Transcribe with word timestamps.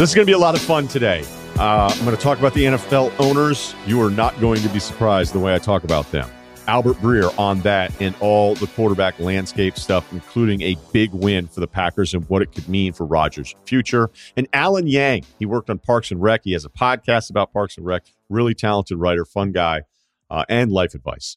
This 0.00 0.08
is 0.08 0.14
going 0.14 0.24
to 0.24 0.30
be 0.30 0.34
a 0.34 0.38
lot 0.38 0.54
of 0.54 0.62
fun 0.62 0.88
today. 0.88 1.26
Uh, 1.58 1.92
I'm 1.92 2.04
going 2.06 2.16
to 2.16 2.22
talk 2.22 2.38
about 2.38 2.54
the 2.54 2.64
NFL 2.64 3.12
owners. 3.18 3.74
You 3.84 4.00
are 4.00 4.10
not 4.10 4.40
going 4.40 4.62
to 4.62 4.68
be 4.70 4.80
surprised 4.80 5.34
the 5.34 5.38
way 5.38 5.54
I 5.54 5.58
talk 5.58 5.84
about 5.84 6.10
them. 6.10 6.26
Albert 6.66 6.96
Breer 7.02 7.38
on 7.38 7.60
that 7.60 7.92
and 8.00 8.14
all 8.18 8.54
the 8.54 8.66
quarterback 8.68 9.20
landscape 9.20 9.76
stuff, 9.76 10.10
including 10.10 10.62
a 10.62 10.74
big 10.94 11.12
win 11.12 11.48
for 11.48 11.60
the 11.60 11.66
Packers 11.66 12.14
and 12.14 12.26
what 12.30 12.40
it 12.40 12.50
could 12.50 12.66
mean 12.66 12.94
for 12.94 13.04
Rodgers' 13.04 13.54
future. 13.66 14.08
And 14.38 14.48
Alan 14.54 14.86
Yang, 14.86 15.26
he 15.38 15.44
worked 15.44 15.68
on 15.68 15.78
Parks 15.78 16.10
and 16.10 16.22
Rec. 16.22 16.44
He 16.44 16.52
has 16.52 16.64
a 16.64 16.70
podcast 16.70 17.28
about 17.28 17.52
Parks 17.52 17.76
and 17.76 17.84
Rec. 17.84 18.06
Really 18.30 18.54
talented 18.54 18.96
writer, 18.96 19.26
fun 19.26 19.52
guy, 19.52 19.82
uh, 20.30 20.46
and 20.48 20.72
life 20.72 20.94
advice. 20.94 21.36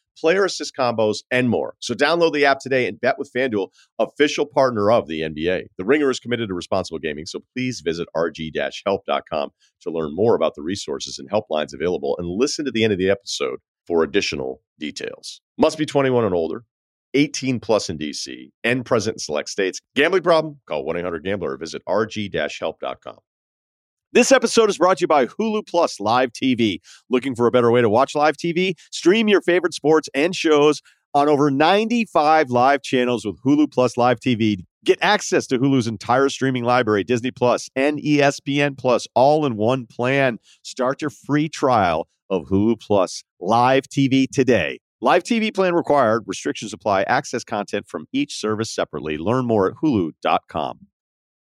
player 0.17 0.45
assist 0.45 0.75
combos, 0.77 1.17
and 1.31 1.49
more. 1.49 1.75
So 1.79 1.93
download 1.93 2.33
the 2.33 2.45
app 2.45 2.59
today 2.59 2.87
and 2.87 2.99
bet 2.99 3.17
with 3.17 3.31
FanDuel, 3.35 3.69
official 3.99 4.45
partner 4.45 4.91
of 4.91 5.07
the 5.07 5.21
NBA. 5.21 5.65
The 5.77 5.85
Ringer 5.85 6.09
is 6.09 6.19
committed 6.19 6.49
to 6.49 6.53
responsible 6.53 6.99
gaming, 6.99 7.25
so 7.25 7.39
please 7.55 7.81
visit 7.81 8.07
rg-help.com 8.15 9.49
to 9.81 9.91
learn 9.91 10.15
more 10.15 10.35
about 10.35 10.55
the 10.55 10.61
resources 10.61 11.19
and 11.19 11.29
helplines 11.29 11.73
available 11.73 12.15
and 12.17 12.27
listen 12.27 12.65
to 12.65 12.71
the 12.71 12.83
end 12.83 12.93
of 12.93 12.99
the 12.99 13.09
episode 13.09 13.59
for 13.87 14.03
additional 14.03 14.61
details. 14.79 15.41
Must 15.57 15.77
be 15.77 15.85
21 15.85 16.25
and 16.25 16.35
older. 16.35 16.63
18 17.13 17.59
plus 17.59 17.89
in 17.89 17.97
DC 17.97 18.51
and 18.63 18.85
present 18.85 19.15
in 19.15 19.19
select 19.19 19.49
states. 19.49 19.79
Gambling 19.95 20.23
problem? 20.23 20.59
Call 20.65 20.85
1-800-GAMBLER 20.85 21.51
or 21.51 21.57
visit 21.57 21.81
rg-help.com. 21.87 23.17
This 24.13 24.33
episode 24.33 24.69
is 24.69 24.77
brought 24.77 24.97
to 24.97 25.03
you 25.03 25.07
by 25.07 25.25
Hulu 25.25 25.65
Plus 25.65 25.97
Live 26.01 26.33
TV. 26.33 26.79
Looking 27.09 27.33
for 27.33 27.47
a 27.47 27.51
better 27.51 27.71
way 27.71 27.79
to 27.79 27.87
watch 27.87 28.13
live 28.13 28.35
TV? 28.35 28.73
Stream 28.91 29.29
your 29.29 29.39
favorite 29.39 29.73
sports 29.73 30.09
and 30.13 30.35
shows 30.35 30.81
on 31.13 31.29
over 31.29 31.49
95 31.49 32.49
live 32.49 32.81
channels 32.81 33.23
with 33.23 33.41
Hulu 33.41 33.71
Plus 33.71 33.95
Live 33.95 34.19
TV. 34.19 34.65
Get 34.83 34.99
access 35.01 35.47
to 35.47 35.59
Hulu's 35.59 35.87
entire 35.87 36.27
streaming 36.27 36.65
library, 36.65 37.05
Disney 37.05 37.31
Plus 37.31 37.69
and 37.73 37.99
ESPN 37.99 38.77
Plus, 38.77 39.07
all 39.15 39.45
in 39.45 39.55
one 39.55 39.85
plan. 39.85 40.39
Start 40.61 40.99
your 40.99 41.09
free 41.09 41.47
trial 41.47 42.09
of 42.29 42.47
Hulu 42.47 42.81
Plus 42.81 43.23
Live 43.39 43.87
TV 43.87 44.27
today. 44.29 44.79
Live 44.99 45.23
TV 45.23 45.55
plan 45.55 45.73
required. 45.73 46.23
Restrictions 46.25 46.73
apply. 46.73 47.03
Access 47.03 47.45
content 47.45 47.87
from 47.87 48.07
each 48.11 48.35
service 48.35 48.71
separately. 48.75 49.17
Learn 49.17 49.45
more 49.45 49.69
at 49.69 49.75
hulu.com. 49.81 50.79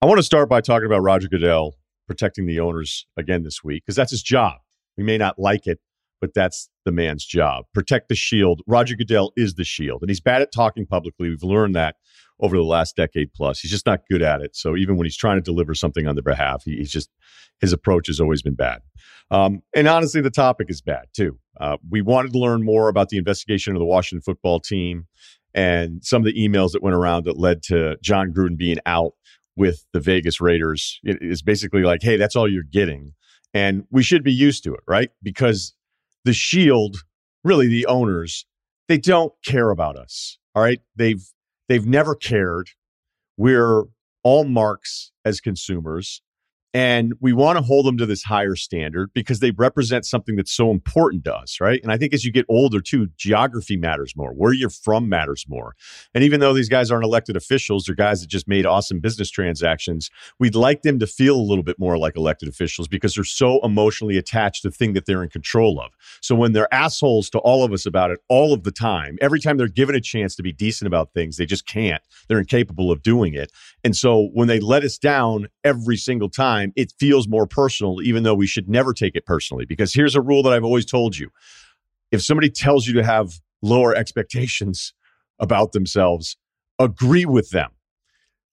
I 0.03 0.07
want 0.07 0.19
to 0.19 0.23
start 0.23 0.51
by 0.51 0.61
talking 0.61 0.85
about 0.85 1.01
Roger 1.01 1.29
Goodell 1.29 1.77
protecting 2.07 2.47
the 2.47 2.61
owners 2.61 3.07
again 3.17 3.43
this 3.43 3.63
week 3.63 3.85
because 3.85 3.97
that's 3.97 4.11
his 4.11 4.23
job. 4.23 4.59
We 4.97 5.05
may 5.05 5.19
not 5.19 5.39
like 5.39 5.67
it, 5.67 5.79
but 6.21 6.35
that's 6.35 6.69
the 6.85 6.93
man's 6.93 7.25
job. 7.25 7.65
Protect 7.75 8.09
the 8.09 8.15
shield. 8.15 8.63
Roger 8.67 8.95
Goodell 8.97 9.33
is 9.37 9.55
the 9.55 9.65
shield, 9.65 10.03
and 10.03 10.11
he's 10.11 10.21
bad 10.21 10.43
at 10.43 10.53
talking 10.53 10.87
publicly. 10.87 11.29
We've 11.29 11.43
learned 11.43 11.75
that 11.77 11.97
over 12.41 12.57
the 12.57 12.63
last 12.63 12.97
decade 12.97 13.33
plus. 13.33 13.61
He's 13.61 13.71
just 13.71 13.87
not 13.87 14.01
good 14.11 14.23
at 14.23 14.41
it. 14.41 14.57
So 14.57 14.77
even 14.77 14.97
when 14.97 15.05
he's 15.05 15.17
trying 15.17 15.39
to 15.39 15.43
deliver 15.43 15.75
something 15.75 16.07
on 16.07 16.15
their 16.15 16.23
behalf, 16.23 16.63
he, 16.65 16.77
he's 16.77 16.91
just 16.91 17.11
his 17.61 17.73
approach 17.73 18.09
has 18.09 18.21
always 18.21 18.43
been 18.43 18.55
bad. 18.55 18.81
Um, 19.31 19.63
and 19.75 19.89
honestly, 19.89 20.21
the 20.21 20.31
topic 20.31 20.69
is 20.69 20.83
bad 20.83 21.07
too. 21.15 21.39
Uh, 21.61 21.77
we 21.89 22.03
wanted 22.03 22.33
to 22.33 22.39
learn 22.39 22.65
more 22.65 22.89
about 22.89 23.09
the 23.09 23.19
investigation 23.19 23.75
of 23.75 23.79
the 23.79 23.87
Washington 23.87 24.23
football 24.23 24.59
team 24.61 25.07
and 25.55 26.05
some 26.05 26.23
of 26.23 26.27
the 26.27 26.35
emails 26.35 26.73
that 26.73 26.83
went 26.83 26.97
around 26.97 27.25
that 27.25 27.39
led 27.39 27.63
to 27.65 27.97
Jon 28.03 28.33
Gruden 28.33 28.57
being 28.57 28.79
out 28.87 29.13
with 29.57 29.85
the 29.93 30.01
Vegas 30.01 30.41
Raiders. 30.41 31.01
Is 31.05 31.43
basically 31.43 31.83
like, 31.83 32.03
hey, 32.03 32.17
that's 32.17 32.37
all 32.37 32.49
you're 32.49 32.63
getting. 32.63 33.13
And 33.55 33.85
we 33.91 34.03
should 34.03 34.25
be 34.25 34.33
used 34.33 34.65
to 34.65 34.75
it, 34.75 34.81
right? 34.87 35.11
Because 35.23 35.75
the 36.25 36.33
Shield, 36.33 36.99
really 37.45 37.67
the 37.67 37.87
owners, 37.87 38.47
they 38.89 38.99
don't 38.99 39.33
care 39.45 39.71
about 39.71 39.97
us. 39.97 40.39
All 40.55 40.63
right. 40.63 40.81
They've 40.97 41.23
they've 41.69 41.87
never 41.87 42.15
cared. 42.15 42.71
We're 43.37 43.85
all 44.23 44.45
marks 44.45 45.13
as 45.25 45.41
consumers. 45.41 46.23
And 46.75 47.13
we 47.21 47.35
want 47.35 47.59
to 47.59 47.65
hold 47.65 47.85
them 47.85 47.99
to 47.99 48.07
this 48.07 48.23
higher 48.23 48.57
standard 48.57 49.11
because 49.13 49.41
they 49.41 49.51
represent 49.51 50.07
something 50.07 50.37
that's 50.37 50.53
so 50.53 50.71
important 50.71 51.25
to 51.25 51.35
us, 51.35 51.61
right? 51.61 51.81
And 51.83 51.93
I 51.93 51.99
think 51.99 52.15
as 52.15 52.25
you 52.25 52.33
get 52.33 52.47
older 52.49 52.81
too, 52.81 53.09
geography 53.17 53.77
matters 53.77 54.15
more. 54.17 54.33
Where 54.33 54.55
you're 54.55 54.71
from 54.71 55.09
matters 55.09 55.45
more. 55.49 55.75
And 56.15 56.25
even 56.25 56.41
though 56.41 56.55
these 56.55 56.71
guys 56.71 56.91
aren't 56.91 57.05
elected 57.05 57.37
officials, 57.37 57.85
they're 57.85 57.95
guys 57.95 58.23
that 58.23 58.29
just 58.29 58.49
made 58.49 58.65
awesome 58.65 59.01
business 59.01 59.31
transactions, 59.31 60.11
we'd 60.39 60.55
like 60.55 60.83
them 60.83 60.99
to 60.99 61.07
feel 61.07 61.37
a 61.37 61.43
little 61.43 61.65
bit 61.65 61.79
more 61.79 61.99
like 61.99 62.17
elected 62.17 62.49
officials 62.49 62.89
because 62.89 63.15
they're 63.15 63.25
so 63.25 63.61
emotionally 63.63 64.17
attached 64.17 64.63
to 64.63 64.71
the 64.71 64.75
thing 64.75 64.95
that 64.95 65.05
they're 65.05 65.23
in 65.23 65.29
control 65.29 65.79
of. 65.79 65.93
So 66.23 66.35
when 66.35 66.53
they're 66.53 66.73
assholes 66.73 67.29
to 67.31 67.39
all 67.41 67.65
of 67.65 67.73
us 67.73 67.85
about 67.85 68.11
it 68.11 68.21
all 68.29 68.55
of 68.55 68.63
the 68.63 68.73
time, 68.73 69.19
every 69.21 69.41
time 69.41 69.59
they're 69.59 69.69
given 69.69 69.95
a 69.95 70.01
chance 70.01 70.35
to 70.37 70.43
be 70.43 70.53
decent 70.53 70.87
about 70.87 71.13
things, 71.13 71.37
they 71.37 71.47
just 71.47 71.67
can't. 71.67 72.03
They're 72.29 72.39
incapable 72.39 72.91
of 72.91 73.03
doing 73.03 73.35
it. 73.35 73.53
And 73.85 73.95
so 73.95 74.31
when 74.33 74.49
they 74.49 74.61
let 74.61 74.85
us 74.85 74.97
down 74.97 75.49
every 75.65 75.97
single 75.97 76.31
time, 76.31 76.62
time, 76.63 76.73
it 76.77 76.93
feels 76.99 77.29
more 77.29 77.47
personal, 77.47 78.01
even 78.03 78.23
though 78.23 78.35
we 78.35 78.47
should 78.47 78.69
never 78.69 78.93
take 78.93 79.15
it 79.15 79.27
personally. 79.27 79.65
Because 79.65 79.95
here's 79.95 80.15
a 80.15 80.21
rule 80.21 80.43
that 80.43 80.53
I've 80.53 80.65
always 80.65 80.87
told 80.87 81.19
you 81.19 81.31
if 82.11 82.23
somebody 82.23 82.51
tells 82.51 82.87
you 82.87 82.95
to 82.95 83.05
have 83.05 83.41
lower 83.63 83.95
expectations 83.95 84.93
about 85.39 85.73
themselves, 85.73 86.37
agree 86.79 87.25
with 87.25 87.51
them. 87.51 87.71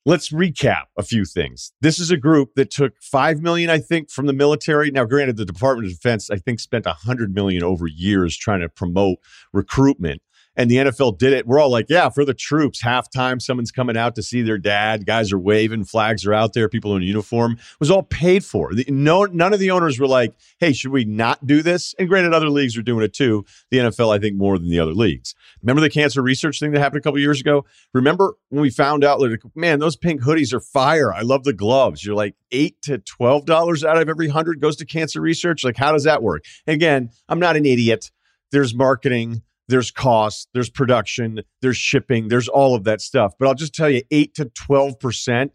Let's 0.05 0.29
recap 0.31 0.85
a 0.97 1.03
few 1.03 1.25
things. 1.25 1.73
This 1.81 1.99
is 1.99 2.09
a 2.09 2.17
group 2.17 2.55
that 2.55 2.71
took 2.71 2.93
5 3.01 3.41
million 3.41 3.69
I 3.69 3.79
think 3.79 4.09
from 4.09 4.27
the 4.27 4.33
military. 4.33 4.91
Now 4.91 5.03
granted 5.03 5.37
the 5.37 5.45
Department 5.45 5.87
of 5.87 5.93
Defense 5.93 6.29
I 6.29 6.37
think 6.37 6.59
spent 6.59 6.85
100 6.85 7.35
million 7.35 7.63
over 7.63 7.85
years 7.85 8.37
trying 8.37 8.61
to 8.61 8.69
promote 8.69 9.19
recruitment 9.51 10.21
and 10.59 10.69
the 10.69 10.75
NFL 10.75 11.17
did 11.17 11.31
it. 11.31 11.47
We're 11.47 11.57
all 11.57 11.71
like, 11.71 11.85
yeah, 11.87 12.09
for 12.09 12.25
the 12.25 12.33
troops, 12.33 12.83
halftime, 12.83 13.41
someone's 13.41 13.71
coming 13.71 13.95
out 13.95 14.15
to 14.15 14.21
see 14.21 14.41
their 14.41 14.57
dad. 14.57 15.05
Guys 15.05 15.31
are 15.31 15.39
waving, 15.39 15.85
flags 15.85 16.25
are 16.25 16.33
out 16.33 16.51
there, 16.51 16.67
people 16.67 16.97
in 16.97 17.01
uniform. 17.01 17.53
It 17.53 17.79
was 17.79 17.89
all 17.89 18.03
paid 18.03 18.43
for. 18.43 18.73
The, 18.73 18.83
no, 18.89 19.23
none 19.23 19.53
of 19.53 19.61
the 19.61 19.71
owners 19.71 20.01
were 20.01 20.07
like, 20.07 20.35
hey, 20.59 20.73
should 20.73 20.91
we 20.91 21.05
not 21.05 21.47
do 21.47 21.61
this? 21.61 21.95
And 21.97 22.09
granted, 22.09 22.33
other 22.33 22.49
leagues 22.49 22.77
are 22.77 22.81
doing 22.81 23.05
it 23.05 23.13
too. 23.13 23.45
The 23.71 23.77
NFL, 23.77 24.13
I 24.13 24.19
think, 24.19 24.35
more 24.35 24.59
than 24.59 24.69
the 24.69 24.81
other 24.81 24.91
leagues. 24.91 25.33
Remember 25.63 25.79
the 25.79 25.89
cancer 25.89 26.21
research 26.21 26.59
thing 26.59 26.71
that 26.71 26.81
happened 26.81 26.99
a 26.99 27.03
couple 27.03 27.19
years 27.19 27.39
ago? 27.39 27.63
Remember 27.93 28.35
when 28.49 28.61
we 28.61 28.69
found 28.69 29.05
out, 29.05 29.21
like, 29.21 29.39
man, 29.55 29.79
those 29.79 29.95
pink 29.95 30.21
hoodies 30.21 30.53
are 30.53 30.59
fire. 30.59 31.13
I 31.13 31.21
love 31.21 31.45
the 31.45 31.53
gloves. 31.53 32.03
You're 32.03 32.15
like 32.15 32.35
eight 32.51 32.81
to 32.81 32.97
twelve 32.97 33.45
dollars 33.45 33.85
out 33.85 33.97
of 33.97 34.09
every 34.09 34.27
hundred 34.27 34.59
goes 34.59 34.75
to 34.77 34.85
cancer 34.85 35.21
research. 35.21 35.63
Like, 35.63 35.77
how 35.77 35.93
does 35.93 36.03
that 36.03 36.21
work? 36.21 36.43
Again, 36.67 37.11
I'm 37.29 37.39
not 37.39 37.55
an 37.55 37.65
idiot. 37.65 38.11
There's 38.51 38.75
marketing 38.75 39.43
there's 39.69 39.91
cost, 39.91 40.49
there's 40.53 40.69
production, 40.69 41.41
there's 41.61 41.77
shipping, 41.77 42.27
there's 42.27 42.47
all 42.47 42.75
of 42.75 42.83
that 42.83 43.01
stuff. 43.01 43.33
But 43.39 43.47
I'll 43.47 43.55
just 43.55 43.73
tell 43.73 43.89
you, 43.89 44.01
8 44.11 44.33
to 44.35 44.45
12% 44.45 45.51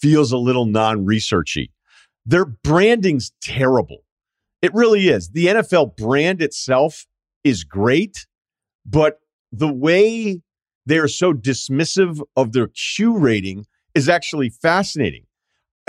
feels 0.00 0.32
a 0.32 0.38
little 0.38 0.64
non 0.64 1.04
researchy. 1.06 1.70
Their 2.24 2.46
branding's 2.46 3.32
terrible. 3.42 3.98
It 4.62 4.74
really 4.74 5.08
is. 5.08 5.30
The 5.30 5.46
NFL 5.46 5.96
brand 5.96 6.42
itself 6.42 7.06
is 7.44 7.64
great, 7.64 8.26
but 8.84 9.20
the 9.52 9.72
way 9.72 10.42
they 10.86 10.98
are 10.98 11.08
so 11.08 11.32
dismissive 11.32 12.20
of 12.36 12.52
their 12.52 12.68
Q 12.68 13.18
rating 13.18 13.66
is 13.94 14.08
actually 14.08 14.50
fascinating. 14.50 15.24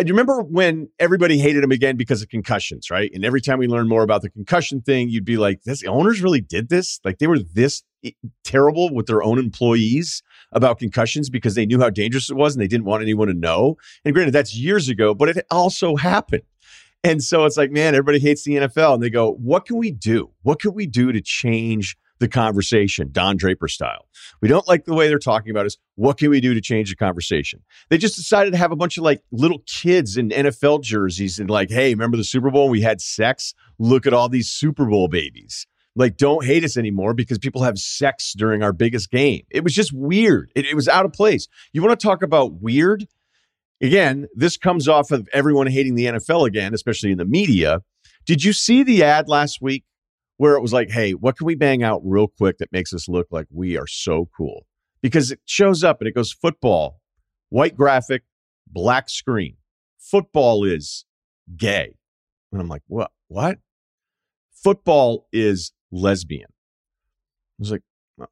You 0.08 0.14
remember 0.14 0.42
when 0.42 0.90
everybody 1.00 1.38
hated 1.38 1.64
him 1.64 1.72
again 1.72 1.96
because 1.96 2.22
of 2.22 2.30
concussions, 2.30 2.90
right? 2.90 3.12
And 3.14 3.24
every 3.24 3.42
time 3.42 3.60
we 3.60 3.68
learned 3.68 3.90
more 3.90 4.04
about 4.04 4.22
the 4.22 4.30
concussion 4.30 4.82
thing, 4.82 5.10
you'd 5.10 5.26
be 5.26 5.38
like, 5.38 5.64
"This 5.64 5.84
owners 5.86 6.22
really 6.22 6.42
did 6.42 6.70
this? 6.70 7.00
Like 7.06 7.20
they 7.20 7.28
were 7.28 7.40
this 7.40 7.84
eh, 8.04 8.12
terrible 8.44 8.94
with 8.94 9.06
their 9.06 9.22
own 9.22 9.38
employees 9.38 10.24
about 10.52 10.80
concussions 10.80 11.30
because 11.30 11.56
they 11.56 11.66
knew 11.66 11.80
how 11.80 11.90
dangerous 11.90 12.30
it 12.30 12.36
was 12.36 12.56
and 12.56 12.62
they 12.62 12.68
didn't 12.68 12.86
want 12.86 13.04
anyone 13.04 13.28
to 13.28 13.34
know." 13.34 13.78
And 14.04 14.14
granted, 14.14 14.34
that's 14.34 14.56
years 14.56 14.90
ago, 14.90 15.14
but 15.14 15.30
it 15.30 15.46
also 15.52 15.96
happened. 15.96 16.44
And 17.04 17.24
so 17.24 17.46
it's 17.46 17.58
like, 17.58 17.72
man, 17.72 17.96
everybody 17.96 18.20
hates 18.20 18.44
the 18.44 18.56
NFL, 18.56 18.96
and 18.96 19.04
they 19.04 19.10
go, 19.10 19.34
"What 19.34 19.66
can 19.66 19.78
we 19.78 19.92
do? 19.92 20.32
What 20.44 20.60
can 20.60 20.74
we 20.74 20.88
do 20.88 21.12
to 21.12 21.22
change?" 21.22 21.98
The 22.22 22.30
conversation, 22.30 23.10
Don 23.12 23.36
Draper 23.36 23.68
style. 23.68 24.08
We 24.42 24.48
don't 24.48 24.68
like 24.68 24.86
the 24.86 24.94
way 24.94 25.10
they're 25.10 25.20
talking 25.20 25.52
about 25.52 25.66
us. 25.66 25.76
What 25.96 26.18
can 26.18 26.30
we 26.30 26.40
do 26.40 26.54
to 26.54 26.62
change 26.62 26.90
the 26.90 26.96
conversation? 26.96 27.62
They 27.90 27.98
just 27.98 28.16
decided 28.16 28.52
to 28.52 28.58
have 28.58 28.72
a 28.72 28.78
bunch 28.78 28.98
of 28.98 29.04
like 29.04 29.22
little 29.32 29.62
kids 29.68 30.16
in 30.16 30.30
NFL 30.30 30.84
jerseys 30.84 31.40
and 31.40 31.50
like, 31.50 31.70
hey, 31.70 31.94
remember 31.94 32.16
the 32.16 32.24
Super 32.24 32.50
Bowl? 32.50 32.70
We 32.70 32.82
had 32.82 33.02
sex. 33.02 33.54
Look 33.78 34.08
at 34.08 34.14
all 34.14 34.30
these 34.30 34.50
Super 34.50 34.86
Bowl 34.86 35.10
babies. 35.10 35.68
Like, 35.96 36.16
don't 36.16 36.46
hate 36.46 36.64
us 36.64 36.78
anymore 36.78 37.14
because 37.14 37.38
people 37.38 37.64
have 37.64 37.78
sex 37.78 38.34
during 38.34 38.64
our 38.64 38.72
biggest 38.72 39.12
game. 39.12 39.42
It 39.52 39.64
was 39.64 39.74
just 39.74 39.92
weird. 39.92 40.50
It, 40.56 40.66
it 40.66 40.76
was 40.76 40.88
out 40.88 41.06
of 41.06 41.12
place. 41.12 41.50
You 41.74 41.82
want 41.82 42.00
to 42.00 42.08
talk 42.08 42.24
about 42.24 42.62
weird? 42.62 43.08
Again, 43.82 44.28
this 44.34 44.58
comes 44.58 44.88
off 44.88 45.12
of 45.12 45.28
everyone 45.34 45.68
hating 45.68 45.96
the 45.96 46.06
NFL 46.06 46.48
again, 46.48 46.74
especially 46.74 47.12
in 47.12 47.18
the 47.18 47.26
media 47.26 47.80
Did 48.26 48.44
you 48.44 48.54
see 48.54 48.84
the 48.84 49.04
ad 49.04 49.28
last 49.28 49.60
week 49.60 49.84
where 50.42 50.56
it 50.56 50.62
was 50.62 50.74
like, 50.74 50.90
hey, 50.90 51.12
what 51.12 51.38
can 51.38 51.46
we 51.46 51.54
bang 51.54 51.84
out 51.84 52.02
real 52.04 52.28
quick 52.28 52.58
that 52.58 52.72
makes 52.72 52.96
us 52.96 53.08
look 53.08 53.28
like 53.30 53.46
we 53.52 53.78
are 53.78 53.86
so 53.86 54.28
cool? 54.36 54.66
Because 55.00 55.30
it 55.30 55.40
shows 55.46 55.84
up 55.84 56.02
and 56.02 56.08
it 56.08 56.16
goes 56.16 56.34
football, 56.34 57.00
white 57.50 57.78
graphic, 57.78 58.24
black 58.66 59.08
screen. 59.08 59.58
Football 60.00 60.64
is 60.64 61.06
gay. 61.56 61.94
And 62.52 62.60
I'm 62.60 62.68
like, 62.68 62.82
what? 62.88 63.12
What? 63.28 63.60
Football 64.52 65.28
is 65.32 65.74
lesbian. 65.92 66.50
I 66.50 67.60
was 67.60 67.72
like, 67.74 67.84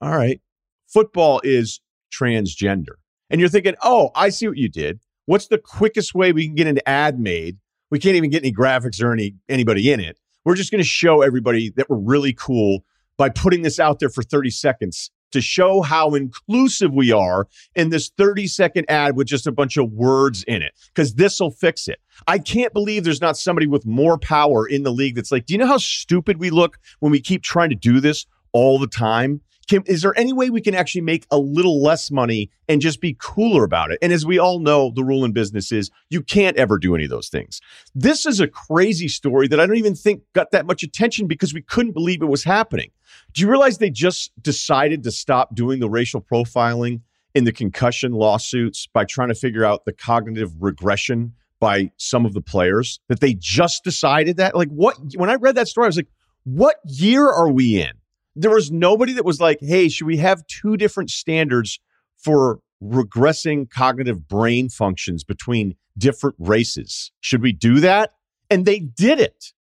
all 0.02 0.18
right. 0.18 0.42
Football 0.88 1.42
is 1.44 1.80
transgender. 2.12 2.96
And 3.30 3.40
you're 3.40 3.52
thinking, 3.52 3.76
oh, 3.84 4.10
I 4.16 4.30
see 4.30 4.48
what 4.48 4.58
you 4.58 4.68
did. 4.68 5.00
What's 5.28 5.46
the 5.46 5.60
quickest 5.60 6.16
way 6.16 6.32
we 6.32 6.48
can 6.48 6.56
get 6.56 6.66
an 6.66 6.80
ad 6.88 7.20
made? 7.20 7.60
We 7.92 8.00
can't 8.00 8.16
even 8.16 8.32
get 8.32 8.42
any 8.42 8.52
graphics 8.52 9.00
or 9.00 9.14
any 9.14 9.36
anybody 9.48 9.92
in 9.92 10.00
it. 10.00 10.18
We're 10.46 10.56
just 10.56 10.72
going 10.72 10.82
to 10.82 10.88
show 10.88 11.22
everybody 11.22 11.70
that 11.72 11.90
we're 11.90 11.98
really 11.98 12.34
cool 12.34 12.86
by 13.18 13.30
putting 13.30 13.62
this 13.62 13.80
out 13.80 14.00
there 14.00 14.10
for 14.10 14.24
30 14.24 14.50
seconds 14.50 15.12
to 15.32 15.42
show 15.42 15.82
how 15.82 16.16
inclusive 16.16 16.92
we 16.94 17.12
are 17.12 17.48
in 17.76 17.90
this 17.90 18.10
30 18.18 18.48
second 18.48 18.86
ad 18.90 19.16
with 19.16 19.28
just 19.28 19.46
a 19.46 19.52
bunch 19.52 19.78
of 19.78 19.92
words 19.92 20.44
in 20.44 20.62
it, 20.62 20.74
because 20.88 21.16
this 21.16 21.40
will 21.40 21.52
fix 21.52 21.88
it. 21.88 22.00
I 22.28 22.40
can't 22.40 22.74
believe 22.74 23.04
there's 23.04 23.22
not 23.22 23.38
somebody 23.38 23.68
with 23.68 23.86
more 23.86 24.18
power 24.18 24.68
in 24.68 24.84
the 24.84 24.92
league 24.92 25.16
that's 25.16 25.32
like, 25.32 25.46
do 25.46 25.54
you 25.54 25.58
know 25.60 25.68
how 25.68 25.78
stupid 25.78 26.40
we 26.40 26.50
look 26.50 26.80
when 27.00 27.12
we 27.12 27.22
keep 27.22 27.44
trying 27.44 27.70
to 27.70 27.76
do 27.76 28.00
this 28.00 28.26
all 28.54 28.80
the 28.80 28.88
time? 28.88 29.42
Kim, 29.70 29.84
is 29.86 30.02
there 30.02 30.18
any 30.18 30.34
way 30.34 30.50
we 30.50 30.62
can 30.62 30.74
actually 30.74 31.02
make 31.02 31.28
a 31.30 31.38
little 31.38 31.84
less 31.84 32.10
money 32.10 32.50
and 32.68 32.82
just 32.82 33.00
be 33.00 33.16
cooler 33.20 33.64
about 33.64 33.92
it? 33.92 34.00
And 34.02 34.12
as 34.12 34.26
we 34.26 34.40
all 34.40 34.60
know, 34.60 34.92
the 34.96 35.04
rule 35.04 35.24
in 35.24 35.32
business 35.32 35.72
is 35.72 35.92
you 36.10 36.24
can't 36.24 36.58
ever 36.58 36.80
do 36.80 36.96
any 36.96 37.04
of 37.04 37.12
those 37.12 37.30
things. 37.30 37.62
This 37.94 38.26
is 38.26 38.40
a 38.40 38.48
crazy 38.48 39.08
story 39.08 39.48
that 39.48 39.60
I 39.60 39.68
don't 39.68 39.78
even 39.78 39.94
think 39.94 40.24
got 40.34 40.50
that 40.52 40.66
much 40.66 40.82
attention 40.82 41.28
because 41.28 41.54
we 41.54 41.62
couldn't 41.62 41.92
believe 41.92 42.24
it 42.24 42.26
was 42.26 42.44
happening. 42.44 42.90
Do 43.34 43.42
you 43.44 43.48
realize 43.48 43.78
they 43.78 43.92
just 43.92 44.32
decided 44.42 45.04
to 45.04 45.12
stop 45.12 45.54
doing 45.54 45.80
the 45.80 45.90
racial 45.90 46.20
profiling 46.20 47.02
in 47.36 47.44
the 47.44 47.54
concussion 47.54 48.14
lawsuits 48.14 48.88
by 48.88 49.06
trying 49.06 49.30
to 49.30 49.36
figure 49.36 49.64
out 49.64 49.86
the 49.86 49.94
cognitive 49.94 50.52
regression 50.60 51.34
by 51.60 51.92
some 51.98 52.26
of 52.26 52.34
the 52.34 52.42
players? 52.42 53.00
That 53.08 53.20
they 53.20 53.36
just 53.36 53.84
decided 53.84 54.38
that? 54.38 54.56
Like, 54.56 54.70
what? 54.70 54.98
When 55.16 55.30
I 55.30 55.36
read 55.36 55.54
that 55.56 55.68
story, 55.68 55.86
I 55.86 55.90
was 55.90 55.98
like, 55.98 56.10
what 56.44 56.78
year 56.86 57.30
are 57.30 57.52
we 57.52 57.80
in? 57.80 57.92
There 58.36 58.52
was 58.52 58.72
nobody 58.72 59.14
that 59.14 59.26
was 59.26 59.40
like, 59.40 59.60
hey, 59.62 59.90
should 59.90 60.08
we 60.08 60.18
have 60.18 60.46
two 60.48 60.78
different 60.78 61.10
standards 61.10 61.80
for 62.18 62.60
regressing 62.82 63.70
cognitive 63.70 64.28
brain 64.28 64.70
functions 64.70 65.24
between 65.24 65.76
different 65.98 66.36
races? 66.40 67.12
Should 67.20 67.42
we 67.42 67.52
do 67.52 67.80
that? 67.82 68.14
And 68.50 68.66
they 68.66 68.80
did 68.80 69.20
it. 69.20 69.54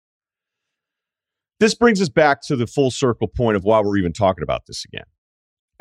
This 1.61 1.75
brings 1.75 2.01
us 2.01 2.09
back 2.09 2.41
to 2.43 2.57
the 2.57 2.67
full 2.67 2.91
circle 2.91 3.27
point 3.27 3.57
of 3.57 3.65
why 3.65 3.81
we're 3.81 3.97
even 3.97 4.13
talking 4.13 4.45
about 4.45 4.67
this 4.67 4.85
again. 4.85 5.05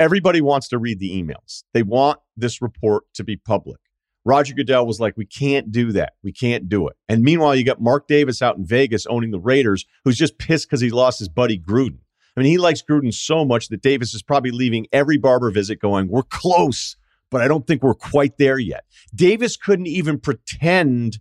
Everybody 0.00 0.40
wants 0.40 0.68
to 0.68 0.78
read 0.78 0.98
the 0.98 1.10
emails. 1.10 1.62
They 1.72 1.82
want 1.82 2.18
this 2.36 2.60
report 2.60 3.04
to 3.14 3.24
be 3.24 3.36
public. 3.36 3.78
Roger 4.24 4.54
Goodell 4.54 4.86
was 4.86 5.00
like, 5.00 5.16
we 5.16 5.24
can't 5.24 5.70
do 5.72 5.92
that. 5.92 6.14
We 6.22 6.32
can't 6.32 6.68
do 6.68 6.88
it. 6.88 6.96
And 7.08 7.22
meanwhile, 7.22 7.54
you 7.54 7.64
got 7.64 7.80
Mark 7.80 8.08
Davis 8.08 8.42
out 8.42 8.56
in 8.56 8.66
Vegas 8.66 9.06
owning 9.06 9.30
the 9.30 9.40
Raiders, 9.40 9.86
who's 10.04 10.18
just 10.18 10.38
pissed 10.38 10.68
because 10.68 10.80
he 10.80 10.90
lost 10.90 11.20
his 11.20 11.28
buddy 11.28 11.58
Gruden. 11.58 11.98
I 12.36 12.40
mean, 12.40 12.50
he 12.50 12.58
likes 12.58 12.82
Gruden 12.82 13.12
so 13.12 13.44
much 13.44 13.68
that 13.68 13.82
Davis 13.82 14.14
is 14.14 14.22
probably 14.22 14.50
leaving 14.50 14.86
every 14.92 15.18
barber 15.18 15.50
visit 15.50 15.80
going, 15.80 16.08
We're 16.08 16.22
close, 16.22 16.96
but 17.30 17.40
I 17.40 17.48
don't 17.48 17.66
think 17.66 17.82
we're 17.82 17.94
quite 17.94 18.38
there 18.38 18.58
yet. 18.58 18.84
Davis 19.14 19.56
couldn't 19.56 19.88
even 19.88 20.18
pretend 20.18 21.18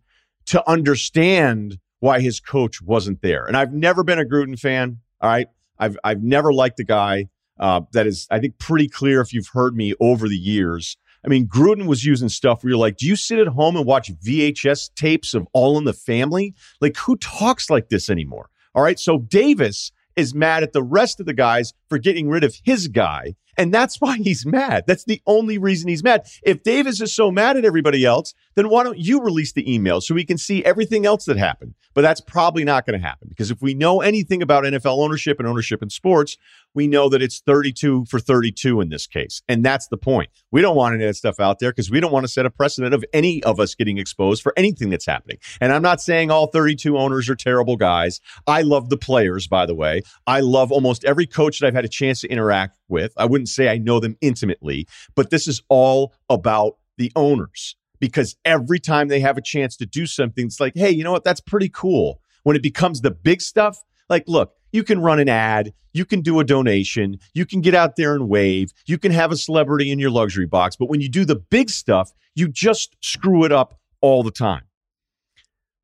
to 0.48 0.70
understand 0.70 1.80
why 2.00 2.20
his 2.20 2.40
coach 2.40 2.82
wasn't 2.82 3.22
there. 3.22 3.46
And 3.46 3.58
I've 3.58 3.74
never 3.74 4.04
been 4.04 4.20
a 4.20 4.26
Gruden 4.26 4.60
fan. 4.60 5.00
All 5.22 5.30
right. 5.30 5.48
I've, 5.80 5.98
I've 6.04 6.24
never 6.24 6.54
liked 6.54 6.78
the 6.78 6.84
guy. 6.84 7.28
Uh, 7.60 7.82
that 7.94 8.06
is, 8.06 8.28
I 8.30 8.40
think, 8.40 8.60
pretty 8.60 8.88
clear 8.88 9.20
if 9.22 9.34
you've 9.34 9.50
heard 9.54 9.76
me 9.76 9.94
over 10.00 10.28
the 10.28 10.38
years. 10.38 10.98
I 11.26 11.28
mean, 11.28 11.48
Gruden 11.48 11.88
was 11.88 12.06
using 12.06 12.30
stuff 12.30 12.64
where 12.64 12.70
you're 12.70 12.80
like, 12.80 12.98
do 12.98 13.08
you 13.08 13.16
sit 13.16 13.40
at 13.40 13.48
home 13.48 13.76
and 13.76 13.86
watch 13.86 14.12
VHS 14.24 14.94
tapes 14.96 15.34
of 15.34 15.48
All 15.54 15.78
in 15.78 15.84
the 15.84 15.94
Family? 15.94 16.54
Like, 16.80 16.96
who 16.98 17.18
talks 17.18 17.70
like 17.70 17.90
this 17.90 18.10
anymore? 18.10 18.50
All 18.76 18.84
right. 18.84 19.00
So 19.00 19.18
Davis 19.20 19.92
is 20.18 20.36
mad 20.36 20.64
at 20.64 20.74
the 20.74 20.84
rest 20.84 21.22
of 21.22 21.26
the 21.26 21.34
guys 21.34 21.74
for 21.88 21.98
getting 21.98 22.28
rid 22.28 22.44
of 22.44 22.56
his 22.66 22.90
guy. 22.90 23.36
And 23.58 23.74
that's 23.74 24.00
why 24.00 24.18
he's 24.18 24.46
mad. 24.46 24.84
That's 24.88 25.06
the 25.06 25.22
only 25.26 25.58
reason 25.58 25.90
he's 25.90 26.04
mad. 26.04 26.28
If 26.44 26.64
Davis 26.64 27.02
is 27.02 27.14
so 27.14 27.32
mad 27.32 27.58
at 27.58 27.66
everybody 27.66 28.06
else, 28.06 28.34
then 28.56 28.70
why 28.70 28.84
don't 28.84 28.98
you 28.98 29.22
release 29.22 29.54
the 29.54 29.74
email 29.74 30.02
so 30.02 30.16
we 30.16 30.26
can 30.26 30.38
see 30.38 30.64
everything 30.64 31.06
else 31.06 31.26
that 31.26 31.38
happened? 31.38 31.74
But 31.94 32.02
that's 32.02 32.22
probably 32.22 32.64
not 32.64 32.86
going 32.86 33.00
to 33.00 33.06
happen 33.06 33.28
because 33.28 33.50
if 33.50 33.60
we 33.60 33.74
know 33.74 34.02
anything 34.02 34.44
about 34.44 34.66
NFL 34.66 35.00
ownership 35.00 35.40
and 35.40 35.48
ownership 35.48 35.82
in 35.82 35.90
sports, 35.90 36.38
we 36.76 36.88
know 36.88 37.10
that 37.10 37.24
it's 37.24 37.40
32 37.40 38.06
for 38.06 38.20
32 38.20 38.82
in 38.82 38.90
this 38.90 39.08
case. 39.08 39.42
And 39.50 39.66
that's 39.66 39.88
the 39.88 39.98
point. 39.98 40.30
We 40.52 40.62
don't 40.62 40.76
want 40.76 40.94
any 40.94 41.06
of 41.06 41.10
that 41.10 41.16
stuff 41.16 41.40
out 41.40 41.58
there 41.58 41.72
because 41.72 41.90
we 41.90 42.00
don't 42.00 42.12
want 42.12 42.26
to 42.26 42.32
set 42.32 42.46
a 42.46 42.52
precedent 42.52 42.94
of 42.94 43.04
any 43.14 43.44
of 43.44 43.60
us 43.60 43.74
getting 43.74 43.98
exposed 43.98 44.44
for 44.44 44.54
anything 44.56 44.92
that's 44.92 45.08
happening. 45.08 45.38
And 45.60 45.74
I'm 45.74 45.82
not 45.82 46.00
saying 46.00 46.30
all 46.30 46.48
32 46.48 46.96
owners 46.96 47.30
are 47.30 47.36
terrible 47.36 47.78
guys. 47.78 48.22
I 48.46 48.62
love 48.62 48.90
the 48.90 48.98
players, 48.98 49.48
by 49.48 49.66
the 49.66 49.74
way. 49.74 50.04
I 50.28 50.42
love 50.42 50.72
almost 50.72 51.04
every 51.04 51.26
coach 51.26 51.60
that 51.60 51.68
I've 51.68 51.74
had 51.74 51.86
a 51.86 51.90
chance 51.90 52.22
to 52.22 52.28
interact 52.28 52.77
with. 52.90 53.14
I 53.18 53.26
wouldn't 53.26 53.50
say 53.50 53.70
I 53.70 53.78
know 53.78 54.00
them 54.00 54.18
intimately, 54.22 54.88
but 55.16 55.30
this 55.30 55.48
is 55.48 55.62
all 55.70 56.14
about 56.30 56.78
the 56.98 57.12
owners 57.16 57.76
because 58.00 58.36
every 58.46 58.80
time 58.80 59.08
they 59.08 59.20
have 59.20 59.38
a 59.38 59.42
chance 59.42 59.76
to 59.78 59.86
do 59.86 60.06
something, 60.06 60.46
it's 60.46 60.60
like, 60.60 60.74
hey, 60.76 60.92
you 60.92 61.04
know 61.04 61.12
what? 61.12 61.24
That's 61.24 61.42
pretty 61.42 61.70
cool. 61.70 62.22
When 62.44 62.56
it 62.56 62.64
becomes 62.64 63.02
the 63.02 63.12
big 63.12 63.42
stuff, 63.42 63.84
like, 64.10 64.24
look, 64.28 64.54
you 64.72 64.84
can 64.84 65.02
run 65.02 65.20
an 65.20 65.30
ad, 65.30 65.74
you 65.94 66.06
can 66.06 66.22
do 66.22 66.40
a 66.40 66.44
donation, 66.44 67.20
you 67.34 67.46
can 67.46 67.62
get 67.62 67.74
out 67.74 67.96
there 67.96 68.14
and 68.14 68.30
wave, 68.30 68.72
you 68.86 68.98
can 68.98 69.12
have 69.12 69.32
a 69.32 69.38
celebrity 69.38 69.92
in 69.92 70.00
your 70.00 70.12
luxury 70.12 70.46
box. 70.46 70.76
But 70.76 70.90
when 70.90 71.02
you 71.02 71.10
do 71.10 71.26
the 71.26 71.36
big 71.36 71.70
stuff, 71.70 72.12
you 72.36 72.48
just 72.48 72.96
screw 73.02 73.44
it 73.44 73.52
up 73.52 73.80
all 74.02 74.24
the 74.24 74.32
time. 74.32 74.64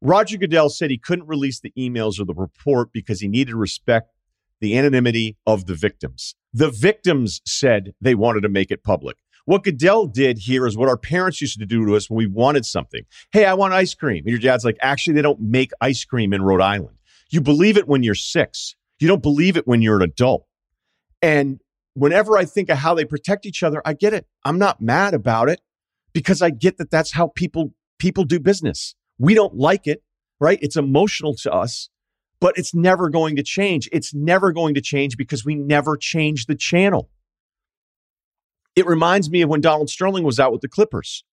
Roger 0.01 0.37
Goodell 0.37 0.69
said 0.69 0.91
he 0.91 0.97
couldn't 0.97 1.27
release 1.27 1.61
the 1.61 1.71
emails 1.77 2.19
or 2.19 2.25
the 2.25 2.33
report 2.33 2.91
because 2.91 3.21
he 3.21 3.27
needed 3.27 3.55
respect 3.55 4.12
the 4.63 4.77
anonymity 4.77 5.37
of 5.45 5.65
the 5.65 5.75
victims. 5.75 6.35
The 6.53 6.69
victims 6.69 7.41
said 7.45 7.93
they 7.99 8.15
wanted 8.15 8.41
to 8.41 8.49
make 8.49 8.71
it 8.71 8.83
public. 8.83 9.17
What 9.45 9.65
Goodell 9.65 10.07
did 10.07 10.37
here 10.37 10.65
is 10.65 10.77
what 10.77 10.87
our 10.87 10.97
parents 10.97 11.41
used 11.41 11.59
to 11.59 11.65
do 11.65 11.85
to 11.85 11.97
us 11.97 12.09
when 12.09 12.17
we 12.17 12.27
wanted 12.27 12.65
something. 12.65 13.03
Hey, 13.33 13.43
I 13.43 13.55
want 13.55 13.73
ice 13.73 13.93
cream. 13.93 14.23
And 14.23 14.29
your 14.29 14.39
dad's 14.39 14.63
like, 14.63 14.77
actually, 14.81 15.15
they 15.15 15.21
don't 15.21 15.41
make 15.41 15.71
ice 15.81 16.05
cream 16.05 16.31
in 16.31 16.41
Rhode 16.41 16.61
Island. 16.61 16.95
You 17.29 17.41
believe 17.41 17.75
it 17.75 17.89
when 17.89 18.03
you're 18.03 18.15
six. 18.15 18.75
You 18.99 19.07
don't 19.09 19.21
believe 19.21 19.57
it 19.57 19.67
when 19.67 19.81
you're 19.81 19.97
an 19.97 20.03
adult. 20.03 20.45
And 21.21 21.59
whenever 21.93 22.37
I 22.37 22.45
think 22.45 22.69
of 22.69 22.77
how 22.77 22.93
they 22.93 23.03
protect 23.03 23.45
each 23.45 23.63
other, 23.63 23.81
I 23.83 23.93
get 23.93 24.13
it. 24.13 24.25
I'm 24.45 24.59
not 24.59 24.81
mad 24.81 25.13
about 25.13 25.49
it 25.49 25.59
because 26.13 26.41
I 26.41 26.51
get 26.51 26.77
that 26.77 26.89
that's 26.89 27.11
how 27.11 27.27
people 27.27 27.73
people 27.99 28.23
do 28.23 28.39
business. 28.39 28.95
We 29.17 29.33
don't 29.33 29.55
like 29.55 29.87
it, 29.87 30.03
right? 30.39 30.59
It's 30.61 30.77
emotional 30.77 31.35
to 31.35 31.51
us, 31.51 31.89
but 32.43 32.57
it's 32.57 32.75
never 32.75 33.07
going 33.07 33.37
to 33.37 33.41
change. 33.41 33.87
It's 33.93 34.13
never 34.13 34.51
going 34.51 34.73
to 34.73 34.81
change 34.81 35.15
because 35.15 35.45
we 35.45 35.55
never 35.55 35.95
change 35.95 36.45
the 36.45 36.55
channel. 36.55 37.09
It 38.75 38.85
reminds 38.85 39.29
me 39.29 39.43
of 39.43 39.49
when 39.49 39.61
Donald 39.61 39.89
Sterling 39.89 40.25
was 40.25 40.41
out 40.41 40.51
with 40.51 40.59
the 40.59 40.67
Clippers. 40.67 41.23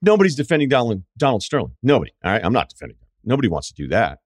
Nobody's 0.00 0.36
defending 0.36 0.68
Donald, 0.68 1.02
Donald 1.16 1.42
Sterling. 1.42 1.74
Nobody. 1.82 2.12
All 2.22 2.30
right. 2.30 2.44
I'm 2.44 2.52
not 2.52 2.68
defending 2.68 2.98
him. 2.98 3.08
Nobody 3.24 3.48
wants 3.48 3.66
to 3.72 3.74
do 3.74 3.88
that. 3.88 4.20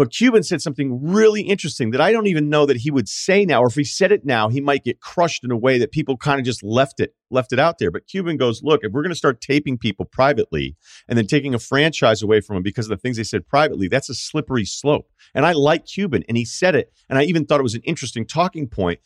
But 0.00 0.12
Cuban 0.12 0.42
said 0.42 0.62
something 0.62 1.12
really 1.12 1.42
interesting 1.42 1.90
that 1.90 2.00
I 2.00 2.10
don't 2.10 2.26
even 2.26 2.48
know 2.48 2.64
that 2.64 2.78
he 2.78 2.90
would 2.90 3.06
say 3.06 3.44
now, 3.44 3.62
or 3.62 3.66
if 3.66 3.74
he 3.74 3.84
said 3.84 4.12
it 4.12 4.24
now, 4.24 4.48
he 4.48 4.58
might 4.58 4.82
get 4.82 4.98
crushed 4.98 5.44
in 5.44 5.50
a 5.50 5.58
way 5.58 5.76
that 5.76 5.92
people 5.92 6.16
kind 6.16 6.40
of 6.40 6.46
just 6.46 6.62
left 6.62 7.00
it, 7.00 7.14
left 7.30 7.52
it 7.52 7.58
out 7.58 7.76
there. 7.78 7.90
But 7.90 8.06
Cuban 8.06 8.38
goes, 8.38 8.62
look, 8.62 8.80
if 8.82 8.92
we're 8.92 9.02
going 9.02 9.12
to 9.12 9.14
start 9.14 9.42
taping 9.42 9.76
people 9.76 10.06
privately 10.06 10.74
and 11.06 11.18
then 11.18 11.26
taking 11.26 11.52
a 11.52 11.58
franchise 11.58 12.22
away 12.22 12.40
from 12.40 12.56
them 12.56 12.62
because 12.62 12.86
of 12.86 12.88
the 12.88 12.96
things 12.96 13.18
they 13.18 13.24
said 13.24 13.46
privately, 13.46 13.88
that's 13.88 14.08
a 14.08 14.14
slippery 14.14 14.64
slope. 14.64 15.10
And 15.34 15.44
I 15.44 15.52
like 15.52 15.84
Cuban, 15.84 16.24
and 16.28 16.38
he 16.38 16.46
said 16.46 16.74
it, 16.74 16.90
and 17.10 17.18
I 17.18 17.24
even 17.24 17.44
thought 17.44 17.60
it 17.60 17.62
was 17.62 17.74
an 17.74 17.82
interesting 17.84 18.26
talking 18.26 18.68
point. 18.68 19.00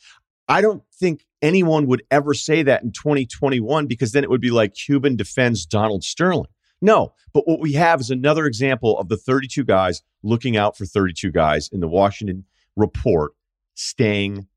I 0.46 0.60
don't 0.60 0.84
think 0.92 1.26
anyone 1.42 1.88
would 1.88 2.04
ever 2.12 2.34
say 2.34 2.62
that 2.62 2.84
in 2.84 2.92
2021 2.92 3.88
because 3.88 4.12
then 4.12 4.22
it 4.22 4.30
would 4.30 4.40
be 4.40 4.52
like 4.52 4.74
Cuban 4.74 5.16
defends 5.16 5.66
Donald 5.66 6.04
Sterling. 6.04 6.46
No, 6.84 7.14
but 7.32 7.48
what 7.48 7.60
we 7.60 7.72
have 7.72 7.98
is 8.02 8.10
another 8.10 8.44
example 8.44 8.98
of 8.98 9.08
the 9.08 9.16
32 9.16 9.64
guys 9.64 10.02
looking 10.22 10.54
out 10.54 10.76
for 10.76 10.84
32 10.84 11.32
guys 11.32 11.70
in 11.72 11.80
the 11.80 11.88
Washington 11.88 12.44
report 12.76 13.32
staying 13.74 14.48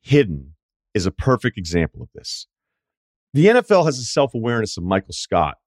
hidden 0.00 0.54
is 0.92 1.06
a 1.06 1.12
perfect 1.12 1.56
example 1.56 2.02
of 2.02 2.08
this. 2.16 2.48
The 3.32 3.46
NFL 3.46 3.84
has 3.84 4.00
a 4.00 4.04
self 4.04 4.34
awareness 4.34 4.76
of 4.76 4.82
Michael 4.82 5.12
Scott. 5.12 5.58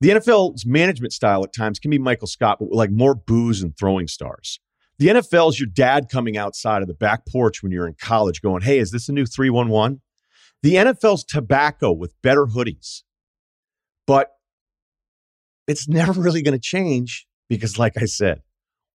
The 0.00 0.08
NFL's 0.08 0.64
management 0.64 1.12
style 1.12 1.44
at 1.44 1.52
times 1.52 1.78
can 1.78 1.90
be 1.90 1.98
Michael 1.98 2.26
Scott, 2.26 2.56
but 2.58 2.72
like 2.72 2.90
more 2.90 3.14
booze 3.14 3.62
and 3.62 3.76
throwing 3.76 4.08
stars. 4.08 4.60
The 4.98 5.08
NFL 5.08 5.50
is 5.50 5.60
your 5.60 5.68
dad 5.70 6.08
coming 6.10 6.38
outside 6.38 6.80
of 6.80 6.88
the 6.88 6.94
back 6.94 7.26
porch 7.26 7.62
when 7.62 7.70
you're 7.70 7.86
in 7.86 7.96
college 8.00 8.40
going, 8.40 8.62
Hey, 8.62 8.78
is 8.78 8.92
this 8.92 9.10
a 9.10 9.12
new 9.12 9.26
311? 9.26 10.00
The 10.62 10.76
NFL's 10.76 11.22
tobacco 11.22 11.92
with 11.92 12.14
better 12.22 12.46
hoodies. 12.46 13.02
But 14.06 14.30
it's 15.66 15.88
never 15.88 16.12
really 16.20 16.42
going 16.42 16.54
to 16.54 16.60
change 16.60 17.26
because, 17.48 17.78
like 17.78 18.00
I 18.00 18.04
said, 18.06 18.42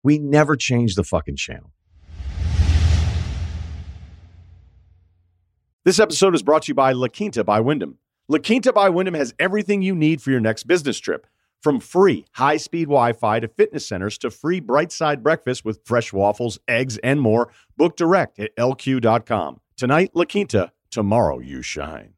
We 0.03 0.19
never 0.19 0.55
change 0.55 0.95
the 0.95 1.03
fucking 1.03 1.35
channel. 1.35 1.71
This 5.83 5.99
episode 5.99 6.35
is 6.35 6.43
brought 6.43 6.63
to 6.63 6.71
you 6.71 6.75
by 6.75 6.91
La 6.91 7.07
Quinta 7.07 7.43
by 7.43 7.61
Wyndham. 7.61 7.97
La 8.27 8.39
Quinta 8.39 8.73
by 8.73 8.89
Wyndham 8.89 9.13
has 9.13 9.33
everything 9.39 9.81
you 9.81 9.95
need 9.95 10.21
for 10.21 10.31
your 10.31 10.41
next 10.41 10.63
business 10.63 10.99
trip. 10.99 11.27
From 11.63 11.79
free 11.79 12.25
high 12.33 12.57
speed 12.57 12.85
Wi 12.85 13.13
Fi 13.13 13.39
to 13.39 13.47
fitness 13.47 13.87
centers 13.87 14.17
to 14.19 14.29
free 14.29 14.59
bright 14.59 14.91
side 14.91 15.23
breakfast 15.23 15.65
with 15.65 15.79
fresh 15.85 16.13
waffles, 16.13 16.59
eggs, 16.67 16.97
and 16.99 17.19
more. 17.21 17.51
Book 17.77 17.95
direct 17.95 18.37
at 18.37 18.55
lq.com. 18.57 19.61
Tonight, 19.75 20.11
La 20.13 20.25
Quinta. 20.25 20.71
Tomorrow, 20.91 21.39
you 21.39 21.61
shine. 21.61 22.13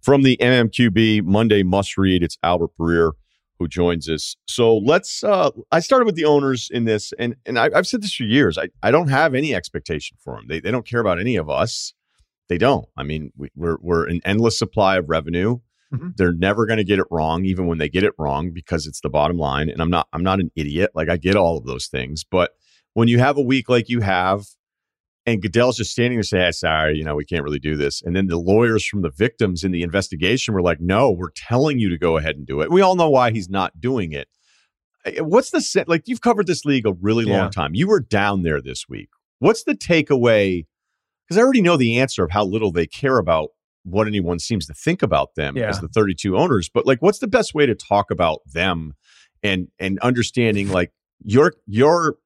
From 0.00 0.22
the 0.22 0.36
MMQB 0.40 1.24
Monday 1.24 1.62
must 1.62 1.98
read, 1.98 2.22
it's 2.22 2.38
Albert 2.42 2.70
Breer 2.78 3.12
who 3.58 3.68
joins 3.68 4.08
us. 4.08 4.36
So 4.46 4.76
let's. 4.78 5.22
Uh, 5.24 5.50
I 5.72 5.80
started 5.80 6.06
with 6.06 6.14
the 6.14 6.24
owners 6.24 6.68
in 6.72 6.84
this, 6.84 7.12
and 7.18 7.36
and 7.46 7.58
I, 7.58 7.70
have 7.74 7.86
said 7.86 8.02
this 8.02 8.14
for 8.14 8.24
years. 8.24 8.58
I, 8.58 8.68
I 8.82 8.90
don't 8.90 9.08
have 9.08 9.34
any 9.34 9.54
expectation 9.54 10.16
for 10.20 10.36
them. 10.36 10.46
They 10.48 10.60
they 10.60 10.70
don't 10.70 10.86
care 10.86 11.00
about 11.00 11.18
any 11.20 11.36
of 11.36 11.50
us. 11.50 11.94
They 12.48 12.58
don't. 12.58 12.86
I 12.96 13.02
mean, 13.02 13.32
we, 13.36 13.50
we're 13.54 13.78
we're 13.80 14.06
an 14.06 14.20
endless 14.24 14.58
supply 14.58 14.96
of 14.96 15.08
revenue. 15.08 15.58
Mm-hmm. 15.92 16.10
They're 16.16 16.32
never 16.32 16.66
going 16.66 16.76
to 16.76 16.84
get 16.84 16.98
it 16.98 17.06
wrong, 17.10 17.44
even 17.46 17.66
when 17.66 17.78
they 17.78 17.88
get 17.88 18.04
it 18.04 18.12
wrong, 18.18 18.50
because 18.50 18.86
it's 18.86 19.00
the 19.00 19.08
bottom 19.08 19.38
line. 19.38 19.70
And 19.70 19.80
I'm 19.80 19.90
not 19.90 20.08
I'm 20.12 20.22
not 20.22 20.40
an 20.40 20.50
idiot. 20.54 20.90
Like 20.94 21.08
I 21.08 21.16
get 21.16 21.36
all 21.36 21.56
of 21.56 21.64
those 21.64 21.86
things, 21.86 22.24
but 22.24 22.52
when 22.94 23.08
you 23.08 23.18
have 23.18 23.36
a 23.36 23.42
week 23.42 23.68
like 23.68 23.88
you 23.88 24.00
have, 24.00 24.46
and 25.32 25.42
Goodell's 25.42 25.76
just 25.76 25.90
standing 25.90 26.18
there 26.18 26.22
saying, 26.22 26.52
"Sorry, 26.52 26.96
you 26.96 27.04
know, 27.04 27.14
we 27.14 27.24
can't 27.24 27.44
really 27.44 27.58
do 27.58 27.76
this," 27.76 28.02
and 28.02 28.14
then 28.16 28.26
the 28.26 28.38
lawyers 28.38 28.84
from 28.84 29.02
the 29.02 29.10
victims 29.10 29.64
in 29.64 29.72
the 29.72 29.82
investigation 29.82 30.54
were 30.54 30.62
like, 30.62 30.80
"No, 30.80 31.10
we're 31.10 31.30
telling 31.30 31.78
you 31.78 31.88
to 31.90 31.98
go 31.98 32.16
ahead 32.16 32.36
and 32.36 32.46
do 32.46 32.60
it." 32.60 32.70
We 32.70 32.80
all 32.80 32.96
know 32.96 33.10
why 33.10 33.30
he's 33.30 33.48
not 33.48 33.80
doing 33.80 34.12
it. 34.12 34.28
What's 35.20 35.50
the 35.50 35.84
like? 35.86 36.02
You've 36.06 36.20
covered 36.20 36.46
this 36.46 36.64
league 36.64 36.86
a 36.86 36.92
really 37.00 37.24
long 37.24 37.44
yeah. 37.44 37.50
time. 37.50 37.74
You 37.74 37.88
were 37.88 38.00
down 38.00 38.42
there 38.42 38.60
this 38.60 38.88
week. 38.88 39.08
What's 39.38 39.64
the 39.64 39.74
takeaway? 39.74 40.64
because 41.28 41.38
I 41.38 41.42
already 41.42 41.60
know 41.60 41.76
the 41.76 41.98
answer 41.98 42.24
of 42.24 42.30
how 42.30 42.44
little 42.44 42.72
they 42.72 42.86
care 42.86 43.18
about 43.18 43.50
what 43.84 44.06
anyone 44.06 44.38
seems 44.38 44.66
to 44.66 44.74
think 44.74 45.02
about 45.02 45.34
them 45.34 45.56
yeah. 45.56 45.68
as 45.68 45.80
the 45.80 45.88
32 45.88 46.36
owners. 46.36 46.68
But 46.68 46.86
like, 46.86 47.02
what's 47.02 47.18
the 47.18 47.28
best 47.28 47.54
way 47.54 47.66
to 47.66 47.74
talk 47.74 48.10
about 48.10 48.40
them 48.46 48.94
and 49.42 49.68
and 49.78 49.98
understanding 50.00 50.68
like 50.72 50.92
your 51.22 51.54
your 51.66 52.16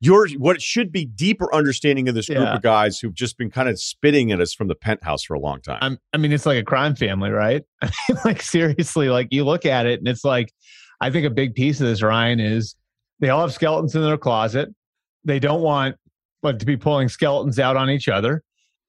your 0.00 0.28
what 0.38 0.60
should 0.60 0.92
be 0.92 1.04
deeper 1.04 1.52
understanding 1.54 2.08
of 2.08 2.14
this 2.14 2.26
group 2.26 2.40
yeah. 2.40 2.54
of 2.54 2.62
guys 2.62 2.98
who've 2.98 3.14
just 3.14 3.38
been 3.38 3.50
kind 3.50 3.68
of 3.68 3.80
spitting 3.80 4.32
at 4.32 4.40
us 4.40 4.52
from 4.52 4.68
the 4.68 4.74
penthouse 4.74 5.22
for 5.22 5.34
a 5.34 5.40
long 5.40 5.60
time. 5.60 5.78
I'm, 5.80 5.98
i 6.12 6.18
mean, 6.18 6.32
it's 6.32 6.46
like 6.46 6.58
a 6.58 6.64
crime 6.64 6.94
family, 6.94 7.30
right? 7.30 7.62
I 7.82 7.90
mean, 8.08 8.18
like 8.24 8.42
seriously, 8.42 9.08
like 9.08 9.28
you 9.30 9.44
look 9.44 9.64
at 9.64 9.86
it 9.86 9.98
and 9.98 10.08
it's 10.08 10.24
like, 10.24 10.52
I 11.00 11.10
think 11.10 11.26
a 11.26 11.30
big 11.30 11.54
piece 11.54 11.80
of 11.80 11.86
this, 11.86 12.02
Ryen, 12.02 12.40
is 12.40 12.74
they 13.20 13.30
all 13.30 13.40
have 13.40 13.52
skeletons 13.52 13.94
in 13.94 14.02
their 14.02 14.18
closet. 14.18 14.68
They 15.24 15.38
don't 15.38 15.62
want 15.62 15.96
but 16.44 16.60
to 16.60 16.66
be 16.66 16.76
pulling 16.76 17.08
skeletons 17.08 17.58
out 17.58 17.74
on 17.74 17.88
each 17.88 18.06
other. 18.06 18.42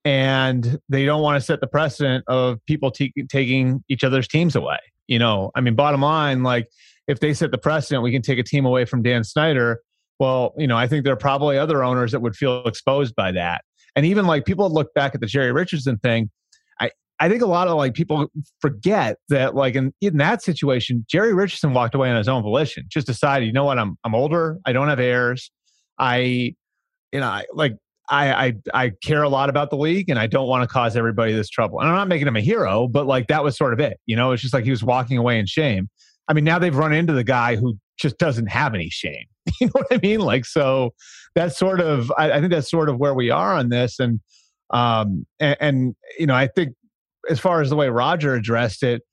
And 0.04 0.78
they 0.90 1.06
don't 1.06 1.22
want 1.22 1.40
to 1.40 1.46
set 1.46 1.62
the 1.62 1.68
precedent 1.68 2.26
of 2.28 2.64
people 2.66 2.92
t- 2.92 3.14
taking 3.30 3.82
each 3.88 4.04
other's 4.04 4.28
teams 4.28 4.58
away. 4.58 4.78
You 5.08 5.20
know, 5.20 5.52
I 5.56 5.62
mean, 5.62 5.74
bottom 5.74 6.02
line, 6.02 6.44
like 6.44 6.68
if 7.08 7.22
they 7.22 7.34
set 7.34 7.52
the 7.52 7.58
precedent, 7.58 8.04
we 8.04 8.12
can 8.12 8.22
take 8.22 8.40
a 8.40 8.44
team 8.44 8.66
away 8.66 8.84
from 8.84 9.02
Dan 9.02 9.24
Snyder. 9.24 9.80
Well, 10.20 10.54
you 10.58 10.68
know, 10.68 10.78
I 10.78 10.88
think 10.88 11.04
there 11.04 11.14
are 11.14 11.18
probably 11.18 11.58
other 11.58 11.84
owners 11.84 12.12
that 12.12 12.22
would 12.22 12.36
feel 12.36 12.64
exposed 12.66 13.16
by 13.16 13.32
that. 13.34 13.64
And 13.96 14.06
even 14.06 14.26
like 14.26 14.46
people 14.46 14.70
look 14.70 14.94
back 14.94 15.16
at 15.16 15.22
the 15.22 15.28
Jerry 15.28 15.52
Richardson 15.52 15.98
thing. 15.98 16.30
I, 16.80 16.92
I 17.20 17.30
think 17.30 17.42
a 17.42 17.48
lot 17.48 17.68
of 17.68 17.78
like 17.78 17.94
people 17.94 18.28
forget 18.60 19.18
that 19.30 19.56
like 19.56 19.76
in, 19.76 19.94
in 20.02 20.18
that 20.18 20.42
situation, 20.42 21.06
Jerry 21.10 21.34
Richardson 21.34 21.74
walked 21.74 21.96
away 21.96 22.10
on 22.10 22.18
his 22.18 22.28
own 22.28 22.44
volition, 22.44 22.86
just 22.90 23.08
decided, 23.08 23.46
you 23.46 23.54
know 23.54 23.64
what, 23.66 23.80
I'm 23.80 23.98
I'm 24.04 24.16
older, 24.16 24.60
I 24.66 24.74
don't 24.74 24.90
have 24.90 25.00
heirs. 25.00 25.52
I 25.98 26.56
you 27.12 27.20
know, 27.22 27.28
I, 27.28 27.46
like 27.54 27.78
I, 28.10 28.46
I 28.48 28.54
I 28.74 28.92
care 29.04 29.24
a 29.24 29.30
lot 29.30 29.50
about 29.50 29.70
the 29.70 29.78
league 29.78 30.10
and 30.10 30.20
I 30.20 30.28
don't 30.28 30.48
want 30.48 30.68
to 30.68 30.72
cause 30.72 30.96
everybody 30.96 31.34
this 31.34 31.50
trouble. 31.50 31.80
And 31.80 31.90
I'm 31.90 31.96
not 31.96 32.08
making 32.08 32.28
him 32.28 32.36
a 32.36 32.42
hero, 32.42 32.88
but 32.88 33.08
like 33.08 33.28
that 33.28 33.44
was 33.44 33.58
sort 33.58 33.74
of 33.74 33.80
it. 33.80 34.00
You 34.06 34.16
know, 34.16 34.32
it's 34.32 34.42
just 34.42 34.54
like 34.54 34.66
he 34.66 34.72
was 34.72 34.84
walking 34.84 35.18
away 35.18 35.40
in 35.40 35.46
shame. 35.46 35.90
I 36.28 36.34
mean, 36.34 36.44
now 36.44 36.60
they've 36.60 36.76
run 36.76 36.94
into 36.94 37.14
the 37.14 37.24
guy 37.24 37.56
who 37.56 37.78
just 37.98 38.18
doesn't 38.18 38.48
have 38.48 38.74
any 38.74 38.90
shame. 38.90 39.26
You 39.62 39.68
know 39.68 39.74
what 39.74 39.88
I 39.92 40.00
mean? 40.02 40.22
Like 40.22 40.44
so 40.44 40.94
that's 41.36 41.56
sort 41.56 41.80
of 41.80 42.12
I, 42.18 42.32
I 42.32 42.40
think 42.40 42.52
that's 42.52 42.70
sort 42.70 42.90
of 42.90 42.98
where 42.98 43.14
we 43.14 43.30
are 43.30 43.54
on 43.54 43.70
this. 43.70 44.00
And 44.00 44.20
um 44.72 45.26
and, 45.40 45.56
and 45.60 45.96
you 46.18 46.26
know, 46.26 46.34
I 46.34 46.48
think 46.48 46.74
as 47.30 47.40
far 47.40 47.62
as 47.62 47.70
the 47.70 47.76
way 47.76 47.90
Roger 47.90 48.34
addressed 48.34 48.82
it, 48.82 49.04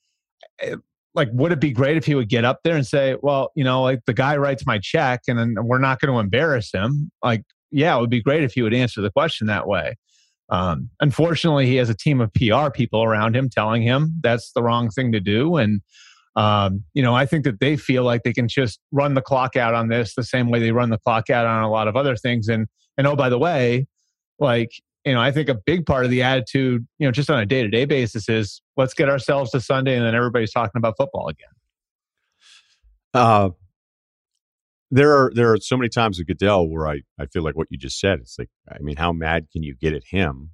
it 0.59 0.79
like 1.15 1.29
would 1.33 1.53
it 1.53 1.61
be 1.61 1.71
great 1.71 1.99
if 1.99 2.07
he 2.07 2.15
would 2.15 2.31
get 2.31 2.47
up 2.47 2.61
there 2.65 2.75
and 2.75 2.87
say 2.87 3.17
well 3.21 3.53
you 3.55 3.63
know 3.63 3.83
like 3.83 4.01
the 4.07 4.15
guy 4.15 4.35
writes 4.39 4.65
my 4.67 4.79
check 4.79 5.21
and 5.29 5.39
then 5.39 5.55
we're 5.63 5.79
not 5.79 6.01
going 6.01 6.11
to 6.11 6.19
embarrass 6.19 6.73
him 6.73 7.11
like 7.23 7.43
yeah, 7.73 7.97
it 7.97 8.01
would 8.01 8.11
be 8.11 8.23
great 8.23 8.45
if 8.45 8.53
he 8.53 8.63
would 8.63 8.75
answer 8.75 9.01
the 9.01 9.11
question 9.11 9.47
that 9.49 9.67
way. 9.67 9.97
Um, 10.51 10.91
unfortunately, 11.01 11.67
he 11.67 11.77
has 11.77 11.89
a 11.89 11.95
team 11.95 12.21
of 12.21 12.33
PR 12.35 12.71
people 12.71 13.03
around 13.03 13.35
him 13.35 13.49
telling 13.49 13.83
him 13.83 14.15
that's 14.23 14.53
the 14.53 14.63
wrong 14.63 14.91
thing 14.91 15.11
to 15.13 15.21
do. 15.21 15.57
And, 15.57 15.81
um, 16.37 16.85
you 16.95 17.03
know, 17.03 17.15
I 17.15 17.27
think 17.27 17.45
that 17.45 17.61
they 17.61 17.77
feel 17.77 18.05
like 18.05 18.23
they 18.23 18.33
can 18.33 18.49
just 18.49 18.81
run 18.91 19.15
the 19.15 19.21
clock 19.21 19.57
out 19.57 19.75
on 19.75 19.89
this 19.89 20.15
the 20.15 20.25
same 20.25 20.49
way 20.49 20.61
they 20.61 20.73
run 20.73 20.91
the 20.91 20.99
clock 20.99 21.31
out 21.31 21.47
on 21.47 21.63
a 21.63 21.71
lot 21.71 21.89
of 21.89 21.97
other 21.97 22.17
things. 22.17 22.49
And, 22.49 22.67
and 22.97 23.07
oh, 23.07 23.17
by 23.17 23.29
the 23.29 23.39
way, 23.39 23.87
like, 24.39 24.71
you 25.05 25.13
know, 25.13 25.21
I 25.21 25.31
think 25.31 25.49
a 25.49 25.55
big 25.55 25.85
part 25.85 26.05
of 26.05 26.11
the 26.11 26.23
attitude, 26.23 26.87
you 26.99 27.07
know, 27.07 27.13
just 27.13 27.29
on 27.29 27.39
a 27.39 27.47
day 27.47 27.63
to 27.63 27.69
day 27.69 27.85
basis 27.85 28.29
is 28.29 28.63
let's 28.77 28.95
get 28.95 29.09
ourselves 29.09 29.51
to 29.51 29.61
Sunday 29.61 29.97
and 29.97 30.07
then 30.07 30.15
everybody's 30.15 30.53
talking 30.53 30.79
about 30.79 30.95
football 30.97 31.29
again. 31.29 31.49
Uh, 33.13 33.51
there 34.91 35.13
are 35.13 35.33
there 35.35 35.53
are 35.53 35.57
so 35.59 35.77
many 35.77 35.89
times 35.89 36.19
with 36.19 36.29
Goodell 36.29 36.69
where 36.69 36.87
I, 36.87 37.01
I 37.19 37.27
feel 37.27 37.43
like 37.43 37.57
what 37.57 37.67
you 37.71 37.79
just 37.79 37.99
said. 37.99 38.21
It's 38.21 38.39
like 38.39 38.51
I 38.71 38.79
mean, 38.81 38.97
how 38.97 39.13
mad 39.13 39.47
can 39.51 39.63
you 39.63 39.75
get 39.75 39.95
at 39.95 40.05
him 40.05 40.51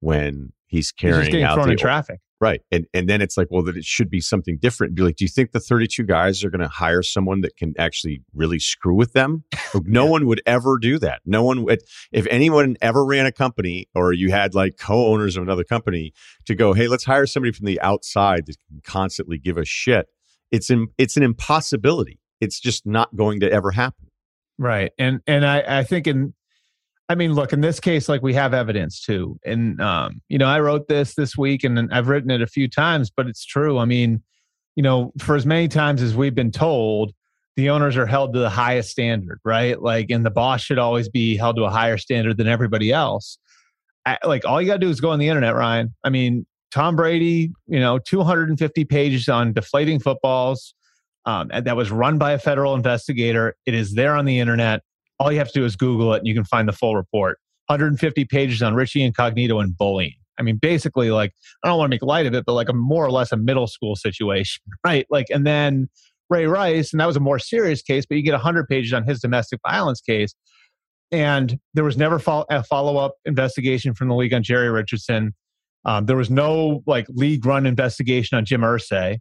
when 0.00 0.52
he's 0.66 0.92
carrying 0.92 1.34
he's 1.34 1.44
out 1.44 1.54
thrown 1.54 1.66
the, 1.66 1.72
in 1.72 1.78
traffic? 1.78 2.20
Right. 2.44 2.60
And 2.70 2.86
and 2.92 3.08
then 3.08 3.22
it's 3.22 3.38
like, 3.38 3.48
well, 3.50 3.62
that 3.62 3.76
it 3.76 3.84
should 3.84 4.10
be 4.10 4.20
something 4.20 4.58
different. 4.58 4.94
Be 4.94 5.02
like, 5.02 5.16
do 5.16 5.24
you 5.24 5.28
think 5.28 5.52
the 5.52 5.60
32 5.60 6.02
guys 6.02 6.44
are 6.44 6.50
going 6.50 6.60
to 6.60 6.68
hire 6.68 7.02
someone 7.02 7.40
that 7.40 7.56
can 7.56 7.72
actually 7.78 8.22
really 8.34 8.58
screw 8.58 8.94
with 8.94 9.14
them? 9.14 9.44
no 9.84 10.04
yeah. 10.04 10.10
one 10.10 10.26
would 10.26 10.42
ever 10.44 10.76
do 10.78 10.98
that. 10.98 11.22
No 11.24 11.42
one 11.42 11.64
would 11.64 11.82
if 12.12 12.26
anyone 12.30 12.76
ever 12.82 13.04
ran 13.04 13.24
a 13.24 13.32
company 13.32 13.88
or 13.94 14.12
you 14.12 14.30
had 14.30 14.54
like 14.54 14.76
co-owners 14.78 15.36
of 15.36 15.42
another 15.42 15.64
company 15.64 16.12
to 16.44 16.54
go, 16.54 16.74
hey, 16.74 16.86
let's 16.86 17.04
hire 17.04 17.26
somebody 17.26 17.52
from 17.52 17.64
the 17.64 17.80
outside 17.80 18.44
that 18.46 18.56
can 18.68 18.82
constantly 18.84 19.38
give 19.38 19.56
a 19.56 19.64
shit. 19.64 20.06
It's 20.50 20.68
in, 20.68 20.88
it's 20.98 21.16
an 21.16 21.22
impossibility 21.22 22.20
it's 22.40 22.60
just 22.60 22.86
not 22.86 23.16
going 23.16 23.40
to 23.40 23.50
ever 23.50 23.70
happen. 23.70 24.08
Right. 24.58 24.92
And 24.98 25.20
and 25.26 25.44
I, 25.44 25.78
I 25.78 25.84
think 25.84 26.06
in 26.06 26.34
I 27.08 27.14
mean, 27.14 27.34
look, 27.34 27.52
in 27.52 27.60
this 27.60 27.80
case, 27.80 28.08
like 28.08 28.22
we 28.22 28.34
have 28.34 28.54
evidence 28.54 29.02
too. 29.02 29.38
And 29.44 29.80
um, 29.80 30.22
you 30.28 30.38
know, 30.38 30.46
I 30.46 30.60
wrote 30.60 30.88
this 30.88 31.14
this 31.14 31.36
week 31.36 31.64
and 31.64 31.92
I've 31.92 32.08
written 32.08 32.30
it 32.30 32.40
a 32.40 32.46
few 32.46 32.68
times, 32.68 33.10
but 33.10 33.26
it's 33.26 33.44
true. 33.44 33.78
I 33.78 33.84
mean, 33.84 34.22
you 34.76 34.82
know, 34.82 35.12
for 35.18 35.36
as 35.36 35.44
many 35.46 35.68
times 35.68 36.02
as 36.02 36.14
we've 36.14 36.34
been 36.34 36.50
told, 36.50 37.12
the 37.56 37.70
owners 37.70 37.96
are 37.96 38.06
held 38.06 38.32
to 38.34 38.40
the 38.40 38.50
highest 38.50 38.90
standard, 38.90 39.40
right? 39.44 39.80
Like, 39.80 40.10
and 40.10 40.26
the 40.26 40.30
boss 40.30 40.60
should 40.60 40.78
always 40.78 41.08
be 41.08 41.36
held 41.36 41.56
to 41.56 41.64
a 41.64 41.70
higher 41.70 41.98
standard 41.98 42.36
than 42.36 42.48
everybody 42.48 42.90
else. 42.90 43.38
I, 44.04 44.18
like, 44.24 44.44
all 44.44 44.60
you 44.60 44.66
got 44.66 44.74
to 44.74 44.80
do 44.80 44.90
is 44.90 45.00
go 45.00 45.10
on 45.10 45.18
the 45.18 45.28
internet, 45.28 45.54
Ryen. 45.54 45.94
I 46.02 46.10
mean, 46.10 46.46
Tom 46.72 46.96
Brady, 46.96 47.52
you 47.68 47.78
know, 47.78 47.98
250 47.98 48.84
pages 48.86 49.28
on 49.28 49.52
deflating 49.52 50.00
footballs, 50.00 50.74
um, 51.26 51.48
that 51.48 51.76
was 51.76 51.90
run 51.90 52.18
by 52.18 52.32
a 52.32 52.38
federal 52.38 52.74
investigator. 52.74 53.56
It 53.64 53.74
is 53.74 53.94
there 53.94 54.16
on 54.16 54.24
the 54.24 54.40
internet. 54.40 54.82
All 55.18 55.30
you 55.30 55.38
have 55.38 55.48
to 55.48 55.60
do 55.60 55.64
is 55.64 55.76
Google 55.76 56.12
it 56.14 56.18
and 56.18 56.26
you 56.26 56.34
can 56.34 56.44
find 56.44 56.68
the 56.68 56.72
full 56.72 56.96
report. 56.96 57.38
150 57.68 58.24
pages 58.26 58.62
on 58.62 58.74
Richie 58.74 59.02
Incognito 59.02 59.58
and 59.60 59.76
bullying. 59.76 60.14
I 60.38 60.42
mean, 60.42 60.56
basically, 60.56 61.10
like, 61.10 61.32
I 61.62 61.68
don't 61.68 61.78
want 61.78 61.90
to 61.90 61.94
make 61.94 62.02
light 62.02 62.26
of 62.26 62.34
it, 62.34 62.44
but 62.44 62.54
like 62.54 62.68
a 62.68 62.72
more 62.72 63.04
or 63.04 63.10
less 63.10 63.32
a 63.32 63.36
middle 63.36 63.66
school 63.66 63.96
situation, 63.96 64.62
right? 64.84 65.06
Like, 65.10 65.26
and 65.30 65.46
then 65.46 65.88
Ray 66.30 66.46
Rice, 66.46 66.92
and 66.92 67.00
that 67.00 67.06
was 67.06 67.16
a 67.16 67.20
more 67.20 67.38
serious 67.38 67.82
case, 67.82 68.04
but 68.06 68.16
you 68.16 68.22
get 68.22 68.32
100 68.32 68.68
pages 68.68 68.92
on 68.92 69.04
his 69.04 69.20
domestic 69.20 69.60
violence 69.66 70.00
case. 70.00 70.34
And 71.12 71.58
there 71.74 71.84
was 71.84 71.96
never 71.96 72.16
a 72.50 72.64
follow 72.64 72.96
up 72.96 73.14
investigation 73.24 73.94
from 73.94 74.08
the 74.08 74.14
league 74.14 74.34
on 74.34 74.42
Jerry 74.42 74.70
Richardson. 74.70 75.34
Um, 75.84 76.06
there 76.06 76.16
was 76.16 76.30
no 76.30 76.82
like 76.86 77.06
league 77.10 77.46
run 77.46 77.66
investigation 77.66 78.36
on 78.36 78.44
Jim 78.44 78.62
Irsay. 78.62 79.18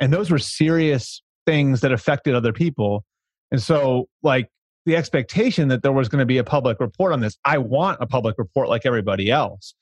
And 0.00 0.12
those 0.12 0.30
were 0.30 0.38
serious 0.38 1.22
things 1.46 1.82
that 1.82 1.92
affected 1.92 2.34
other 2.34 2.52
people. 2.52 3.04
And 3.52 3.62
so, 3.62 4.08
like, 4.22 4.48
the 4.86 4.96
expectation 4.96 5.68
that 5.68 5.82
there 5.82 5.92
was 5.92 6.08
going 6.08 6.20
to 6.20 6.26
be 6.26 6.38
a 6.38 6.44
public 6.44 6.80
report 6.80 7.12
on 7.12 7.20
this, 7.20 7.36
I 7.44 7.58
want 7.58 7.98
a 8.00 8.06
public 8.06 8.36
report 8.38 8.68
like 8.68 8.86
everybody 8.86 9.30
else. 9.30 9.74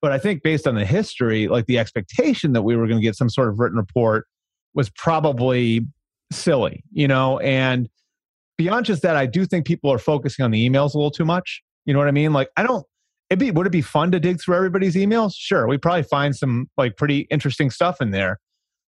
But 0.00 0.12
I 0.12 0.18
think 0.18 0.42
based 0.42 0.66
on 0.66 0.74
the 0.74 0.84
history, 0.84 1.48
like 1.48 1.66
the 1.66 1.78
expectation 1.78 2.52
that 2.54 2.62
we 2.62 2.76
were 2.76 2.86
going 2.86 2.98
to 2.98 3.02
get 3.02 3.16
some 3.16 3.28
sort 3.28 3.48
of 3.48 3.58
written 3.58 3.76
report 3.76 4.26
was 4.74 4.88
probably 4.90 5.86
silly, 6.32 6.82
you 6.92 7.06
know? 7.06 7.38
And 7.40 7.88
beyond 8.56 8.86
just 8.86 9.02
that, 9.02 9.16
I 9.16 9.26
do 9.26 9.44
think 9.46 9.66
people 9.66 9.92
are 9.92 9.98
focusing 9.98 10.44
on 10.44 10.50
the 10.50 10.68
emails 10.68 10.94
a 10.94 10.98
little 10.98 11.10
too 11.10 11.24
much. 11.24 11.62
You 11.84 11.92
know 11.92 11.98
what 11.98 12.08
I 12.08 12.12
mean? 12.12 12.32
Like, 12.32 12.48
I 12.56 12.62
don't, 12.62 12.86
it'd 13.30 13.40
be, 13.40 13.50
would 13.50 13.66
it 13.66 13.70
be 13.70 13.82
fun 13.82 14.12
to 14.12 14.20
dig 14.20 14.40
through 14.40 14.56
everybody's 14.56 14.94
emails? 14.94 15.34
Sure. 15.36 15.66
We 15.66 15.78
probably 15.78 16.04
find 16.04 16.34
some 16.34 16.70
like 16.76 16.96
pretty 16.96 17.26
interesting 17.30 17.70
stuff 17.70 18.00
in 18.00 18.10
there. 18.10 18.38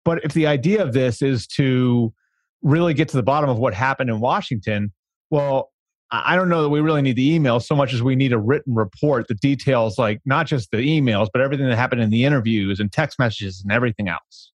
But 0.06 0.24
if 0.24 0.34
the 0.34 0.48
idea 0.48 0.82
of 0.82 0.94
this 0.94 1.22
is 1.22 1.46
to 1.48 2.14
really 2.62 2.94
get 2.94 3.10
to 3.10 3.18
the 3.18 3.24
bottom 3.24 3.50
of 3.50 3.58
what 3.60 3.74
happened 3.74 4.10
in 4.10 4.20
Washington, 4.20 4.92
well, 5.30 5.72
I 6.12 6.36
don't 6.36 6.50
know 6.50 6.64
that 6.64 6.70
we 6.70 6.80
really 6.80 7.04
need 7.04 7.18
the 7.18 7.38
emails 7.38 7.64
so 7.64 7.76
much 7.76 7.94
as 7.94 8.02
we 8.02 8.16
need 8.16 8.34
a 8.34 8.40
written 8.40 8.74
report 8.74 9.28
that 9.28 9.42
details 9.42 10.00
like 10.00 10.22
not 10.26 10.48
just 10.48 10.72
the 10.72 10.78
emails, 10.78 11.28
but 11.32 11.42
everything 11.42 11.68
that 11.68 11.76
happened 11.76 12.02
in 12.02 12.10
the 12.10 12.26
interviews 12.26 12.80
and 12.80 12.92
text 12.92 13.20
messages 13.20 13.62
and 13.62 13.72
everything 13.72 14.08
else. 14.08 14.52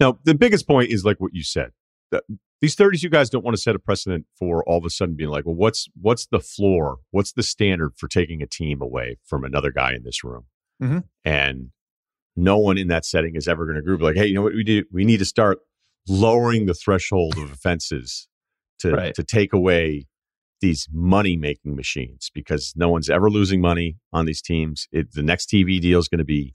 Now, 0.00 0.18
the 0.24 0.34
biggest 0.34 0.66
point 0.66 0.90
is 0.90 1.04
like 1.04 1.20
what 1.20 1.32
you 1.32 1.44
said. 1.44 1.70
These 2.60 2.74
32 2.74 3.08
guys 3.08 3.30
don't 3.30 3.44
want 3.44 3.56
to 3.56 3.62
set 3.62 3.76
a 3.76 3.78
precedent 3.78 4.26
for 4.36 4.64
all 4.68 4.78
of 4.78 4.84
a 4.84 4.90
sudden 4.90 5.14
being 5.14 5.30
like, 5.30 5.44
well, 5.44 5.54
what's 5.54 5.88
what's 6.00 6.26
the 6.26 6.40
floor? 6.40 6.98
What's 7.10 7.32
the 7.32 7.42
standard 7.42 7.92
for 7.96 8.08
taking 8.08 8.42
a 8.42 8.46
team 8.46 8.80
away 8.80 9.18
from 9.24 9.44
another 9.44 9.70
guy 9.70 9.92
in 9.92 10.02
this 10.02 10.24
room? 10.24 10.46
Mm-hmm. 10.82 10.98
And 11.24 11.70
no 12.34 12.58
one 12.58 12.78
in 12.78 12.88
that 12.88 13.04
setting 13.04 13.36
is 13.36 13.46
ever 13.46 13.64
going 13.64 13.76
to 13.76 13.82
group 13.82 14.00
like, 14.02 14.16
hey, 14.16 14.26
you 14.26 14.34
know 14.34 14.42
what 14.42 14.54
we 14.54 14.64
do? 14.64 14.84
We 14.92 15.04
need 15.04 15.18
to 15.18 15.24
start 15.24 15.58
lowering 16.08 16.66
the 16.66 16.74
threshold 16.74 17.38
of 17.38 17.52
offenses 17.52 18.28
to 18.80 18.92
Right. 18.92 19.14
to 19.14 19.22
take 19.22 19.52
away 19.52 20.06
these 20.60 20.88
money 20.92 21.36
making 21.36 21.76
machines 21.76 22.30
because 22.32 22.72
no 22.76 22.88
one's 22.88 23.10
ever 23.10 23.28
losing 23.30 23.60
money 23.60 23.98
on 24.12 24.24
these 24.24 24.40
teams. 24.40 24.88
It, 24.90 25.12
the 25.12 25.22
next 25.22 25.50
TV 25.50 25.80
deal 25.80 25.98
is 25.98 26.08
going 26.08 26.18
to 26.18 26.24
be 26.24 26.54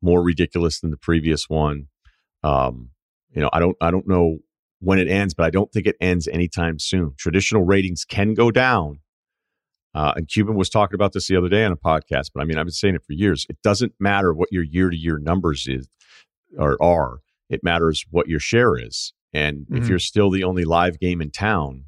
more 0.00 0.22
ridiculous 0.22 0.80
than 0.80 0.90
the 0.90 0.96
previous 0.96 1.48
one. 1.50 1.88
Um, 2.42 2.90
you 3.34 3.40
know, 3.42 3.50
I 3.52 3.60
don't 3.60 3.76
I 3.80 3.90
don't 3.90 4.08
know 4.08 4.38
when 4.80 4.98
it 4.98 5.08
ends, 5.08 5.32
but 5.34 5.44
I 5.44 5.50
don't 5.50 5.70
think 5.70 5.86
it 5.86 5.96
ends 6.00 6.26
anytime 6.28 6.78
soon. 6.78 7.12
Traditional 7.18 7.62
ratings 7.64 8.04
can 8.04 8.34
go 8.34 8.50
down. 8.50 9.00
Uh, 9.94 10.14
and 10.16 10.26
Cuban 10.26 10.56
was 10.56 10.70
talking 10.70 10.94
about 10.94 11.12
this 11.12 11.28
the 11.28 11.36
other 11.36 11.50
day 11.50 11.64
on 11.64 11.72
a 11.72 11.76
podcast, 11.76 12.30
but 12.34 12.40
I 12.40 12.44
mean, 12.44 12.56
I've 12.56 12.64
been 12.64 12.72
saying 12.72 12.94
it 12.94 13.04
for 13.06 13.12
years. 13.12 13.46
It 13.50 13.58
doesn't 13.62 13.92
matter 14.00 14.32
what 14.32 14.48
your 14.50 14.62
year 14.62 14.88
to 14.88 14.96
year 14.96 15.18
numbers 15.18 15.66
is 15.68 15.86
or 16.58 16.82
are. 16.82 17.18
It 17.50 17.62
matters 17.62 18.06
what 18.10 18.26
your 18.26 18.40
share 18.40 18.76
is. 18.78 19.12
And 19.34 19.66
if 19.70 19.84
Mhm. 19.84 19.88
you're 19.88 19.98
still 19.98 20.30
the 20.30 20.44
only 20.44 20.64
live 20.64 20.98
game 21.00 21.20
in 21.22 21.30
town, 21.30 21.84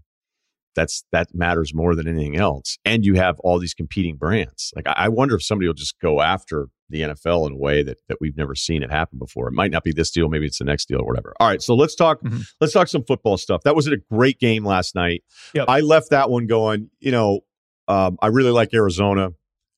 that's 0.75 1.05
that 1.13 1.29
matters 1.35 1.73
more 1.75 1.95
than 1.95 2.09
anything 2.09 2.37
else. 2.37 2.79
And 2.85 3.05
you 3.05 3.15
have 3.15 3.39
all 3.41 3.59
these 3.59 3.75
competing 3.75 4.17
brands. 4.17 4.73
Like 4.75 4.87
I 4.89 4.95
I 5.05 5.09
wonder 5.09 5.37
if 5.37 5.43
somebody 5.45 5.67
will 5.69 5.75
just 5.75 5.99
go 6.01 6.21
after 6.21 6.69
the 6.91 7.03
NFL 7.03 7.47
in 7.47 7.53
a 7.53 7.57
way 7.57 7.83
that 7.83 7.99
that 8.09 8.19
we've 8.21 8.37
never 8.37 8.55
seen 8.55 8.83
it 8.83 8.91
happen 8.91 9.19
before. 9.19 9.47
It 9.49 9.53
might 9.55 9.71
not 9.71 9.85
be 9.85 9.93
this 9.93 10.11
deal, 10.11 10.29
maybe 10.29 10.47
it's 10.47 10.59
the 10.59 10.65
next 10.65 10.87
deal 10.89 11.01
or 11.01 11.07
whatever. 11.07 11.33
All 11.39 11.47
right, 11.47 11.63
so 11.63 11.75
let's 11.77 11.95
talk. 11.95 12.21
Mhm. 12.23 12.45
Let's 12.61 12.73
talk 12.73 12.89
some 12.89 13.05
football 13.05 13.37
stuff. 13.37 13.63
That 13.65 13.77
was 13.77 13.87
a 13.87 13.97
great 14.11 14.41
game 14.41 14.65
last 14.65 14.95
night. 14.97 15.23
Yep. 15.55 15.67
I 15.69 15.81
left 15.81 16.11
that 16.11 16.29
one 16.31 16.47
going. 16.47 16.91
You 16.99 17.13
know, 17.13 17.41
um, 17.89 18.17
I 18.21 18.29
really 18.29 18.51
like 18.51 18.75
Arizona. 18.75 19.31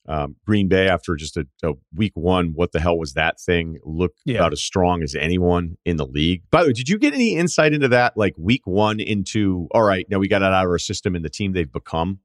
Um, 0.08 0.36
Green 0.46 0.68
Bay 0.68 0.88
after 0.88 1.16
just 1.16 1.36
a, 1.36 1.46
a 1.64 1.72
week 1.94 2.12
one, 2.14 2.52
what 2.54 2.72
the 2.72 2.80
hell 2.80 2.96
was 2.96 3.14
that 3.14 3.40
thing? 3.40 3.78
Looked 3.84 4.20
Yeah. 4.24 4.36
about 4.36 4.52
as 4.52 4.62
strong 4.62 5.02
as 5.02 5.14
anyone 5.14 5.76
in 5.84 5.96
the 5.96 6.06
league. 6.06 6.42
By 6.50 6.62
the 6.62 6.68
way, 6.68 6.72
did 6.72 6.88
you 6.88 6.98
get 6.98 7.12
any 7.12 7.34
insight 7.34 7.72
into 7.72 7.88
that? 7.88 8.16
Like 8.16 8.34
week 8.38 8.62
one 8.66 9.00
into 9.00 9.66
all 9.72 9.82
right, 9.82 10.06
now 10.08 10.18
we 10.18 10.28
got 10.28 10.42
it 10.42 10.46
out 10.46 10.64
of 10.64 10.70
our 10.70 10.78
system 10.78 11.14
and 11.16 11.24
the 11.24 11.30
team 11.30 11.52
they've 11.52 11.70
become. 11.72 12.20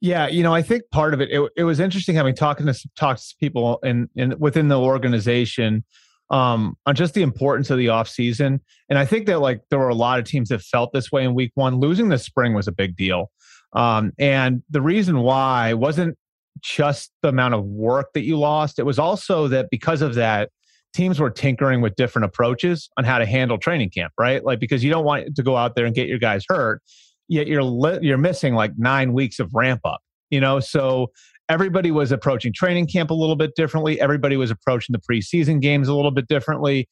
Yeah, 0.00 0.28
you 0.28 0.42
know, 0.42 0.54
I 0.54 0.62
think 0.62 0.84
part 0.90 1.12
of 1.12 1.20
it, 1.20 1.28
it, 1.30 1.50
it 1.58 1.64
was 1.64 1.78
interesting 1.78 2.14
having 2.16 2.34
talking 2.34 2.64
to 2.64 2.74
talked 2.96 3.20
to 3.28 3.36
people 3.38 3.78
in, 3.82 4.08
in 4.16 4.34
within 4.38 4.68
the 4.68 4.80
organization 4.80 5.84
um, 6.30 6.76
on 6.86 6.94
just 6.94 7.12
the 7.12 7.20
importance 7.22 7.68
of 7.68 7.76
the 7.76 7.88
off 7.90 8.08
season. 8.08 8.60
And 8.88 8.98
I 8.98 9.04
think 9.04 9.26
that 9.26 9.40
like 9.40 9.60
there 9.68 9.78
were 9.78 9.88
a 9.90 9.94
lot 9.94 10.18
of 10.18 10.24
teams 10.24 10.48
that 10.48 10.62
felt 10.62 10.94
this 10.94 11.12
way 11.12 11.24
in 11.24 11.34
week 11.34 11.52
one. 11.54 11.80
Losing 11.80 12.08
the 12.08 12.18
spring 12.18 12.54
was 12.54 12.66
a 12.66 12.72
big 12.72 12.96
deal. 12.96 13.30
Um, 13.74 14.12
and 14.18 14.62
the 14.70 14.80
reason 14.80 15.18
why 15.20 15.74
wasn't 15.74 16.16
just 16.60 17.12
the 17.22 17.28
amount 17.28 17.54
of 17.54 17.64
work 17.64 18.12
that 18.14 18.22
you 18.22 18.38
lost. 18.38 18.78
It 18.78 18.84
was 18.84 18.98
also 18.98 19.48
that 19.48 19.68
because 19.70 20.02
of 20.02 20.14
that, 20.14 20.50
teams 20.92 21.20
were 21.20 21.30
tinkering 21.30 21.80
with 21.80 21.94
different 21.94 22.24
approaches 22.24 22.90
on 22.96 23.04
how 23.04 23.18
to 23.18 23.26
handle 23.26 23.58
training 23.58 23.90
camp, 23.90 24.12
right? 24.18 24.44
Like 24.44 24.58
because 24.58 24.82
you 24.82 24.90
don't 24.90 25.04
want 25.04 25.36
to 25.36 25.42
go 25.42 25.56
out 25.56 25.76
there 25.76 25.86
and 25.86 25.94
get 25.94 26.08
your 26.08 26.18
guys 26.18 26.44
hurt 26.48 26.82
yet 27.30 27.46
you're 27.46 27.62
li- 27.62 28.00
you're 28.02 28.18
missing 28.18 28.54
like 28.54 28.72
nine 28.76 29.14
weeks 29.14 29.38
of 29.38 29.54
ramp 29.54 29.80
up 29.84 30.00
you 30.28 30.40
know 30.40 30.60
so 30.60 31.10
everybody 31.48 31.90
was 31.90 32.12
approaching 32.12 32.52
training 32.52 32.86
camp 32.86 33.10
a 33.10 33.14
little 33.14 33.36
bit 33.36 33.54
differently 33.54 33.98
everybody 34.00 34.36
was 34.36 34.50
approaching 34.50 34.92
the 34.92 34.98
preseason 34.98 35.60
games 35.60 35.88
a 35.88 35.94
little 35.94 36.10
bit 36.10 36.28
differently 36.28 36.88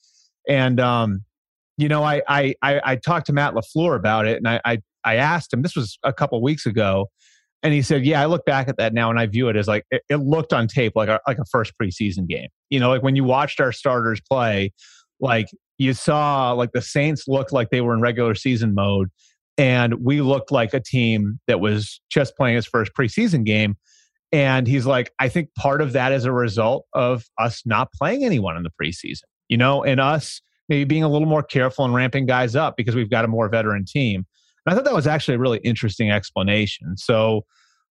and 0.48 0.80
um 0.80 1.22
you 1.76 1.88
know 1.88 2.02
i 2.02 2.22
i 2.28 2.54
i, 2.62 2.80
I 2.84 2.96
talked 2.96 3.26
to 3.26 3.32
matt 3.32 3.54
lafleur 3.54 3.96
about 3.96 4.26
it 4.26 4.38
and 4.38 4.48
I, 4.48 4.60
I 4.64 4.78
i 5.04 5.16
asked 5.16 5.52
him 5.52 5.62
this 5.62 5.76
was 5.76 5.98
a 6.04 6.12
couple 6.12 6.40
weeks 6.40 6.64
ago 6.64 7.10
and 7.62 7.74
he 7.74 7.82
said 7.82 8.04
yeah 8.04 8.20
i 8.20 8.26
look 8.26 8.44
back 8.44 8.68
at 8.68 8.76
that 8.76 8.92
now 8.92 9.10
and 9.10 9.18
i 9.18 9.26
view 9.26 9.48
it 9.48 9.56
as 9.56 9.66
like 9.68 9.84
it, 9.90 10.02
it 10.08 10.16
looked 10.16 10.52
on 10.52 10.66
tape 10.66 10.92
like 10.94 11.08
a 11.08 11.20
like 11.26 11.38
a 11.38 11.44
first 11.46 11.72
preseason 11.80 12.26
game 12.26 12.48
you 12.70 12.78
know 12.78 12.88
like 12.88 13.02
when 13.02 13.16
you 13.16 13.24
watched 13.24 13.60
our 13.60 13.72
starters 13.72 14.20
play 14.20 14.72
like 15.20 15.46
you 15.78 15.92
saw 15.92 16.52
like 16.52 16.72
the 16.72 16.82
saints 16.82 17.26
looked 17.28 17.52
like 17.52 17.70
they 17.70 17.80
were 17.80 17.94
in 17.94 18.00
regular 18.00 18.34
season 18.34 18.74
mode 18.74 19.08
and 19.58 20.04
we 20.04 20.20
looked 20.20 20.52
like 20.52 20.72
a 20.72 20.80
team 20.80 21.40
that 21.48 21.58
was 21.58 22.00
just 22.08 22.36
playing 22.36 22.56
its 22.56 22.66
first 22.66 22.92
preseason 22.98 23.44
game. 23.44 23.76
And 24.30 24.68
he's 24.68 24.86
like, 24.86 25.12
I 25.18 25.28
think 25.28 25.52
part 25.56 25.80
of 25.80 25.92
that 25.94 26.12
is 26.12 26.24
a 26.24 26.32
result 26.32 26.86
of 26.92 27.24
us 27.38 27.62
not 27.66 27.92
playing 27.92 28.24
anyone 28.24 28.56
in 28.56 28.62
the 28.62 28.70
preseason, 28.80 29.24
you 29.48 29.56
know, 29.56 29.82
and 29.82 30.00
us 30.00 30.40
maybe 30.68 30.84
being 30.84 31.02
a 31.02 31.08
little 31.08 31.26
more 31.26 31.42
careful 31.42 31.84
and 31.84 31.92
ramping 31.92 32.26
guys 32.26 32.54
up 32.54 32.76
because 32.76 32.94
we've 32.94 33.10
got 33.10 33.24
a 33.24 33.28
more 33.28 33.48
veteran 33.48 33.84
team. 33.84 34.26
And 34.68 34.74
I 34.74 34.76
thought 34.76 34.84
that 34.84 34.94
was 34.94 35.06
actually 35.06 35.36
a 35.36 35.38
really 35.38 35.60
interesting 35.64 36.10
explanation. 36.10 36.98
So, 36.98 37.46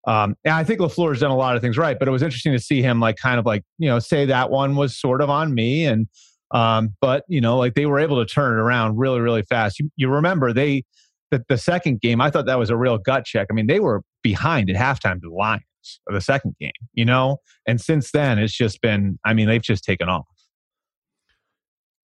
um, 0.05 0.35
and 0.45 0.53
I 0.53 0.63
think 0.63 0.79
LaFleur 0.79 1.09
has 1.09 1.21
done 1.21 1.31
a 1.31 1.35
lot 1.35 1.55
of 1.55 1.61
things 1.63 1.75
right, 1.75 1.97
but 1.97 2.07
it 2.07 2.11
was 2.11 2.21
interesting 2.21 2.53
to 2.53 2.59
see 2.59 2.83
him 2.83 2.99
like 2.99 3.17
kind 3.17 3.39
of 3.39 3.47
like, 3.47 3.63
you 3.79 3.89
know, 3.89 3.97
say 3.97 4.25
that 4.25 4.51
one 4.51 4.75
was 4.75 4.95
sort 4.95 5.21
of 5.21 5.29
on 5.31 5.55
me. 5.55 5.85
And, 5.85 6.07
um, 6.51 6.95
but, 7.01 7.23
you 7.27 7.41
know, 7.41 7.57
like 7.57 7.73
they 7.73 7.87
were 7.87 7.97
able 7.97 8.23
to 8.23 8.31
turn 8.31 8.53
it 8.53 8.61
around 8.61 8.97
really, 8.97 9.19
really 9.19 9.41
fast. 9.41 9.79
You, 9.79 9.89
you 9.95 10.07
remember 10.07 10.53
they, 10.53 10.83
the, 11.31 11.43
the 11.49 11.57
second 11.57 11.99
game, 11.99 12.21
I 12.21 12.29
thought 12.29 12.45
that 12.45 12.59
was 12.59 12.69
a 12.69 12.77
real 12.77 12.99
gut 12.99 13.25
check. 13.25 13.47
I 13.49 13.53
mean, 13.55 13.65
they 13.65 13.79
were 13.79 14.03
behind 14.21 14.69
at 14.69 14.75
halftime 14.75 15.15
to 15.15 15.29
the 15.29 15.35
Lions 15.35 15.63
of 16.07 16.13
the 16.13 16.21
second 16.21 16.55
game, 16.59 16.71
you 16.93 17.05
know? 17.05 17.37
And 17.67 17.81
since 17.81 18.11
then, 18.11 18.37
it's 18.37 18.55
just 18.55 18.81
been, 18.81 19.17
I 19.25 19.33
mean, 19.33 19.47
they've 19.47 19.61
just 19.61 19.83
taken 19.83 20.09
off. 20.09 20.27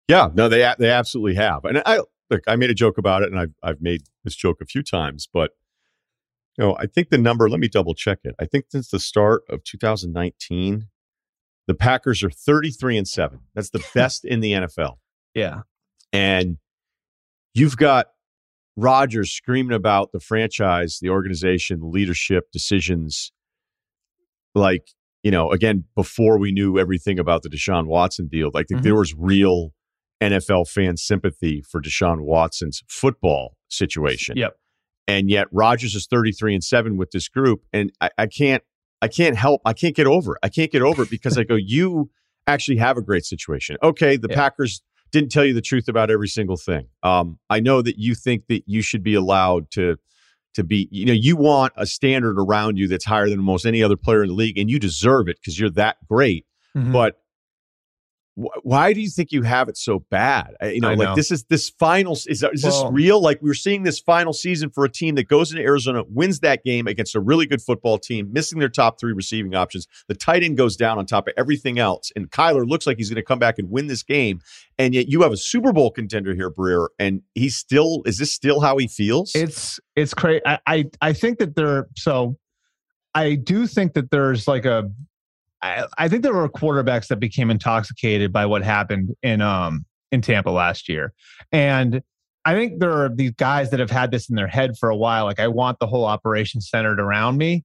Yeah, 0.09 0.27
no, 0.33 0.49
they 0.49 0.69
they 0.77 0.89
absolutely 0.89 1.35
have. 1.35 1.63
And 1.63 1.81
I 1.85 2.01
look, 2.33 2.43
I 2.47 2.55
made 2.55 2.69
a 2.69 2.73
joke 2.75 2.97
about 2.97 3.21
it, 3.23 3.31
and 3.31 3.39
I've 3.39 3.53
I've 3.61 3.81
made 3.81 4.03
this 4.23 4.35
joke 4.35 4.61
a 4.61 4.65
few 4.65 4.83
times, 4.83 5.27
but 5.31 5.51
you 6.57 6.63
know, 6.65 6.75
I 6.79 6.85
think 6.87 7.09
the 7.09 7.17
number. 7.17 7.49
Let 7.49 7.59
me 7.59 7.67
double 7.67 7.95
check 7.95 8.19
it. 8.23 8.35
I 8.39 8.45
think 8.45 8.65
since 8.69 8.89
the 8.89 8.99
start 8.99 9.43
of 9.49 9.63
2019, 9.63 10.87
the 11.67 11.73
Packers 11.73 12.23
are 12.23 12.29
33 12.29 12.97
and 12.97 13.07
seven. 13.07 13.39
That's 13.55 13.69
the 13.71 13.83
best 13.95 14.25
in 14.25 14.39
the 14.41 14.51
NFL. 14.53 14.97
Yeah. 15.33 15.61
And 16.11 16.57
you've 17.55 17.77
got 17.77 18.07
Rodgers 18.75 19.31
screaming 19.31 19.75
about 19.75 20.11
the 20.11 20.19
franchise, 20.19 20.99
the 21.01 21.09
organization, 21.09 21.79
the 21.79 21.87
leadership, 21.87 22.51
decisions. 22.51 23.31
Like, 24.53 24.89
you 25.23 25.31
know, 25.31 25.51
again, 25.51 25.85
before 25.95 26.37
we 26.37 26.51
knew 26.51 26.77
everything 26.77 27.17
about 27.17 27.41
the 27.41 27.49
Deshaun 27.49 27.87
Watson 27.87 28.27
deal, 28.27 28.51
like 28.53 28.67
Mhm. 28.67 28.83
there 28.83 28.95
was 28.95 29.15
real 29.15 29.73
NFL 30.31 30.67
fan 30.69 30.97
sympathy 30.97 31.61
for 31.61 31.81
Deshaun 31.81 32.21
Watson's 32.21 32.83
football 32.87 33.57
situation. 33.69 34.37
Yep. 34.37 34.55
And 35.07 35.29
yet 35.29 35.47
Rodgers 35.51 35.95
is 35.95 36.07
33 36.07 36.55
and 36.55 36.63
7 36.63 36.97
with 36.97 37.11
this 37.11 37.27
group. 37.27 37.63
And 37.73 37.91
I, 38.01 38.09
I 38.17 38.27
can't 38.27 38.63
I 39.01 39.09
can't 39.09 39.35
help, 39.35 39.61
I 39.65 39.73
can't 39.73 39.95
get 39.95 40.07
over 40.07 40.35
it. 40.35 40.39
I 40.43 40.47
can't 40.49 40.71
get 40.71 40.81
over 40.81 41.03
it 41.03 41.09
because 41.09 41.37
I 41.37 41.43
go, 41.43 41.55
you 41.59 42.09
actually 42.47 42.77
have 42.77 42.97
a 42.97 43.01
great 43.01 43.25
situation. 43.25 43.75
Okay, 43.83 44.15
the 44.15 44.29
Yeah. 44.29 44.35
Packers 44.35 44.81
didn't 45.11 45.29
tell 45.29 45.43
you 45.45 45.53
the 45.53 45.61
truth 45.61 45.87
about 45.89 46.09
every 46.09 46.29
single 46.29 46.55
thing. 46.57 46.87
Um, 47.03 47.37
I 47.49 47.59
know 47.59 47.81
that 47.81 47.99
you 47.99 48.15
think 48.15 48.47
that 48.47 48.63
you 48.65 48.81
should 48.81 49.03
be 49.03 49.13
allowed 49.13 49.69
to 49.71 49.97
to 50.55 50.63
be, 50.63 50.87
you 50.91 51.05
know, 51.05 51.13
you 51.13 51.35
want 51.35 51.73
a 51.77 51.85
standard 51.85 52.37
around 52.39 52.77
you 52.77 52.87
that's 52.87 53.05
higher 53.05 53.27
than 53.27 53.39
almost 53.39 53.65
any 53.65 53.81
other 53.81 53.97
player 53.97 54.21
in 54.21 54.29
the 54.29 54.35
league, 54.35 54.57
and 54.57 54.69
you 54.69 54.77
deserve 54.79 55.27
it 55.27 55.37
because 55.41 55.59
you're 55.59 55.71
that 55.71 55.97
great. 56.07 56.45
Mhm. 56.77 56.93
But 56.93 57.19
why 58.35 58.93
do 58.93 59.01
you 59.01 59.09
think 59.09 59.31
you 59.31 59.43
have 59.43 59.69
it 59.69 59.77
so 59.77 59.99
bad? 60.09 60.55
Uh, 60.61 60.67
You 60.67 60.81
know, 60.81 60.89
I 60.89 60.95
like 60.95 61.09
know. 61.09 61.15
this 61.15 61.29
is 61.29 61.43
this 61.45 61.69
final. 61.69 62.13
Is, 62.13 62.25
is 62.27 62.61
this 62.61 62.83
real? 62.89 63.21
Like 63.21 63.39
we're 63.41 63.53
seeing 63.53 63.83
this 63.83 63.99
final 63.99 64.33
season 64.33 64.71
for 64.71 64.83
a 64.85 64.89
team 64.89 65.15
that 65.15 65.27
goes 65.27 65.51
into 65.51 65.63
Arizona, 65.63 66.03
wins 66.09 66.39
that 66.39 66.63
game 66.63 66.87
against 66.87 67.13
a 67.15 67.19
really 67.19 67.45
good 67.45 67.61
football 67.61 67.99
team, 67.99 68.33
missing 68.33 68.57
their 68.57 68.69
top 68.69 68.99
three 68.99 69.13
receiving 69.13 69.53
options. 69.53 69.87
The 70.07 70.15
tight 70.15 70.41
end 70.41 70.57
goes 70.57 70.75
down 70.75 70.97
on 70.97 71.05
top 71.05 71.27
of 71.27 71.33
everything 71.37 71.77
else, 71.77 72.11
and 72.15 72.31
Kyler 72.31 72.67
looks 72.67 72.87
like 72.87 72.97
he's 72.97 73.09
going 73.09 73.17
to 73.17 73.23
come 73.23 73.39
back 73.39 73.59
and 73.59 73.69
win 73.69 73.87
this 73.87 74.01
game. 74.01 74.39
And 74.79 74.95
yet 74.95 75.07
you 75.07 75.21
have 75.21 75.31
a 75.31 75.37
Super 75.37 75.71
Bowl 75.71 75.91
contender 75.91 76.33
here, 76.33 76.49
Breer, 76.49 76.87
and 76.97 77.21
he's 77.35 77.55
still. 77.55 78.01
Is 78.05 78.17
this 78.17 78.31
still 78.31 78.61
how 78.61 78.77
he 78.77 78.87
feels? 78.87 79.31
It's 79.35 79.79
it's 79.95 80.15
crazy. 80.15 80.41
I, 80.45 80.59
I 80.65 80.85
I 81.01 81.13
think 81.13 81.37
that 81.37 81.55
there. 81.55 81.87
So 81.95 82.37
I 83.13 83.35
do 83.35 83.67
think 83.67 83.93
that 83.93 84.09
there's 84.09 84.47
like 84.47 84.65
a. 84.65 84.89
I, 85.63 85.87
I 85.97 86.07
think 86.09 86.23
there 86.23 86.33
were 86.33 86.49
quarterbacks 86.49 87.07
that 87.07 87.19
became 87.19 87.49
intoxicated 87.49 88.31
by 88.33 88.45
what 88.45 88.63
happened 88.63 89.15
in 89.23 89.41
um 89.41 89.85
in 90.11 90.21
Tampa 90.21 90.51
last 90.51 90.89
year, 90.89 91.13
and 91.51 92.01
I 92.45 92.53
think 92.53 92.79
there 92.79 92.91
are 92.91 93.09
these 93.09 93.31
guys 93.31 93.71
that 93.71 93.79
have 93.79 93.89
had 93.89 94.11
this 94.11 94.29
in 94.29 94.35
their 94.35 94.47
head 94.47 94.77
for 94.77 94.89
a 94.89 94.95
while. 94.95 95.23
Like 95.23 95.39
I 95.39 95.47
want 95.47 95.79
the 95.79 95.87
whole 95.87 96.05
operation 96.05 96.59
centered 96.59 96.99
around 96.99 97.37
me, 97.37 97.63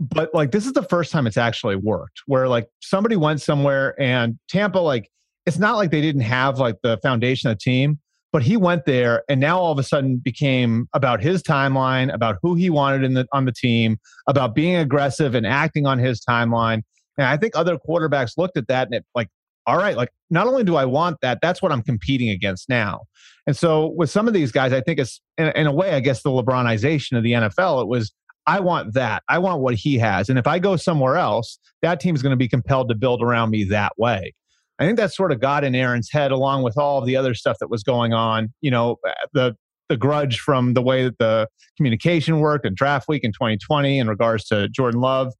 but 0.00 0.32
like 0.32 0.52
this 0.52 0.66
is 0.66 0.72
the 0.72 0.84
first 0.84 1.10
time 1.10 1.26
it's 1.26 1.36
actually 1.36 1.74
worked. 1.76 2.20
Where 2.26 2.48
like 2.48 2.68
somebody 2.80 3.16
went 3.16 3.40
somewhere 3.42 4.00
and 4.00 4.38
Tampa 4.48 4.78
like 4.78 5.10
it's 5.46 5.58
not 5.58 5.76
like 5.76 5.90
they 5.90 6.00
didn't 6.00 6.22
have 6.22 6.58
like 6.58 6.76
the 6.82 6.98
foundation 6.98 7.50
of 7.50 7.56
the 7.56 7.60
team, 7.60 7.98
But 8.32 8.42
he 8.42 8.56
went 8.56 8.84
there 8.84 9.24
and 9.28 9.40
now 9.40 9.58
all 9.58 9.72
of 9.72 9.78
a 9.78 9.82
sudden 9.82 10.18
became 10.18 10.88
about 10.92 11.20
his 11.22 11.42
timeline, 11.42 12.12
about 12.12 12.36
who 12.42 12.54
he 12.54 12.68
wanted 12.68 13.02
in 13.02 13.14
the, 13.14 13.26
on 13.32 13.46
the 13.46 13.52
team, 13.52 13.98
about 14.26 14.54
being 14.54 14.76
aggressive 14.76 15.34
and 15.34 15.46
acting 15.46 15.86
on 15.86 15.98
his 15.98 16.20
timeline. 16.20 16.82
And 17.18 17.26
I 17.26 17.36
think 17.36 17.54
other 17.56 17.76
quarterbacks 17.76 18.38
looked 18.38 18.56
at 18.56 18.68
that 18.68 18.86
and 18.86 18.94
it 18.94 19.04
like, 19.14 19.28
all 19.66 19.76
right, 19.76 19.96
like 19.96 20.08
not 20.30 20.46
only 20.46 20.64
do 20.64 20.76
I 20.76 20.86
want 20.86 21.18
that, 21.20 21.40
that's 21.42 21.60
what 21.60 21.72
I'm 21.72 21.82
competing 21.82 22.30
against 22.30 22.70
now. 22.70 23.02
And 23.46 23.56
so 23.56 23.92
with 23.96 24.08
some 24.08 24.26
of 24.26 24.32
these 24.32 24.50
guys, 24.50 24.72
I 24.72 24.80
think 24.80 24.98
it's 24.98 25.20
in, 25.36 25.48
in 25.48 25.66
a 25.66 25.72
way, 25.72 25.90
I 25.90 26.00
guess 26.00 26.22
the 26.22 26.30
LeBronization 26.30 27.18
of 27.18 27.22
the 27.22 27.32
NFL, 27.32 27.82
it 27.82 27.88
was 27.88 28.12
I 28.46 28.60
want 28.60 28.94
that. 28.94 29.22
I 29.28 29.38
want 29.38 29.60
what 29.60 29.74
he 29.74 29.98
has. 29.98 30.30
And 30.30 30.38
if 30.38 30.46
I 30.46 30.58
go 30.58 30.76
somewhere 30.76 31.16
else, 31.16 31.58
that 31.82 32.00
team 32.00 32.14
is 32.14 32.22
going 32.22 32.30
to 32.30 32.36
be 32.36 32.48
compelled 32.48 32.88
to 32.88 32.94
build 32.94 33.22
around 33.22 33.50
me 33.50 33.64
that 33.64 33.92
way. 33.98 34.32
I 34.78 34.86
think 34.86 34.96
that 34.96 35.12
sort 35.12 35.32
of 35.32 35.40
got 35.40 35.64
in 35.64 35.74
Aaron's 35.74 36.10
head, 36.10 36.30
along 36.30 36.62
with 36.62 36.78
all 36.78 36.98
of 36.98 37.06
the 37.06 37.16
other 37.16 37.34
stuff 37.34 37.58
that 37.60 37.68
was 37.68 37.82
going 37.82 38.14
on. 38.14 38.54
You 38.62 38.70
know, 38.70 38.96
uh, 39.06 39.12
the 39.34 39.56
the 39.90 39.96
grudge 39.96 40.38
from 40.40 40.74
the 40.74 40.82
way 40.82 41.04
that 41.04 41.18
the 41.18 41.48
communication 41.76 42.40
worked 42.40 42.64
and 42.64 42.76
draft 42.76 43.08
week 43.08 43.24
in 43.24 43.32
2020 43.32 43.98
in 43.98 44.08
regards 44.08 44.44
to 44.46 44.68
Jordan 44.68 45.00
Love, 45.00 45.32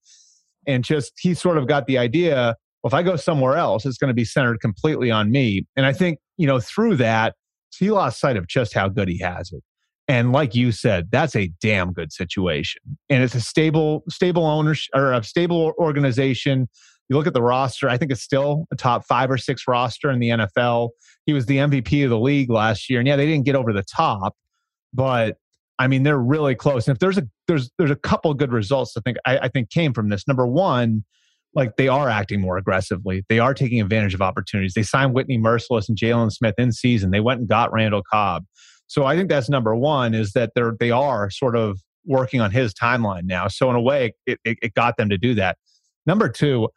and 0.68 0.84
just 0.84 1.12
he 1.18 1.34
sort 1.34 1.58
of 1.58 1.66
got 1.66 1.86
the 1.86 1.98
idea. 1.98 2.54
Well, 2.82 2.88
if 2.88 2.94
I 2.94 3.02
go 3.02 3.16
somewhere 3.16 3.56
else, 3.56 3.84
it's 3.84 3.98
going 3.98 4.08
to 4.08 4.14
be 4.14 4.24
centered 4.24 4.60
completely 4.60 5.10
on 5.10 5.32
me. 5.32 5.66
And 5.74 5.84
I 5.84 5.92
think 5.92 6.20
you 6.36 6.46
know 6.46 6.60
through 6.60 6.96
that, 6.96 7.34
he 7.76 7.90
lost 7.90 8.20
sight 8.20 8.36
of 8.36 8.46
just 8.46 8.72
how 8.74 8.88
good 8.88 9.08
he 9.08 9.18
has 9.18 9.52
it. 9.52 9.62
And 10.06 10.32
like 10.32 10.54
you 10.54 10.70
said, 10.70 11.10
that's 11.10 11.34
a 11.34 11.50
damn 11.60 11.92
good 11.92 12.12
situation. 12.12 12.80
And 13.10 13.22
it's 13.22 13.34
a 13.34 13.42
stable, 13.42 14.04
stable 14.08 14.46
ownership 14.46 14.88
or 14.94 15.12
a 15.12 15.22
stable 15.22 15.74
organization 15.78 16.68
you 17.08 17.16
look 17.16 17.26
at 17.26 17.32
the 17.32 17.42
roster, 17.42 17.88
I 17.88 17.96
think 17.96 18.12
it's 18.12 18.22
still 18.22 18.66
a 18.70 18.76
top 18.76 19.06
five 19.06 19.30
or 19.30 19.38
six 19.38 19.62
roster 19.66 20.10
in 20.10 20.18
the 20.18 20.28
NFL. 20.28 20.90
He 21.24 21.32
was 21.32 21.46
the 21.46 21.56
MVP 21.56 22.04
of 22.04 22.10
the 22.10 22.18
league 22.18 22.50
last 22.50 22.90
year. 22.90 23.00
And 23.00 23.08
yeah, 23.08 23.16
they 23.16 23.26
didn't 23.26 23.46
get 23.46 23.56
over 23.56 23.72
the 23.72 23.82
top, 23.82 24.34
but 24.92 25.36
I 25.78 25.86
mean, 25.86 26.02
they're 26.02 26.18
really 26.18 26.54
close. 26.54 26.88
And 26.88 26.94
if 26.94 26.98
there's 26.98 27.18
a 27.18 27.28
there's 27.46 27.70
there's 27.78 27.90
a 27.90 27.96
couple 27.96 28.32
good 28.34 28.52
results 28.52 28.96
I 28.96 29.00
think 29.00 29.16
I, 29.24 29.38
I 29.38 29.48
think 29.48 29.70
came 29.70 29.92
from 29.92 30.08
this. 30.08 30.26
Number 30.26 30.46
one, 30.46 31.04
like 31.54 31.76
they 31.76 31.88
are 31.88 32.08
acting 32.08 32.40
more 32.40 32.56
aggressively. 32.56 33.24
They 33.28 33.38
are 33.38 33.54
taking 33.54 33.80
advantage 33.80 34.14
of 34.14 34.22
opportunities. 34.22 34.74
They 34.74 34.82
signed 34.82 35.14
Whitney 35.14 35.38
Mercilus 35.38 35.88
and 35.88 35.96
Jaylon 35.96 36.32
Smith 36.32 36.54
in 36.58 36.72
season. 36.72 37.10
They 37.10 37.20
went 37.20 37.40
and 37.40 37.48
got 37.48 37.72
Randall 37.72 38.02
Cobb. 38.10 38.44
So 38.86 39.04
I 39.04 39.16
think 39.16 39.28
that's 39.28 39.48
number 39.48 39.74
one 39.74 40.14
is 40.14 40.32
that 40.32 40.52
they're 40.54 40.74
they 40.78 40.90
are 40.90 41.30
sort 41.30 41.56
of 41.56 41.78
working 42.04 42.40
on 42.40 42.50
his 42.50 42.72
timeline 42.72 43.24
now. 43.24 43.48
So 43.48 43.68
in 43.70 43.76
a 43.76 43.80
way, 43.80 44.14
it, 44.26 44.40
it, 44.44 44.58
it 44.62 44.74
got 44.74 44.96
them 44.96 45.10
to 45.10 45.18
do 45.18 45.34
that. 45.34 45.58
Number 46.06 46.28
two, 46.28 46.68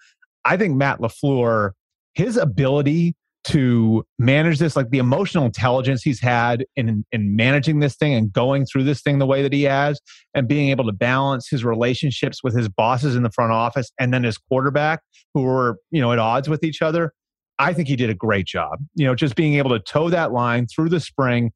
I 0.43 0.57
think 0.57 0.75
Matt 0.75 0.99
LaFleur, 0.99 1.71
his 2.13 2.35
ability 2.35 3.15
to 3.43 4.05
manage 4.19 4.59
this, 4.59 4.75
like 4.75 4.89
the 4.91 4.99
emotional 4.99 5.45
intelligence 5.45 6.03
he's 6.03 6.19
had 6.19 6.65
in, 6.75 7.03
in 7.11 7.35
managing 7.35 7.79
this 7.79 7.95
thing 7.95 8.13
and 8.13 8.31
going 8.31 8.65
through 8.65 8.83
this 8.83 9.01
thing 9.01 9.19
the 9.19 9.25
way 9.25 9.41
that 9.41 9.51
he 9.51 9.63
has, 9.63 9.99
and 10.35 10.47
being 10.47 10.69
able 10.69 10.85
to 10.85 10.91
balance 10.91 11.49
his 11.49 11.65
relationships 11.65 12.43
with 12.43 12.55
his 12.55 12.69
bosses 12.69 13.15
in 13.15 13.23
the 13.23 13.31
front 13.31 13.51
office 13.51 13.91
and 13.99 14.13
then 14.13 14.23
his 14.23 14.37
quarterback, 14.37 15.01
who 15.33 15.41
were, 15.41 15.77
you 15.89 16.01
know, 16.01 16.11
at 16.11 16.19
odds 16.19 16.47
with 16.49 16.63
each 16.63 16.81
other. 16.81 17.13
I 17.57 17.73
think 17.73 17.87
he 17.87 17.95
did 17.95 18.09
a 18.09 18.15
great 18.15 18.45
job. 18.45 18.79
You 18.95 19.05
know, 19.05 19.15
just 19.15 19.35
being 19.35 19.55
able 19.55 19.69
to 19.71 19.79
toe 19.79 20.09
that 20.09 20.31
line 20.31 20.67
through 20.67 20.89
the 20.89 20.99
spring 20.99 21.51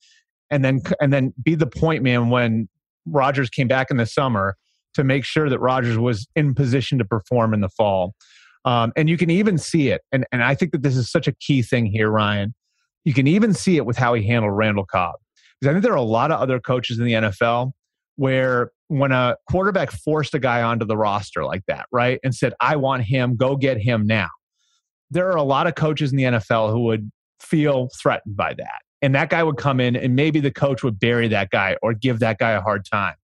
and 0.52 0.64
then 0.64 0.82
and 1.02 1.12
then 1.12 1.34
be 1.42 1.56
the 1.56 1.68
point 1.68 2.04
man 2.04 2.30
when 2.30 2.70
Rodgers 3.06 3.50
came 3.50 3.68
back 3.68 3.90
in 3.90 3.98
the 3.98 4.06
summer 4.06 4.56
to 4.94 5.04
make 5.04 5.26
sure 5.26 5.50
that 5.50 5.60
Rodgers 5.60 5.98
was 5.98 6.28
in 6.36 6.56
position 6.56 6.98
to 7.00 7.06
perform 7.06 7.54
in 7.54 7.62
the 7.62 7.70
fall. 7.70 8.14
Um, 8.66 8.92
and 8.96 9.08
you 9.08 9.18
can 9.18 9.30
even 9.30 9.58
see 9.58 9.90
it. 9.90 10.02
And, 10.12 10.26
and 10.32 10.44
I 10.44 10.56
think 10.56 10.72
that 10.72 10.82
this 10.82 10.98
is 10.98 11.10
such 11.10 11.28
a 11.28 11.32
key 11.34 11.62
thing 11.62 11.86
here, 11.86 12.10
Ryen. 12.10 12.54
You 13.04 13.14
can 13.14 13.28
even 13.28 13.54
see 13.54 13.78
it 13.78 13.86
with 13.86 13.96
how 13.96 14.16
he 14.16 14.26
handled 14.26 14.58
Randall 14.58 14.86
Cobb. 14.86 15.16
Because 15.60 15.70
I 15.70 15.74
think 15.74 15.84
there 15.84 15.94
are 15.94 15.98
a 15.98 16.02
lot 16.02 16.32
of 16.32 16.40
other 16.40 16.60
coaches 16.60 16.98
in 16.98 17.06
the 17.06 17.14
NFL 17.14 17.72
where 18.16 18.72
when 18.88 19.12
a 19.12 19.36
quarterback 19.50 19.92
forced 19.92 20.34
a 20.34 20.40
guy 20.40 20.64
onto 20.64 20.86
the 20.86 20.98
roster 20.98 21.46
like 21.46 21.64
that, 21.68 21.86
right, 21.92 22.20
and 22.24 22.34
said, 22.34 22.54
I 22.60 22.76
want 22.76 23.04
him, 23.04 23.36
go 23.36 23.56
get 23.56 23.78
him 23.78 24.08
now. 24.08 24.30
There 25.12 25.30
are 25.30 25.38
a 25.38 25.44
lot 25.44 25.68
of 25.68 25.76
coaches 25.76 26.12
in 26.12 26.18
the 26.18 26.24
NFL 26.24 26.72
who 26.72 26.82
would 26.86 27.12
feel 27.40 27.90
threatened 28.02 28.36
by 28.36 28.54
that. 28.56 28.82
And 29.02 29.14
that 29.14 29.30
guy 29.30 29.44
would 29.44 29.58
come 29.58 29.80
in 29.80 29.96
and 29.96 30.16
maybe 30.16 30.40
the 30.40 30.52
coach 30.52 30.84
would 30.84 31.00
bury 31.00 31.28
that 31.28 31.52
guy 31.52 31.78
or 31.84 31.94
give 31.94 32.20
that 32.20 32.40
guy 32.40 32.52
a 32.52 32.62
hard 32.62 32.86
time. 32.86 33.16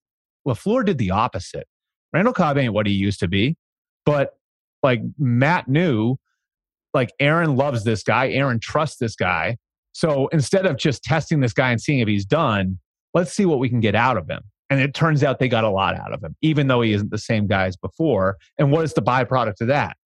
LaFleur 0.47 0.85
did 0.85 0.97
the 0.97 1.11
opposite. 1.11 1.67
Randall 2.13 2.33
Cobb 2.33 2.57
ain't 2.57 2.73
what 2.73 2.85
he 2.85 2.93
used 2.93 3.19
to 3.21 3.27
be, 3.27 3.55
but 4.05 4.35
like 4.83 5.01
Matt 5.17 5.67
knew, 5.67 6.17
like 6.93 7.11
Aaron 7.19 7.55
loves 7.55 7.83
this 7.83 8.03
guy, 8.03 8.29
Aaron 8.29 8.59
trusts 8.59 8.97
this 8.97 9.15
guy. 9.15 9.57
So 9.93 10.27
instead 10.29 10.65
of 10.65 10.77
just 10.77 11.03
testing 11.03 11.39
this 11.41 11.53
guy 11.53 11.71
and 11.71 11.81
seeing 11.81 11.99
if 11.99 12.07
he's 12.07 12.25
done, 12.25 12.79
let's 13.13 13.33
see 13.33 13.45
what 13.45 13.59
we 13.59 13.69
can 13.69 13.79
get 13.79 13.95
out 13.95 14.17
of 14.17 14.29
him. 14.29 14.41
And 14.69 14.79
it 14.79 14.93
turns 14.93 15.21
out 15.23 15.39
they 15.39 15.49
got 15.49 15.65
a 15.65 15.69
lot 15.69 15.95
out 15.95 16.13
of 16.13 16.23
him, 16.23 16.35
even 16.41 16.67
though 16.67 16.81
he 16.81 16.93
isn't 16.93 17.11
the 17.11 17.17
same 17.17 17.45
guy 17.45 17.65
as 17.65 17.75
before. 17.75 18.37
And 18.57 18.71
what 18.71 18.85
is 18.85 18.93
the 18.93 19.01
byproduct 19.01 19.59
of 19.61 19.67
that? 19.67 19.97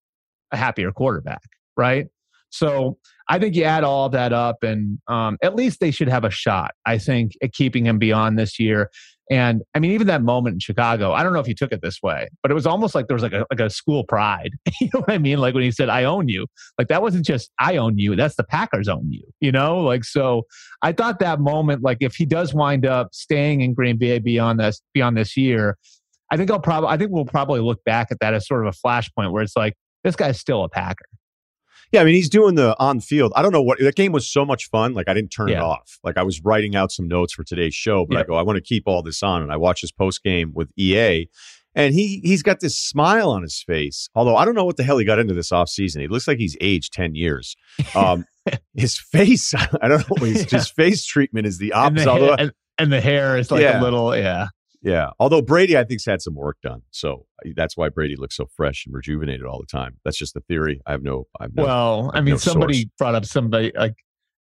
A 0.51 0.57
happier 0.57 0.91
quarterback, 0.91 1.41
right? 1.77 2.07
So 2.49 2.97
I 3.27 3.37
think 3.37 3.55
you 3.55 3.63
add 3.63 3.83
all 3.83 4.09
that 4.09 4.33
up, 4.33 4.63
and 4.63 4.99
um, 5.07 5.37
at 5.43 5.55
least 5.55 5.81
they 5.81 5.91
should 5.91 6.07
have 6.07 6.23
a 6.23 6.29
shot. 6.31 6.71
I 6.85 6.97
think 6.97 7.33
at 7.43 7.53
keeping 7.53 7.85
him 7.85 7.99
beyond 7.99 8.39
this 8.39 8.59
year. 8.59 8.89
And 9.31 9.63
I 9.73 9.79
mean, 9.79 9.91
even 9.91 10.05
that 10.07 10.21
moment 10.21 10.53
in 10.53 10.59
Chicago, 10.59 11.11
I 11.11 11.23
don't 11.23 11.33
know 11.33 11.39
if 11.39 11.47
he 11.47 11.55
took 11.55 11.71
it 11.71 11.81
this 11.81 11.99
way, 12.03 12.27
but 12.43 12.51
it 12.51 12.53
was 12.53 12.67
almost 12.67 12.93
like 12.93 13.07
there 13.07 13.15
was 13.15 13.23
like 13.23 13.33
a 13.33 13.45
like 13.49 13.59
a 13.59 13.69
school 13.71 14.03
pride. 14.03 14.51
you 14.79 14.89
know 14.93 14.99
what 14.99 15.11
I 15.11 15.17
mean? 15.17 15.39
Like 15.39 15.55
when 15.55 15.63
he 15.63 15.71
said, 15.71 15.89
"I 15.89 16.03
own 16.03 16.29
you," 16.29 16.45
like 16.77 16.89
that 16.89 17.01
wasn't 17.01 17.25
just 17.25 17.51
"I 17.59 17.77
own 17.77 17.97
you." 17.97 18.15
That's 18.15 18.35
the 18.35 18.43
Packers 18.43 18.87
own 18.87 19.11
you. 19.11 19.23
You 19.39 19.51
know, 19.51 19.79
like 19.79 20.03
so. 20.03 20.45
I 20.83 20.91
thought 20.91 21.19
that 21.19 21.39
moment, 21.39 21.81
like 21.81 21.97
if 22.01 22.15
he 22.15 22.25
does 22.25 22.53
wind 22.53 22.85
up 22.85 23.09
staying 23.13 23.61
in 23.61 23.73
Green 23.73 23.97
Bay 23.97 24.19
beyond 24.19 24.59
this 24.59 24.81
beyond 24.93 25.17
this 25.17 25.35
year, 25.35 25.77
I 26.31 26.37
think 26.37 26.51
I'll 26.51 26.59
probably 26.59 26.89
I 26.89 26.97
think 26.97 27.11
we'll 27.11 27.25
probably 27.25 27.61
look 27.61 27.83
back 27.83 28.09
at 28.11 28.19
that 28.19 28.35
as 28.35 28.47
sort 28.47 28.65
of 28.65 28.73
a 28.75 28.87
flashpoint 28.87 29.31
where 29.31 29.41
it's 29.41 29.55
like 29.55 29.73
this 30.03 30.15
guy's 30.15 30.39
still 30.39 30.63
a 30.63 30.69
Packer. 30.69 31.05
Yeah, 31.91 32.01
I 32.01 32.03
mean 32.03 32.15
he's 32.15 32.29
doing 32.29 32.55
the 32.55 32.77
on 32.79 32.99
field. 32.99 33.33
I 33.35 33.41
don't 33.41 33.51
know 33.51 33.61
what 33.61 33.79
that 33.79 33.95
game 33.95 34.11
was 34.11 34.29
so 34.29 34.45
much 34.45 34.69
fun. 34.69 34.93
Like 34.93 35.07
I 35.07 35.13
didn't 35.13 35.31
turn 35.31 35.49
yeah. 35.49 35.57
it 35.57 35.63
off. 35.63 35.99
Like 36.03 36.17
I 36.17 36.23
was 36.23 36.43
writing 36.43 36.75
out 36.75 36.91
some 36.91 37.07
notes 37.07 37.33
for 37.33 37.43
today's 37.43 37.75
show, 37.75 38.05
but 38.05 38.15
yep. 38.15 38.25
I 38.25 38.27
go, 38.27 38.35
I 38.35 38.41
want 38.41 38.57
to 38.57 38.61
keep 38.61 38.83
all 38.87 39.01
this 39.01 39.23
on. 39.23 39.41
And 39.41 39.51
I 39.51 39.57
watch 39.57 39.81
his 39.81 39.91
post 39.91 40.23
game 40.23 40.51
with 40.53 40.69
EA. 40.77 41.27
And 41.77 41.93
he 41.93 42.21
he's 42.23 42.41
got 42.41 42.61
this 42.61 42.77
smile 42.77 43.29
on 43.29 43.41
his 43.43 43.61
face. 43.61 44.09
Although 44.15 44.37
I 44.37 44.45
don't 44.45 44.55
know 44.55 44.63
what 44.63 44.77
the 44.77 44.83
hell 44.83 44.97
he 44.97 45.05
got 45.05 45.19
into 45.19 45.33
this 45.33 45.51
offseason. 45.51 46.01
He 46.01 46.07
looks 46.07 46.27
like 46.27 46.37
he's 46.37 46.55
aged 46.61 46.93
10 46.93 47.15
years. 47.15 47.55
Um, 47.93 48.25
his 48.73 48.97
face, 48.97 49.53
I 49.81 49.87
don't 49.87 50.09
know, 50.09 50.25
his, 50.25 50.51
yeah. 50.51 50.59
his 50.59 50.69
face 50.69 51.05
treatment 51.05 51.47
is 51.47 51.57
the 51.57 51.73
opposite. 51.73 52.09
And 52.09 52.21
the, 52.21 52.25
hair, 52.25 52.35
and, 52.39 52.51
and 52.77 52.93
the 52.93 53.01
hair 53.01 53.37
is 53.37 53.51
like 53.51 53.61
yeah. 53.61 53.81
a 53.81 53.83
little, 53.83 54.15
yeah. 54.15 54.47
Yeah. 54.85 55.09
Although 55.19 55.41
Brady, 55.41 55.75
I 55.75 55.83
think's 55.83 56.05
had 56.05 56.21
some 56.21 56.35
work 56.35 56.57
done, 56.61 56.83
so 56.91 57.25
uh, 57.43 57.49
that's 57.55 57.75
why 57.75 57.89
Brady 57.89 58.15
looks 58.15 58.37
so 58.37 58.45
fresh 58.55 58.85
and 58.85 58.93
rejuvenated 58.93 59.43
all 59.43 59.59
the 59.59 59.65
time. 59.65 59.97
That's 60.05 60.15
just 60.15 60.35
the 60.35 60.41
theory. 60.41 60.79
I 60.85 60.91
have 60.91 61.01
no. 61.01 61.25
I 61.39 61.45
have 61.45 61.55
no 61.55 61.63
well, 61.63 62.11
I, 62.13 62.19
I 62.19 62.21
mean, 62.21 62.35
no 62.35 62.37
somebody 62.37 62.73
source. 62.75 62.85
brought 62.99 63.15
up 63.15 63.25
somebody 63.25 63.71
like 63.75 63.95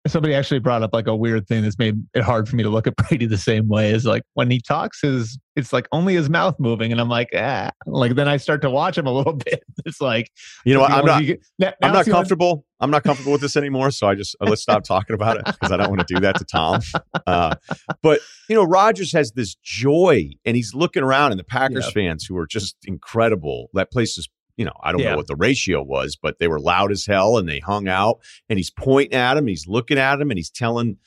somebody 0.06 0.34
actually 0.34 0.60
brought 0.60 0.82
up 0.82 0.90
like 0.92 1.06
a 1.06 1.14
weird 1.14 1.46
thing 1.46 1.62
that's 1.62 1.78
made 1.78 1.94
it 2.14 2.22
hard 2.22 2.48
for 2.48 2.56
me 2.56 2.62
to 2.62 2.70
look 2.70 2.86
at 2.86 2.96
Brady 3.08 3.26
the 3.26 3.38
same 3.38 3.68
way. 3.68 3.92
Is 3.92 4.06
like 4.06 4.22
when 4.34 4.50
he 4.50 4.60
talks, 4.60 5.02
his 5.02 5.38
it's 5.56 5.72
like 5.72 5.86
only 5.92 6.14
his 6.14 6.30
mouth 6.30 6.56
moving, 6.58 6.92
and 6.92 7.00
I'm 7.00 7.08
like, 7.08 7.28
ah. 7.34 7.70
Like 7.86 8.14
then 8.14 8.28
I 8.28 8.38
start 8.38 8.62
to 8.62 8.70
watch 8.70 8.96
him 8.96 9.06
a 9.06 9.12
little 9.12 9.32
bit. 9.44 9.62
It's 9.84 10.00
like 10.00 10.30
you 10.64 10.74
know 10.74 10.80
what? 10.80 10.90
I'm 10.90 11.04
not. 11.04 11.22
Get, 11.24 11.40
now, 11.58 11.72
I'm 11.82 11.92
not 11.92 12.06
comfortable. 12.06 12.64
I'm 12.80 12.90
not 12.90 13.04
comfortable 13.04 13.32
with 13.32 13.42
this 13.42 13.56
anymore. 13.56 13.90
So 13.90 14.08
I 14.08 14.14
just 14.14 14.34
uh, 14.40 14.46
let's 14.46 14.62
stop 14.62 14.84
talking 14.84 15.14
about 15.14 15.36
it 15.36 15.44
because 15.44 15.70
I 15.70 15.76
don't 15.76 15.90
want 15.90 16.06
to 16.06 16.14
do 16.14 16.20
that 16.20 16.38
to 16.38 16.44
Tom. 16.44 16.80
Uh, 17.26 17.54
but 18.02 18.20
you 18.48 18.56
know, 18.56 18.64
Rodgers 18.64 19.12
has 19.12 19.32
this 19.32 19.54
joy, 19.62 20.30
and 20.44 20.56
he's 20.56 20.74
looking 20.74 21.02
around, 21.02 21.32
and 21.32 21.38
the 21.38 21.44
Packers 21.44 21.90
fans 21.92 22.24
who 22.24 22.36
are 22.38 22.46
just 22.46 22.76
incredible. 22.86 23.68
That 23.74 23.90
place 23.90 24.16
is 24.16 24.28
you 24.60 24.66
know, 24.66 24.74
I 24.82 24.92
don't 24.92 25.00
yeah. 25.00 25.12
know 25.12 25.16
what 25.16 25.26
the 25.26 25.36
ratio 25.36 25.82
was, 25.82 26.16
but 26.20 26.38
they 26.38 26.46
were 26.46 26.60
loud 26.60 26.92
as 26.92 27.06
hell 27.06 27.38
and 27.38 27.48
they 27.48 27.60
hung 27.60 27.88
out 27.88 28.20
and 28.50 28.58
he's 28.58 28.68
pointing 28.68 29.18
at 29.18 29.38
him, 29.38 29.46
he's 29.46 29.66
looking 29.66 29.96
at 29.96 30.20
him 30.20 30.30
and 30.30 30.36
he's 30.36 30.50
telling 30.50 30.98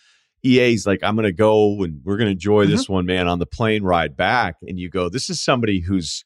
EA's 0.44 0.88
like, 0.88 1.04
I'm 1.04 1.16
going 1.16 1.26
to 1.26 1.32
go 1.32 1.84
and 1.84 2.02
we're 2.04 2.18
going 2.18 2.30
to 2.30 2.32
enjoy 2.32 2.64
mm-hmm. 2.64 2.72
this 2.72 2.90
one, 2.90 3.06
man, 3.06 3.28
on 3.28 3.38
the 3.38 3.46
plane 3.46 3.84
ride 3.84 4.18
back. 4.18 4.56
And 4.64 4.80
you 4.80 4.90
go, 4.90 5.08
this 5.08 5.30
is 5.30 5.40
somebody 5.40 5.82
who's, 5.82 6.26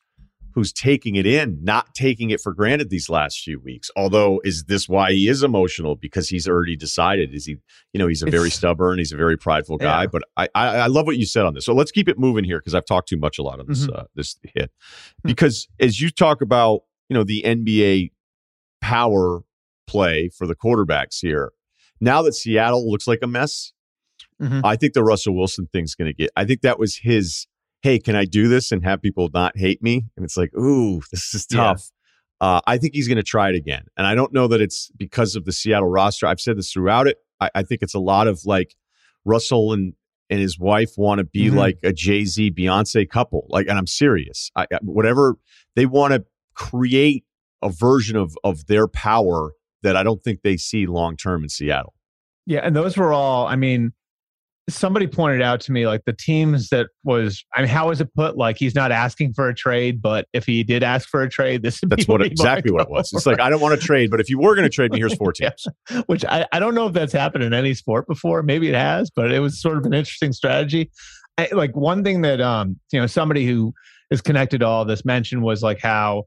who's 0.54 0.72
taking 0.72 1.18
it 1.18 1.26
in, 1.26 1.60
not 1.62 1.94
taking 1.94 2.30
it 2.30 2.40
for 2.40 2.54
granted 2.54 2.90
these 2.90 3.10
last 3.10 3.42
few 3.42 3.60
weeks. 3.60 3.92
Although, 3.98 4.40
is 4.46 4.63
this 4.63 4.88
why 4.88 5.12
he 5.12 5.28
is 5.28 5.44
emotional? 5.44 5.98
Because 5.98 6.30
he's 6.30 6.48
already 6.48 6.78
decided. 6.78 7.36
Is 7.36 7.46
he, 7.46 7.58
you 7.92 8.00
know, 8.00 8.08
he's 8.08 8.24
a 8.24 8.32
very 8.32 8.50
stubborn, 8.50 9.00
he's 9.00 9.12
a 9.12 9.18
very 9.18 9.38
prideful 9.38 9.76
guy. 9.76 10.04
Yeah. 10.04 10.08
But 10.08 10.22
I, 10.38 10.48
I, 10.56 10.68
I, 10.78 10.88
love 10.88 11.06
what 11.06 11.18
you 11.18 11.26
said 11.26 11.46
on 11.46 11.56
this. 11.56 11.66
So 11.66 11.74
let's 11.74 11.92
keep 11.92 12.08
it 12.08 12.18
moving 12.18 12.46
here 12.46 12.60
because 12.60 12.74
I've 12.74 12.86
talked 12.86 13.10
too 13.10 13.18
much 13.18 13.38
a 13.38 13.44
lot 13.44 13.60
on 13.60 13.66
this, 13.68 13.86
mm-hmm. 13.86 14.00
uh, 14.00 14.04
this 14.16 14.40
hit. 14.44 14.72
Hmm. 15.24 15.28
Because 15.28 15.68
as 15.82 16.00
you 16.00 16.10
talk 16.10 16.42
about 16.42 16.84
you 17.10 17.13
know, 17.13 17.24
the 17.24 17.43
NBA 17.46 18.12
power 18.82 19.41
play 19.88 20.30
for 20.30 20.46
the 20.48 20.56
quarterbacks 20.56 21.20
here. 21.22 21.52
Now 22.00 22.22
that 22.22 22.34
Seattle 22.34 22.89
looks 22.89 23.08
like 23.08 23.20
a 23.24 23.28
mess, 23.28 23.74
mm-hmm. 24.41 24.62
I 24.63 24.76
think 24.76 24.93
the 24.93 25.04
Russell 25.04 25.36
Wilson 25.36 25.67
thing's 25.72 25.96
going 25.96 26.08
to 26.10 26.13
get. 26.13 26.30
I 26.36 26.46
think 26.46 26.62
that 26.62 26.80
was 26.80 26.98
his. 26.98 27.48
Hey, 27.82 28.00
can 28.00 28.15
I 28.15 28.26
do 28.26 28.48
this 28.48 28.72
and 28.72 28.84
have 28.84 29.02
people 29.02 29.30
not 29.34 29.56
hate 29.56 29.82
me? 29.84 30.06
And 30.17 30.26
it's 30.26 30.36
like, 30.36 30.54
ooh, 30.56 31.02
this 31.12 31.34
is 31.34 31.46
tough. 31.46 31.84
Yeah. 32.41 32.48
Uh, 32.48 32.62
I 32.67 32.78
think 32.78 32.93
he's 32.93 33.08
going 33.08 33.17
to 33.17 33.24
try 33.24 33.50
it 33.50 33.56
again, 33.56 33.84
and 33.98 34.06
I 34.06 34.13
don't 34.13 34.32
know 34.32 34.48
that 34.48 34.62
it's 34.62 34.91
because 34.96 35.36
of 35.36 35.46
the 35.46 35.52
Seattle 35.52 35.88
roster. 35.88 36.28
I've 36.28 36.39
said 36.39 36.56
this 36.58 36.72
throughout 36.72 37.08
it. 37.08 37.17
I, 37.39 37.50
I 37.56 37.63
think 37.63 37.82
it's 37.82 37.96
a 37.96 38.00
lot 38.00 38.28
of 38.28 38.41
like 38.46 38.76
Russell 39.26 39.74
and 39.74 39.93
and 40.30 40.39
his 40.39 40.60
wife 40.60 40.91
want 40.98 41.20
to 41.20 41.24
be 41.24 41.46
Mhm. 41.50 41.56
like 41.56 41.80
a 41.84 41.93
Jay 41.93 42.26
Z 42.26 42.52
Beyonce 42.52 43.10
couple. 43.10 43.48
Like, 43.50 43.67
and 43.67 43.78
I'm 43.78 43.88
serious. 43.88 44.52
I- 44.56 44.67
whatever 44.82 45.38
they 45.76 45.86
want 45.86 46.13
to 46.13 46.26
create 46.58 47.24
a 47.62 47.70
version 47.70 48.17
of 48.17 48.36
of 48.43 48.67
their 48.67 48.88
power 48.88 49.54
that 49.84 49.96
I 49.96 50.04
don't 50.04 50.22
think 50.24 50.41
they 50.41 50.58
see 50.58 50.86
long 50.88 51.15
term 51.15 51.43
in 51.43 51.50
Seattle. 51.50 51.93
Yeah, 52.46 52.60
and 52.63 52.76
those 52.76 52.98
were 52.98 53.13
all. 53.13 53.46
I 53.48 53.56
mean, 53.56 53.93
somebody 54.70 55.08
pointed 55.08 55.41
out 55.41 55.60
to 55.62 55.72
me 55.72 55.86
like 55.88 56.02
the 56.06 56.13
teams 56.13 56.70
that 56.70 56.88
was. 57.04 57.43
I 57.56 57.62
mean, 57.62 57.70
how 57.70 57.89
was 57.89 58.02
it 58.02 58.13
put? 58.15 58.38
Like 58.38 58.58
he's 58.58 58.76
not 58.76 58.91
asking 58.91 59.34
for 59.34 59.48
a 59.50 59.56
trade, 59.56 60.02
but 60.02 60.28
if 60.34 60.46
he 60.46 60.63
did 60.63 60.84
ask 60.84 61.08
for 61.10 61.22
a 61.22 61.30
trade, 61.30 61.62
this 61.62 61.80
would 61.82 61.89
That's 61.89 62.06
be 62.06 62.12
what 62.12 62.22
exactly 62.26 62.72
what 62.72 62.82
it 62.82 62.89
was. 62.89 63.12
It's 63.13 63.26
like 63.26 63.39
I 63.39 63.50
don't 63.50 63.62
want 63.62 63.80
to 63.80 63.86
trade, 63.86 64.10
but 64.12 64.20
if 64.20 64.30
you 64.30 64.39
were 64.39 64.56
going 64.56 64.67
to 64.67 64.74
trade 64.74 64.91
me, 64.91 65.00
here's 65.00 65.15
four 65.15 65.34
Yeah. 65.39 65.50
teams. 65.89 66.04
which 66.08 66.26
I, 66.26 66.46
I 66.52 66.60
don't 66.60 66.74
know 66.76 66.88
if 66.88 66.93
that's 66.93 67.13
happened 67.13 67.43
in 67.43 67.54
any 67.54 67.74
sport 67.74 68.08
before. 68.08 68.43
Maybe 68.43 68.67
it 68.70 68.76
has, 68.76 69.10
but 69.10 69.32
it 69.32 69.39
was 69.39 69.62
sort 69.62 69.78
of 69.78 69.86
an 69.86 69.93
interesting 69.93 70.34
strategy. 70.34 70.89
I, 71.38 71.50
like 71.52 71.76
one 71.76 72.04
thing 72.04 72.22
that 72.22 72.41
um 72.41 72.80
you 72.91 73.00
know 73.00 73.08
somebody 73.08 73.46
who 73.46 73.74
is 74.10 74.22
connected 74.22 74.60
to 74.60 74.65
all 74.65 74.86
this 74.86 75.04
mentioned 75.06 75.43
was 75.43 75.62
like 75.62 75.80
how 75.82 76.24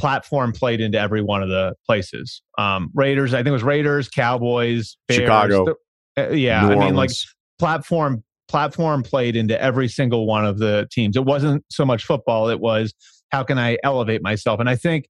platform 0.00 0.52
played 0.52 0.80
into 0.80 0.98
every 0.98 1.22
one 1.22 1.42
of 1.42 1.48
the 1.48 1.74
places. 1.86 2.42
Um 2.58 2.90
Raiders, 2.94 3.34
I 3.34 3.38
think 3.38 3.48
it 3.48 3.52
was 3.52 3.62
Raiders, 3.62 4.08
Cowboys, 4.08 4.96
Bears, 5.08 5.20
Chicago. 5.20 5.64
the- 5.66 5.76
uh, 6.22 6.30
yeah, 6.30 6.66
I 6.66 6.74
mean 6.76 6.94
like 6.96 7.10
platform 7.58 8.24
platform 8.48 9.02
played 9.02 9.36
into 9.36 9.60
every 9.60 9.86
single 9.88 10.26
one 10.26 10.44
of 10.44 10.58
the 10.58 10.88
teams. 10.90 11.16
It 11.16 11.24
wasn't 11.24 11.64
so 11.70 11.84
much 11.84 12.04
football, 12.04 12.48
it 12.48 12.58
was 12.60 12.94
how 13.30 13.44
can 13.44 13.58
I 13.58 13.78
elevate 13.84 14.22
myself? 14.22 14.58
And 14.58 14.68
I 14.68 14.74
think, 14.74 15.08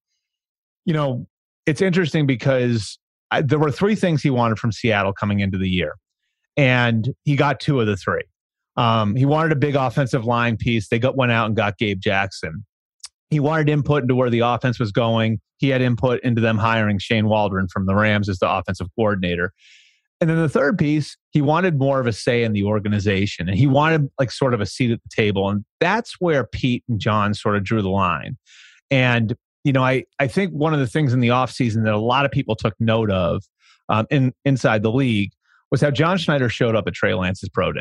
you 0.84 0.92
know, 0.92 1.26
it's 1.66 1.80
interesting 1.80 2.26
because 2.26 2.98
I, 3.30 3.40
there 3.42 3.58
were 3.58 3.70
three 3.70 3.94
things 3.94 4.22
he 4.22 4.28
wanted 4.30 4.58
from 4.58 4.72
Seattle 4.72 5.12
coming 5.14 5.40
into 5.40 5.56
the 5.56 5.68
year, 5.68 5.94
and 6.56 7.14
he 7.24 7.36
got 7.36 7.60
two 7.60 7.80
of 7.80 7.86
the 7.86 7.96
three. 7.96 8.24
Um, 8.76 9.14
he 9.16 9.24
wanted 9.24 9.52
a 9.52 9.56
big 9.56 9.74
offensive 9.74 10.24
line 10.24 10.56
piece. 10.56 10.88
They 10.88 10.98
got 10.98 11.16
went 11.16 11.32
out 11.32 11.46
and 11.46 11.56
got 11.56 11.78
Gabe 11.78 12.00
Jackson. 12.00 12.64
He 13.30 13.40
wanted 13.40 13.68
input 13.68 14.02
into 14.02 14.14
where 14.14 14.30
the 14.30 14.40
offense 14.40 14.78
was 14.78 14.92
going. 14.92 15.40
He 15.58 15.68
had 15.68 15.80
input 15.80 16.20
into 16.22 16.40
them 16.40 16.58
hiring 16.58 16.98
Shane 16.98 17.28
Waldron 17.28 17.68
from 17.68 17.86
the 17.86 17.94
Rams 17.94 18.28
as 18.28 18.38
the 18.38 18.50
offensive 18.50 18.88
coordinator. 18.96 19.52
And 20.20 20.28
then 20.28 20.36
the 20.36 20.48
third 20.48 20.76
piece, 20.76 21.16
he 21.30 21.40
wanted 21.40 21.78
more 21.78 22.00
of 22.00 22.06
a 22.06 22.12
say 22.12 22.42
in 22.42 22.52
the 22.52 22.64
organization 22.64 23.48
and 23.48 23.56
he 23.56 23.66
wanted 23.66 24.08
like 24.18 24.30
sort 24.30 24.52
of 24.52 24.60
a 24.60 24.66
seat 24.66 24.90
at 24.90 25.00
the 25.02 25.08
table. 25.08 25.48
And 25.48 25.64
that's 25.80 26.16
where 26.18 26.44
Pete 26.44 26.84
and 26.88 27.00
John 27.00 27.32
sort 27.32 27.56
of 27.56 27.64
drew 27.64 27.80
the 27.80 27.88
line. 27.88 28.36
And, 28.90 29.34
you 29.64 29.72
know, 29.72 29.82
I, 29.82 30.04
I 30.18 30.26
think 30.26 30.52
one 30.52 30.74
of 30.74 30.80
the 30.80 30.86
things 30.86 31.14
in 31.14 31.20
the 31.20 31.28
offseason 31.28 31.84
that 31.84 31.94
a 31.94 31.98
lot 31.98 32.26
of 32.26 32.30
people 32.30 32.54
took 32.54 32.74
note 32.80 33.10
of 33.10 33.42
um, 33.88 34.06
in, 34.10 34.34
inside 34.44 34.82
the 34.82 34.92
league 34.92 35.30
was 35.70 35.80
how 35.80 35.90
John 35.90 36.18
Schneider 36.18 36.48
showed 36.48 36.76
up 36.76 36.86
at 36.86 36.94
Trey 36.94 37.14
Lance's 37.14 37.48
pro 37.48 37.72
day. 37.72 37.80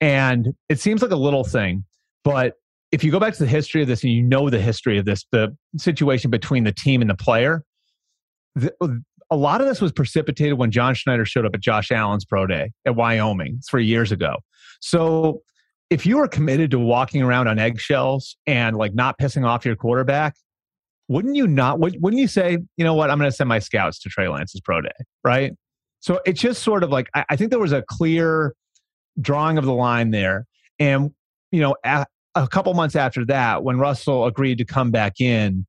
And 0.00 0.54
it 0.68 0.78
seems 0.78 1.02
like 1.02 1.10
a 1.10 1.16
little 1.16 1.44
thing, 1.44 1.84
but 2.22 2.54
if 2.92 3.02
you 3.04 3.10
go 3.10 3.18
back 3.20 3.34
to 3.34 3.42
the 3.42 3.48
history 3.48 3.82
of 3.82 3.88
this 3.88 4.02
and 4.02 4.12
you 4.12 4.22
know 4.22 4.48
the 4.48 4.60
history 4.60 4.98
of 4.98 5.04
this, 5.04 5.24
the 5.32 5.56
situation 5.76 6.30
between 6.30 6.64
the 6.64 6.72
team 6.72 7.00
and 7.00 7.10
the 7.10 7.14
player, 7.16 7.64
the, 8.54 8.72
a 9.30 9.36
lot 9.36 9.60
of 9.60 9.66
this 9.66 9.80
was 9.80 9.92
precipitated 9.92 10.56
when 10.56 10.70
John 10.70 10.94
Schneider 10.94 11.24
showed 11.24 11.44
up 11.44 11.54
at 11.54 11.60
Josh 11.60 11.90
Allen's 11.90 12.24
pro 12.24 12.46
day 12.46 12.72
at 12.84 12.94
Wyoming 12.94 13.60
three 13.68 13.84
years 13.84 14.12
ago. 14.12 14.36
So 14.80 15.42
if 15.90 16.06
you 16.06 16.16
were 16.18 16.28
committed 16.28 16.70
to 16.72 16.78
walking 16.78 17.22
around 17.22 17.48
on 17.48 17.58
eggshells 17.58 18.36
and 18.46 18.76
like 18.76 18.94
not 18.94 19.18
pissing 19.18 19.46
off 19.46 19.64
your 19.64 19.76
quarterback, 19.76 20.34
wouldn't 21.08 21.36
you 21.36 21.46
not? 21.46 21.78
would- 21.80 21.96
Wouldn't 22.00 22.20
you 22.20 22.28
say, 22.28 22.58
you 22.76 22.84
know 22.84 22.94
what, 22.94 23.10
I'm 23.10 23.18
going 23.18 23.30
to 23.30 23.36
send 23.36 23.48
my 23.48 23.58
scouts 23.58 24.00
to 24.00 24.08
Trey 24.08 24.28
Lance's 24.28 24.60
pro 24.60 24.80
day, 24.80 24.90
right? 25.24 25.52
So 26.00 26.20
it's 26.24 26.40
just 26.40 26.62
sort 26.62 26.82
of 26.84 26.90
like 26.90 27.08
I, 27.14 27.36
think 27.36 27.50
there 27.50 27.58
was 27.58 27.72
a 27.72 27.82
clear 27.82 28.54
drawing 29.20 29.58
of 29.58 29.64
the 29.64 29.72
line 29.72 30.10
there, 30.10 30.46
and 30.78 31.10
you 31.50 31.60
know, 31.60 31.74
a 32.36 32.46
couple 32.46 32.72
months 32.74 32.94
after 32.94 33.24
that, 33.26 33.64
when 33.64 33.78
Russell 33.78 34.26
agreed 34.26 34.58
to 34.58 34.64
come 34.64 34.90
back 34.90 35.20
in, 35.20 35.66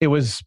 it 0.00 0.08
was 0.08 0.42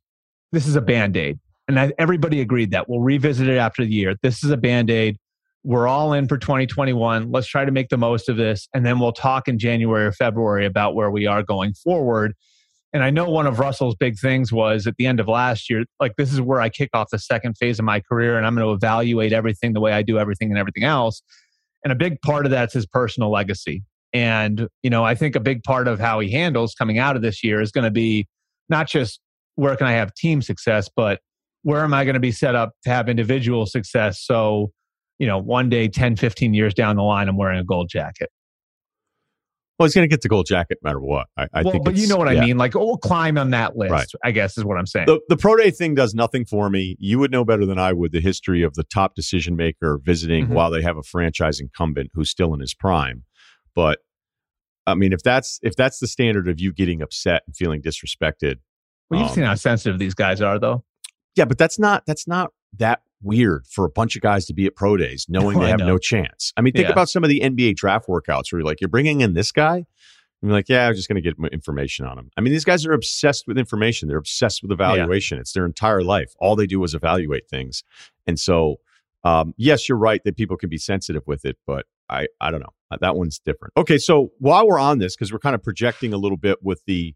this 0.52 0.68
is 0.68 0.76
a 0.76 0.82
band 0.82 1.18
aid, 1.18 1.40
and 1.68 1.80
I, 1.80 1.92
everybody 1.98 2.40
agreed 2.40 2.72
that 2.72 2.88
we'll 2.88 3.02
revisit 3.02 3.48
it 3.48 3.58
after 3.58 3.84
the 3.84 3.92
year. 3.92 4.16
This 4.22 4.44
is 4.44 4.52
a 4.52 4.58
band 4.58 4.90
aid. 4.90 5.18
We're 5.64 5.88
all 5.88 6.14
in 6.14 6.28
for 6.28 6.38
2021. 6.38 7.32
Let's 7.32 7.48
try 7.48 7.66
to 7.66 7.72
make 7.72 7.90
the 7.90 7.98
most 7.98 8.30
of 8.30 8.38
this, 8.38 8.70
and 8.74 8.86
then 8.86 9.00
we'll 9.00 9.12
talk 9.12 9.48
in 9.48 9.58
January 9.58 10.06
or 10.06 10.12
February 10.12 10.66
about 10.66 10.94
where 10.94 11.10
we 11.10 11.26
are 11.26 11.42
going 11.42 11.74
forward. 11.74 12.34
And 12.94 13.04
I 13.04 13.10
know 13.10 13.30
one 13.30 13.48
of 13.48 13.60
Russell's 13.60 13.96
big 13.96 14.18
things 14.18 14.54
was 14.54 14.88
at 14.88 14.96
the 14.98 15.08
end 15.08 15.20
of 15.20 15.28
last 15.28 15.70
year, 15.70 15.84
like 16.00 16.16
this 16.18 16.32
is 16.32 16.40
where 16.40 16.62
I 16.62 16.70
kick 16.70 16.92
off 16.94 17.10
the 17.12 17.20
second 17.20 17.58
phase 17.58 17.80
of 17.80 17.86
my 17.86 18.00
career, 18.00 18.38
and 18.38 18.46
I'm 18.46 18.56
going 18.56 18.66
to 18.66 18.74
evaluate 18.74 19.34
everything 19.34 19.74
the 19.74 19.82
way 19.82 19.92
I 19.92 20.04
do 20.04 20.20
everything 20.20 20.50
and 20.50 20.60
everything 20.60 20.84
else. 20.84 21.22
And 21.84 21.92
a 21.92 21.96
big 21.96 22.22
part 22.22 22.46
of 22.46 22.52
that's 22.52 22.74
his 22.74 22.86
personal 22.86 23.32
legacy. 23.32 23.84
And, 24.16 24.70
you 24.82 24.90
know, 24.90 25.04
I 25.04 25.14
think 25.14 25.36
a 25.36 25.42
big 25.42 25.62
part 25.64 25.90
of 25.90 26.00
how 26.00 26.22
he 26.22 26.32
handles 26.32 26.74
coming 26.74 26.98
out 27.00 27.18
of 27.18 27.22
this 27.22 27.44
year 27.44 27.60
is 27.60 27.70
going 27.70 27.84
to 27.84 27.92
be 27.92 28.28
not 28.70 28.88
just 28.88 29.20
where 29.56 29.76
can 29.76 29.88
I 29.88 29.92
have 29.92 30.14
team 30.14 30.42
success, 30.42 30.90
but 30.96 31.20
where 31.64 31.84
am 31.84 31.94
I 31.94 32.06
going 32.06 32.14
to 32.14 32.22
be 32.22 32.32
set 32.32 32.56
up 32.56 32.72
to 32.86 32.90
have 32.90 33.10
individual 33.10 33.66
success? 33.66 34.22
So, 34.24 34.72
you 35.20 35.28
know, 35.28 35.38
one 35.38 35.68
day, 35.68 35.90
10, 35.90 36.16
15 36.16 36.54
years 36.54 36.74
down 36.74 36.96
the 36.96 37.04
line, 37.04 37.28
I'm 37.28 37.36
wearing 37.36 37.60
a 37.60 37.64
gold 37.66 37.90
jacket. 37.90 38.30
Well, 39.78 39.86
he's 39.86 39.94
going 39.94 40.08
to 40.08 40.14
get 40.14 40.22
the 40.22 40.30
gold 40.30 40.46
jacket 40.46 40.78
no 40.82 40.88
matter 40.88 41.02
what. 41.02 41.28
I, 41.36 41.48
I 41.54 41.62
well, 41.64 41.74
think. 41.74 41.84
but 41.84 41.98
you 41.98 42.08
know 42.08 42.16
what 42.16 42.34
yeah. 42.34 42.42
I 42.42 42.46
mean? 42.46 42.58
Like, 42.58 42.78
oh, 42.78 42.86
we'll 42.86 42.98
climb 42.98 43.38
on 43.38 43.50
that 43.50 43.76
list, 43.76 43.92
Right. 43.92 44.08
I 44.24 44.32
guess 44.32 44.58
is 44.58 44.64
what 44.64 44.78
I'm 44.78 44.86
saying. 44.86 45.08
The, 45.08 45.20
the 45.28 45.36
pro 45.36 45.58
day 45.58 45.72
thing 45.72 45.94
does 45.94 46.14
nothing 46.14 46.46
for 46.46 46.70
me. 46.70 46.96
You 47.00 47.20
would 47.20 47.32
know 47.32 47.44
better 47.44 47.66
than 47.66 47.78
I 47.78 47.92
would 47.92 48.14
the 48.14 48.22
history 48.22 48.64
of 48.64 48.76
the 48.76 48.86
top 48.86 49.16
decision 49.16 49.58
maker 49.58 50.00
visiting 50.02 50.48
Mhm. 50.48 50.52
while 50.52 50.72
they 50.72 50.82
have 50.82 50.96
a 50.96 51.04
franchise 51.04 51.60
incumbent 51.60 52.12
who's 52.14 52.30
still 52.30 52.54
in 52.54 52.62
his 52.62 52.74
prime. 52.74 53.26
But 53.76 54.00
I 54.88 54.96
mean, 54.96 55.14
if 55.14 55.24
that's 55.24 55.60
if 55.64 55.76
that's 55.76 56.00
the 56.00 56.08
standard 56.08 56.48
of 56.48 56.60
you 56.60 56.72
getting 56.74 57.02
upset 57.02 57.44
and 57.48 57.56
feeling 57.56 57.82
disrespected, 57.82 58.56
well, 59.10 59.20
you've 59.22 59.30
um, 59.30 59.36
seen 59.36 59.44
how 59.44 59.56
sensitive 59.56 60.00
these 60.00 60.14
guys 60.14 60.42
are, 60.42 60.60
though. 60.60 60.84
yeah, 61.36 61.46
but 61.46 61.58
that's 61.58 61.80
not 61.80 62.06
that's 62.06 62.28
not 62.28 62.52
that 62.78 63.02
weird 63.22 63.66
for 63.68 63.86
a 63.86 63.90
bunch 63.90 64.16
of 64.16 64.22
guys 64.22 64.46
to 64.46 64.54
be 64.54 64.66
at 64.66 64.76
pro 64.76 64.98
days 64.98 65.26
knowing 65.30 65.58
No, 65.58 65.64
they 65.64 65.70
have 65.70 65.80
know. 65.80 65.88
no 65.88 65.98
chance. 65.98 66.54
I 66.58 66.62
mean, 66.62 66.74
think 66.74 66.88
Yeah. 66.88 66.92
about 66.92 67.10
some 67.10 67.24
of 67.24 67.30
the 67.30 67.40
NBA 67.40 67.76
draft 67.76 68.08
workouts 68.08 68.52
where 68.52 68.60
you're 68.60 68.66
like, 68.66 68.82
you're 68.82 68.88
bringing 68.90 69.22
in 69.22 69.34
this 69.34 69.52
guy. 69.52 69.86
And 70.42 70.50
you're 70.50 70.52
like, 70.60 70.70
yeah, 70.70 70.88
I'm 70.88 70.94
just 70.96 71.08
going 71.08 71.16
to 71.16 71.22
get 71.22 71.36
information 71.54 72.06
on 72.06 72.20
him. 72.20 72.30
I 72.38 72.42
mean, 72.42 72.52
these 72.52 72.66
guys 72.66 72.86
are 72.86 72.92
obsessed 72.94 73.48
with 73.48 73.58
information. 73.58 74.08
They're 74.10 74.18
obsessed 74.18 74.62
with 74.62 74.72
evaluation. 74.72 75.40
It's 75.40 75.54
their 75.54 75.66
entire 75.66 76.04
life. 76.04 76.34
All 76.40 76.56
they 76.56 76.68
do 76.68 76.84
is 76.84 76.94
evaluate 76.94 77.50
things. 77.50 77.84
And 78.28 78.38
so, 78.40 78.76
um, 79.24 79.56
yes, 79.58 79.88
you're 79.90 79.98
right 79.98 80.22
that 80.26 80.36
people 80.36 80.58
can 80.58 80.70
be 80.70 80.78
sensitive 80.78 81.24
with 81.26 81.46
it, 81.46 81.58
but 81.66 81.86
I, 82.10 82.28
I 82.42 82.52
don't 82.52 82.60
know. 82.60 82.74
Uh, 82.92 82.98
That 83.02 83.16
one's 83.16 83.40
different. 83.40 83.74
Okay, 83.78 83.98
so 83.98 84.32
while 84.40 84.68
we're 84.68 84.80
on 84.80 85.00
this, 85.00 85.16
because 85.16 85.32
we're 85.32 85.40
kind 85.40 85.56
of 85.56 85.64
projecting 85.64 86.14
a 86.14 86.18
little 86.18 86.38
bit 86.38 86.60
with 86.62 86.82
the 86.86 87.16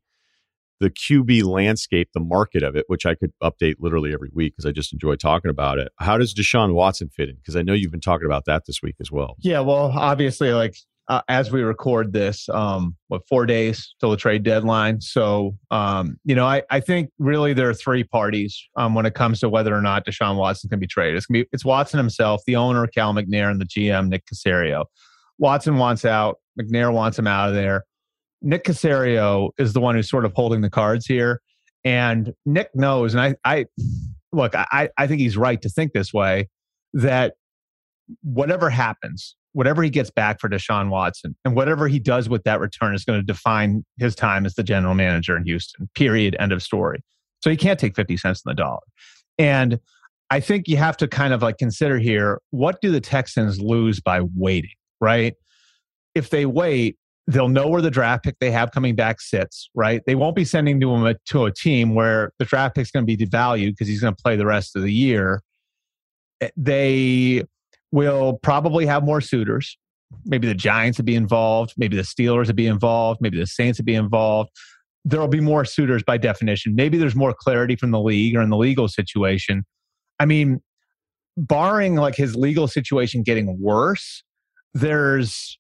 the 0.80 0.90
QB 0.90 1.44
landscape, 1.44 2.10
the 2.14 2.22
market 2.22 2.64
of 2.64 2.76
it, 2.76 2.86
which 2.88 3.06
I 3.06 3.14
could 3.14 3.34
update 3.44 3.76
literally 3.80 4.14
every 4.14 4.30
week 4.34 4.54
because 4.54 4.66
I 4.66 4.72
just 4.72 4.94
enjoy 4.94 5.16
talking 5.16 5.52
about 5.52 5.78
it. 5.78 5.92
How 6.00 6.18
does 6.18 6.34
Deshaun 6.34 6.74
Watson 6.74 7.10
fit 7.10 7.28
in? 7.30 7.36
Because 7.36 7.58
I 7.58 7.62
know 7.62 7.74
you've 7.74 7.92
been 7.92 8.00
talking 8.00 8.26
about 8.26 8.46
that 8.46 8.64
this 8.66 8.82
week 8.82 8.96
as 9.02 9.12
well. 9.12 9.36
Yeah, 9.40 9.60
well, 9.60 9.92
obviously, 9.94 10.54
like 10.54 10.76
uh, 11.10 11.22
as 11.28 11.52
we 11.52 11.64
record 11.64 12.14
this, 12.14 12.48
um, 12.50 12.96
what 13.08 13.28
four 13.28 13.46
days 13.46 13.94
till 14.00 14.12
the 14.12 14.18
trade 14.18 14.44
deadline? 14.44 15.02
So, 15.02 15.56
um, 15.72 16.18
you 16.24 16.36
know, 16.36 16.46
I, 16.46 16.62
I 16.70 16.80
think 16.80 17.10
really 17.18 17.52
there 17.52 17.68
are 17.68 17.74
three 17.74 18.04
parties 18.04 18.58
um, 18.76 18.94
when 18.94 19.06
it 19.06 19.16
comes 19.16 19.40
to 19.40 19.50
whether 19.50 19.76
or 19.76 19.82
not 19.82 20.06
Deshaun 20.06 20.38
Watson 20.38 20.70
can 20.70 20.80
be 20.80 20.88
traded. 20.88 21.18
It's 21.18 21.26
gonna 21.26 21.42
be 21.44 21.50
it's 21.52 21.66
Watson 21.66 21.98
himself, 21.98 22.42
the 22.46 22.56
owner 22.56 22.86
Cal 22.88 23.14
McNair, 23.14 23.50
and 23.50 23.60
the 23.60 23.66
GM 23.66 24.08
Nick 24.08 24.24
Caserio. 24.32 24.86
Watson 25.40 25.78
wants 25.78 26.06
out. 26.06 26.38
McNair 26.60 26.94
wants 26.94 27.18
him 27.18 27.28
out 27.28 27.50
of 27.50 27.56
there. 27.56 27.86
Nick 28.42 28.64
Caserio 28.64 29.50
is 29.58 29.74
the 29.74 29.82
one 29.82 29.96
who's 29.96 30.10
sort 30.10 30.26
of 30.26 30.34
holding 30.34 30.62
the 30.62 30.70
cards 30.70 31.06
here, 31.06 31.42
and 31.84 32.34
Nick 32.46 32.70
knows. 32.76 33.14
And 33.14 33.22
I, 33.22 33.36
I 33.44 33.66
look, 34.32 34.54
I, 34.56 34.90
I 34.98 35.08
think 35.08 35.20
he's 35.20 35.38
right 35.38 35.62
to 35.62 35.70
think 35.70 35.94
this 35.94 36.14
way 36.14 36.48
that 36.94 37.34
whatever 38.22 38.70
happens, 38.70 39.36
whatever 39.54 39.84
he 39.84 39.90
gets 39.90 40.10
back 40.10 40.40
for 40.40 40.50
Deshaun 40.50 40.90
Watson, 40.90 41.36
and 41.44 41.56
whatever 41.56 41.88
he 41.88 42.00
does 42.00 42.30
with 42.30 42.44
that 42.44 42.60
return 42.60 42.96
is 42.96 43.04
going 43.04 43.20
to 43.20 43.26
define 43.26 43.86
his 43.98 44.16
time 44.16 44.46
as 44.46 44.56
the 44.56 44.64
general 44.64 44.96
manager 44.96 45.36
in 45.36 45.44
Houston. 45.46 45.90
Period. 45.96 46.36
End 46.40 46.52
of 46.52 46.64
story. 46.64 47.04
So 47.42 47.50
he 47.50 47.58
can't 47.58 47.80
take 47.80 47.96
50 47.96 48.18
cents 48.18 48.42
on 48.46 48.52
the 48.52 48.56
dollar. 48.56 48.80
And 49.38 49.80
I 50.30 50.40
think 50.40 50.68
you 50.68 50.78
have 50.78 50.98
to 50.98 51.08
kind 51.08 51.34
of 51.34 51.42
like 51.42 51.58
consider 51.58 51.98
here 51.98 52.40
what 52.52 52.82
do 52.82 52.92
the 52.92 53.02
Texans 53.02 53.60
lose 53.60 54.00
by 54.00 54.22
waiting, 54.36 54.70
right? 55.00 55.34
If 56.16 56.30
they 56.30 56.46
wait, 56.46 56.98
they'll 57.28 57.48
know 57.48 57.68
where 57.68 57.82
the 57.82 57.92
draft 57.92 58.24
pick 58.24 58.36
they 58.40 58.50
have 58.52 58.72
coming 58.72 58.96
back 58.96 59.22
sits, 59.22 59.70
right? 59.76 60.02
They 60.08 60.16
won't 60.16 60.36
be 60.36 60.46
sending 60.46 60.80
to 60.82 60.92
him 60.94 61.06
a, 61.06 61.16
to 61.30 61.46
a 61.46 61.54
team 61.54 61.94
where 61.94 62.32
the 62.40 62.46
draft 62.46 62.76
pick's 62.76 62.90
going 62.90 63.06
to 63.06 63.18
be 63.18 63.24
devalued 63.24 63.72
because 63.72 63.88
he's 63.88 64.02
going 64.02 64.16
to 64.16 64.22
play 64.22 64.36
the 64.36 64.48
rest 64.48 64.76
of 64.76 64.82
the 64.82 64.92
year. 64.92 65.42
Eh, 66.42 66.50
They 66.58 67.44
will 67.92 68.40
probably 68.42 68.86
have 68.88 69.04
more 69.04 69.22
suitors. 69.22 69.78
Maybe 70.26 70.48
the 70.48 70.56
Giants 70.56 70.98
would 70.98 71.06
be 71.06 71.16
involved. 71.16 71.74
Maybe 71.78 71.96
the 71.96 72.04
Steelers 72.04 72.48
would 72.48 72.56
be 72.56 72.66
involved. 72.66 73.22
Maybe 73.22 73.38
the 73.38 73.46
Saints 73.48 73.78
would 73.78 73.86
be 73.86 73.96
involved. 73.96 74.50
There 75.06 75.20
will 75.20 75.28
be 75.28 75.40
more 75.40 75.66
suitors 75.66 76.04
by 76.04 76.18
definition. 76.18 76.74
Maybe 76.76 76.98
there's 76.98 77.16
more 77.16 77.34
clarity 77.34 77.76
from 77.76 77.92
the 77.92 78.00
league 78.00 78.36
or 78.36 78.42
in 78.42 78.50
the 78.50 78.58
legal 78.58 78.88
situation. 78.88 79.64
I 80.20 80.26
mean, 80.26 80.62
barring 81.38 81.96
like 81.96 82.16
his 82.16 82.36
legal 82.36 82.68
situation 82.68 83.22
getting 83.22 83.60
worse, 83.62 84.24
there's 84.74 85.58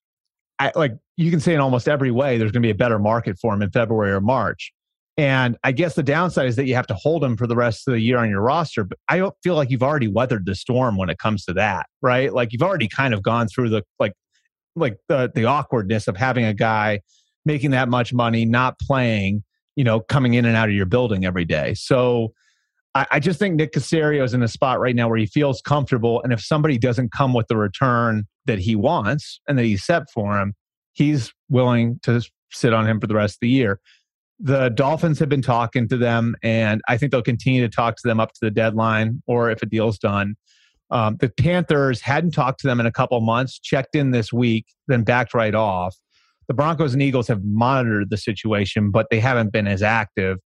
I, 0.60 0.72
like 0.76 0.94
you 1.18 1.32
can 1.32 1.40
say 1.40 1.54
in 1.54 1.60
almost 1.60 1.88
every 1.88 2.12
way 2.12 2.38
there's 2.38 2.52
going 2.52 2.62
to 2.62 2.68
be 2.68 2.72
a 2.72 2.76
better 2.76 3.00
market 3.00 3.38
for 3.40 3.54
him 3.54 3.62
in 3.62 3.72
February 3.72 4.12
or 4.12 4.22
March. 4.22 4.74
And 5.18 5.58
I 5.66 5.74
guess 5.74 5.96
the 5.96 6.04
downside 6.04 6.48
is 6.48 6.56
that 6.56 6.66
you 6.66 6.76
have 6.76 6.88
to 6.88 6.94
hold 6.94 7.24
him 7.24 7.36
for 7.36 7.46
the 7.46 7.56
rest 7.56 7.86
of 7.88 7.94
the 7.94 8.00
year 8.00 8.18
on 8.20 8.30
your 8.30 8.42
roster. 8.42 8.86
But 8.86 9.00
I 9.10 9.18
don't 9.18 9.36
feel 9.44 9.56
like 9.56 9.70
you've 9.70 9.84
already 9.84 10.08
weathered 10.08 10.46
the 10.46 10.56
storm 10.56 10.96
when 10.96 11.10
it 11.10 11.18
comes 11.18 11.44
to 11.46 11.54
that, 11.54 11.88
right? 12.02 12.34
Like 12.34 12.54
you've 12.54 12.62
already 12.62 12.88
kind 12.88 13.14
of 13.14 13.22
gone 13.22 13.48
through 13.48 13.70
the 13.70 13.84
like 14.00 14.14
like 14.76 14.98
the 15.10 15.32
the 15.34 15.46
awkwardness 15.46 16.08
of 16.08 16.16
having 16.16 16.46
a 16.46 16.54
guy 16.54 17.02
making 17.46 17.72
that 17.72 17.90
much 17.90 18.14
money, 18.14 18.46
not 18.46 18.80
playing, 18.80 19.44
you 19.76 19.84
know, 19.84 20.00
coming 20.00 20.36
in 20.36 20.46
and 20.46 20.56
out 20.56 20.70
of 20.70 20.76
your 20.76 20.86
building 20.86 21.26
every 21.26 21.46
day. 21.46 21.74
So 21.74 22.34
I, 22.96 23.06
I 23.12 23.20
just 23.20 23.40
think 23.40 23.56
Nick 23.56 23.74
Caserio 23.74 24.24
is 24.24 24.34
in 24.34 24.42
a 24.42 24.48
spot 24.48 24.80
right 24.80 24.96
now 24.96 25.10
where 25.10 25.18
he 25.18 25.26
feels 25.26 25.62
comfortable. 25.62 26.22
And 26.24 26.34
if 26.34 26.42
somebody 26.42 26.78
doesn't 26.78 27.12
come 27.12 27.34
with 27.34 27.48
the 27.48 27.58
return 27.58 28.26
that 28.46 28.60
he 28.60 28.76
wants 28.76 29.42
and 29.48 29.58
that 29.58 29.66
he's 29.66 29.86
set 29.86 30.04
for 30.12 30.40
him, 30.40 30.54
he's 30.94 31.34
willing 31.50 32.00
to 32.04 32.22
sit 32.52 32.74
on 32.74 32.88
him 32.88 33.00
for 33.00 33.08
the 33.08 33.16
rest 33.16 33.36
of 33.36 33.40
the 33.42 33.50
year. 33.50 33.80
The 34.40 34.70
Dolphins 34.70 35.20
have 35.20 35.30
been 35.30 35.42
talking 35.42 35.88
to 35.90 35.98
them, 35.98 36.36
and 36.42 36.82
I 36.88 36.98
think 36.98 37.12
they'll 37.12 37.22
continue 37.22 37.62
to 37.62 37.70
talk 37.70 37.98
to 37.98 38.08
them 38.08 38.20
up 38.20 38.32
to 38.34 38.40
the 38.42 38.52
deadline 38.52 39.22
or 39.28 39.52
if 39.52 39.62
a 39.62 39.66
deal's 39.66 40.00
done. 40.00 40.36
Um, 40.92 41.18
the 41.20 41.30
Panthers 41.30 42.02
hadn't 42.02 42.32
talked 42.32 42.62
to 42.62 42.68
them 42.68 42.80
in 42.80 42.86
a 42.86 42.92
couple 42.92 43.20
months, 43.22 43.60
checked 43.60 43.96
in 43.96 44.12
this 44.12 44.34
week, 44.34 44.66
then 44.88 45.04
backed 45.04 45.34
right 45.34 45.54
off. 45.54 45.96
The 46.48 46.54
Broncos 46.54 46.94
and 46.94 47.04
Eagles 47.04 47.28
have 47.28 47.44
monitored 47.44 48.10
the 48.10 48.18
situation, 48.18 48.90
but 48.90 49.08
they 49.12 49.20
haven't 49.20 49.52
been 49.52 49.68
as 49.68 49.84
active. 49.84 50.38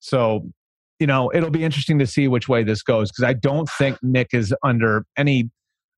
So, 0.00 0.50
you 0.98 1.06
know, 1.06 1.30
it'll 1.34 1.50
be 1.50 1.64
interesting 1.64 1.98
to 1.98 2.06
see 2.06 2.28
which 2.28 2.48
way 2.48 2.62
this 2.62 2.82
goes 2.82 3.10
because 3.10 3.24
I 3.24 3.32
don't 3.32 3.68
think 3.78 3.98
Nick 4.02 4.28
is 4.32 4.54
under 4.62 5.04
any. 5.16 5.50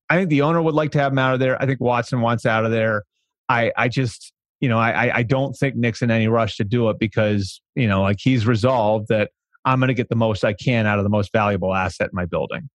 I 0.09 0.17
think 0.17 0.29
the 0.29 0.41
owner 0.41 0.61
would 0.61 0.73
like 0.73 0.91
to 0.91 0.99
have 0.99 1.11
him 1.11 1.19
out 1.19 1.33
of 1.33 1.39
there. 1.39 1.61
I 1.61 1.65
think 1.65 1.81
Watson 1.81 2.21
wants 2.21 2.45
out 2.45 2.65
of 2.65 2.71
there. 2.71 3.03
I, 3.49 3.71
I 3.77 3.87
just, 3.89 4.31
you 4.59 4.69
know, 4.69 4.79
I, 4.79 5.17
I 5.17 5.23
don't 5.23 5.53
think 5.53 5.75
Nick's 5.75 6.01
in 6.01 6.11
any 6.11 6.27
rush 6.27 6.57
to 6.57 6.63
do 6.63 6.89
it 6.89 6.97
because, 6.97 7.61
you 7.75 7.87
know, 7.87 8.01
like 8.01 8.17
he's 8.19 8.47
resolved 8.47 9.07
that 9.09 9.31
I'm 9.65 9.79
going 9.79 9.89
to 9.89 9.93
get 9.93 10.09
the 10.09 10.15
most 10.15 10.45
I 10.45 10.53
can 10.53 10.85
out 10.85 10.97
of 10.97 11.03
the 11.03 11.09
most 11.09 11.31
valuable 11.33 11.75
asset 11.75 12.07
in 12.07 12.15
my 12.15 12.25
building. 12.25 12.69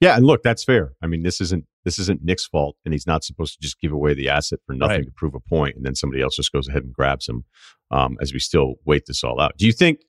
Yeah, 0.00 0.16
and 0.16 0.26
look, 0.26 0.42
that's 0.42 0.64
fair. 0.64 0.92
I 1.00 1.06
mean, 1.06 1.22
this 1.22 1.40
isn't 1.40 1.64
this 1.84 1.98
isn't 1.98 2.24
Nick's 2.24 2.46
fault, 2.46 2.76
and 2.84 2.92
he's 2.92 3.06
not 3.06 3.22
supposed 3.22 3.54
to 3.54 3.60
just 3.60 3.80
give 3.80 3.92
away 3.92 4.14
the 4.14 4.28
asset 4.28 4.58
for 4.66 4.72
nothing 4.72 4.96
right. 4.96 5.04
to 5.06 5.12
prove 5.12 5.34
a 5.34 5.40
point, 5.40 5.76
and 5.76 5.84
then 5.84 5.94
somebody 5.94 6.22
else 6.22 6.36
just 6.36 6.50
goes 6.50 6.68
ahead 6.68 6.82
and 6.82 6.92
grabs 6.92 7.28
him. 7.28 7.44
Um, 7.92 8.16
as 8.20 8.32
we 8.32 8.38
still 8.40 8.74
wait 8.84 9.04
this 9.06 9.22
all 9.22 9.40
out, 9.40 9.56
do 9.58 9.66
you 9.66 9.72
think 9.72 10.00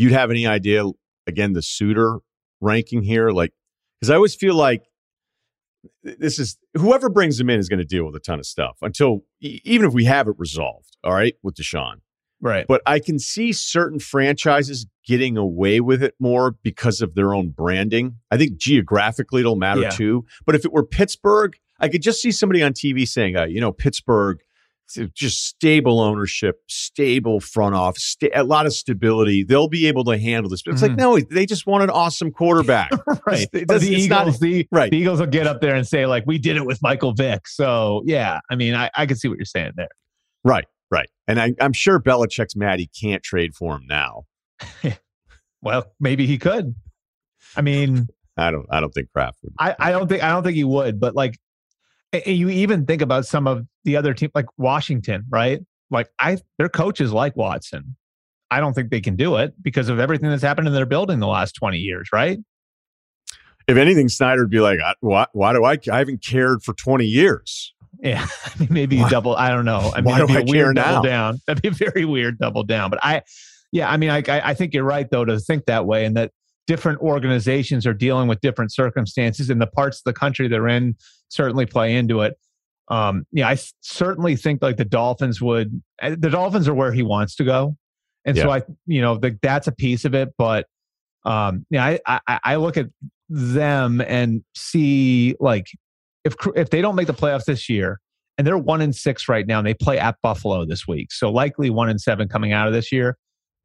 you'd 0.00 0.12
have 0.12 0.30
any 0.30 0.46
idea? 0.46 0.84
Again, 1.26 1.52
the 1.52 1.62
suitor 1.62 2.20
ranking 2.60 3.02
here, 3.02 3.30
like, 3.30 3.52
because 4.00 4.10
I 4.10 4.14
always 4.14 4.34
feel 4.34 4.54
like 4.54 4.82
this 6.02 6.38
is 6.38 6.58
whoever 6.74 7.08
brings 7.08 7.38
him 7.38 7.50
in 7.50 7.58
is 7.58 7.68
going 7.68 7.78
to 7.78 7.84
deal 7.84 8.04
with 8.04 8.16
a 8.16 8.20
ton 8.20 8.38
of 8.38 8.46
stuff 8.46 8.78
until 8.82 9.20
even 9.40 9.86
if 9.86 9.92
we 9.92 10.04
have 10.06 10.26
it 10.28 10.34
resolved. 10.38 10.96
All 11.04 11.12
right, 11.12 11.34
with 11.42 11.54
Deshaun, 11.54 11.96
right? 12.40 12.66
But 12.66 12.82
I 12.86 12.98
can 12.98 13.18
see 13.18 13.52
certain 13.52 13.98
franchises 13.98 14.86
getting 15.06 15.36
away 15.36 15.80
with 15.80 16.02
it 16.02 16.14
more 16.18 16.56
because 16.62 17.00
of 17.00 17.14
their 17.14 17.34
own 17.34 17.50
branding. 17.50 18.16
I 18.30 18.36
think 18.36 18.56
geographically 18.56 19.40
it'll 19.40 19.56
matter 19.56 19.82
yeah. 19.82 19.90
too. 19.90 20.24
But 20.46 20.54
if 20.54 20.64
it 20.64 20.72
were 20.72 20.84
Pittsburgh, 20.84 21.56
I 21.78 21.88
could 21.88 22.02
just 22.02 22.20
see 22.20 22.32
somebody 22.32 22.62
on 22.62 22.72
TV 22.72 23.06
saying, 23.06 23.36
uh, 23.36 23.44
you 23.44 23.60
know, 23.60 23.72
Pittsburgh 23.72 24.38
just 25.14 25.46
stable 25.46 26.00
ownership, 26.00 26.60
stable 26.68 27.40
front 27.40 27.74
office, 27.74 28.04
sta- 28.04 28.30
a 28.34 28.44
lot 28.44 28.66
of 28.66 28.72
stability. 28.72 29.44
They'll 29.44 29.68
be 29.68 29.86
able 29.86 30.04
to 30.04 30.18
handle 30.18 30.50
this. 30.50 30.62
But 30.62 30.74
it's 30.74 30.82
mm-hmm. 30.82 30.92
like, 30.92 30.98
no, 30.98 31.18
they 31.18 31.46
just 31.46 31.66
want 31.66 31.84
an 31.84 31.90
awesome 31.90 32.30
quarterback. 32.30 32.90
right. 33.26 33.48
It 33.52 33.68
the 33.68 33.80
Eagles, 33.82 34.08
not, 34.08 34.40
the, 34.40 34.66
right. 34.70 34.90
the 34.90 34.98
Eagles 34.98 35.20
will 35.20 35.26
get 35.26 35.46
up 35.46 35.60
there 35.60 35.74
and 35.74 35.86
say, 35.86 36.06
like, 36.06 36.24
we 36.26 36.38
did 36.38 36.56
it 36.56 36.66
with 36.66 36.80
Michael 36.82 37.12
Vick. 37.12 37.46
So, 37.48 38.02
yeah, 38.04 38.40
I 38.50 38.56
mean, 38.56 38.74
I, 38.74 38.90
I 38.94 39.06
can 39.06 39.16
see 39.16 39.28
what 39.28 39.38
you're 39.38 39.44
saying 39.44 39.72
there. 39.76 39.88
Right, 40.44 40.66
right. 40.90 41.08
And 41.28 41.40
I, 41.40 41.54
I'm 41.60 41.72
sure 41.72 42.00
Belichick's 42.00 42.56
mad 42.56 42.80
he 42.80 42.88
can't 42.88 43.22
trade 43.22 43.54
for 43.54 43.76
him 43.76 43.86
now. 43.88 44.24
well, 45.62 45.86
maybe 46.00 46.26
he 46.26 46.38
could. 46.38 46.74
I 47.56 47.62
mean, 47.62 48.08
I 48.36 48.50
don't. 48.50 48.66
I 48.70 48.80
don't 48.80 48.92
think 48.92 49.10
Kraft 49.12 49.38
would. 49.42 49.54
I, 49.58 49.74
I 49.78 49.90
don't 49.90 50.08
think. 50.08 50.22
I 50.22 50.30
don't 50.30 50.42
think 50.42 50.56
he 50.56 50.64
would. 50.64 51.00
But 51.00 51.14
like, 51.14 51.38
you 52.12 52.48
even 52.48 52.86
think 52.86 53.02
about 53.02 53.26
some 53.26 53.46
of 53.46 53.66
the 53.84 53.96
other 53.96 54.14
team, 54.14 54.30
like 54.34 54.46
Washington, 54.56 55.24
right? 55.28 55.60
Like 55.90 56.08
I, 56.18 56.38
their 56.58 56.68
coaches 56.68 57.12
like 57.12 57.36
Watson. 57.36 57.96
I 58.50 58.58
don't 58.58 58.74
think 58.74 58.90
they 58.90 59.00
can 59.00 59.14
do 59.14 59.36
it 59.36 59.54
because 59.62 59.88
of 59.88 60.00
everything 60.00 60.28
that's 60.28 60.42
happened 60.42 60.66
in 60.66 60.74
their 60.74 60.86
building 60.86 61.20
the 61.20 61.28
last 61.28 61.52
twenty 61.52 61.78
years, 61.78 62.08
right? 62.12 62.38
If 63.68 63.76
anything, 63.76 64.08
Snyder 64.08 64.42
would 64.42 64.50
be 64.50 64.60
like, 64.60 64.80
"Why? 65.00 65.26
Why 65.32 65.52
do 65.52 65.64
I? 65.64 65.78
I 65.90 65.98
haven't 65.98 66.24
cared 66.24 66.62
for 66.64 66.74
twenty 66.74 67.06
years." 67.06 67.72
Yeah, 68.00 68.26
I 68.44 68.58
mean, 68.58 68.68
maybe 68.72 68.98
why, 68.98 69.08
double. 69.08 69.36
I 69.36 69.50
don't 69.50 69.64
know. 69.64 69.92
I 69.94 70.00
mean, 70.00 70.06
why 70.06 70.26
do 70.26 70.36
I 70.36 70.42
weird 70.46 70.76
double 70.76 71.02
now? 71.02 71.02
down. 71.02 71.40
That'd 71.46 71.62
be 71.62 71.68
a 71.68 71.70
very 71.70 72.04
weird 72.04 72.38
double 72.38 72.64
down. 72.64 72.90
But 72.90 72.98
I, 73.02 73.22
yeah, 73.70 73.88
I 73.88 73.96
mean, 73.96 74.10
I, 74.10 74.22
I 74.26 74.54
think 74.54 74.74
you're 74.74 74.84
right 74.84 75.08
though 75.08 75.24
to 75.24 75.38
think 75.38 75.66
that 75.66 75.86
way, 75.86 76.04
and 76.04 76.16
that 76.16 76.32
different 76.70 77.00
organizations 77.00 77.84
are 77.84 77.92
dealing 77.92 78.28
with 78.28 78.40
different 78.40 78.72
circumstances, 78.72 79.50
and 79.50 79.60
the 79.60 79.66
parts 79.66 79.98
of 79.98 80.04
the 80.04 80.12
country 80.12 80.46
they're 80.46 80.68
in 80.68 80.94
certainly 81.28 81.66
play 81.66 81.96
into 81.96 82.20
it. 82.20 82.38
Um, 82.86 83.24
yeah, 83.32 83.48
I 83.48 83.58
certainly 83.80 84.36
think 84.36 84.62
like 84.62 84.76
the 84.76 84.84
Dolphins 84.84 85.42
would. 85.42 85.82
Eh, 86.00 86.14
the 86.16 86.30
Dolphins 86.30 86.68
are 86.68 86.74
where 86.74 86.92
he 86.92 87.02
wants 87.02 87.34
to 87.36 87.44
go, 87.44 87.76
and 88.24 88.36
yeah. 88.36 88.42
so 88.44 88.50
I, 88.50 88.62
you 88.86 89.02
know, 89.02 89.16
the, 89.16 89.36
that's 89.42 89.66
a 89.66 89.72
piece 89.72 90.04
of 90.04 90.14
it. 90.14 90.32
But 90.38 90.68
um, 91.24 91.66
yeah, 91.70 91.96
I, 92.06 92.20
I 92.28 92.40
I 92.44 92.56
look 92.56 92.76
at 92.76 92.86
them 93.28 94.00
and 94.00 94.44
see 94.54 95.34
like 95.40 95.66
if 96.24 96.36
if 96.54 96.70
they 96.70 96.80
don't 96.80 96.94
make 96.94 97.08
the 97.08 97.14
playoffs 97.14 97.46
this 97.46 97.68
year, 97.68 97.98
and 98.38 98.46
they're 98.46 98.56
one 98.56 98.80
in 98.80 98.92
six 98.92 99.28
right 99.28 99.44
now, 99.44 99.58
and 99.58 99.66
they 99.66 99.74
play 99.74 99.98
at 99.98 100.14
Buffalo 100.22 100.64
this 100.64 100.86
week, 100.86 101.10
so 101.10 101.32
likely 101.32 101.68
one 101.68 101.90
in 101.90 101.98
seven 101.98 102.28
coming 102.28 102.52
out 102.52 102.68
of 102.68 102.72
this 102.72 102.92
year 102.92 103.16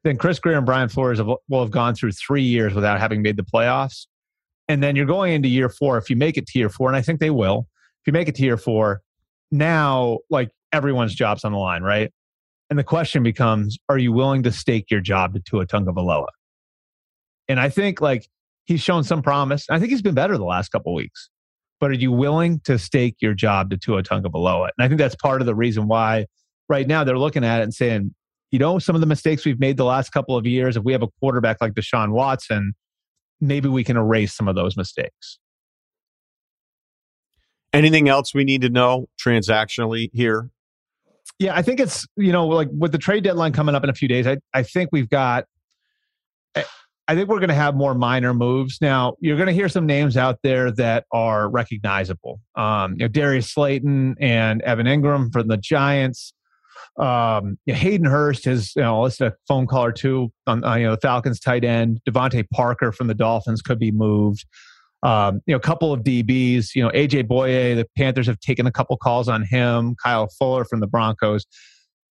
then 0.06 0.18
Chris 0.18 0.38
Grier 0.38 0.56
and 0.56 0.68
Brian 0.68 0.88
Flores 0.88 1.18
have, 1.18 1.28
will 1.50 1.62
have 1.62 1.72
gone 1.72 1.96
through 1.96 2.12
three 2.12 2.44
years 2.44 2.76
without 2.76 3.00
having 3.00 3.24
made 3.24 3.38
the 3.38 3.44
playoffs. 3.44 4.06
And 4.68 4.82
then 4.82 4.96
you're 4.96 5.08
going 5.08 5.34
into 5.34 5.50
year 5.50 5.68
four. 5.68 5.98
If 5.98 6.12
you 6.12 6.16
make 6.16 6.38
it 6.38 6.46
to 6.48 6.60
year 6.60 6.70
four, 6.70 6.88
and 6.88 6.96
I 6.96 7.02
think 7.02 7.20
they 7.20 7.32
will, 7.32 7.68
if 8.02 8.08
you 8.08 8.14
make 8.14 8.28
it 8.28 8.36
to 8.36 8.44
year 8.44 8.56
four, 8.56 9.02
now 9.52 10.20
like 10.30 10.52
everyone's 10.72 11.16
job's 11.16 11.44
on 11.44 11.54
the 11.54 11.58
line, 11.58 11.82
right? 11.82 12.14
And 12.70 12.78
the 12.78 12.84
question 12.84 13.24
becomes, 13.24 13.80
are 13.90 13.98
you 13.98 14.12
willing 14.12 14.44
to 14.44 14.52
stake 14.52 14.92
your 14.92 15.02
job 15.02 15.34
to 15.34 15.40
Tua 15.40 15.66
Tagovailoa? 15.66 16.28
And 17.48 17.60
I 17.60 17.70
think 17.70 18.00
like 18.00 18.28
he's 18.66 18.82
shown 18.82 19.04
some 19.04 19.24
promise. 19.24 19.66
I 19.72 19.80
think 19.80 19.90
he's 19.90 20.04
been 20.04 20.16
better 20.16 20.38
the 20.38 20.46
last 20.46 20.70
couple 20.70 20.94
weeks. 20.94 21.32
But 21.80 21.90
are 21.90 21.96
you 21.96 22.12
willing 22.12 22.60
to 22.62 22.78
stake 22.78 23.16
your 23.22 23.34
job 23.34 23.72
to 23.72 23.78
Tua 23.78 24.04
Tagovailoa? 24.04 24.70
And 24.78 24.86
I 24.86 24.88
think 24.88 25.00
that's 25.00 25.16
part 25.16 25.42
of 25.42 25.48
the 25.48 25.56
reason 25.56 25.88
why 25.88 26.28
right 26.70 26.88
now 26.88 27.04
they're 27.04 27.18
looking 27.18 27.44
at 27.44 27.60
it 27.60 27.64
and 27.64 27.74
saying, 27.74 28.14
you 28.52 28.60
know, 28.60 28.80
some 28.80 28.96
of 28.96 29.02
the 29.02 29.08
mistakes 29.08 29.46
we've 29.46 29.60
made 29.60 29.78
the 29.78 29.86
last 29.86 30.12
couple 30.12 30.38
of 30.38 30.46
years, 30.46 30.78
if 30.78 30.84
we 30.84 30.92
have 30.92 31.04
a 31.04 31.08
quarterback 31.20 31.58
like 31.62 31.74
Deshaun 31.74 32.12
Watson, 32.12 32.74
maybe 33.42 33.68
we 33.68 33.84
can 33.84 33.98
erase 33.98 34.34
some 34.34 34.48
of 34.48 34.56
those 34.56 34.78
mistakes. 34.78 35.40
Anything 37.74 38.08
else 38.08 38.34
we 38.34 38.46
need 38.46 38.62
to 38.62 38.70
know 38.70 39.08
transactionally 39.24 40.10
here? 40.14 40.50
Yeah, 41.40 41.56
I 41.56 41.62
think 41.62 41.82
it's, 41.82 42.08
you 42.16 42.32
know, 42.32 42.48
like 42.48 42.70
with 42.72 42.94
the 42.94 42.98
trade 42.98 43.26
deadline 43.26 43.52
coming 43.52 43.76
up 43.76 43.84
in 43.84 43.90
a 43.90 43.94
few 43.94 44.08
days, 44.08 44.26
I, 44.26 44.38
I 44.54 44.64
think 44.64 44.90
we've 44.94 45.10
got, 45.10 45.46
I 47.08 47.14
think 47.14 47.28
we're 47.28 47.40
going 47.40 47.50
to 47.50 47.56
have 47.56 47.76
more 47.76 47.94
minor 47.94 48.34
moves. 48.34 48.80
Now, 48.80 49.16
you're 49.20 49.36
going 49.36 49.48
to 49.48 49.54
hear 49.54 49.68
some 49.68 49.86
names 49.86 50.18
out 50.18 50.40
there 50.44 50.72
that 50.72 51.06
are 51.12 51.50
recognizable. 51.50 52.40
Um, 52.56 52.94
you 52.94 53.00
know, 53.00 53.08
Darius 53.10 53.52
Slayton 53.52 54.16
and 54.20 54.62
Evan 54.62 54.86
Engram 54.86 55.32
from 55.34 55.48
the 55.48 55.58
Giants. 55.58 56.34
Um, 56.98 57.58
you 57.66 57.74
know, 57.74 57.80
Hayden 57.80 58.06
Hurst 58.06 58.46
has 58.46 58.76
you 58.76 58.82
know 58.82 59.02
listed 59.02 59.28
a 59.28 59.36
phone 59.48 59.68
call 59.68 59.86
or 59.86 59.92
two 59.92 60.32
on, 60.48 60.64
on 60.64 60.80
you 60.80 60.88
know 60.88 60.96
the 60.96 61.02
Falcons 61.02 61.40
tight 61.40 61.64
end. 61.64 62.00
DeVante 62.08 62.46
Parker 62.54 62.92
from 62.92 63.08
the 63.08 63.14
Dolphins 63.14 63.62
could 63.62 63.80
be 63.80 63.92
moved. 63.92 64.46
Um, 65.04 65.42
you 65.46 65.54
know, 65.54 65.58
a 65.58 65.62
couple 65.62 65.94
of 65.94 66.02
DBs. 66.02 66.70
You 66.74 66.84
know, 66.84 66.90
AJ 66.90 67.28
Bouye, 67.28 67.76
the 67.76 67.88
Panthers 67.98 68.28
have 68.28 68.40
taken 68.40 68.66
a 68.66 68.72
couple 68.72 68.98
calls 68.98 69.28
on 69.28 69.44
him. 69.44 69.96
Kyle 70.04 70.28
Fuller 70.40 70.66
from 70.66 70.80
the 70.80 70.88
Broncos. 70.88 71.46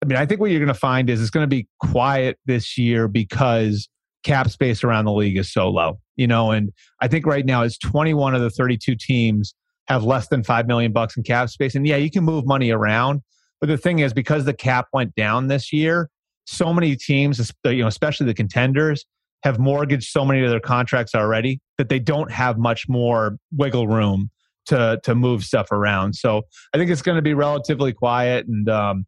I 0.02 0.06
mean, 0.06 0.18
I 0.18 0.26
think 0.26 0.40
what 0.40 0.50
you're 0.50 0.60
going 0.60 0.68
to 0.68 0.74
find 0.74 1.10
is 1.10 1.22
it's 1.22 1.30
going 1.30 1.44
to 1.44 1.48
be 1.48 1.68
quiet 1.82 2.38
this 2.46 2.78
year 2.78 3.08
because 3.08 3.90
cap 4.24 4.50
space 4.50 4.84
around 4.84 5.06
the 5.06 5.12
league 5.12 5.38
is 5.38 5.52
so 5.52 5.70
low. 5.70 6.00
You 6.16 6.28
know, 6.28 6.52
and 6.52 6.72
I 7.02 7.08
think 7.08 7.26
right 7.26 7.46
now 7.46 7.64
it's 7.64 7.78
21 7.78 8.34
of 8.34 8.42
the 8.42 8.50
32 8.50 8.96
teams 8.96 9.54
have 9.88 10.04
less 10.04 10.28
than 10.28 10.44
five 10.44 10.68
million 10.68 10.94
bucks 10.94 11.18
in 11.18 11.24
cap 11.24 11.50
space. 11.50 11.76
And 11.76 11.86
yeah, 11.86 11.96
you 11.96 12.12
can 12.12 12.24
move 12.24 12.46
money 12.46 12.70
around, 12.72 13.22
but 13.60 13.68
the 13.68 13.78
thing 13.78 14.00
is, 14.00 14.14
because 14.14 14.46
the 14.46 14.54
cap 14.54 14.88
went 14.94 15.16
down 15.16 15.48
this 15.48 15.74
year, 15.74 16.10
so 16.46 16.74
many 16.74 16.96
teams, 16.96 17.52
you 17.66 17.82
know, 17.82 17.88
especially 17.88 18.26
the 18.26 18.34
contenders, 18.34 19.06
have 19.44 19.60
mortgaged 19.60 20.10
so 20.10 20.26
many 20.26 20.44
of 20.44 20.50
their 20.50 20.60
contracts 20.60 21.16
already 21.16 21.62
that 21.78 21.90
they 21.90 22.00
don't 22.00 22.32
have 22.32 22.58
much 22.58 22.90
more 22.90 23.38
wiggle 23.54 23.88
room 23.88 24.30
to 24.66 25.00
to 25.04 25.16
move 25.16 25.44
stuff 25.44 25.72
around. 25.72 26.14
So 26.14 26.44
I 26.74 26.78
think 26.78 26.92
it's 26.92 27.02
going 27.02 27.16
to 27.16 27.22
be 27.22 27.34
relatively 27.34 27.94
quiet, 27.94 28.48
and 28.48 28.70
um, 28.70 29.06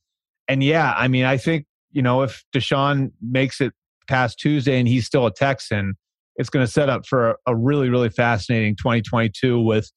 and 0.48 0.64
yeah, 0.64 0.94
I 0.96 1.08
mean, 1.08 1.26
I 1.26 1.38
think 1.38 1.66
you 1.92 2.02
know 2.02 2.22
if 2.22 2.44
Deshaun 2.54 3.12
makes 3.22 3.62
it 3.62 3.74
past 4.08 4.40
Tuesday 4.40 4.80
and 4.80 4.88
he's 4.88 5.06
still 5.06 5.26
a 5.26 5.34
Texan, 5.34 5.96
it's 6.36 6.50
going 6.50 6.66
to 6.66 6.72
set 6.72 6.90
up 6.90 7.06
for 7.06 7.32
a, 7.32 7.36
a 7.48 7.56
really 7.56 7.90
really 7.90 8.10
fascinating 8.10 8.76
2022 8.76 9.62
with 9.62 9.92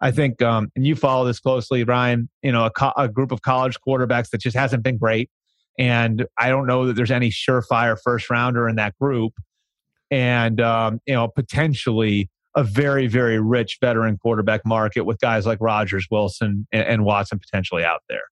I 0.00 0.10
think, 0.10 0.40
um, 0.42 0.70
and 0.76 0.86
you 0.86 0.94
follow 0.94 1.26
this 1.26 1.40
closely, 1.40 1.84
Ryen. 1.84 2.28
You 2.42 2.52
know, 2.52 2.66
a, 2.66 2.70
co- 2.70 2.92
a 2.96 3.08
group 3.08 3.32
of 3.32 3.42
college 3.42 3.78
quarterbacks 3.86 4.30
that 4.30 4.40
just 4.40 4.56
hasn't 4.56 4.82
been 4.82 4.98
great, 4.98 5.30
and 5.78 6.26
I 6.38 6.48
don't 6.50 6.66
know 6.66 6.86
that 6.86 6.94
there's 6.94 7.10
any 7.10 7.30
surefire 7.30 7.96
first 8.02 8.30
rounder 8.30 8.68
in 8.68 8.76
that 8.76 8.96
group, 8.98 9.34
and 10.10 10.60
um, 10.60 11.00
you 11.06 11.14
know, 11.14 11.28
potentially 11.28 12.30
a 12.54 12.64
very 12.64 13.06
very 13.06 13.40
rich 13.40 13.78
veteran 13.80 14.18
quarterback 14.18 14.64
market 14.64 15.02
with 15.02 15.18
guys 15.20 15.46
like 15.46 15.58
Rodgers, 15.60 16.06
Wilson, 16.10 16.66
and, 16.72 16.82
and 16.84 17.04
Watson 17.04 17.38
potentially 17.38 17.84
out 17.84 18.02
there. 18.08 18.24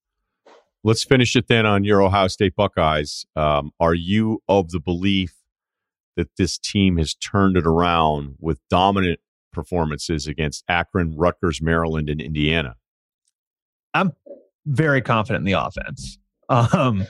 Let's 0.85 1.03
finish 1.03 1.35
it 1.35 1.49
then 1.49 1.67
on 1.67 1.83
your 1.83 2.01
Ohio 2.01 2.29
State 2.29 2.55
Buckeyes. 2.55 3.27
Um, 3.35 3.73
are 3.81 3.95
you 3.95 4.41
of 4.49 4.71
the 4.71 4.79
belief 4.79 5.35
that 6.17 6.29
this 6.39 6.59
team 6.59 6.97
has 6.97 7.15
turned 7.15 7.57
it 7.57 7.67
around 7.67 8.37
with 8.39 8.61
dominant 8.71 9.21
performances 9.57 10.29
against 10.29 10.63
Akron, 10.69 11.17
Rutgers, 11.17 11.61
Maryland, 11.61 12.09
and 12.09 12.21
Indiana? 12.21 12.77
I'm 13.95 14.13
very 14.67 15.03
confident 15.03 15.41
in 15.41 15.53
the 15.53 15.61
offense. 15.61 16.19
Um, 16.49 17.07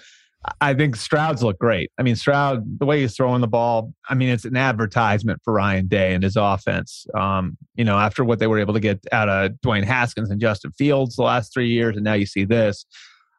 I 0.60 0.74
think 0.74 0.94
Stroud's 0.96 1.42
look 1.42 1.58
great. 1.58 1.90
I 1.98 2.02
mean, 2.02 2.14
Stroud, 2.14 2.78
the 2.78 2.86
way 2.86 3.00
he's 3.00 3.16
throwing 3.16 3.40
the 3.40 3.48
ball, 3.48 3.92
I 4.08 4.14
mean, 4.14 4.28
it's 4.28 4.44
an 4.44 4.56
advertisement 4.56 5.40
for 5.44 5.52
Ryan 5.52 5.88
Day 5.88 6.14
and 6.14 6.22
his 6.22 6.36
offense. 6.36 7.04
Um, 7.18 7.58
you 7.74 7.84
know, 7.84 7.98
after 7.98 8.24
what 8.24 8.38
they 8.38 8.46
were 8.46 8.60
able 8.60 8.72
to 8.74 8.80
get 8.80 9.04
out 9.10 9.28
of 9.28 9.52
Dwayne 9.64 9.84
Haskins 9.84 10.30
and 10.30 10.40
Justin 10.40 10.70
Fields 10.72 11.16
the 11.16 11.22
last 11.22 11.52
three 11.52 11.68
years, 11.68 11.96
and 11.96 12.04
now 12.04 12.14
you 12.14 12.26
see 12.26 12.44
this. 12.44 12.86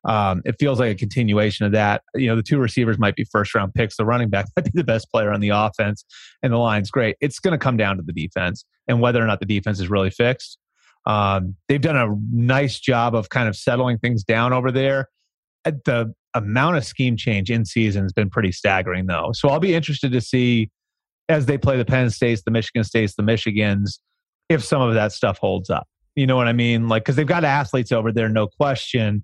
Um, 0.05 0.41
it 0.45 0.55
feels 0.59 0.79
like 0.79 0.91
a 0.91 0.95
continuation 0.95 1.65
of 1.65 1.71
that. 1.73 2.03
You 2.15 2.27
know, 2.27 2.35
the 2.35 2.43
two 2.43 2.59
receivers 2.59 2.97
might 2.97 3.15
be 3.15 3.25
first 3.25 3.53
round 3.55 3.73
picks. 3.73 3.97
The 3.97 4.05
running 4.05 4.29
back 4.29 4.45
might 4.55 4.65
be 4.65 4.71
the 4.73 4.83
best 4.83 5.11
player 5.11 5.31
on 5.31 5.39
the 5.39 5.49
offense, 5.49 6.05
and 6.41 6.53
the 6.53 6.57
line's 6.57 6.89
great. 6.89 7.17
It's 7.21 7.39
going 7.39 7.51
to 7.51 7.57
come 7.57 7.77
down 7.77 7.97
to 7.97 8.03
the 8.03 8.13
defense 8.13 8.65
and 8.87 9.01
whether 9.01 9.21
or 9.21 9.27
not 9.27 9.39
the 9.39 9.45
defense 9.45 9.79
is 9.79 9.89
really 9.89 10.09
fixed. 10.09 10.57
Um, 11.05 11.55
they've 11.67 11.81
done 11.81 11.95
a 11.95 12.15
nice 12.31 12.79
job 12.79 13.15
of 13.15 13.29
kind 13.29 13.47
of 13.47 13.55
settling 13.55 13.97
things 13.97 14.23
down 14.23 14.53
over 14.53 14.71
there. 14.71 15.07
The 15.63 16.13
amount 16.33 16.77
of 16.77 16.85
scheme 16.85 17.17
change 17.17 17.49
in 17.49 17.65
season 17.65 18.03
has 18.03 18.13
been 18.13 18.29
pretty 18.29 18.51
staggering, 18.51 19.07
though. 19.07 19.31
So 19.33 19.49
I'll 19.49 19.59
be 19.59 19.73
interested 19.73 20.11
to 20.11 20.21
see 20.21 20.69
as 21.29 21.45
they 21.45 21.57
play 21.57 21.77
the 21.77 21.85
Penn 21.85 22.09
States, 22.09 22.43
the 22.43 22.51
Michigan 22.51 22.83
States, 22.83 23.15
the 23.15 23.23
Michigans, 23.23 23.99
if 24.49 24.63
some 24.63 24.81
of 24.81 24.93
that 24.93 25.11
stuff 25.11 25.37
holds 25.37 25.69
up. 25.69 25.87
You 26.15 26.25
know 26.25 26.35
what 26.35 26.47
I 26.47 26.53
mean? 26.53 26.87
Like, 26.87 27.03
because 27.03 27.15
they've 27.15 27.27
got 27.27 27.43
athletes 27.43 27.91
over 27.91 28.11
there, 28.11 28.29
no 28.29 28.47
question. 28.47 29.23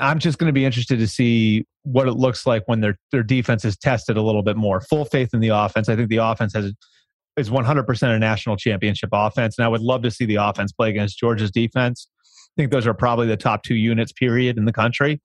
I'm 0.00 0.18
just 0.18 0.38
going 0.38 0.48
to 0.48 0.52
be 0.52 0.64
interested 0.64 0.98
to 0.98 1.06
see 1.06 1.64
what 1.82 2.08
it 2.08 2.14
looks 2.14 2.46
like 2.46 2.62
when 2.66 2.80
their 2.80 2.96
their 3.12 3.22
defense 3.22 3.64
is 3.64 3.76
tested 3.76 4.16
a 4.16 4.22
little 4.22 4.42
bit 4.42 4.56
more. 4.56 4.80
Full 4.80 5.04
faith 5.04 5.34
in 5.34 5.40
the 5.40 5.48
offense. 5.48 5.88
I 5.88 5.96
think 5.96 6.08
the 6.08 6.18
offense 6.18 6.54
has 6.54 6.72
is 7.36 7.50
100% 7.50 8.02
a 8.14 8.18
national 8.18 8.56
championship 8.56 9.10
offense, 9.12 9.56
and 9.58 9.64
I 9.64 9.68
would 9.68 9.80
love 9.80 10.02
to 10.02 10.10
see 10.10 10.24
the 10.24 10.36
offense 10.36 10.72
play 10.72 10.90
against 10.90 11.18
Georgia's 11.18 11.50
defense. 11.50 12.08
I 12.20 12.62
think 12.62 12.72
those 12.72 12.86
are 12.86 12.94
probably 12.94 13.28
the 13.28 13.36
top 13.36 13.62
two 13.62 13.76
units, 13.76 14.12
period, 14.12 14.58
in 14.58 14.64
the 14.64 14.72
country. 14.72 15.20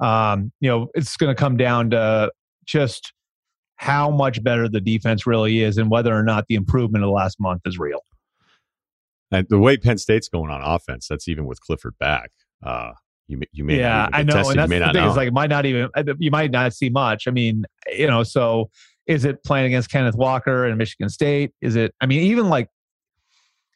Um, 0.00 0.52
you 0.60 0.70
know, 0.70 0.88
it's 0.94 1.16
going 1.16 1.34
to 1.34 1.38
come 1.38 1.56
down 1.56 1.90
to 1.90 2.30
just 2.64 3.12
how 3.76 4.10
much 4.10 4.42
better 4.42 4.68
the 4.68 4.80
defense 4.80 5.26
really 5.26 5.62
is, 5.62 5.78
and 5.78 5.90
whether 5.90 6.14
or 6.14 6.22
not 6.22 6.44
the 6.48 6.54
improvement 6.54 7.04
of 7.04 7.08
the 7.08 7.12
last 7.12 7.40
month 7.40 7.62
is 7.64 7.78
real. 7.78 8.00
And 9.30 9.46
the 9.50 9.58
way 9.58 9.76
Penn 9.76 9.98
State's 9.98 10.28
going 10.28 10.50
on 10.50 10.62
offense, 10.62 11.08
that's 11.08 11.28
even 11.28 11.44
with 11.44 11.60
Clifford 11.60 11.98
back. 11.98 12.30
Uh, 12.62 12.92
you 13.28 13.40
you 13.52 13.64
may 13.64 13.78
yeah 13.78 14.08
I 14.12 14.22
know 14.22 14.34
tested, 14.34 14.58
and 14.58 14.72
that's 14.72 14.86
the 14.86 14.92
thing 14.92 15.04
know. 15.04 15.10
is 15.10 15.16
like 15.16 15.32
might 15.32 15.50
not 15.50 15.66
even 15.66 15.88
uh, 15.94 16.02
you 16.18 16.30
might 16.30 16.50
not 16.50 16.72
see 16.72 16.88
much. 16.88 17.28
I 17.28 17.30
mean 17.30 17.64
you 17.94 18.06
know 18.06 18.22
so 18.22 18.70
is 19.06 19.24
it 19.24 19.44
playing 19.44 19.66
against 19.66 19.90
Kenneth 19.90 20.16
Walker 20.16 20.66
and 20.66 20.76
Michigan 20.76 21.08
State? 21.08 21.52
Is 21.60 21.76
it 21.76 21.94
I 22.00 22.06
mean 22.06 22.22
even 22.22 22.48
like 22.48 22.68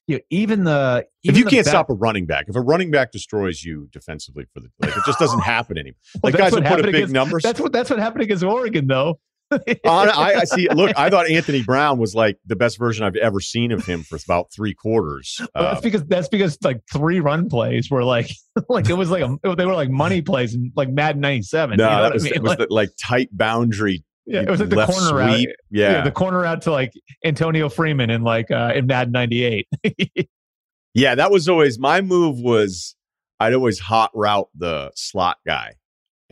you 0.08 0.16
know, 0.16 0.20
even 0.30 0.64
the 0.64 1.06
even 1.22 1.34
if 1.34 1.38
you 1.38 1.44
the 1.44 1.50
can't 1.50 1.66
stop 1.66 1.88
a 1.90 1.94
running 1.94 2.26
back 2.26 2.46
if 2.48 2.56
a 2.56 2.60
running 2.60 2.90
back 2.90 3.12
destroys 3.12 3.62
you 3.62 3.88
defensively 3.92 4.46
for 4.52 4.60
the 4.60 4.68
like 4.80 4.96
it 4.96 5.02
just 5.06 5.18
doesn't 5.18 5.40
happen 5.40 5.78
anymore. 5.78 5.96
Well, 6.22 6.32
like 6.32 6.38
guys 6.38 6.52
will 6.52 6.62
put 6.62 6.80
a 6.80 6.82
big 6.82 6.94
against, 6.96 7.12
numbers 7.12 7.42
that's 7.42 7.60
what 7.60 7.72
that's 7.72 7.88
what 7.88 7.98
happened 7.98 8.22
against 8.22 8.42
Oregon 8.42 8.86
though 8.86 9.20
I, 9.84 10.34
I, 10.40 10.44
see. 10.44 10.68
Look, 10.68 10.92
I 10.96 11.10
thought 11.10 11.28
Anthony 11.28 11.62
Brown 11.62 11.98
was 11.98 12.14
like 12.14 12.38
the 12.46 12.56
best 12.56 12.78
version 12.78 13.04
I've 13.04 13.16
ever 13.16 13.40
seen 13.40 13.72
of 13.72 13.84
him 13.84 14.02
for 14.02 14.16
about 14.16 14.52
three 14.52 14.74
quarters. 14.74 15.36
Well, 15.54 15.64
that's 15.64 15.78
uh, 15.78 15.80
because 15.80 16.04
that's 16.06 16.28
because 16.28 16.58
like 16.62 16.80
three 16.92 17.20
run 17.20 17.48
plays 17.48 17.90
were 17.90 18.04
like 18.04 18.30
like 18.68 18.88
it 18.88 18.94
was 18.94 19.10
like 19.10 19.22
a, 19.22 19.54
they 19.56 19.66
were 19.66 19.74
like 19.74 19.90
money 19.90 20.22
plays 20.22 20.54
in 20.54 20.72
like 20.76 20.88
Madden 20.90 21.20
'97. 21.20 21.76
No, 21.76 21.84
you 21.84 21.90
know 21.90 22.02
that 22.02 22.12
was, 22.12 22.22
I 22.22 22.24
mean? 22.24 22.34
it 22.34 22.42
was 22.42 22.48
like, 22.50 22.58
the, 22.58 22.66
like 22.70 22.90
tight 23.02 23.28
boundary. 23.32 24.04
Yeah, 24.26 24.42
it 24.42 24.48
was 24.50 24.60
like 24.60 24.68
the 24.68 24.86
corner 24.86 25.32
sweep. 25.32 25.48
out. 25.48 25.54
Yeah. 25.70 25.92
yeah, 25.92 26.04
the 26.04 26.12
corner 26.12 26.44
out 26.44 26.62
to 26.62 26.72
like 26.72 26.92
Antonio 27.24 27.68
Freeman 27.68 28.10
in 28.10 28.22
like 28.22 28.50
uh, 28.50 28.72
in 28.74 28.86
Madden 28.86 29.12
'98. 29.12 29.66
yeah, 30.94 31.14
that 31.14 31.30
was 31.30 31.48
always 31.48 31.78
my 31.78 32.00
move. 32.00 32.38
Was 32.40 32.94
I'd 33.40 33.54
always 33.54 33.80
hot 33.80 34.10
route 34.14 34.48
the 34.54 34.92
slot 34.94 35.38
guy. 35.44 35.72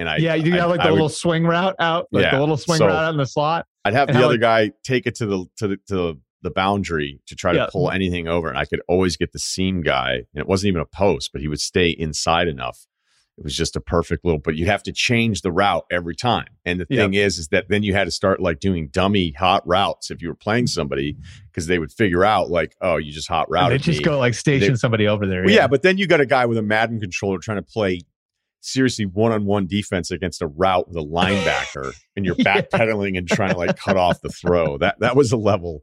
And 0.01 0.09
I 0.09 0.16
yeah, 0.16 0.34
you 0.34 0.57
got 0.57 0.70
like 0.70 0.80
the 0.80 0.86
I 0.86 0.90
little 0.90 1.09
would, 1.09 1.14
swing 1.14 1.44
route 1.44 1.76
out, 1.78 2.09
like 2.11 2.24
yeah, 2.24 2.34
the 2.34 2.40
little 2.40 2.57
swing 2.57 2.78
so 2.78 2.86
route 2.86 3.05
out 3.05 3.11
in 3.11 3.18
the 3.18 3.26
slot. 3.26 3.66
I'd 3.84 3.92
have 3.92 4.09
the 4.09 4.24
other 4.24 4.38
guy 4.38 4.72
take 4.82 5.07
it 5.07 5.14
to 5.16 5.26
the 5.26 5.46
to 5.59 5.68
the 5.68 5.76
to 5.88 6.18
the 6.40 6.51
boundary 6.51 7.20
to 7.26 7.36
try 7.36 7.53
to 7.53 7.68
pull 7.70 7.90
anything 7.90 8.26
over, 8.26 8.48
and 8.48 8.57
I 8.57 8.64
could 8.64 8.80
always 8.88 9.18
get 9.18 9.32
the 9.32 9.38
seam 9.38 9.82
guy, 9.82 10.12
and 10.14 10.40
it 10.40 10.46
wasn't 10.46 10.68
even 10.68 10.80
a 10.80 10.86
post, 10.86 11.32
but 11.32 11.42
he 11.42 11.48
would 11.48 11.61
stay 11.61 11.90
inside 11.90 12.48
enough. 12.48 12.86
It 13.36 13.44
was 13.44 13.57
just 13.57 13.76
a 13.76 13.80
perfect 13.80 14.24
little, 14.24 14.38
but 14.38 14.57
you'd 14.57 14.68
have 14.68 14.82
to 14.82 14.92
change 14.92 15.40
the 15.40 15.53
route 15.53 15.86
every 15.90 16.14
time. 16.14 16.48
And 16.66 16.78
the 16.78 16.84
thing 16.84 17.14
is, 17.14 17.38
is 17.38 17.48
that 17.48 17.70
then 17.70 17.82
you 17.82 17.94
had 17.94 18.05
to 18.05 18.11
start 18.11 18.40
like 18.40 18.61
doing 18.61 18.88
dummy 18.88 19.32
hot 19.32 19.66
routes 19.66 20.11
if 20.11 20.20
you 20.20 20.28
were 20.28 20.34
playing 20.34 20.66
somebody 20.66 21.16
because 21.46 21.66
they 21.66 21.78
would 21.78 21.90
figure 21.90 22.22
out 22.22 22.51
like, 22.51 22.74
oh, 22.82 22.96
you 22.96 23.12
just 23.12 23.28
hot 23.28 23.51
route. 23.51 23.70
They 23.70 23.78
just 23.78 24.01
me. 24.01 24.05
go 24.05 24.18
like 24.18 24.34
station 24.34 24.72
they, 24.72 24.76
somebody 24.76 25.09
over 25.09 25.26
there. 25.26 25.40
Well, 25.40 25.51
yeah. 25.51 25.61
yeah, 25.61 25.66
but 25.68 25.80
then 25.80 25.96
you 25.96 26.07
got 26.07 26.20
a 26.20 26.26
guy 26.26 26.44
with 26.44 26.59
a 26.59 26.62
Madden 26.62 27.01
controller 27.01 27.38
trying 27.38 27.57
to 27.57 27.62
play 27.62 28.03
seriously 28.61 29.07
one-on-one 29.07 29.67
defense 29.67 30.11
against 30.11 30.43
a 30.43 30.47
route 30.47 30.87
with 30.89 30.97
a 30.97 31.07
linebacker 31.07 31.93
and 32.17 32.25
you're 32.25 32.35
backpedaling 32.37 33.17
and 33.17 33.29
trying 33.29 33.51
to 33.51 33.59
like 33.59 33.77
cut 33.77 33.97
off 33.97 34.21
the 34.21 34.29
throw 34.29 34.77
that 34.79 34.99
that 35.01 35.17
was 35.17 35.33
a 35.33 35.37
level 35.37 35.83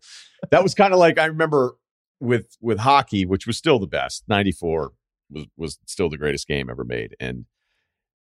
that 0.52 0.62
was 0.62 0.74
kind 0.76 0.94
of 0.94 1.00
like 1.00 1.18
i 1.18 1.26
remember 1.26 1.76
with 2.20 2.56
with 2.62 2.80
hockey 2.80 3.26
which 3.26 3.48
was 3.48 3.58
still 3.58 3.80
the 3.80 3.88
best 3.88 4.24
94 4.28 4.92
was 5.30 5.46
was 5.58 5.80
still 5.86 6.10
the 6.10 6.18
greatest 6.18 6.48
game 6.48 6.70
ever 6.70 6.84
made 6.84 7.16
and 7.20 7.46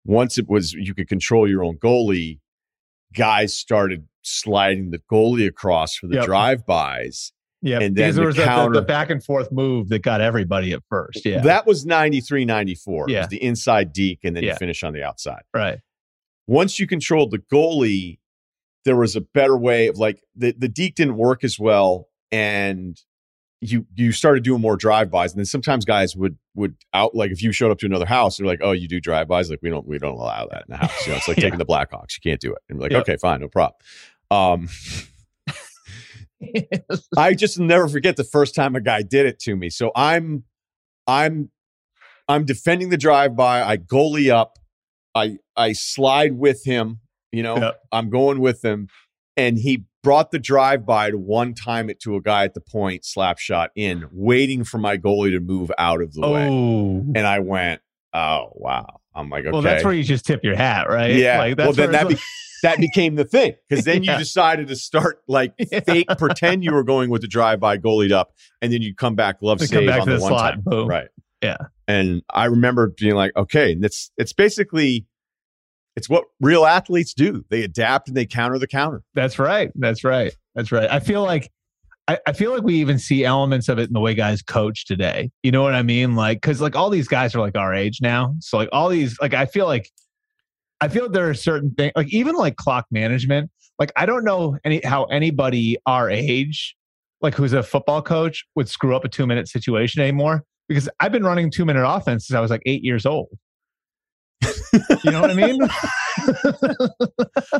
once 0.06 0.38
it 0.38 0.48
was 0.48 0.74
you 0.74 0.94
could 0.94 1.08
control 1.08 1.50
your 1.50 1.64
own 1.64 1.78
goalie 1.78 2.40
guys 3.14 3.56
started 3.56 4.08
sliding 4.22 4.92
the 4.92 5.02
goalie 5.12 5.48
across 5.48 5.96
for 5.96 6.08
the 6.08 6.16
yep. 6.16 6.26
drive-bys 6.26 7.32
yeah, 7.64 7.80
and 7.80 7.96
then 7.96 8.14
there 8.14 8.26
was 8.26 8.36
the, 8.36 8.44
counter, 8.44 8.74
the, 8.74 8.82
the, 8.82 8.86
back 8.86 9.10
and 9.10 9.24
forth 9.24 9.50
move 9.50 9.88
that 9.88 10.00
got 10.00 10.20
everybody 10.20 10.74
at 10.74 10.84
first. 10.90 11.26
Yeah, 11.26 11.40
that 11.42 11.66
was 11.66 11.86
93, 11.86 12.44
94. 12.44 13.06
Yeah, 13.08 13.26
the 13.26 13.42
inside 13.42 13.94
deke, 13.94 14.20
and 14.26 14.36
then 14.36 14.44
yeah. 14.44 14.52
you 14.52 14.58
finish 14.58 14.84
on 14.84 14.92
the 14.92 15.02
outside. 15.02 15.44
Right. 15.54 15.80
Once 16.46 16.78
you 16.78 16.86
controlled 16.86 17.32
the 17.32 17.38
goalie, 17.40 18.20
there 18.84 18.98
was 18.98 19.16
a 19.16 19.22
better 19.22 19.58
way 19.58 19.88
of 19.88 19.98
like 19.98 20.22
the 20.36 20.54
the 20.58 20.68
deke 20.68 20.96
didn't 20.96 21.16
work 21.16 21.46
as 21.46 21.58
well, 21.58 22.10
and 22.34 23.02
you 23.62 23.88
you 23.96 24.12
started 24.12 24.44
doing 24.44 24.60
more 24.60 24.76
drive 24.76 25.10
bys, 25.10 25.32
and 25.32 25.40
then 25.40 25.46
sometimes 25.46 25.86
guys 25.86 26.18
would 26.18 26.38
would 26.56 26.76
out 26.94 27.16
like 27.16 27.32
if 27.32 27.42
you 27.42 27.54
showed 27.54 27.72
up 27.72 27.80
to 27.80 27.86
another 27.86 28.06
house, 28.06 28.36
they're 28.36 28.46
like, 28.46 28.60
oh, 28.62 28.74
you 28.74 28.90
do 28.90 29.00
drive 29.00 29.30
bys, 29.30 29.50
like 29.50 29.60
we 29.62 29.70
don't 29.70 29.88
we 29.88 29.98
don't 29.98 30.16
allow 30.16 30.48
that 30.52 30.66
in 30.68 30.72
the 30.72 30.78
house. 30.78 31.06
You 31.06 31.14
know, 31.14 31.18
it's 31.18 31.30
like 31.30 31.38
yeah. 31.38 31.44
taking 31.44 31.60
the 31.60 31.66
Blackhawks, 31.66 32.18
you 32.18 32.30
can't 32.30 32.42
do 32.42 32.52
it, 32.52 32.60
and 32.68 32.78
like, 32.78 32.92
yep. 32.92 33.04
okay, 33.04 33.16
fine, 33.16 33.40
no 33.40 33.48
problem. 33.48 33.78
Um, 34.30 34.68
I 37.18 37.34
just 37.34 37.60
never 37.60 37.88
forget 37.88 38.16
the 38.18 38.24
first 38.24 38.56
time 38.56 38.76
a 38.76 38.82
guy 38.82 39.02
did 39.02 39.26
it 39.26 39.40
to 39.40 39.56
me. 39.56 39.70
So 39.70 39.92
I'm 39.96 40.44
I'm 41.08 41.50
I'm 42.28 42.46
defending 42.46 42.90
the 42.90 42.98
drive 42.98 43.36
by. 43.36 43.64
I 43.64 43.78
goalie 43.78 44.32
up. 44.32 44.58
I 45.16 45.38
I 45.56 45.74
slide 45.74 46.38
with 46.38 46.64
him. 46.66 47.00
You 47.32 47.44
know, 47.44 47.58
yep. 47.58 47.80
I'm 47.92 48.10
going 48.10 48.40
with 48.40 48.64
him, 48.64 48.88
and 49.36 49.58
he 49.58 49.86
brought 50.04 50.32
the 50.32 50.40
drive 50.40 50.86
by 50.86 51.10
to 51.10 51.18
one 51.18 51.54
time 51.54 51.90
it 51.90 52.00
to 52.02 52.16
a 52.16 52.22
guy 52.22 52.44
at 52.44 52.54
the 52.54 52.62
point, 52.62 53.06
slap 53.06 53.40
shot 53.40 53.72
in, 53.76 54.06
waiting 54.12 54.64
for 54.64 54.78
my 54.78 54.98
goalie 54.98 55.32
to 55.32 55.40
move 55.40 55.72
out 55.78 56.02
of 56.02 56.14
the 56.14 56.22
oh. 56.22 56.34
way. 56.34 56.48
And 56.48 57.20
I 57.20 57.40
went, 57.40 57.82
oh 58.14 58.52
wow. 58.54 59.00
I'm 59.16 59.30
like, 59.30 59.46
okay. 59.46 59.52
Well, 59.52 59.62
that's 59.62 59.84
where 59.84 59.94
you 59.94 60.04
just 60.04 60.26
tip 60.26 60.44
your 60.44 60.56
hat, 60.56 60.90
right? 60.90 61.14
Yeah. 61.14 61.38
Like, 61.38 61.58
well, 61.58 61.74
then 61.74 61.92
that. 61.92 62.08
Be- 62.08 62.18
that 62.64 62.78
became 62.80 63.16
the 63.16 63.26
thing 63.26 63.56
because 63.68 63.84
then 63.84 64.04
yeah. 64.06 64.14
you 64.14 64.20
decided 64.20 64.70
to 64.70 64.76
start 64.78 65.22
like 65.28 65.54
yeah. 65.60 65.82
fake 65.82 66.08
pretend 66.18 66.64
you 66.64 66.74
were 66.74 66.84
going 66.84 67.10
with 67.10 67.22
the 67.22 67.28
drive 67.28 67.60
by 67.60 67.78
goalied 67.78 68.12
up, 68.12 68.34
and 68.62 68.74
then 68.74 68.82
you 68.82 68.96
come 68.96 69.16
back 69.16 69.42
love 69.42 69.60
save 69.60 69.86
back 69.86 70.02
on 70.02 70.10
the, 70.10 70.16
the 70.16 70.22
one 70.22 70.30
slot, 70.30 70.54
time, 70.54 70.62
boom. 70.62 70.88
right? 70.88 71.10
Yeah. 71.42 71.58
And 71.88 72.24
I 72.30 72.46
remember 72.46 72.94
being 72.98 73.16
like, 73.16 73.36
okay, 73.36 73.74
and 73.74 73.84
it's 73.86 74.12
it's 74.18 74.34
basically 74.34 75.06
it's 75.96 76.10
what 76.10 76.24
real 76.40 76.66
athletes 76.66 77.14
do. 77.14 77.46
They 77.50 77.64
adapt 77.64 78.08
and 78.08 78.18
they 78.18 78.26
counter 78.26 78.58
the 78.58 78.68
counter. 78.68 79.04
That's 79.14 79.38
right. 79.38 79.72
That's 79.76 80.04
right. 80.04 80.34
That's 80.56 80.72
right. 80.72 80.90
I 80.90 81.00
feel 81.00 81.22
like 81.22 81.52
I, 82.08 82.20
I, 82.28 82.34
feel 82.34 82.52
like 82.52 82.64
we 82.64 82.76
even 82.76 83.00
see 83.00 83.24
elements 83.24 83.70
of 83.70 83.80
it 83.80 83.88
in 83.88 83.94
the 83.94 84.00
way 84.02 84.14
guys 84.14 84.42
coach 84.42 84.86
today. 84.86 85.32
You 85.42 85.52
know 85.52 85.64
what 85.64 85.74
I 85.74 85.84
mean? 85.84 86.16
Like, 86.16 86.42
cause 86.42 86.60
like 86.60 86.76
all 86.76 86.90
these 86.90 87.08
guys 87.08 87.34
are 87.34 87.40
like 87.40 87.58
our 87.58 87.74
age 87.74 88.00
now. 88.02 88.36
So 88.40 88.58
like 88.58 88.70
all 88.74 88.90
these, 88.90 89.18
like 89.22 89.34
I 89.34 89.46
feel 89.46 89.66
like 89.66 89.90
I 90.82 90.90
feel 90.90 91.10
there 91.10 91.30
are 91.30 91.34
certain 91.34 91.72
things, 91.72 91.94
like 91.96 92.14
even 92.14 92.36
like 92.36 92.58
clock 92.58 92.88
management. 92.92 93.50
Like 93.80 93.94
I 93.96 94.06
don't 94.06 94.26
know 94.26 94.58
any 94.66 94.82
how 94.84 95.06
anybody 95.06 95.78
our 95.86 96.10
age, 96.10 96.76
like 97.22 97.36
who's 97.36 97.54
a 97.54 97.64
football 97.64 98.02
coach, 98.02 98.46
would 98.56 98.68
screw 98.68 98.96
up 98.96 99.06
a 99.06 99.10
two 99.10 99.26
minute 99.26 99.48
situation 99.48 100.02
anymore. 100.02 100.44
because 100.68 100.90
I've 101.00 101.14
been 101.14 101.24
running 101.24 101.50
two 101.52 101.64
minute 101.64 101.88
offense 101.88 102.28
since 102.28 102.36
I 102.36 102.42
was 102.42 102.52
like 102.52 102.64
eight 102.66 102.84
years 102.84 103.06
old. 103.06 103.30
you 104.44 105.12
know 105.12 105.22
what 105.22 105.32
I 105.32 105.36
mean? 105.36 105.62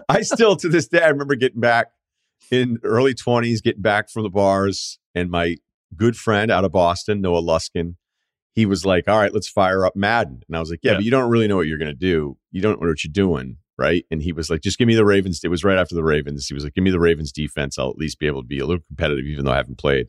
I 0.10 0.22
still 0.22 0.58
to 0.58 0.68
this 0.68 0.90
day 0.90 1.02
I 1.02 1.08
remember 1.08 1.36
getting 1.36 1.62
back 1.62 1.88
in 2.52 2.80
early 2.84 3.14
20s, 3.14 3.62
getting 3.64 3.82
back 3.82 4.10
from 4.10 4.24
the 4.24 4.30
bars, 4.30 5.00
and 5.16 5.30
my 5.30 5.58
good 5.96 6.16
friend 6.16 6.52
out 6.52 6.66
of 6.66 6.72
Boston, 6.72 7.22
Noah 7.22 7.42
Luskin, 7.42 7.96
he 8.56 8.66
was 8.66 8.86
like, 8.86 9.08
All 9.08 9.18
right, 9.18 9.34
let's 9.34 9.50
fire 9.50 9.86
up 9.86 9.96
Madden. 9.96 10.42
And 10.48 10.56
I 10.56 10.60
was 10.60 10.70
like, 10.70 10.80
Yeah, 10.84 10.92
Yeah. 10.92 10.98
but 10.98 11.06
you 11.06 11.12
don't 11.12 11.30
really 11.30 11.48
know 11.48 11.56
what 11.56 11.68
you're 11.68 11.78
gonna 11.78 11.94
do. 11.94 12.38
You 12.52 12.62
don't 12.62 12.82
know 12.82 12.88
what 12.88 13.04
you're 13.04 13.12
doing, 13.12 13.58
right? 13.78 14.06
And 14.12 14.22
he 14.22 14.32
was 14.32 14.50
like, 14.50 14.62
Just 14.62 14.78
give 14.78 14.88
me 14.88 14.96
the 14.96 15.06
Ravens. 15.06 15.42
It 15.44 15.48
was 15.50 15.64
right 15.64 15.78
after 15.78 15.96
the 15.96 16.04
Ravens. 16.04 16.48
He 16.48 16.54
was 16.54 16.64
like, 16.64 16.74
Give 16.76 16.84
me 16.84 16.92
the 16.92 17.00
Ravens 17.00 17.32
defense. 17.32 17.78
I'll 17.80 17.90
at 17.90 17.98
least 17.98 18.20
be 18.20 18.28
able 18.28 18.42
to 18.42 18.48
be 18.48 18.60
a 18.60 18.66
little 18.66 18.84
competitive, 18.88 19.26
even 19.26 19.46
though 19.46 19.52
I 19.54 19.58
haven't 19.58 19.78
played. 19.80 20.08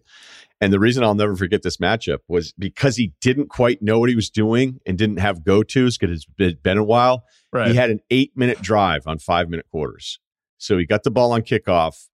And 0.60 0.72
the 0.72 0.78
reason 0.78 1.02
I'll 1.04 1.14
never 1.14 1.36
forget 1.36 1.62
this 1.62 1.78
matchup 1.78 2.18
was 2.28 2.52
because 2.58 2.96
he 2.96 3.12
didn't 3.20 3.48
quite 3.48 3.82
know 3.82 3.98
what 3.98 4.08
he 4.08 4.14
was 4.14 4.30
doing 4.30 4.78
and 4.86 4.96
didn't 4.96 5.18
have 5.18 5.44
go 5.44 5.62
tos 5.62 5.98
because 5.98 6.24
it's 6.38 6.54
been 6.62 6.78
a 6.78 6.84
while. 6.84 7.24
right. 7.52 7.68
He 7.70 7.74
had 7.76 7.90
an 7.90 8.00
eight 8.10 8.32
minute 8.36 8.60
drive 8.62 9.06
on 9.06 9.18
five 9.18 9.48
minute 9.50 9.66
quarters. 9.70 10.18
So 10.58 10.78
he 10.78 10.86
got 10.86 11.02
the 11.02 11.10
ball 11.10 11.32
on 11.32 11.42
kickoff, 11.42 12.08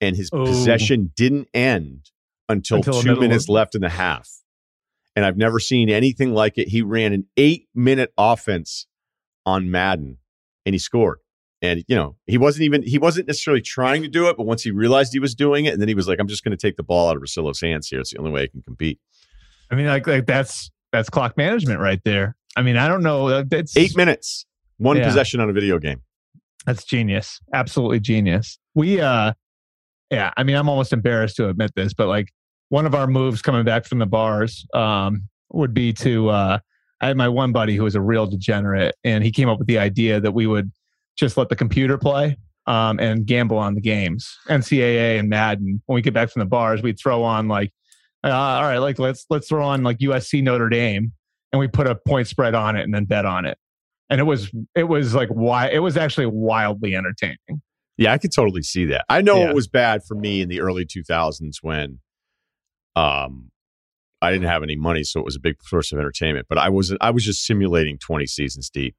and 0.00 0.16
his 0.16 0.30
Ooh. 0.34 0.44
possession 0.44 1.12
didn't 1.16 1.48
end 1.54 2.10
until, 2.48 2.78
Until 2.78 3.02
two 3.02 3.16
minutes 3.20 3.44
of- 3.44 3.50
left 3.50 3.74
in 3.74 3.80
the 3.80 3.88
half. 3.88 4.28
And 5.16 5.24
I've 5.24 5.36
never 5.36 5.58
seen 5.58 5.90
anything 5.90 6.32
like 6.34 6.56
it. 6.56 6.68
He 6.68 6.82
ran 6.82 7.12
an 7.12 7.26
eight 7.36 7.68
minute 7.74 8.12
offense 8.16 8.86
on 9.44 9.70
Madden 9.70 10.18
and 10.64 10.74
he 10.74 10.78
scored. 10.78 11.18
And 11.62 11.84
you 11.88 11.96
know, 11.96 12.16
he 12.26 12.38
wasn't 12.38 12.62
even 12.62 12.82
he 12.82 12.96
wasn't 12.98 13.26
necessarily 13.26 13.60
trying 13.60 14.02
to 14.02 14.08
do 14.08 14.28
it, 14.28 14.36
but 14.36 14.46
once 14.46 14.62
he 14.62 14.70
realized 14.70 15.12
he 15.12 15.18
was 15.18 15.34
doing 15.34 15.66
it, 15.66 15.72
and 15.74 15.80
then 15.82 15.88
he 15.88 15.94
was 15.94 16.08
like, 16.08 16.18
I'm 16.18 16.28
just 16.28 16.42
gonna 16.42 16.56
take 16.56 16.76
the 16.76 16.82
ball 16.82 17.10
out 17.10 17.16
of 17.16 17.22
Russillo's 17.22 17.60
hands 17.60 17.88
here. 17.88 18.00
It's 18.00 18.12
the 18.12 18.18
only 18.18 18.30
way 18.30 18.44
I 18.44 18.46
can 18.46 18.62
compete. 18.62 18.98
I 19.70 19.74
mean, 19.74 19.86
like, 19.86 20.06
like 20.06 20.24
that's 20.26 20.70
that's 20.90 21.10
clock 21.10 21.36
management 21.36 21.80
right 21.80 22.00
there. 22.04 22.34
I 22.56 22.62
mean, 22.62 22.76
I 22.78 22.88
don't 22.88 23.02
know. 23.02 23.28
uh, 23.28 23.44
That's 23.46 23.76
Eight 23.76 23.94
minutes, 23.96 24.46
one 24.78 24.96
Yeah. 24.96 25.04
possession 25.06 25.38
on 25.40 25.50
a 25.50 25.52
video 25.52 25.78
game. 25.78 26.00
That's 26.64 26.82
genius. 26.84 27.40
Absolutely 27.52 28.00
genius. 28.00 28.58
We 28.74 29.00
uh 29.00 29.34
yeah, 30.10 30.32
I 30.36 30.42
mean 30.42 30.56
I'm 30.56 30.68
almost 30.68 30.92
embarrassed 30.92 31.36
to 31.36 31.48
admit 31.48 31.72
this, 31.74 31.94
but 31.94 32.08
like 32.08 32.32
one 32.68 32.86
of 32.86 32.94
our 32.94 33.06
moves 33.06 33.42
coming 33.42 33.64
back 33.64 33.84
from 33.84 33.98
the 33.98 34.06
bars 34.06 34.66
um 34.74 35.24
would 35.52 35.74
be 35.74 35.92
to 35.94 36.28
uh 36.28 36.58
I 37.00 37.06
had 37.06 37.16
my 37.16 37.28
one 37.28 37.52
buddy 37.52 37.76
who 37.76 37.84
was 37.84 37.94
a 37.94 38.00
real 38.00 38.26
degenerate 38.26 38.94
and 39.04 39.24
he 39.24 39.30
came 39.30 39.48
up 39.48 39.58
with 39.58 39.68
the 39.68 39.78
idea 39.78 40.20
that 40.20 40.32
we 40.32 40.46
would 40.46 40.70
just 41.16 41.36
let 41.36 41.48
the 41.48 41.56
computer 41.56 41.98
play 41.98 42.36
um 42.66 42.98
and 43.00 43.26
gamble 43.26 43.58
on 43.58 43.74
the 43.74 43.80
games. 43.80 44.36
NCAA 44.48 45.18
and 45.18 45.28
Madden. 45.28 45.82
When 45.86 45.94
we 45.94 46.02
get 46.02 46.14
back 46.14 46.30
from 46.30 46.40
the 46.40 46.46
bars, 46.46 46.82
we'd 46.82 46.98
throw 46.98 47.22
on 47.22 47.48
like 47.48 47.72
uh, 48.22 48.30
all 48.30 48.62
right, 48.62 48.78
like 48.78 48.98
let's 48.98 49.24
let's 49.30 49.48
throw 49.48 49.64
on 49.64 49.82
like 49.82 49.98
USC 49.98 50.42
Notre 50.42 50.68
Dame 50.68 51.12
and 51.52 51.58
we 51.58 51.68
put 51.68 51.86
a 51.86 51.94
point 52.06 52.28
spread 52.28 52.54
on 52.54 52.76
it 52.76 52.82
and 52.82 52.92
then 52.94 53.06
bet 53.06 53.24
on 53.24 53.46
it 53.46 53.56
and 54.10 54.20
it 54.20 54.24
was 54.24 54.50
it 54.74 54.84
was 54.84 55.14
like 55.14 55.28
why 55.28 55.68
it 55.68 55.78
was 55.78 55.96
actually 55.96 56.26
wildly 56.26 56.94
entertaining. 56.94 57.62
Yeah, 58.00 58.12
I 58.12 58.18
could 58.18 58.32
totally 58.32 58.62
see 58.62 58.86
that. 58.86 59.04
I 59.10 59.20
know 59.20 59.40
Yeah. 59.40 59.50
it 59.50 59.54
was 59.54 59.68
bad 59.68 60.02
for 60.02 60.14
me 60.16 60.40
in 60.40 60.48
the 60.48 60.60
early 60.60 60.86
2000s 60.86 61.58
when 61.62 62.00
um 62.96 63.50
I 64.22 64.30
didn't 64.32 64.48
have 64.48 64.62
any 64.62 64.76
money, 64.76 65.02
so 65.04 65.18
it 65.20 65.24
was 65.24 65.36
a 65.36 65.40
big 65.40 65.62
source 65.62 65.92
of 65.92 65.98
entertainment. 65.98 66.46
But 66.48 66.58
I 66.58 66.68
was 66.70 66.94
I 67.00 67.10
was 67.10 67.24
just 67.24 67.44
simulating 67.44 67.98
20 67.98 68.26
seasons 68.26 68.68
deep. 68.70 68.96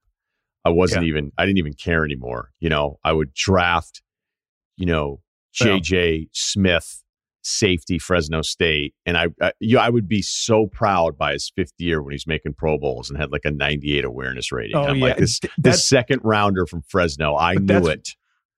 I 0.64 0.70
wasn't 0.70 1.06
even 1.06 1.32
I 1.38 1.46
didn't 1.46 1.58
even 1.58 1.74
care 1.74 2.06
anymore. 2.06 2.52
You 2.60 2.70
know, 2.70 2.98
I 3.04 3.12
would 3.14 3.34
draft, 3.34 4.02
you 4.78 4.86
know, 4.86 5.22
JJ 5.60 6.30
Smith, 6.34 7.04
safety 7.44 7.98
Fresno 7.98 8.44
State, 8.44 8.94
and 9.06 9.18
I, 9.18 9.28
I 9.42 9.52
you 9.60 9.80
I 9.80 9.90
would 9.90 10.08
be 10.08 10.22
so 10.22 10.68
proud 10.68 11.18
by 11.18 11.34
his 11.34 11.52
fifth 11.56 11.74
year 11.80 12.02
when 12.04 12.12
he's 12.12 12.28
making 12.28 12.54
Pro 12.54 12.78
Bowls 12.78 13.10
and 13.10 13.20
had 13.20 13.32
like 13.32 13.46
a 13.46 13.52
98 13.52 14.06
awareness 14.06 14.52
rating. 14.52 14.76
Oh, 14.76 14.84
I'm 14.84 14.98
yeah. 14.98 15.06
like 15.06 15.18
this 15.18 15.40
this 15.58 15.88
second 15.88 16.22
rounder 16.24 16.68
from 16.68 16.84
Fresno. 16.88 17.36
I 17.36 17.56
knew 17.56 17.88
it. 17.88 18.10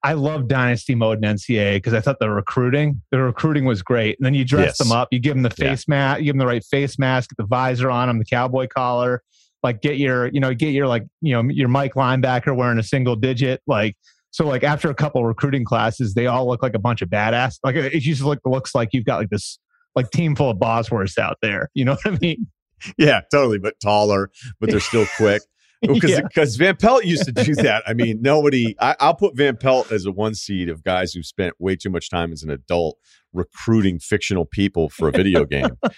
I 0.03 0.13
love 0.13 0.47
dynasty 0.49 0.95
mode 0.95 1.23
in 1.23 1.35
NCAA 1.35 1.75
because 1.75 1.93
I 1.93 2.01
thought 2.01 2.19
the 2.19 2.29
recruiting 2.29 3.01
the 3.11 3.19
recruiting 3.21 3.65
was 3.65 3.81
great. 3.81 4.17
And 4.19 4.25
then 4.25 4.33
you 4.33 4.43
dress 4.43 4.65
Yes. 4.71 4.77
them 4.77 4.91
up, 4.91 5.07
you 5.11 5.19
give 5.19 5.33
them 5.35 5.43
the 5.43 5.53
Yeah. 5.57 5.69
face 5.69 5.87
mask, 5.87 6.19
you 6.19 6.25
give 6.25 6.33
them 6.33 6.39
the 6.39 6.45
right 6.47 6.63
face 6.63 6.99
mask, 6.99 7.29
get 7.29 7.37
the 7.37 7.47
visor 7.47 7.89
on 7.89 8.09
them, 8.09 8.19
the 8.19 8.25
cowboy 8.25 8.67
collar, 8.67 9.23
like 9.63 9.81
get 9.81 9.97
your 9.97 10.27
you 10.27 10.39
know 10.41 10.53
get 10.53 10.71
your 10.71 10.87
like 10.87 11.03
you 11.21 11.33
know 11.33 11.49
your 11.53 11.69
Mike 11.69 11.93
linebacker 11.93 12.55
wearing 12.55 12.79
a 12.79 12.83
single 12.83 13.15
digit 13.15 13.61
like. 13.67 13.95
So 14.31 14.47
like 14.47 14.63
after 14.63 14.89
a 14.89 14.95
couple 14.95 15.23
recruiting 15.23 15.63
classes, 15.63 16.15
they 16.15 16.25
all 16.25 16.47
look 16.47 16.63
like 16.63 16.73
a 16.73 16.79
bunch 16.79 17.03
of 17.03 17.09
badass. 17.09 17.59
Like 17.63 17.75
it 17.75 17.99
just 17.99 18.23
look, 18.23 18.39
looks 18.45 18.73
like 18.73 18.89
you've 18.91 19.05
got 19.05 19.17
like 19.19 19.29
this 19.29 19.59
like 19.95 20.09
team 20.09 20.35
full 20.35 20.49
of 20.49 20.57
Bosworths 20.57 21.19
out 21.19 21.37
there. 21.43 21.69
You 21.75 21.85
know 21.85 21.91
what 22.03 22.15
I 22.15 22.17
mean? 22.19 22.47
Yeah, 22.97 23.21
totally, 23.31 23.59
but 23.59 23.79
taller, 23.79 24.29
but 24.59 24.69
they're 24.69 24.79
still 24.81 25.05
quick. 25.17 25.41
Because 25.93 26.11
Yeah. 26.11 26.21
because 26.21 26.55
Van 26.55 26.75
Pelt 26.77 27.03
used 27.05 27.25
to 27.25 27.31
do 27.31 27.55
that. 27.63 27.83
I 27.85 27.93
mean, 27.93 28.21
nobody. 28.21 28.75
I, 28.79 28.95
I'll 28.99 29.15
put 29.15 29.35
Van 29.35 29.57
Pelt 29.57 29.91
as 29.91 30.05
a 30.05 30.11
one 30.11 30.33
seed 30.33 30.69
of 30.69 30.83
guys 30.83 31.13
who 31.13 31.21
spent 31.23 31.53
way 31.59 31.75
too 31.75 31.89
much 31.89 32.09
time 32.09 32.31
as 32.31 32.41
an 32.43 32.49
adult 32.49 32.97
recruiting 33.33 33.99
fictional 33.99 34.45
people 34.45 34.89
for 34.89 35.09
a 35.09 35.11
video 35.11 35.43
game. 35.55 35.65
Uh, 35.83 35.89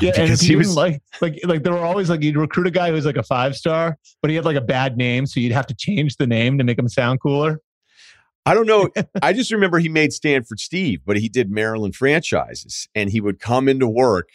Yeah, 0.00 0.12
and 0.16 0.24
because 0.26 0.40
he 0.40 0.56
was 0.56 0.76
like 0.76 1.02
like 1.20 1.40
like 1.44 1.62
there 1.64 1.72
were 1.72 1.84
always 1.84 2.08
like 2.10 2.22
you'd 2.22 2.36
recruit 2.36 2.66
a 2.66 2.70
guy 2.70 2.88
who 2.88 2.94
was 2.94 3.04
like 3.06 3.16
a 3.16 3.22
five 3.22 3.56
star, 3.56 3.98
but 4.20 4.30
he 4.30 4.36
had 4.36 4.44
like 4.44 4.56
a 4.56 4.60
bad 4.62 4.96
name, 4.96 5.26
so 5.26 5.40
you'd 5.40 5.52
have 5.52 5.66
to 5.66 5.74
change 5.74 6.16
the 6.16 6.26
name 6.26 6.58
to 6.58 6.64
make 6.64 6.78
him 6.78 6.88
sound 6.88 7.20
cooler. 7.20 7.60
I 8.44 8.54
don't 8.54 8.66
know. 8.66 8.90
I 9.22 9.32
just 9.32 9.52
remember 9.52 9.78
he 9.78 9.88
made 9.88 10.12
Stanford 10.12 10.58
Steve, 10.58 11.00
but 11.06 11.16
he 11.16 11.28
did 11.28 11.50
Maryland 11.50 11.94
franchises, 11.94 12.88
and 12.94 13.10
he 13.10 13.20
would 13.20 13.38
come 13.40 13.68
into 13.68 13.86
work 13.88 14.28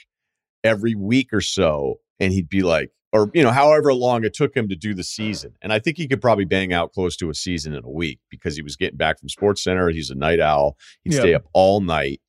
every 0.63 0.95
week 0.95 1.33
or 1.33 1.41
so, 1.41 1.99
and 2.19 2.31
he'd 2.31 2.47
be 2.49 2.61
like, 2.61 2.91
or 3.13 3.29
you 3.33 3.43
know, 3.43 3.51
however 3.51 3.93
long 3.93 4.23
it 4.23 4.33
took 4.33 4.55
him 4.55 4.67
to 4.69 4.75
do 4.75 4.93
the 4.93 5.03
season. 5.03 5.53
And 5.61 5.71
I 5.71 5.79
think 5.79 5.97
he 5.97 6.07
could 6.07 6.21
probably 6.21 6.45
bang 6.45 6.73
out 6.73 6.91
close 6.93 7.15
to 7.17 7.29
a 7.29 7.33
season 7.33 7.73
in 7.73 7.83
a 7.83 7.89
week 7.89 8.19
because 8.29 8.55
he 8.55 8.61
was 8.61 8.75
getting 8.75 8.97
back 8.97 9.19
from 9.19 9.29
Sports 9.29 9.63
Center. 9.63 9.89
He's 9.89 10.09
a 10.09 10.15
night 10.15 10.39
owl. 10.39 10.77
He'd 11.03 11.13
Yeah. 11.13 11.19
stay 11.19 11.33
up 11.33 11.45
all 11.53 11.79
night. 11.81 12.21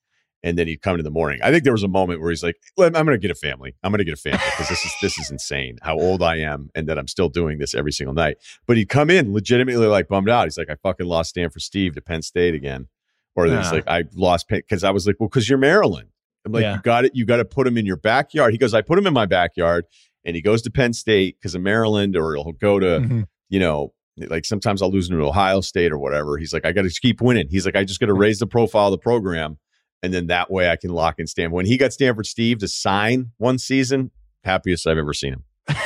And 0.45 0.57
then 0.57 0.69
he'd 0.69 0.83
come 0.83 0.97
in 0.97 1.03
the 1.05 1.11
morning. 1.11 1.41
I 1.43 1.51
think 1.51 1.65
there 1.65 1.73
was 1.73 1.83
a 1.83 1.89
moment 1.89 2.21
where 2.21 2.31
he's 2.31 2.45
like, 2.45 2.55
"I'm 2.79 2.93
going 2.93 3.07
to 3.09 3.19
get 3.19 3.33
a 3.33 3.35
family. 3.35 3.75
I'm 3.83 3.91
going 3.91 3.99
to 3.99 4.05
get 4.05 4.15
a 4.15 4.17
family 4.17 4.39
because 4.53 4.69
this 4.69 4.85
is 4.85 4.93
this 5.03 5.19
is 5.19 5.33
insane. 5.33 5.79
How 5.83 5.99
old 5.99 6.23
I 6.23 6.37
am, 6.37 6.71
and 6.77 6.89
that 6.89 6.97
I'm 6.97 7.09
still 7.09 7.29
doing 7.29 7.59
this 7.59 7.75
every 7.75 7.91
single 7.91 8.15
night." 8.15 8.37
But 8.65 8.77
he'd 8.77 8.89
come 8.89 9.11
in 9.11 9.33
legitimately 9.35 9.89
like 9.89 10.07
bummed 10.07 10.31
out. 10.31 10.45
He's 10.45 10.57
like, 10.57 10.71
I 10.71 10.77
fucking 10.77 11.07
lost 11.07 11.31
Stanford 11.31 11.63
Steve 11.63 11.97
to 11.97 12.01
Penn 12.01 12.23
State 12.23 12.55
again. 12.55 12.87
Or 13.35 13.47
he's 13.47 13.55
Yeah. 13.55 13.71
like, 13.73 13.89
I 13.89 14.05
lost 14.15 14.47
because 14.49 14.85
I 14.85 14.91
was 14.91 15.09
like, 15.09 15.17
well, 15.19 15.29
because 15.29 15.49
you're 15.49 15.59
Maryland. 15.59 16.11
I'm 16.47 16.53
like, 16.53 16.63
Yeah. 16.63 16.77
you 16.77 16.83
got 16.83 17.05
it. 17.05 17.17
You 17.17 17.27
got 17.27 17.39
to 17.39 17.45
put 17.45 17.67
him 17.67 17.77
in 17.77 17.85
your 17.85 17.97
backyard. 17.97 18.53
He 18.53 18.59
goes, 18.59 18.75
I 18.75 18.81
put 18.81 18.97
him 18.97 19.09
in 19.09 19.13
my 19.13 19.27
backyard, 19.27 19.87
and 20.25 20.35
he 20.37 20.43
goes 20.43 20.63
to 20.63 20.71
Penn 20.71 20.93
State 20.93 21.37
because 21.39 21.55
of 21.55 21.63
Maryland, 21.63 22.17
or 22.17 22.35
he'll 22.35 22.53
go 22.53 22.79
to, 22.79 23.01
Mhm. 23.01 23.25
you 23.49 23.61
know, 23.61 23.93
like 24.29 24.45
sometimes 24.45 24.83
I'll 24.83 24.91
lose 24.91 25.09
him 25.11 25.19
to 25.19 25.25
Ohio 25.25 25.61
State 25.61 25.93
or 25.93 25.99
whatever. 25.99 26.39
He's 26.39 26.53
like, 26.53 26.65
I 26.67 26.73
got 26.73 26.83
to 26.83 26.91
keep 26.91 27.21
winning. 27.21 27.47
He's 27.51 27.65
like, 27.65 27.77
I 27.77 27.85
just 27.85 28.01
got 28.01 28.07
to 28.07 28.13
Mm-hmm. 28.13 28.21
raise 28.23 28.39
the 28.41 28.47
profile 28.47 28.87
of 28.87 28.93
the 28.93 28.99
program, 28.99 29.59
and 30.03 30.13
then 30.13 30.27
that 30.27 30.51
way 30.51 30.69
I 30.71 30.77
can 30.77 30.91
lock 30.91 31.17
in 31.19 31.27
Stanford. 31.27 31.55
When 31.55 31.67
he 31.67 31.77
got 31.77 31.93
Stanford 31.93 32.27
Steve 32.27 32.59
to 32.59 32.69
sign 32.69 33.31
one 33.39 33.59
season, 33.59 34.11
happiest 34.45 34.87
I've 34.87 34.99
ever 34.99 35.13
seen 35.15 35.35
him. 35.35 35.45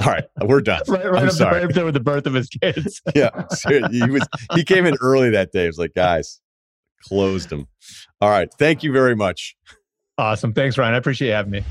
All 0.00 0.06
right, 0.06 0.24
we're 0.42 0.60
done. 0.60 0.82
Right, 0.86 1.04
right, 1.10 1.22
I'm 1.22 1.28
up, 1.28 1.34
sorry. 1.34 1.56
right 1.56 1.64
up 1.64 1.72
there 1.72 1.84
with 1.84 1.94
the 1.94 2.00
birth 2.00 2.26
of 2.26 2.34
his 2.34 2.48
kids. 2.48 3.02
yeah, 3.16 3.48
seriously, 3.48 3.98
he 3.98 4.08
was. 4.10 4.22
He 4.54 4.62
came 4.62 4.86
in 4.86 4.96
early 5.02 5.30
that 5.30 5.50
day. 5.50 5.62
He 5.62 5.66
was 5.66 5.78
like, 5.78 5.92
guys, 5.94 6.40
closed 7.02 7.50
him. 7.50 7.66
All 8.20 8.30
right, 8.30 8.48
thank 8.60 8.84
you 8.84 8.92
very 8.92 9.16
much. 9.16 9.56
awesome. 10.16 10.52
Thanks, 10.52 10.78
Ryen. 10.78 10.94
I 10.94 10.98
appreciate 10.98 11.28
you 11.28 11.34
having 11.34 11.50
me. 11.50 11.64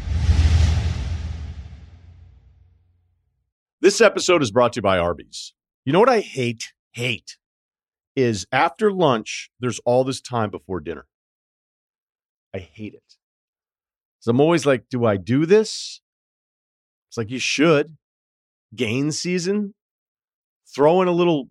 This 3.87 4.01
episode 4.01 4.41
is 4.43 4.51
brought 4.51 4.73
to 4.73 4.79
you 4.79 4.81
by 4.81 4.97
Arby's. 4.97 5.53
You 5.85 5.93
know 5.93 6.01
what 6.01 6.09
I 6.09 6.19
hate? 6.19 6.73
Hate 6.91 7.37
is 8.17 8.45
after 8.51 8.91
lunch. 8.91 9.49
There's 9.61 9.79
all 9.85 10.03
this 10.03 10.19
time 10.19 10.49
before 10.49 10.81
dinner. 10.81 11.05
I 12.53 12.57
hate 12.57 12.95
it. 12.95 13.15
So 14.19 14.31
I'm 14.31 14.41
always 14.41 14.65
like, 14.65 14.89
do 14.89 15.05
I 15.05 15.15
do 15.15 15.45
this? 15.45 16.01
It's 17.07 17.15
like 17.15 17.31
you 17.31 17.39
should. 17.39 17.95
Gain 18.75 19.13
season, 19.13 19.73
throw 20.75 21.01
in 21.01 21.07
a 21.07 21.13
little 21.13 21.47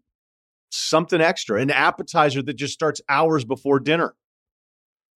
something 0.68 1.22
extra, 1.22 1.58
an 1.58 1.70
appetizer 1.70 2.42
that 2.42 2.58
just 2.58 2.74
starts 2.74 3.00
hours 3.08 3.46
before 3.46 3.80
dinner. 3.80 4.14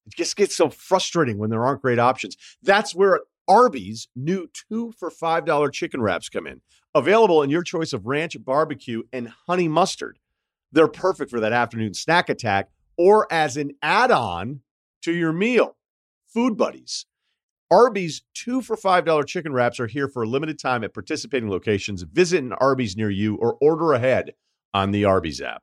It 0.06 0.14
just 0.16 0.36
gets 0.36 0.56
so 0.56 0.70
frustrating 0.70 1.36
when 1.36 1.50
there 1.50 1.66
aren't 1.66 1.82
great 1.82 1.98
options. 1.98 2.38
That's 2.62 2.94
where 2.94 3.20
Arby's 3.51 4.07
new 4.14 4.48
two 4.53 4.92
for 4.96 5.11
$5 5.11 5.72
chicken 5.72 6.01
wraps 6.01 6.28
come 6.28 6.46
in. 6.46 6.61
Available 6.94 7.42
in 7.42 7.51
your 7.51 7.64
choice 7.64 7.92
of 7.92 8.07
ranch, 8.07 8.36
barbecue, 8.44 9.03
and 9.12 9.32
honey 9.48 9.66
mustard. 9.66 10.20
They're 10.70 10.86
perfect 10.86 11.32
for 11.32 11.40
that 11.40 11.53
afternoon 11.53 11.94
snack 11.94 12.28
attack 12.28 12.68
or 12.96 13.26
as 13.32 13.57
an 13.57 13.72
add 13.82 14.12
on 14.12 14.61
to 15.03 15.12
your 15.12 15.32
meal. 15.32 15.76
Food 16.32 16.57
Buddies. 16.57 17.07
Arby's 17.72 18.22
two 18.34 18.62
for 18.62 18.76
$5 18.76 19.26
chicken 19.26 19.53
wraps 19.53 19.80
are 19.80 19.88
here 19.88 20.09
for 20.09 20.22
a 20.22 20.28
limited 20.28 20.61
time 20.61 20.84
at 20.84 20.94
participating 20.94 21.51
locations. 21.51 22.03
Visit 22.03 22.44
an 22.44 22.53
Arby's 22.53 22.96
near 22.96 23.11
you 23.11 23.34
or 23.34 23.55
order 23.61 23.94
ahead 23.94 24.34
on 24.72 24.92
the 24.92 25.05
Arby's 25.05 25.40
app. 25.40 25.62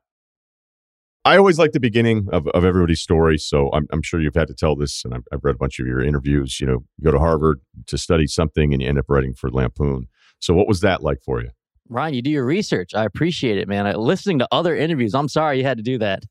I 1.28 1.36
always 1.36 1.58
like 1.58 1.72
the 1.72 1.80
beginning 1.80 2.26
of, 2.32 2.48
of 2.48 2.64
everybody's 2.64 3.02
story. 3.02 3.36
So 3.36 3.68
I'm, 3.74 3.86
I'm 3.92 4.00
sure 4.00 4.18
you've 4.18 4.34
had 4.34 4.48
to 4.48 4.54
tell 4.54 4.74
this, 4.74 5.04
and 5.04 5.12
I've, 5.12 5.24
I've 5.30 5.44
read 5.44 5.56
a 5.56 5.58
bunch 5.58 5.78
of 5.78 5.86
your 5.86 6.00
interviews. 6.00 6.58
You 6.58 6.66
know, 6.66 6.78
you 6.96 7.04
go 7.04 7.10
to 7.10 7.18
Harvard, 7.18 7.60
to 7.88 7.98
study 7.98 8.26
something 8.26 8.72
and 8.72 8.80
you 8.80 8.88
end 8.88 8.98
up 8.98 9.04
writing 9.10 9.34
for 9.34 9.50
Lampoon. 9.50 10.08
So 10.38 10.54
what 10.54 10.66
was 10.66 10.80
that 10.80 11.02
like 11.02 11.18
for 11.22 11.42
you? 11.42 11.50
Ryen, 11.90 12.14
you 12.14 12.22
do 12.22 12.30
your 12.30 12.46
research. 12.46 12.94
I 12.94 13.04
appreciate 13.04 13.58
it, 13.58 13.68
man. 13.68 13.86
I, 13.86 13.92
listening 13.92 14.38
to 14.38 14.48
other 14.50 14.74
interviews, 14.74 15.14
I'm 15.14 15.28
sorry 15.28 15.58
you 15.58 15.64
had 15.64 15.76
to 15.76 15.82
do 15.82 15.98
that. 15.98 16.22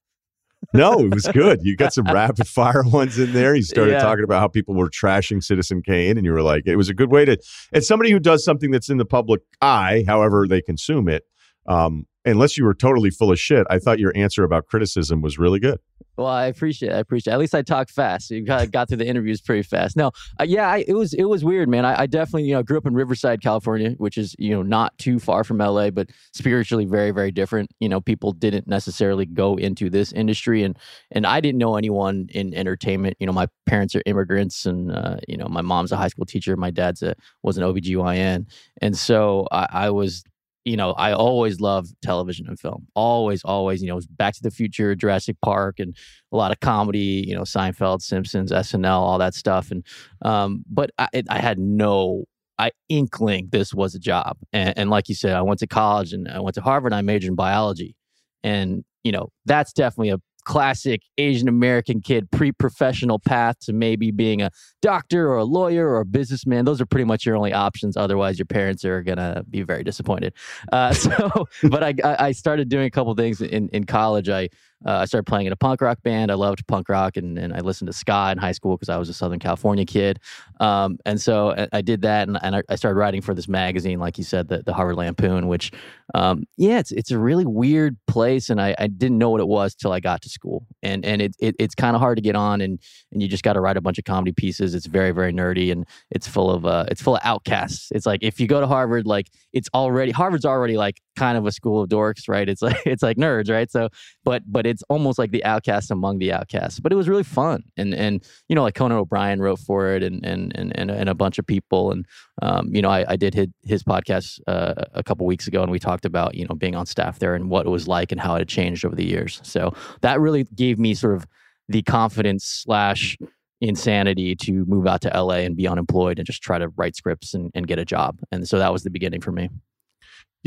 no, 0.73 0.97
it 1.01 1.13
was 1.13 1.27
good. 1.27 1.59
You 1.61 1.75
got 1.75 1.93
some 1.93 2.05
rapid 2.05 2.47
fire 2.47 2.81
ones 2.83 3.19
in 3.19 3.33
there. 3.33 3.53
You 3.53 3.61
started 3.61 3.91
yeah. 3.91 3.99
talking 3.99 4.23
about 4.23 4.39
how 4.39 4.47
people 4.47 4.73
were 4.73 4.89
trashing 4.89 5.43
Citizen 5.43 5.83
Kane, 5.83 6.17
and 6.17 6.25
you 6.25 6.31
were 6.31 6.41
like, 6.41 6.63
it 6.65 6.75
was 6.75 6.89
a 6.89 6.95
good 6.95 7.11
way 7.11 7.23
to. 7.23 7.37
It's 7.71 7.87
somebody 7.87 8.09
who 8.09 8.19
does 8.19 8.43
something 8.43 8.71
that's 8.71 8.89
in 8.89 8.97
the 8.97 9.05
public 9.05 9.41
eye, 9.61 10.05
however 10.07 10.47
they 10.47 10.63
consume 10.63 11.07
it. 11.07 11.23
Um, 11.67 12.05
unless 12.25 12.57
you 12.57 12.65
were 12.65 12.73
totally 12.73 13.09
full 13.09 13.31
of 13.31 13.39
shit, 13.39 13.65
I 13.69 13.79
thought 13.79 13.99
your 13.99 14.11
answer 14.15 14.43
about 14.43 14.67
criticism 14.67 15.21
was 15.21 15.37
really 15.37 15.59
good. 15.59 15.79
Well, 16.17 16.27
I 16.27 16.47
appreciate. 16.47 16.89
It. 16.89 16.95
I 16.95 16.97
appreciate. 16.97 17.31
It. 17.31 17.35
At 17.35 17.39
least 17.39 17.53
I 17.53 17.61
talk 17.61 17.89
fast. 17.89 18.31
You 18.31 18.43
got, 18.43 18.71
got 18.71 18.87
through 18.87 18.97
the 18.97 19.05
interviews 19.05 19.39
pretty 19.39 19.61
fast. 19.61 19.95
No, 19.95 20.11
uh, 20.39 20.45
yeah, 20.45 20.67
I, 20.67 20.83
it 20.87 20.95
was 20.95 21.13
it 21.13 21.25
was 21.25 21.45
weird, 21.45 21.69
man. 21.69 21.85
I, 21.85 22.01
I, 22.01 22.05
definitely 22.07 22.45
you 22.45 22.55
know 22.55 22.63
grew 22.63 22.77
up 22.77 22.87
in 22.87 22.95
Riverside, 22.95 23.41
California, 23.41 23.91
which 23.91 24.17
is 24.17 24.35
you 24.39 24.49
know 24.49 24.63
not 24.63 24.97
too 24.97 25.19
far 25.19 25.43
from 25.43 25.59
LA, 25.59 25.91
but 25.91 26.09
spiritually 26.33 26.85
very 26.85 27.11
very 27.11 27.31
different. 27.31 27.69
You 27.79 27.87
know, 27.87 28.01
people 28.01 28.31
didn't 28.31 28.67
necessarily 28.67 29.27
go 29.27 29.57
into 29.57 29.91
this 29.91 30.11
industry, 30.11 30.63
and 30.63 30.75
and 31.11 31.27
I 31.27 31.39
didn't 31.39 31.59
know 31.59 31.75
anyone 31.75 32.29
in 32.31 32.51
entertainment. 32.55 33.15
You 33.19 33.27
know, 33.27 33.33
my 33.33 33.47
parents 33.67 33.93
are 33.95 34.01
immigrants, 34.07 34.65
and 34.65 34.91
uh, 34.91 35.17
you 35.27 35.37
know 35.37 35.47
my 35.47 35.61
mom's 35.61 35.91
a 35.91 35.97
high 35.97 36.07
school 36.07 36.25
teacher, 36.25 36.57
my 36.57 36.71
dad's 36.71 37.03
a 37.03 37.15
was 37.43 37.59
an 37.59 37.63
OBGYN, 37.63 38.47
and 38.81 38.97
so 38.97 39.47
I, 39.51 39.67
I 39.71 39.89
was 39.91 40.23
you 40.67 40.75
know, 40.75 40.91
I 40.91 41.13
always 41.13 41.61
loved 41.61 41.95
television 42.01 42.45
and 42.47 42.59
film. 42.59 42.87
Always, 42.93 43.41
always, 43.43 43.81
you 43.81 43.87
know, 43.87 44.01
Back 44.11 44.33
to 44.35 44.43
the 44.43 44.51
Future, 44.51 44.95
Jurassic 44.95 45.37
Park, 45.41 45.79
and 45.79 45.95
a 46.33 46.35
lot 46.35 46.51
of 46.51 46.59
comedy, 46.59 47.23
you 47.25 47.33
know, 47.33 47.43
Seinfeld, 47.43 48.01
Simpsons, 48.01 48.51
SNL, 48.51 48.99
all 48.99 49.17
that 49.17 49.33
stuff. 49.33 49.71
And, 49.71 49.85
um, 50.23 50.65
but 50.69 50.91
I, 50.97 51.07
I 51.29 51.39
had 51.39 51.57
no 51.57 52.25
I 52.59 52.71
inkling 52.89 53.49
this 53.51 53.73
was 53.73 53.95
a 53.95 53.99
job. 53.99 54.37
And, 54.51 54.77
and, 54.77 54.89
like 54.89 55.07
you 55.09 55.15
said, 55.15 55.35
I 55.35 55.41
went 55.41 55.59
to 55.59 55.67
college 55.67 56.11
and 56.11 56.27
I 56.27 56.39
went 56.39 56.55
to 56.55 56.61
Harvard 56.61 56.91
I 56.91 57.01
majored 57.01 57.29
in 57.29 57.35
biology. 57.35 57.95
And, 58.43 58.83
you 59.03 59.11
know, 59.11 59.29
that's 59.45 59.71
definitely 59.71 60.09
a 60.09 60.19
classic 60.47 61.01
Asian 61.17 61.49
American 61.49 61.99
kid 61.99 62.31
pre 62.31 62.53
professional 62.53 63.19
path 63.19 63.59
to 63.59 63.73
maybe 63.73 64.11
being 64.11 64.41
a 64.41 64.49
doctor 64.81 65.29
or 65.29 65.35
a 65.35 65.43
lawyer 65.43 65.89
or 65.89 65.99
a 65.99 66.05
businessman. 66.05 66.63
Those 66.63 66.79
are 66.79 66.85
pretty 66.85 67.03
much 67.03 67.25
your 67.25 67.35
only 67.35 67.51
options. 67.51 67.97
Otherwise, 67.97 68.39
your 68.39 68.45
parents 68.45 68.85
are 68.85 69.03
going 69.03 69.17
to 69.17 69.43
be 69.49 69.63
very 69.63 69.83
disappointed. 69.83 70.33
Uh, 70.71 70.93
so, 70.93 71.47
but 71.63 71.83
I, 71.83 71.93
I 72.17 72.31
started 72.31 72.69
doing 72.69 72.85
a 72.85 72.89
couple 72.89 73.13
things 73.13 73.41
in, 73.41 73.67
in 73.69 73.83
college. 73.83 74.29
I 74.29 74.47
uh, 74.85 74.97
I 74.97 75.05
started 75.05 75.25
playing 75.25 75.47
in 75.47 75.53
a 75.53 75.57
punk 75.57 75.81
rock 75.81 76.01
band. 76.03 76.31
I 76.31 76.35
loved 76.35 76.65
punk 76.67 76.89
rock 76.89 77.17
and, 77.17 77.37
and 77.37 77.53
I 77.53 77.59
listened 77.61 77.87
to 77.87 77.93
ska 77.93 78.29
in 78.31 78.37
high 78.37 78.51
school 78.51 78.75
because 78.75 78.89
I 78.89 78.97
was 78.97 79.09
a 79.09 79.13
Southern 79.13 79.39
California 79.39 79.85
kid. 79.85 80.19
Um, 80.59 80.99
and 81.05 81.19
so 81.19 81.51
I, 81.51 81.67
I, 81.73 81.81
did 81.81 82.01
that 82.03 82.27
and, 82.27 82.37
and 82.41 82.55
I, 82.55 82.63
I, 82.69 82.75
started 82.75 82.97
writing 82.97 83.21
for 83.21 83.33
this 83.33 83.47
magazine, 83.47 83.99
like 83.99 84.17
you 84.17 84.23
said, 84.23 84.47
the, 84.47 84.61
the 84.63 84.73
Harvard 84.73 84.95
Lampoon, 84.95 85.47
which, 85.47 85.71
um, 86.13 86.43
yeah, 86.57 86.79
it's, 86.79 86.91
it's 86.91 87.11
a 87.11 87.17
really 87.17 87.45
weird 87.45 87.97
place. 88.07 88.49
And 88.49 88.61
I, 88.61 88.75
I 88.77 88.87
didn't 88.87 89.17
know 89.17 89.29
what 89.29 89.41
it 89.41 89.47
was 89.47 89.73
till 89.73 89.91
I 89.91 89.99
got 89.99 90.21
to 90.23 90.29
school. 90.29 90.65
And, 90.83 91.03
and 91.05 91.21
it, 91.21 91.35
it 91.39 91.55
it's 91.59 91.75
kind 91.75 91.95
of 91.95 92.01
hard 92.01 92.17
to 92.17 92.21
get 92.21 92.35
on 92.35 92.61
and, 92.61 92.79
and 93.11 93.21
you 93.21 93.27
just 93.27 93.43
got 93.43 93.53
to 93.53 93.61
write 93.61 93.77
a 93.77 93.81
bunch 93.81 93.97
of 93.97 94.05
comedy 94.05 94.31
pieces. 94.31 94.75
It's 94.75 94.85
very, 94.85 95.11
very 95.11 95.33
nerdy 95.33 95.71
and 95.71 95.85
it's 96.11 96.27
full 96.27 96.51
of, 96.51 96.65
uh, 96.65 96.85
it's 96.89 97.01
full 97.01 97.15
of 97.15 97.21
outcasts. 97.23 97.89
It's 97.91 98.05
like, 98.05 98.23
if 98.23 98.39
you 98.39 98.47
go 98.47 98.61
to 98.61 98.67
Harvard, 98.67 99.07
like 99.07 99.29
it's 99.53 99.69
already, 99.73 100.11
Harvard's 100.11 100.45
already 100.45 100.77
like 100.77 101.01
kind 101.17 101.37
of 101.37 101.45
a 101.45 101.51
school 101.51 101.81
of 101.81 101.89
dorks, 101.89 102.29
right? 102.29 102.47
It's 102.47 102.61
like, 102.61 102.77
it's 102.85 103.03
like 103.03 103.17
nerds, 103.17 103.49
right? 103.49 103.69
So, 103.69 103.89
but, 104.23 104.43
but 104.45 104.65
it's 104.65 104.83
almost 104.89 105.19
like 105.19 105.31
the 105.31 105.43
outcast 105.43 105.91
among 105.91 106.19
the 106.19 106.31
outcasts. 106.31 106.79
But 106.79 106.91
it 106.91 106.95
was 106.95 107.09
really 107.09 107.23
fun, 107.23 107.63
and 107.75 107.93
and 107.93 108.23
you 108.47 108.55
know, 108.55 108.63
like 108.63 108.75
Conan 108.75 108.97
O'Brien 108.97 109.41
wrote 109.41 109.59
for 109.59 109.87
it, 109.89 110.03
and 110.03 110.25
and 110.25 110.51
and 110.55 110.73
and, 110.77 111.09
a 111.09 111.15
bunch 111.15 111.39
of 111.39 111.47
people, 111.47 111.91
and 111.91 112.05
um, 112.41 112.73
you 112.73 112.81
know, 112.81 112.89
I, 112.89 113.05
I 113.09 113.15
did 113.15 113.33
his 113.33 113.47
his 113.63 113.83
podcast 113.83 114.39
uh, 114.47 114.75
a 114.93 115.03
couple 115.03 115.25
weeks 115.25 115.47
ago, 115.47 115.63
and 115.63 115.71
we 115.71 115.79
talked 115.79 116.05
about 116.05 116.35
you 116.35 116.45
know 116.45 116.55
being 116.55 116.75
on 116.75 116.85
staff 116.85 117.19
there 117.19 117.35
and 117.35 117.49
what 117.49 117.65
it 117.65 117.69
was 117.69 117.87
like 117.87 118.11
and 118.11 118.21
how 118.21 118.35
it 118.35 118.39
had 118.39 118.47
changed 118.47 118.85
over 118.85 118.95
the 118.95 119.05
years. 119.05 119.41
So 119.43 119.73
that 120.01 120.19
really 120.19 120.45
gave 120.55 120.79
me 120.79 120.93
sort 120.93 121.15
of 121.15 121.25
the 121.69 121.81
confidence 121.81 122.45
slash 122.45 123.17
insanity 123.61 124.35
to 124.35 124.65
move 124.65 124.85
out 124.87 125.01
to 125.01 125.09
LA 125.09 125.37
and 125.37 125.55
be 125.55 125.67
unemployed 125.67 126.19
and 126.19 126.25
just 126.25 126.41
try 126.41 126.59
to 126.59 126.69
write 126.69 126.95
scripts 126.95 127.33
and, 127.33 127.51
and 127.55 127.67
get 127.67 127.79
a 127.79 127.85
job. 127.85 128.19
And 128.31 128.47
so 128.47 128.59
that 128.59 128.71
was 128.71 128.83
the 128.83 128.89
beginning 128.89 129.21
for 129.21 129.31
me. 129.31 129.49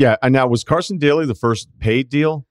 Yeah. 0.01 0.15
And 0.23 0.33
now 0.33 0.47
was 0.47 0.63
Carson 0.63 0.97
Daly 0.97 1.27
the 1.27 1.35
first 1.35 1.69
paid 1.77 2.09
deal? 2.09 2.47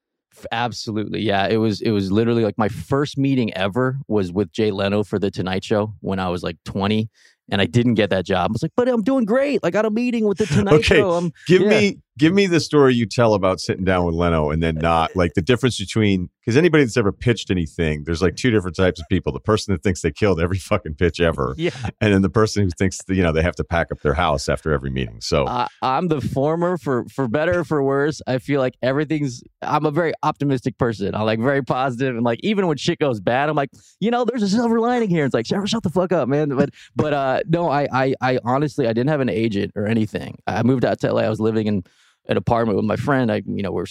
Absolutely. 0.53 1.21
Yeah. 1.23 1.49
It 1.49 1.57
was 1.57 1.81
it 1.81 1.91
was 1.91 2.13
literally 2.13 2.45
like 2.45 2.57
my 2.57 2.69
first 2.69 3.19
meeting 3.19 3.53
ever 3.55 3.99
was 4.07 4.33
with 4.33 4.53
Jay 4.53 4.71
Leno 4.71 5.03
for 5.03 5.19
the 5.19 5.33
Tonight 5.33 5.65
Show 5.65 5.93
when 6.01 6.21
I 6.21 6.29
was 6.29 6.45
like 6.45 6.57
20 6.65 7.11
and 7.51 7.61
I 7.61 7.67
didn't 7.67 7.95
get 7.95 8.11
that 8.11 8.25
job. 8.25 8.51
I 8.51 8.53
was 8.53 8.63
like, 8.63 8.71
but 8.77 8.89
I'm 8.89 9.03
doing 9.03 9.25
great. 9.25 9.59
I 9.65 9.71
got 9.71 9.85
a 9.85 9.91
meeting 9.91 10.27
with 10.27 10.39
the 10.39 10.47
Tonight 10.47 10.75
okay. 10.75 10.99
Show. 10.99 11.11
I'm, 11.11 11.33
give 11.49 11.63
yeah. 11.63 11.69
me 11.69 11.99
give 12.21 12.35
me 12.35 12.47
the 12.47 12.61
story 12.61 12.95
you 12.95 13.07
tell 13.07 13.33
about 13.33 13.61
sitting 13.61 13.83
down 13.83 14.05
with 14.05 14.15
Leno 14.15 14.51
and 14.51 14.63
then 14.63 14.77
not 14.77 15.17
like 15.17 15.33
the 15.33 15.41
difference 15.43 15.79
between 15.79 16.29
because 16.41 16.57
anybody 16.57 16.85
that's 16.85 16.97
ever 16.97 17.13
pitched 17.13 17.51
anything, 17.51 18.05
there's 18.05 18.21
like 18.23 18.37
two 18.37 18.51
different 18.51 18.77
types 18.77 19.01
of 19.01 19.07
people. 19.09 19.33
The 19.33 19.41
person 19.41 19.73
that 19.73 19.83
thinks 19.83 20.03
they 20.03 20.11
killed 20.11 20.41
every 20.41 20.59
fucking 20.59 20.95
pitch 20.95 21.21
ever, 21.21 21.55
yeah, 21.59 21.71
and 22.01 22.13
then 22.13 22.23
the 22.23 22.31
person 22.31 22.65
who 22.65 22.71
thinks 22.79 22.99
that, 23.05 23.15
you 23.15 23.23
know 23.23 23.33
they 23.33 23.43
have 23.43 23.57
to 23.57 23.65
pack 23.65 23.91
up 23.91 24.01
their 24.03 24.15
house 24.15 24.49
after 24.49 24.73
every 24.73 24.91
meeting. 24.91 25.21
So 25.21 25.45
uh, 25.45 25.67
I'm 25.83 26.09
the 26.09 26.21
former 26.21 26.77
for 26.77 27.07
for 27.07 27.27
better 27.27 27.61
or 27.61 27.65
for 27.65 27.83
worse. 27.83 28.21
I 28.27 28.39
feel 28.39 28.61
like 28.61 28.75
everything's. 28.83 29.43
I'm 29.63 29.87
a 29.87 29.91
very 29.91 30.13
optimistic 30.23 30.79
person. 30.79 31.15
I'm 31.15 31.25
like 31.25 31.41
very 31.41 31.63
positive 31.63 32.15
and 32.15 32.25
like 32.25 32.41
even 32.43 32.67
when 32.67 32.77
shit 32.77 32.99
goes 32.99 33.21
bad, 33.21 33.49
I'm 33.49 33.57
like 33.57 33.71
you 34.01 34.11
know 34.11 34.25
there's 34.25 34.43
a 34.43 34.49
silver 34.49 34.79
lining 34.79 35.09
here. 35.09 35.25
It's 35.25 35.35
like 35.35 35.47
shut, 35.47 35.67
shut 35.69 35.83
the 35.83 35.91
fuck 35.91 36.13
up, 36.13 36.29
man. 36.29 36.51
But 36.51 36.71
but 36.95 37.15
uh 37.15 37.41
no, 37.49 37.71
I 37.71 37.89
I 37.93 38.15
I 38.21 38.39
honestly 38.45 38.87
I 38.87 38.93
didn't 38.93 39.11
have 39.11 39.21
an 39.21 39.31
agent 39.31 39.73
or 39.75 39.87
anything. 39.87 40.39
I 40.47 40.63
moved 40.63 40.85
out 40.85 41.01
to 41.01 41.13
LA. 41.13 41.23
I 41.23 41.29
was 41.29 41.41
living 41.41 41.67
in 41.67 41.85
an 42.31 42.37
apartment 42.37 42.77
with 42.77 42.87
my 42.87 42.97
friend. 42.97 43.31
I, 43.31 43.43
you 43.45 43.63
know, 43.63 43.73
we're 43.73 43.87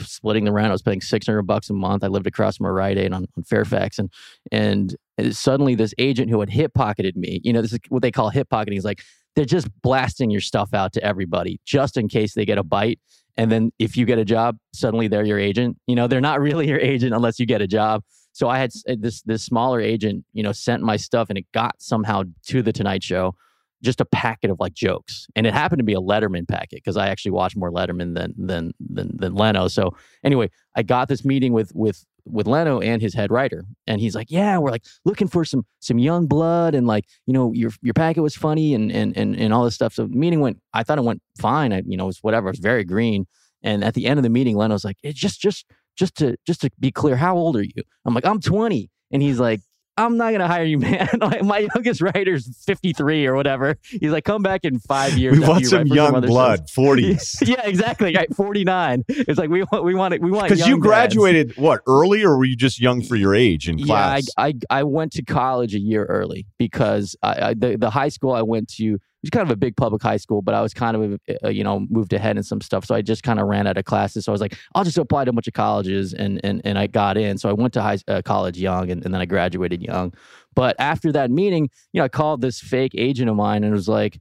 splitting 0.00 0.44
the 0.44 0.52
rent. 0.52 0.68
I 0.68 0.72
was 0.72 0.82
paying 0.82 1.02
600 1.02 1.42
bucks 1.42 1.68
a 1.68 1.74
month. 1.74 2.02
I 2.02 2.08
lived 2.08 2.26
across 2.26 2.56
from 2.56 2.66
a 2.66 2.72
Rite 2.72 2.96
Aid 2.96 3.12
on, 3.12 3.26
on 3.36 3.44
Fairfax. 3.44 3.98
And, 3.98 4.10
and 4.50 4.96
suddenly 5.30 5.74
this 5.74 5.92
agent 5.98 6.30
who 6.30 6.40
had 6.40 6.48
hip 6.48 6.72
pocketed 6.72 7.16
me, 7.16 7.40
you 7.44 7.52
know, 7.52 7.60
this 7.60 7.74
is 7.74 7.78
what 7.90 8.00
they 8.00 8.10
call 8.10 8.30
hip 8.30 8.48
pocketing 8.48 8.78
is 8.78 8.84
like, 8.84 9.02
they're 9.36 9.44
just 9.44 9.68
blasting 9.82 10.30
your 10.30 10.40
stuff 10.40 10.72
out 10.72 10.94
to 10.94 11.04
everybody 11.04 11.60
just 11.66 11.98
in 11.98 12.08
case 12.08 12.34
they 12.34 12.46
get 12.46 12.58
a 12.58 12.62
bite. 12.62 12.98
And 13.36 13.52
then 13.52 13.72
if 13.78 13.96
you 13.96 14.06
get 14.06 14.18
a 14.18 14.24
job, 14.24 14.56
suddenly 14.74 15.06
they're 15.08 15.24
your 15.24 15.38
agent. 15.38 15.76
You 15.86 15.94
know, 15.94 16.06
they're 16.06 16.20
not 16.20 16.40
really 16.48 16.68
your 16.68 16.80
agent 16.80 17.14
unless 17.14 17.38
you 17.38 17.46
get 17.46 17.60
a 17.60 17.66
job. 17.66 18.02
So 18.32 18.48
I 18.48 18.58
had 18.58 18.72
this 18.86 19.20
this 19.22 19.44
smaller 19.44 19.82
agent, 19.82 20.24
you 20.32 20.42
know, 20.42 20.52
sent 20.52 20.82
my 20.82 20.96
stuff 20.96 21.28
and 21.28 21.36
it 21.36 21.44
got 21.52 21.74
somehow 21.78 22.22
to 22.46 22.62
the 22.62 22.72
Tonight 22.72 23.02
Show 23.02 23.34
just 23.82 24.00
a 24.00 24.04
packet 24.04 24.50
of 24.50 24.58
like 24.60 24.74
jokes, 24.74 25.26
and 25.34 25.46
it 25.46 25.52
happened 25.52 25.80
to 25.80 25.84
be 25.84 25.94
a 25.94 26.00
Letterman 26.00 26.46
packet 26.48 26.76
because 26.76 26.96
I 26.96 27.08
actually 27.08 27.32
watch 27.32 27.56
more 27.56 27.70
Letterman 27.70 28.14
than 28.14 28.34
than 28.36 28.72
than 28.80 29.16
than 29.16 29.34
Leno. 29.34 29.68
So 29.68 29.96
anyway, 30.24 30.50
I 30.76 30.82
got 30.82 31.08
this 31.08 31.24
meeting 31.24 31.52
with 31.52 31.72
with 31.74 32.04
with 32.24 32.46
Leno 32.46 32.80
and 32.80 33.02
his 33.02 33.14
head 33.14 33.30
writer, 33.30 33.64
and 33.86 34.00
he's 34.00 34.14
like, 34.14 34.30
"Yeah, 34.30 34.58
we're 34.58 34.70
like 34.70 34.84
looking 35.04 35.28
for 35.28 35.44
some 35.44 35.64
some 35.80 35.98
young 35.98 36.26
blood, 36.26 36.74
and 36.74 36.86
like 36.86 37.04
you 37.26 37.32
know 37.32 37.52
your 37.52 37.72
your 37.82 37.94
packet 37.94 38.22
was 38.22 38.36
funny 38.36 38.74
and 38.74 38.92
and 38.92 39.16
and 39.16 39.36
and 39.36 39.52
all 39.52 39.64
this 39.64 39.74
stuff." 39.74 39.94
So 39.94 40.06
meeting 40.08 40.40
went. 40.40 40.60
I 40.72 40.82
thought 40.82 40.98
it 40.98 41.04
went 41.04 41.22
fine. 41.40 41.72
I 41.72 41.82
you 41.86 41.96
know 41.96 42.04
it 42.04 42.08
was 42.08 42.18
whatever. 42.22 42.48
It 42.48 42.52
was 42.52 42.60
very 42.60 42.84
green. 42.84 43.26
And 43.64 43.84
at 43.84 43.94
the 43.94 44.06
end 44.06 44.18
of 44.18 44.24
the 44.24 44.30
meeting, 44.30 44.56
Leno's 44.56 44.84
like, 44.84 44.96
"It's 45.02 45.18
just 45.18 45.40
just 45.40 45.66
just 45.96 46.16
to 46.16 46.36
just 46.46 46.60
to 46.62 46.70
be 46.78 46.90
clear, 46.90 47.16
how 47.16 47.36
old 47.36 47.56
are 47.56 47.64
you?" 47.64 47.82
I'm 48.04 48.14
like, 48.14 48.26
"I'm 48.26 48.40
20." 48.40 48.90
And 49.12 49.20
he's 49.22 49.38
like, 49.38 49.60
I'm 49.96 50.16
not 50.16 50.32
gonna 50.32 50.48
hire 50.48 50.64
you, 50.64 50.78
man. 50.78 51.08
like 51.20 51.42
my 51.42 51.68
youngest 51.74 52.00
writer's 52.00 52.48
53 52.64 53.26
or 53.26 53.34
whatever. 53.34 53.76
He's 53.82 54.10
like, 54.10 54.24
come 54.24 54.42
back 54.42 54.64
in 54.64 54.78
five 54.78 55.18
years. 55.18 55.38
We 55.38 55.46
want 55.46 55.66
some 55.66 55.86
young 55.86 56.12
some 56.12 56.20
blood, 56.22 56.66
40s. 56.68 57.46
yeah, 57.46 57.66
exactly. 57.66 58.14
Right, 58.14 58.34
49. 58.34 59.04
It's 59.08 59.38
like 59.38 59.50
we 59.50 59.64
want, 59.64 59.84
we 59.84 59.94
want 59.94 60.14
it. 60.14 60.22
We 60.22 60.30
want 60.30 60.48
because 60.48 60.66
you 60.66 60.78
graduated 60.78 61.48
dads. 61.48 61.58
what 61.58 61.80
early, 61.86 62.22
or 62.22 62.36
were 62.36 62.44
you 62.44 62.56
just 62.56 62.80
young 62.80 63.02
for 63.02 63.16
your 63.16 63.34
age 63.34 63.68
in 63.68 63.84
class? 63.84 64.26
Yeah, 64.36 64.44
I, 64.44 64.48
I, 64.48 64.78
I 64.78 64.82
went 64.84 65.12
to 65.12 65.22
college 65.22 65.74
a 65.74 65.80
year 65.80 66.04
early 66.06 66.46
because 66.58 67.16
I, 67.22 67.48
I, 67.48 67.54
the 67.54 67.76
the 67.76 67.90
high 67.90 68.08
school 68.08 68.32
I 68.32 68.42
went 68.42 68.68
to 68.74 68.98
was 69.22 69.30
kind 69.30 69.42
of 69.42 69.50
a 69.50 69.56
big 69.56 69.76
public 69.76 70.02
high 70.02 70.16
school, 70.16 70.42
but 70.42 70.54
I 70.54 70.60
was 70.60 70.74
kind 70.74 70.96
of, 70.96 71.20
uh, 71.44 71.48
you 71.48 71.62
know, 71.62 71.86
moved 71.90 72.12
ahead 72.12 72.36
in 72.36 72.42
some 72.42 72.60
stuff. 72.60 72.84
So 72.84 72.94
I 72.94 73.02
just 73.02 73.22
kind 73.22 73.38
of 73.38 73.46
ran 73.46 73.66
out 73.66 73.78
of 73.78 73.84
classes. 73.84 74.24
So 74.24 74.32
I 74.32 74.34
was 74.34 74.40
like, 74.40 74.56
I'll 74.74 74.84
just 74.84 74.98
apply 74.98 75.24
to 75.24 75.30
a 75.30 75.32
bunch 75.32 75.46
of 75.46 75.54
colleges 75.54 76.12
and, 76.12 76.40
and, 76.44 76.60
and 76.64 76.78
I 76.78 76.88
got 76.88 77.16
in. 77.16 77.38
So 77.38 77.48
I 77.48 77.52
went 77.52 77.72
to 77.74 77.82
high 77.82 77.98
uh, 78.08 78.22
college 78.22 78.58
young 78.58 78.90
and, 78.90 79.04
and 79.04 79.14
then 79.14 79.20
I 79.20 79.26
graduated 79.26 79.82
young. 79.82 80.12
But 80.54 80.76
after 80.78 81.12
that 81.12 81.30
meeting, 81.30 81.70
you 81.92 82.00
know, 82.00 82.04
I 82.04 82.08
called 82.08 82.40
this 82.40 82.60
fake 82.60 82.92
agent 82.96 83.30
of 83.30 83.36
mine 83.36 83.64
and 83.64 83.72
was 83.72 83.88
like, 83.88 84.20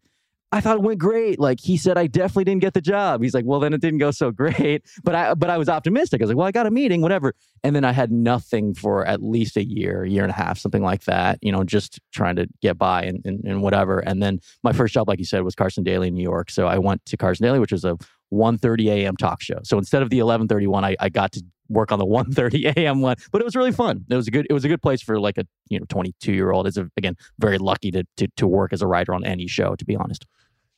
I 0.54 0.60
thought 0.60 0.76
it 0.78 0.84
went 0.84 1.00
great. 1.00 1.40
Like 1.40 1.62
he 1.62 1.78
said, 1.78 1.98
I 1.98 2.08
definitely 2.08 2.44
didn't 2.44 2.62
get 2.62 2.74
the 2.74 2.82
job. 2.82 3.24
He's 3.24 3.34
like, 3.34 3.46
well, 3.46 3.62
then 3.62 3.74
it 3.74 3.80
didn't 3.80 4.00
go 4.00 4.12
so 4.12 4.32
great. 4.42 4.84
But 5.04 5.16
I, 5.16 5.34
but 5.34 5.50
I 5.50 5.58
was 5.58 5.70
optimistic. 5.70 6.22
I 6.22 6.24
was 6.24 6.30
like, 6.30 6.38
well, 6.38 6.48
I 6.48 6.52
got 6.52 6.66
a 6.66 6.72
meeting, 6.72 7.02
whatever. 7.02 7.34
And 7.64 7.76
then 7.76 7.86
I 7.86 7.94
had 7.94 8.12
nothing 8.12 8.74
for 8.74 9.06
at 9.06 9.22
least 9.22 9.56
a 9.56 9.64
year, 9.64 10.04
year 10.04 10.24
and 10.24 10.32
a 10.32 10.36
half, 10.36 10.60
something 10.60 10.84
like 10.84 11.06
that. 11.06 11.40
You 11.42 11.52
know, 11.52 11.64
just 11.64 12.00
trying 12.12 12.36
to 12.36 12.48
get 12.62 12.78
by 12.78 13.04
and, 13.04 13.26
and, 13.26 13.44
and 13.46 13.62
whatever. 13.62 14.00
And 14.00 14.22
then 14.22 14.40
my 14.64 14.74
first 14.74 14.94
job, 14.94 15.08
like 15.08 15.20
you 15.20 15.26
said, 15.26 15.44
was 15.44 15.56
Carson 15.56 15.84
Daly 15.84 16.10
in 16.10 16.16
New 16.16 16.24
York. 16.24 16.52
So 16.52 16.68
I 16.68 16.80
went 16.80 17.06
to 17.06 17.18
Carson 17.18 17.46
Daly, 17.46 17.60
which 17.60 17.72
was 17.72 17.86
a 17.86 17.98
1.30 18.34 18.88
a.m. 18.90 19.16
talk 19.16 19.42
show. 19.42 19.60
So 19.64 19.78
instead 19.78 20.02
of 20.02 20.10
the 20.10 20.20
11.31, 20.20 20.84
I, 20.84 20.96
I 21.00 21.10
got 21.10 21.32
to 21.34 21.44
work 21.70 21.92
on 21.94 22.00
the 22.00 22.06
1:30 22.12 22.76
a.m. 22.76 23.00
one. 23.00 23.16
But 23.32 23.42
it 23.42 23.46
was 23.46 23.56
really 23.56 23.72
fun. 23.72 24.06
It 24.10 24.16
was 24.16 24.28
a 24.28 24.32
good 24.32 24.46
it 24.50 24.54
was 24.54 24.66
a 24.66 24.68
good 24.68 24.82
place 24.82 25.02
for 25.02 25.20
like 25.20 25.38
a 25.38 25.48
you 25.70 25.80
know 25.80 25.86
22 25.88 26.34
year 26.34 26.52
old. 26.52 26.68
Is 26.68 26.78
again 26.98 27.16
very 27.40 27.58
lucky 27.58 27.92
to, 27.92 28.04
to 28.18 28.28
to 28.36 28.48
work 28.48 28.74
as 28.74 28.82
a 28.82 28.88
writer 28.88 29.14
on 29.14 29.24
any 29.24 29.48
show. 29.48 29.76
To 29.76 29.86
be 29.86 29.96
honest. 29.96 30.26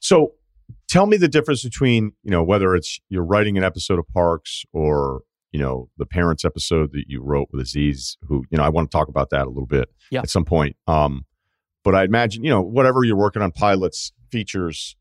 So 0.04 0.34
tell 0.89 1.06
me 1.06 1.16
the 1.16 1.30
difference 1.30 1.64
between 1.64 2.12
you 2.24 2.32
know 2.32 2.43
whether 2.43 2.76
it's 2.76 2.99
you're 3.10 3.24
writing 3.24 3.58
an 3.58 3.64
episode 3.64 3.99
of 3.99 4.08
Parks 4.14 4.64
or 4.74 5.22
you 5.54 5.60
know 5.60 5.89
the 5.97 6.06
parents 6.06 6.43
episode 6.43 6.91
that 6.91 7.06
you 7.08 7.24
wrote 7.24 7.47
with 7.51 7.62
Aziz, 7.62 8.18
who 8.28 8.43
you 8.51 8.58
know 8.58 8.64
I 8.66 8.70
want 8.70 8.91
to 8.91 8.95
talk 8.95 9.08
about 9.08 9.30
that 9.30 9.47
a 9.47 9.49
little 9.49 9.66
bit 9.66 9.88
yeah. 10.12 10.20
at 10.20 10.30
some 10.30 10.43
point. 10.43 10.76
Um, 10.88 11.26
but 11.86 11.95
I 11.95 12.04
imagine 12.04 12.43
you 12.43 12.49
know 12.49 12.62
whatever 12.62 13.06
you're 13.06 13.16
working 13.16 13.41
on 13.41 13.51
pilots, 13.51 14.12
features, 14.30 14.97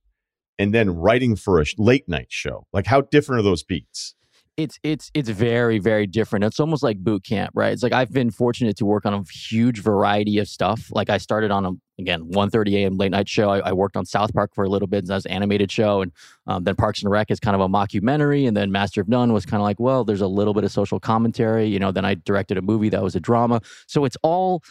and 0.57 0.73
then 0.73 0.91
writing 0.91 1.35
for 1.35 1.61
a 1.61 1.65
late 1.79 2.09
night 2.09 2.29
show. 2.31 2.69
Like 2.73 2.87
how 2.87 3.01
different 3.01 3.41
are 3.41 3.43
those 3.43 3.65
beats? 3.65 4.15
it's 4.57 4.79
it's 4.83 5.11
it's 5.15 5.31
very 5.31 5.79
very 5.79 6.07
different 6.07 6.45
it's 6.45 6.61
almost 6.61 6.83
like 6.83 6.99
boot 6.99 7.25
camp 7.25 7.51
right 7.55 7.73
it's 7.73 7.83
like 7.83 7.93
i've 7.93 8.13
been 8.13 8.31
fortunate 8.31 8.77
to 8.77 8.85
work 8.85 9.07
on 9.07 9.15
a 9.15 9.23
huge 9.33 9.81
variety 9.81 10.39
of 10.39 10.47
stuff 10.47 10.91
like 10.91 11.09
i 11.09 11.17
started 11.17 11.51
on 11.51 11.65
a 11.65 11.71
again 12.03 12.31
1.30 12.31 12.75
a.m 12.75 12.97
late 12.97 13.11
night 13.11 13.29
show. 13.29 13.51
I, 13.51 13.59
I, 13.61 13.73
worked 13.73 13.97
on 13.97 14.05
south 14.05 14.33
park 14.35 14.55
for 14.55 14.65
a 14.65 14.69
little 14.69 14.89
bit 14.89 15.09
as 15.11 15.25
an 15.25 15.33
animated 15.33 15.71
show 15.71 16.03
and 16.03 16.13
um, 16.47 16.65
then 16.65 16.77
parks 16.77 17.03
and 17.03 17.11
rec 17.11 17.31
is 17.31 17.41
kind 17.41 17.55
of 17.55 17.61
a 17.61 17.69
mockumentary 17.69 18.47
and 18.47 18.57
then 18.57 18.71
master 18.71 19.01
of 19.01 19.09
none 19.09 19.33
was 19.33 19.47
kind 19.47 19.61
of 19.61 19.65
like 19.65 19.81
well 19.81 20.05
there's 20.05 20.21
a 20.21 20.27
little 20.27 20.55
bit 20.55 20.65
of 20.65 20.71
social 20.71 21.01
commentary 21.01 21.67
you 21.67 21.79
know 21.79 21.91
then 21.91 22.05
i 22.05 22.15
directed 22.15 22.59
a 22.59 22.63
movie 22.63 22.89
that 22.89 23.03
was 23.03 23.15
a 23.17 23.21
drama. 23.21 23.61
So 23.87 24.05
it's 24.05 24.17
all 24.23 24.63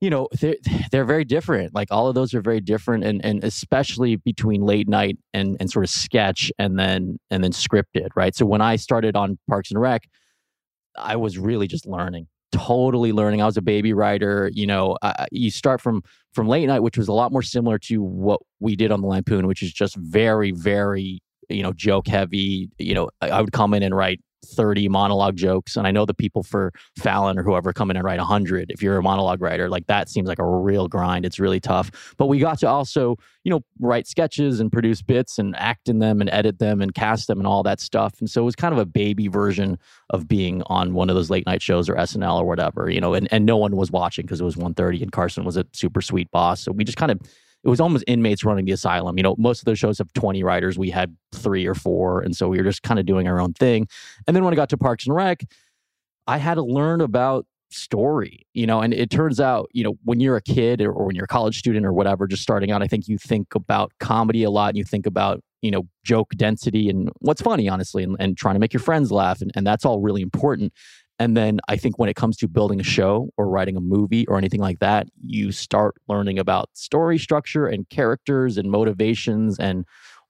you 0.00 0.10
know 0.10 0.28
they're, 0.40 0.56
they're 0.90 1.04
very 1.04 1.24
different. 1.24 1.74
Like 1.74 1.88
all 1.90 2.08
of 2.08 2.14
those 2.14 2.34
are 2.34 2.40
very 2.40 2.60
different 2.60 3.04
and 3.04 3.24
and 3.24 3.44
especially 3.44 4.16
between 4.16 4.62
late 4.62 4.88
night 4.88 5.18
and 5.34 5.56
and 5.60 5.70
sort 5.70 5.84
of 5.84 5.90
sketch 5.90 6.50
and 6.58 6.78
then 6.78 7.18
and 7.30 7.44
then 7.44 7.52
scripted 7.52 8.08
right? 8.16 8.34
So 8.34 8.46
when 8.46 8.60
i 8.60 8.76
started 8.76 9.16
on 9.16 9.38
parks 9.48 9.70
and 9.70 9.80
rec 9.80 10.08
i 10.96 11.16
was 11.16 11.38
really 11.38 11.66
just 11.68 11.86
learning 11.86 12.26
totally 12.52 13.12
learning. 13.12 13.42
I 13.42 13.46
was 13.46 13.56
a 13.56 13.62
baby 13.62 13.92
writer 13.92 14.50
you 14.52 14.66
know 14.66 14.96
I, 15.02 15.26
you 15.30 15.50
start 15.50 15.80
from 15.80 16.02
from 16.32 16.48
late 16.48 16.66
night 16.66 16.80
which 16.80 16.98
was 16.98 17.08
a 17.08 17.12
lot 17.12 17.32
more 17.32 17.42
similar 17.42 17.78
to 17.80 18.02
what 18.02 18.40
we 18.60 18.76
did 18.76 18.90
on 18.90 19.00
the 19.00 19.06
lampoon 19.06 19.46
which 19.46 19.62
is 19.62 19.72
just 19.72 19.96
very 19.96 20.50
very 20.50 21.20
you 21.48 21.62
know 21.62 21.72
joke 21.72 22.06
heavy 22.06 22.70
you 22.78 22.94
know 22.94 23.10
I, 23.20 23.30
I 23.30 23.40
would 23.40 23.52
come 23.52 23.74
in 23.74 23.82
and 23.82 23.94
write 23.94 24.20
30 24.44 24.88
monologue 24.88 25.36
jokes 25.36 25.76
and 25.76 25.86
i 25.86 25.90
know 25.90 26.04
the 26.04 26.14
people 26.14 26.42
for 26.42 26.72
fallon 26.98 27.38
or 27.38 27.42
whoever 27.42 27.72
come 27.72 27.90
in 27.90 27.96
and 27.96 28.04
write 28.04 28.18
100 28.18 28.70
if 28.70 28.82
you're 28.82 28.96
a 28.96 29.02
monologue 29.02 29.40
writer 29.40 29.68
like 29.68 29.86
that 29.86 30.08
seems 30.08 30.28
like 30.28 30.38
a 30.38 30.44
real 30.44 30.88
grind. 30.88 31.24
It's 31.24 31.38
really 31.38 31.60
tough. 31.60 32.14
But 32.16 32.26
we 32.26 32.38
got 32.38 32.58
to 32.60 32.68
also 32.68 33.16
you 33.44 33.50
know 33.50 33.60
write 33.78 34.06
sketches 34.06 34.60
and 34.60 34.70
produce 34.70 35.02
bits 35.02 35.38
and 35.38 35.56
act 35.56 35.88
in 35.88 35.98
them 35.98 36.20
and 36.20 36.28
edit 36.30 36.58
them 36.58 36.80
and 36.80 36.94
cast 36.94 37.26
them 37.26 37.38
and 37.38 37.46
all 37.46 37.62
that 37.62 37.80
stuff. 37.80 38.14
And 38.20 38.28
so 38.28 38.42
it 38.42 38.44
was 38.44 38.56
kind 38.56 38.72
of 38.72 38.78
a 38.78 38.86
baby 38.86 39.28
version 39.28 39.78
of 40.10 40.28
being 40.28 40.62
on 40.66 40.94
one 40.94 41.08
of 41.08 41.16
those 41.16 41.30
late 41.30 41.46
night 41.46 41.62
shows 41.62 41.88
or 41.88 41.94
snl 41.94 42.38
or 42.38 42.44
whatever 42.44 42.90
you 42.90 43.00
know 43.00 43.14
and, 43.14 43.28
and 43.30 43.44
no 43.46 43.56
one 43.56 43.76
was 43.76 43.90
watching 43.90 44.24
because 44.24 44.40
it 44.40 44.44
was 44.44 44.56
1.30 44.56 45.02
and 45.02 45.12
carson 45.12 45.44
was 45.44 45.56
a 45.56 45.64
super 45.72 46.00
sweet 46.00 46.30
boss. 46.30 46.60
So 46.60 46.72
we 46.72 46.84
just 46.84 46.98
kind 46.98 47.12
of 47.12 47.20
it 47.64 47.68
was 47.68 47.80
almost 47.80 48.04
inmates 48.06 48.44
running 48.44 48.64
the 48.64 48.72
asylum. 48.72 49.16
You 49.18 49.22
know, 49.22 49.34
most 49.38 49.60
of 49.60 49.64
those 49.66 49.78
shows 49.78 49.98
have 49.98 50.12
20 50.14 50.42
writers. 50.42 50.78
We 50.78 50.90
had 50.90 51.16
three 51.32 51.66
or 51.66 51.74
four. 51.74 52.20
And 52.20 52.34
so 52.34 52.48
we 52.48 52.56
were 52.58 52.64
just 52.64 52.82
kind 52.82 52.98
of 52.98 53.06
doing 53.06 53.28
our 53.28 53.40
own 53.40 53.52
thing. 53.52 53.86
And 54.26 54.34
then 54.34 54.44
when 54.44 54.54
I 54.54 54.56
got 54.56 54.70
to 54.70 54.78
Parks 54.78 55.06
and 55.06 55.14
Rec, 55.14 55.44
I 56.26 56.38
had 56.38 56.54
to 56.54 56.62
learn 56.62 57.00
about 57.00 57.46
story, 57.70 58.46
you 58.54 58.66
know, 58.66 58.80
and 58.80 58.92
it 58.92 59.10
turns 59.10 59.40
out, 59.40 59.68
you 59.72 59.84
know, 59.84 59.94
when 60.04 60.20
you're 60.20 60.36
a 60.36 60.42
kid 60.42 60.80
or, 60.80 60.92
or 60.92 61.06
when 61.06 61.14
you're 61.14 61.24
a 61.24 61.28
college 61.28 61.58
student 61.58 61.86
or 61.86 61.92
whatever, 61.92 62.26
just 62.26 62.42
starting 62.42 62.70
out, 62.70 62.82
I 62.82 62.86
think 62.86 63.08
you 63.08 63.18
think 63.18 63.54
about 63.54 63.92
comedy 64.00 64.42
a 64.42 64.50
lot 64.50 64.70
and 64.70 64.78
you 64.78 64.84
think 64.84 65.06
about, 65.06 65.40
you 65.62 65.70
know, 65.70 65.86
joke 66.04 66.30
density 66.36 66.88
and 66.88 67.10
what's 67.20 67.42
funny, 67.42 67.68
honestly, 67.68 68.02
and, 68.02 68.16
and 68.18 68.36
trying 68.36 68.54
to 68.54 68.60
make 68.60 68.72
your 68.72 68.80
friends 68.80 69.12
laugh. 69.12 69.40
And, 69.40 69.52
and 69.54 69.66
that's 69.66 69.84
all 69.84 70.00
really 70.00 70.22
important. 70.22 70.72
And 71.20 71.36
then 71.36 71.60
I 71.68 71.76
think 71.76 71.98
when 71.98 72.08
it 72.08 72.16
comes 72.16 72.38
to 72.38 72.48
building 72.48 72.80
a 72.80 72.84
show 72.84 73.28
or 73.36 73.46
writing 73.46 73.76
a 73.76 73.80
movie 73.80 74.26
or 74.26 74.38
anything 74.38 74.60
like 74.60 74.78
that, 74.78 75.06
you 75.22 75.52
start 75.52 75.94
learning 76.08 76.38
about 76.38 76.70
story 76.72 77.18
structure 77.18 77.66
and 77.66 77.86
characters 77.90 78.56
and 78.56 78.70
motivations 78.70 79.58
and 79.58 79.84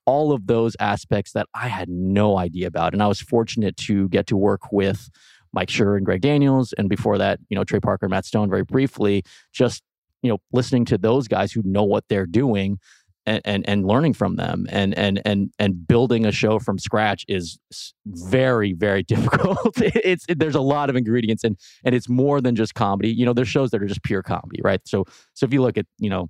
all 0.04 0.32
of 0.32 0.48
those 0.48 0.76
aspects 0.80 1.30
that 1.32 1.46
I 1.54 1.68
had 1.68 1.88
no 1.88 2.38
idea 2.38 2.66
about. 2.66 2.92
And 2.92 3.04
I 3.04 3.06
was 3.06 3.20
fortunate 3.20 3.76
to 3.78 4.08
get 4.08 4.26
to 4.26 4.36
work 4.36 4.72
with 4.72 5.08
Mike 5.52 5.68
Schur 5.68 5.96
and 5.96 6.04
Greg 6.04 6.22
Daniels. 6.22 6.72
And 6.76 6.88
before 6.88 7.18
that, 7.18 7.38
you 7.48 7.54
know, 7.54 7.62
Trey 7.62 7.78
Parker 7.78 8.06
and 8.06 8.10
Matt 8.10 8.24
Stone 8.24 8.50
very 8.50 8.64
briefly, 8.64 9.22
just, 9.52 9.84
you 10.22 10.28
know, 10.28 10.38
listening 10.52 10.84
to 10.86 10.98
those 10.98 11.28
guys 11.28 11.52
who 11.52 11.62
know 11.64 11.84
what 11.84 12.02
they're 12.08 12.26
doing 12.26 12.80
and, 13.26 13.40
and, 13.44 13.68
and 13.68 13.86
learning 13.86 14.14
from 14.14 14.36
them 14.36 14.66
and 14.70 14.96
and 14.96 15.20
and 15.24 15.52
and 15.58 15.86
building 15.86 16.24
a 16.24 16.32
show 16.32 16.58
from 16.58 16.78
scratch 16.78 17.24
is 17.28 17.58
very 18.06 18.72
very 18.72 19.02
difficult. 19.14 19.74
it's 19.76 20.24
it, 20.28 20.38
there's 20.38 20.54
a 20.54 20.60
lot 20.60 20.90
of 20.90 20.96
ingredients 20.96 21.44
and 21.44 21.56
and 21.84 21.94
it's 21.94 22.08
more 22.08 22.40
than 22.40 22.56
just 22.56 22.74
comedy. 22.74 23.10
You 23.10 23.26
know, 23.26 23.32
there's 23.32 23.48
shows 23.48 23.70
that 23.70 23.82
are 23.82 23.86
just 23.86 24.02
pure 24.02 24.22
comedy, 24.22 24.60
right? 24.62 24.80
So 24.86 25.04
so 25.34 25.44
if 25.44 25.52
you 25.52 25.62
look 25.62 25.78
at 25.78 25.86
you 25.98 26.10
know. 26.10 26.28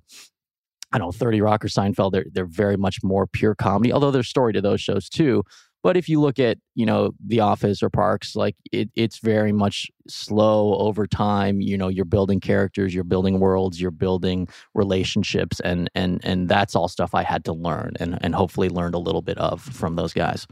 I 0.93 0.97
don't 0.97 1.07
know, 1.07 1.11
30 1.13 1.39
Rock 1.39 1.63
or 1.63 1.69
Seinfeld, 1.69 2.11
they're, 2.11 2.25
they're 2.33 2.45
very 2.45 2.75
much 2.75 2.97
more 3.01 3.25
pure 3.25 3.55
comedy, 3.55 3.93
although 3.93 4.11
there's 4.11 4.27
story 4.27 4.51
to 4.51 4.59
those 4.59 4.81
shows 4.81 5.07
too. 5.07 5.41
But 5.83 5.97
if 5.97 6.07
you 6.07 6.21
look 6.21 6.37
at, 6.39 6.57
you 6.75 6.85
know, 6.85 7.13
The 7.25 7.39
Office 7.39 7.81
or 7.81 7.89
Parks, 7.89 8.35
like 8.35 8.55
it, 8.71 8.89
it's 8.95 9.19
very 9.19 9.51
much 9.51 9.89
slow 10.07 10.75
over 10.75 11.07
time. 11.07 11.61
You 11.61 11.77
know, 11.77 11.87
you're 11.87 12.05
building 12.05 12.39
characters, 12.39 12.93
you're 12.93 13.03
building 13.03 13.39
worlds, 13.39 13.81
you're 13.81 13.91
building 13.91 14.47
relationships, 14.75 15.59
and 15.61 15.89
and 15.95 16.21
and 16.23 16.47
that's 16.47 16.75
all 16.75 16.87
stuff 16.87 17.15
I 17.15 17.23
had 17.23 17.45
to 17.45 17.53
learn 17.53 17.93
and 17.99 18.17
and 18.21 18.35
hopefully 18.35 18.69
learned 18.69 18.95
a 18.95 18.99
little 18.99 19.21
bit 19.21 19.37
of 19.37 19.61
from 19.61 19.95
those 19.95 20.13
guys. 20.13 20.47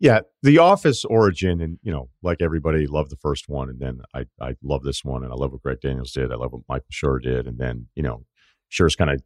Yeah, 0.00 0.20
The 0.42 0.58
Office 0.58 1.04
origin, 1.04 1.60
and 1.60 1.78
you 1.82 1.92
know, 1.92 2.08
like 2.22 2.38
everybody 2.40 2.86
loved 2.86 3.10
the 3.10 3.16
first 3.16 3.48
one, 3.48 3.68
and 3.68 3.78
then 3.78 4.00
I 4.14 4.24
I 4.40 4.54
love 4.62 4.82
this 4.82 5.04
one, 5.04 5.22
and 5.22 5.32
I 5.32 5.36
love 5.36 5.52
what 5.52 5.62
Greg 5.62 5.80
Daniels 5.80 6.12
did, 6.12 6.32
I 6.32 6.36
love 6.36 6.52
what 6.52 6.62
Michael 6.68 6.88
Schur 6.92 7.22
did, 7.22 7.46
and 7.46 7.58
then 7.58 7.88
you 7.94 8.02
know, 8.02 8.24
Schur's 8.70 8.96
kind 8.96 9.10
of 9.10 9.22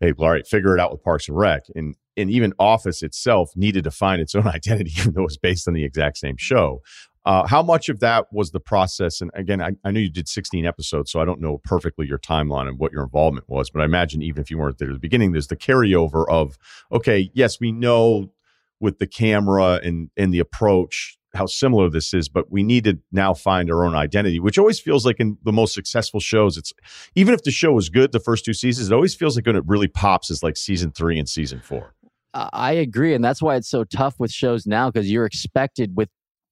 hey, 0.00 0.12
all 0.18 0.30
right, 0.30 0.46
figure 0.46 0.74
it 0.74 0.80
out 0.80 0.92
with 0.92 1.02
Parks 1.02 1.28
and 1.28 1.36
Rec. 1.36 1.64
And 1.74 1.94
and 2.16 2.30
even 2.30 2.52
Office 2.58 3.02
itself 3.02 3.50
needed 3.56 3.84
to 3.84 3.90
find 3.90 4.20
its 4.20 4.34
own 4.34 4.46
identity, 4.58 4.92
even 4.98 5.12
though 5.12 5.22
it 5.22 5.24
was 5.24 5.38
based 5.38 5.68
on 5.68 5.74
the 5.74 5.84
exact 5.84 6.18
same 6.18 6.36
show. 6.36 6.82
Uh, 7.26 7.46
how 7.46 7.62
much 7.62 7.88
of 7.88 8.00
that 8.00 8.26
was 8.32 8.50
the 8.50 8.60
process? 8.60 9.22
And 9.22 9.30
again, 9.34 9.62
I, 9.62 9.70
I 9.82 9.90
know 9.90 10.00
you 10.00 10.10
did 10.10 10.28
16 10.28 10.66
episodes, 10.66 11.10
so 11.10 11.20
I 11.20 11.24
don't 11.24 11.40
know 11.40 11.58
perfectly 11.64 12.06
your 12.06 12.18
timeline 12.18 12.68
and 12.68 12.78
what 12.78 12.92
your 12.92 13.02
involvement 13.02 13.48
was, 13.48 13.70
but 13.70 13.80
I 13.80 13.86
imagine 13.86 14.22
even 14.22 14.42
if 14.42 14.50
you 14.50 14.58
weren't 14.58 14.76
there 14.78 14.90
at 14.90 14.94
the 14.94 15.00
beginning, 15.00 15.32
there's 15.32 15.46
the 15.46 15.56
carryover 15.56 16.28
of, 16.28 16.58
okay, 16.92 17.30
yes, 17.32 17.58
we 17.58 17.72
know 17.72 18.30
with 18.78 18.98
the 18.98 19.06
camera 19.06 19.80
and, 19.82 20.10
and 20.18 20.34
the 20.34 20.38
approach 20.38 21.18
how 21.34 21.46
similar 21.46 21.90
this 21.90 22.14
is, 22.14 22.28
but 22.28 22.50
we 22.50 22.62
need 22.62 22.84
to 22.84 22.98
now 23.10 23.34
find 23.34 23.70
our 23.70 23.84
own 23.84 23.94
identity, 23.94 24.38
which 24.38 24.58
always 24.58 24.78
feels 24.78 25.04
like 25.04 25.18
in 25.18 25.36
the 25.44 25.52
most 25.52 25.74
successful 25.74 26.20
shows, 26.20 26.56
it's 26.56 26.72
even 27.14 27.34
if 27.34 27.42
the 27.42 27.50
show 27.50 27.72
was 27.72 27.88
good 27.88 28.12
the 28.12 28.20
first 28.20 28.44
two 28.44 28.54
seasons, 28.54 28.90
it 28.90 28.94
always 28.94 29.14
feels 29.14 29.36
like 29.36 29.46
when 29.46 29.56
it 29.56 29.64
really 29.66 29.88
pops 29.88 30.30
is 30.30 30.42
like 30.42 30.56
season 30.56 30.92
three 30.92 31.18
and 31.18 31.28
season 31.28 31.60
four. 31.60 31.94
I 32.34 32.72
agree. 32.72 33.14
And 33.14 33.24
that's 33.24 33.40
why 33.40 33.56
it's 33.56 33.68
so 33.68 33.84
tough 33.84 34.18
with 34.18 34.32
shows 34.32 34.66
now 34.66 34.90
because 34.90 35.10
you're 35.10 35.24
expected 35.24 35.96
with 35.96 36.08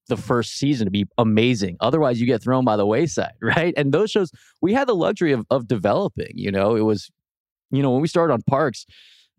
the 0.09 0.16
first 0.16 0.57
season 0.59 0.87
to 0.87 0.91
be 0.91 1.07
amazing. 1.18 1.76
Otherwise, 1.80 2.20
you 2.20 2.26
get 2.26 2.43
thrown 2.43 2.64
by 2.64 2.76
the 2.76 2.87
wayside, 2.87 3.33
right? 3.43 3.74
And 3.76 3.93
those 3.93 4.11
shows, 4.11 4.30
we 4.61 4.72
had 4.72 4.89
the 4.89 4.95
luxury 4.95 5.33
of, 5.33 5.45
of 5.51 5.66
developing. 5.66 6.33
You 6.35 6.51
know, 6.51 6.76
it 6.76 6.83
was, 6.83 7.11
you 7.70 7.83
know, 7.83 7.91
when 7.91 8.03
we 8.03 8.09
started 8.09 8.33
on 8.33 8.43
Parks, 8.43 8.87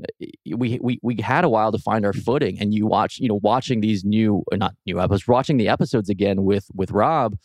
eh, 0.02 0.26
eh, 0.26 0.56
we 0.56 0.80
we 0.82 1.00
we 1.02 1.22
had 1.22 1.44
a 1.44 1.50
while 1.50 1.72
to 1.72 1.78
find 1.78 2.06
our 2.06 2.14
footing 2.14 2.60
and 2.60 2.74
you 2.74 2.88
watch 2.88 3.20
you 3.20 3.28
know 3.28 3.40
watching 3.44 3.80
these 3.82 4.04
new 4.04 4.44
eh, 4.52 4.56
not 4.58 4.74
new 4.88 5.00
episodes 5.00 5.28
watching 5.28 5.58
the 5.58 5.70
episodes 5.70 6.10
again 6.10 6.44
with 6.44 6.66
with 6.74 6.90
rob 6.90 7.38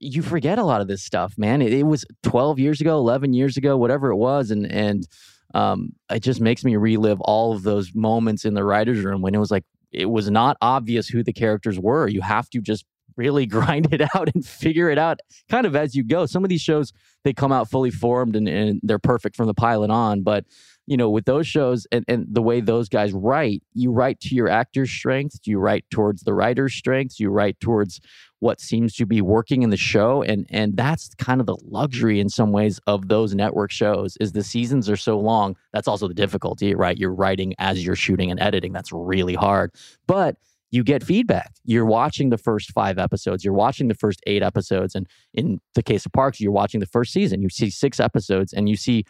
you 0.00 0.20
forget 0.20 0.58
a 0.58 0.64
lot 0.64 0.82
of 0.82 0.86
this 0.86 1.02
stuff 1.02 1.32
man 1.38 1.62
it, 1.62 1.72
it 1.72 1.84
was 1.84 2.04
12 2.24 2.58
years 2.58 2.80
ago 2.82 2.98
11 2.98 3.32
years 3.32 3.56
ago 3.56 3.78
whatever 3.78 4.10
it 4.10 4.16
was 4.16 4.50
and 4.50 4.70
and 4.70 5.08
um, 5.54 5.92
it 6.10 6.20
just 6.20 6.40
makes 6.40 6.64
me 6.64 6.76
relive 6.76 7.20
all 7.22 7.52
of 7.52 7.62
those 7.62 7.94
moments 7.94 8.44
in 8.44 8.54
the 8.54 8.64
writers 8.64 9.02
room 9.04 9.22
when 9.22 9.34
it 9.34 9.38
was 9.38 9.50
like 9.50 9.64
it 9.92 10.06
was 10.06 10.30
not 10.30 10.56
obvious 10.60 11.08
who 11.08 11.22
the 11.22 11.32
characters 11.32 11.78
were. 11.78 12.06
You 12.08 12.20
have 12.20 12.48
to 12.50 12.60
just 12.60 12.84
really 13.16 13.46
grind 13.56 13.92
it 13.92 14.02
out 14.14 14.30
and 14.34 14.44
figure 14.46 14.90
it 14.90 14.98
out 14.98 15.20
kind 15.48 15.66
of 15.66 15.74
as 15.74 15.94
you 15.94 16.04
go. 16.04 16.26
Some 16.26 16.44
of 16.44 16.50
these 16.50 16.62
shows 16.62 16.92
they 17.24 17.32
come 17.32 17.52
out 17.52 17.68
fully 17.70 17.90
formed 17.90 18.36
and, 18.36 18.48
and 18.48 18.80
they're 18.82 18.98
perfect 18.98 19.36
from 19.36 19.46
the 19.46 19.54
pilot 19.54 19.90
on 19.90 20.22
but 20.22 20.44
you 20.90 20.96
know, 20.96 21.08
with 21.08 21.24
those 21.24 21.46
shows 21.46 21.86
and, 21.92 22.04
and 22.08 22.26
the 22.28 22.42
way 22.42 22.60
those 22.60 22.88
guys 22.88 23.12
write, 23.12 23.62
you 23.74 23.92
write 23.92 24.18
to 24.22 24.34
your 24.34 24.48
actor's 24.48 24.90
strengths, 24.90 25.38
you 25.44 25.60
write 25.60 25.84
towards 25.88 26.24
the 26.24 26.34
writer's 26.34 26.74
strengths, 26.74 27.20
you 27.20 27.30
write 27.30 27.60
towards 27.60 28.00
what 28.40 28.60
seems 28.60 28.94
to 28.96 29.06
be 29.06 29.20
working 29.20 29.62
in 29.62 29.70
the 29.70 29.76
show. 29.76 30.22
And 30.22 30.46
and 30.50 30.76
that's 30.76 31.14
kind 31.14 31.40
of 31.40 31.46
the 31.46 31.56
luxury 31.62 32.20
in 32.20 32.28
some 32.28 32.52
ways 32.52 32.80
of 32.86 33.08
those 33.08 33.34
network 33.34 33.70
shows 33.70 34.16
is 34.20 34.32
the 34.32 34.42
seasons 34.42 34.90
are 34.90 34.96
so 34.96 35.18
long. 35.18 35.56
That's 35.72 35.86
also 35.86 36.08
the 36.08 36.14
difficulty, 36.14 36.74
right? 36.74 36.98
You're 36.98 37.14
writing 37.14 37.54
as 37.58 37.84
you're 37.84 37.96
shooting 37.96 38.30
and 38.30 38.40
editing. 38.40 38.72
That's 38.72 38.92
really 38.92 39.34
hard. 39.34 39.72
But 40.06 40.36
you 40.70 40.84
get 40.84 41.02
feedback. 41.02 41.52
You're 41.64 41.84
watching 41.84 42.30
the 42.30 42.38
first 42.38 42.72
five 42.72 42.98
episodes, 42.98 43.44
you're 43.44 43.54
watching 43.54 43.88
the 43.88 43.94
first 43.94 44.20
eight 44.26 44.42
episodes. 44.42 44.94
And 44.94 45.06
in 45.34 45.60
the 45.74 45.82
case 45.82 46.06
of 46.06 46.12
Parks, 46.12 46.40
you're 46.40 46.52
watching 46.52 46.80
the 46.80 46.86
first 46.86 47.12
season. 47.12 47.42
You 47.42 47.48
see 47.48 47.70
six 47.70 48.00
episodes 48.00 48.52
and 48.52 48.68
you 48.68 48.76
see 48.76 49.04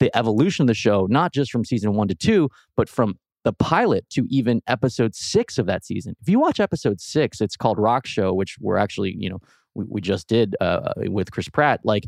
the 0.00 0.14
evolution 0.16 0.64
of 0.64 0.66
the 0.66 0.74
show, 0.74 1.06
not 1.08 1.32
just 1.32 1.52
from 1.52 1.64
season 1.64 1.94
one 1.94 2.08
to 2.08 2.14
two, 2.14 2.48
but 2.76 2.88
from 2.88 3.18
the 3.44 3.52
pilot 3.52 4.08
to 4.10 4.26
even 4.28 4.62
episode 4.66 5.14
six 5.14 5.58
of 5.58 5.66
that 5.66 5.84
season. 5.84 6.14
If 6.20 6.28
you 6.28 6.38
watch 6.38 6.60
episode 6.60 7.00
six, 7.00 7.40
it's 7.40 7.56
called 7.56 7.78
Rock 7.78 8.06
Show, 8.06 8.32
which 8.32 8.56
we're 8.60 8.76
actually, 8.76 9.14
you 9.18 9.28
know, 9.30 9.40
we, 9.74 9.84
we 9.88 10.00
just 10.00 10.28
did 10.28 10.54
uh, 10.60 10.92
with 10.96 11.30
Chris 11.32 11.48
Pratt. 11.48 11.80
Like, 11.84 12.04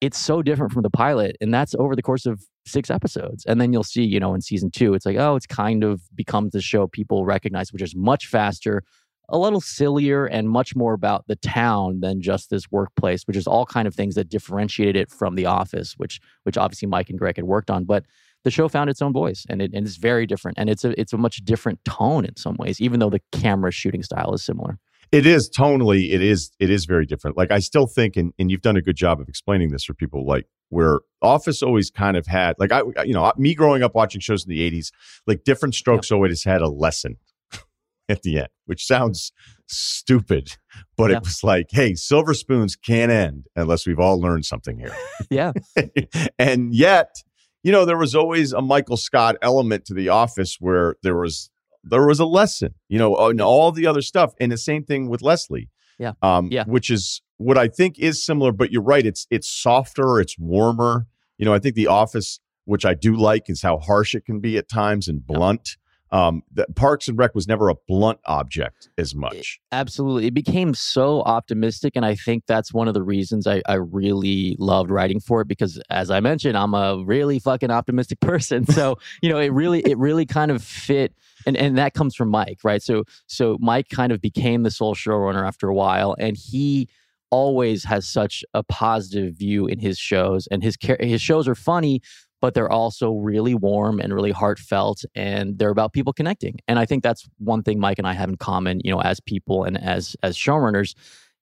it's 0.00 0.18
so 0.18 0.42
different 0.42 0.72
from 0.72 0.82
the 0.82 0.90
pilot, 0.90 1.36
and 1.40 1.52
that's 1.52 1.74
over 1.78 1.94
the 1.94 2.02
course 2.02 2.26
of 2.26 2.42
six 2.66 2.90
episodes. 2.90 3.44
And 3.46 3.60
then 3.60 3.72
you'll 3.72 3.84
see, 3.84 4.02
you 4.02 4.18
know, 4.20 4.34
in 4.34 4.40
season 4.40 4.70
two, 4.70 4.94
it's 4.94 5.04
like, 5.04 5.16
oh, 5.16 5.36
it's 5.36 5.46
kind 5.46 5.84
of 5.84 6.00
becomes 6.14 6.52
the 6.52 6.60
show 6.60 6.86
people 6.86 7.24
recognize, 7.24 7.72
which 7.72 7.82
is 7.82 7.94
much 7.94 8.26
faster, 8.26 8.82
a 9.28 9.38
little 9.38 9.60
sillier, 9.60 10.26
and 10.26 10.48
much 10.48 10.74
more 10.74 10.94
about 10.94 11.26
the 11.26 11.36
town 11.36 12.00
than 12.00 12.22
just 12.22 12.50
this 12.50 12.70
workplace, 12.70 13.24
which 13.26 13.36
is 13.36 13.46
all 13.46 13.66
kind 13.66 13.86
of 13.86 13.94
things 13.94 14.14
that 14.14 14.28
differentiated 14.28 14.96
it 14.96 15.10
from 15.10 15.34
The 15.34 15.46
Office, 15.46 15.94
which 15.98 16.20
which 16.44 16.56
obviously 16.56 16.88
Mike 16.88 17.10
and 17.10 17.18
Greg 17.18 17.36
had 17.36 17.44
worked 17.44 17.70
on, 17.70 17.84
but 17.84 18.04
the 18.44 18.50
show 18.50 18.68
found 18.68 18.90
its 18.90 19.02
own 19.02 19.12
voice 19.12 19.44
and, 19.48 19.60
it, 19.60 19.72
and 19.74 19.86
it's 19.86 19.96
very 19.96 20.26
different 20.26 20.58
and 20.58 20.70
it's 20.70 20.84
a 20.84 20.98
it's 21.00 21.12
a 21.12 21.18
much 21.18 21.44
different 21.44 21.84
tone 21.84 22.24
in 22.24 22.36
some 22.36 22.56
ways 22.58 22.80
even 22.80 23.00
though 23.00 23.10
the 23.10 23.20
camera 23.32 23.70
shooting 23.70 24.02
style 24.02 24.32
is 24.34 24.44
similar. 24.44 24.78
It 25.12 25.26
is 25.26 25.50
tonally 25.50 26.12
it 26.12 26.22
is 26.22 26.50
it 26.58 26.70
is 26.70 26.84
very 26.84 27.06
different. 27.06 27.36
Like 27.36 27.50
i 27.50 27.58
still 27.58 27.86
think 27.86 28.16
and, 28.16 28.32
and 28.38 28.50
you've 28.50 28.62
done 28.62 28.76
a 28.76 28.82
good 28.82 28.96
job 28.96 29.20
of 29.20 29.28
explaining 29.28 29.70
this 29.70 29.84
for 29.84 29.94
people 29.94 30.26
like 30.26 30.46
where 30.70 31.00
office 31.20 31.62
always 31.62 31.90
kind 31.90 32.16
of 32.16 32.26
had 32.26 32.54
like 32.58 32.72
i 32.72 32.82
you 33.04 33.12
know 33.12 33.30
me 33.36 33.54
growing 33.54 33.82
up 33.82 33.94
watching 33.94 34.20
shows 34.20 34.44
in 34.44 34.50
the 34.50 34.70
80s 34.70 34.92
like 35.26 35.44
different 35.44 35.74
strokes 35.74 36.10
always 36.10 36.44
had 36.44 36.62
a 36.62 36.68
lesson 36.68 37.16
at 38.08 38.22
the 38.22 38.38
end 38.38 38.48
which 38.66 38.86
sounds 38.86 39.32
stupid 39.66 40.56
but 40.96 41.10
it 41.10 41.20
was 41.22 41.44
like 41.44 41.66
hey 41.70 41.94
silver 41.94 42.34
spoons 42.34 42.76
can't 42.76 43.12
end 43.12 43.46
unless 43.54 43.86
we've 43.86 44.00
all 44.00 44.20
learned 44.20 44.44
something 44.44 44.78
here. 44.78 44.94
Yeah. 45.30 45.52
And 46.38 46.74
yet 46.74 47.22
you 47.62 47.72
know, 47.72 47.84
there 47.84 47.98
was 47.98 48.14
always 48.14 48.52
a 48.52 48.60
Michael 48.60 48.96
Scott 48.96 49.36
element 49.42 49.84
to 49.86 49.94
the 49.94 50.08
office 50.08 50.56
where 50.60 50.96
there 51.02 51.16
was 51.16 51.50
there 51.82 52.06
was 52.06 52.20
a 52.20 52.26
lesson, 52.26 52.74
you 52.88 52.98
know, 52.98 53.16
and 53.28 53.40
all 53.40 53.72
the 53.72 53.86
other 53.86 54.02
stuff. 54.02 54.34
And 54.40 54.52
the 54.52 54.58
same 54.58 54.84
thing 54.84 55.08
with 55.08 55.22
Leslie. 55.22 55.70
Yeah. 55.98 56.12
Um, 56.22 56.48
yeah. 56.50 56.64
Which 56.66 56.90
is 56.90 57.22
what 57.36 57.58
I 57.58 57.68
think 57.68 57.98
is 57.98 58.24
similar, 58.24 58.52
but 58.52 58.70
you're 58.70 58.82
right. 58.82 59.04
It's 59.04 59.26
it's 59.30 59.48
softer, 59.48 60.20
it's 60.20 60.38
warmer. 60.38 61.06
You 61.38 61.46
know, 61.46 61.54
I 61.54 61.58
think 61.58 61.74
the 61.74 61.86
office, 61.86 62.40
which 62.64 62.84
I 62.84 62.94
do 62.94 63.16
like, 63.16 63.44
is 63.48 63.62
how 63.62 63.78
harsh 63.78 64.14
it 64.14 64.24
can 64.24 64.40
be 64.40 64.56
at 64.58 64.68
times 64.68 65.08
and 65.08 65.26
blunt 65.26 65.76
um, 66.12 66.42
that 66.54 66.74
Parks 66.74 67.08
and 67.08 67.16
Rec 67.16 67.34
was 67.34 67.46
never 67.46 67.68
a 67.68 67.74
blunt 67.86 68.18
object 68.26 68.88
as 68.98 69.14
much. 69.14 69.60
Absolutely. 69.70 70.26
It 70.26 70.34
became 70.34 70.74
so 70.74 71.22
optimistic. 71.22 71.92
And 71.94 72.04
I 72.04 72.14
think 72.14 72.44
that's 72.46 72.72
one 72.72 72.88
of 72.88 72.94
the 72.94 73.02
reasons 73.02 73.46
I, 73.46 73.62
I 73.66 73.74
really 73.74 74.56
loved 74.58 74.90
writing 74.90 75.20
for 75.20 75.40
it 75.42 75.48
because 75.48 75.80
as 75.88 76.10
I 76.10 76.20
mentioned, 76.20 76.56
I'm 76.56 76.74
a 76.74 77.02
really 77.04 77.38
fucking 77.38 77.70
optimistic 77.70 78.20
person. 78.20 78.66
So, 78.66 78.98
you 79.22 79.30
know, 79.30 79.38
it 79.38 79.52
really, 79.52 79.80
it 79.80 79.98
really 79.98 80.26
kind 80.26 80.50
of 80.50 80.62
fit. 80.62 81.14
And, 81.46 81.56
and 81.56 81.78
that 81.78 81.94
comes 81.94 82.14
from 82.14 82.28
Mike, 82.28 82.58
right? 82.64 82.82
So, 82.82 83.04
so 83.26 83.56
Mike 83.60 83.88
kind 83.88 84.12
of 84.12 84.20
became 84.20 84.62
the 84.62 84.70
sole 84.70 84.94
showrunner 84.94 85.46
after 85.46 85.68
a 85.68 85.74
while 85.74 86.16
and 86.18 86.36
he 86.36 86.88
always 87.30 87.84
has 87.84 88.08
such 88.08 88.44
a 88.54 88.62
positive 88.62 89.34
view 89.34 89.66
in 89.66 89.78
his 89.78 89.98
shows 89.98 90.48
and 90.50 90.64
his 90.64 90.76
his 90.98 91.22
shows 91.22 91.46
are 91.46 91.54
funny 91.54 92.02
but 92.40 92.54
they're 92.54 92.70
also 92.70 93.12
really 93.12 93.54
warm 93.54 94.00
and 94.00 94.14
really 94.14 94.30
heartfelt 94.30 95.04
and 95.14 95.58
they're 95.58 95.70
about 95.70 95.92
people 95.92 96.12
connecting. 96.12 96.56
And 96.68 96.78
i 96.78 96.84
think 96.86 97.02
that's 97.02 97.28
one 97.38 97.62
thing 97.62 97.78
mike 97.78 97.98
and 97.98 98.06
i 98.06 98.12
have 98.12 98.28
in 98.28 98.36
common 98.36 98.80
you 98.84 98.90
know 98.90 99.00
as 99.00 99.20
people 99.20 99.64
and 99.64 99.82
as 99.82 100.16
as 100.22 100.36
showrunners 100.36 100.94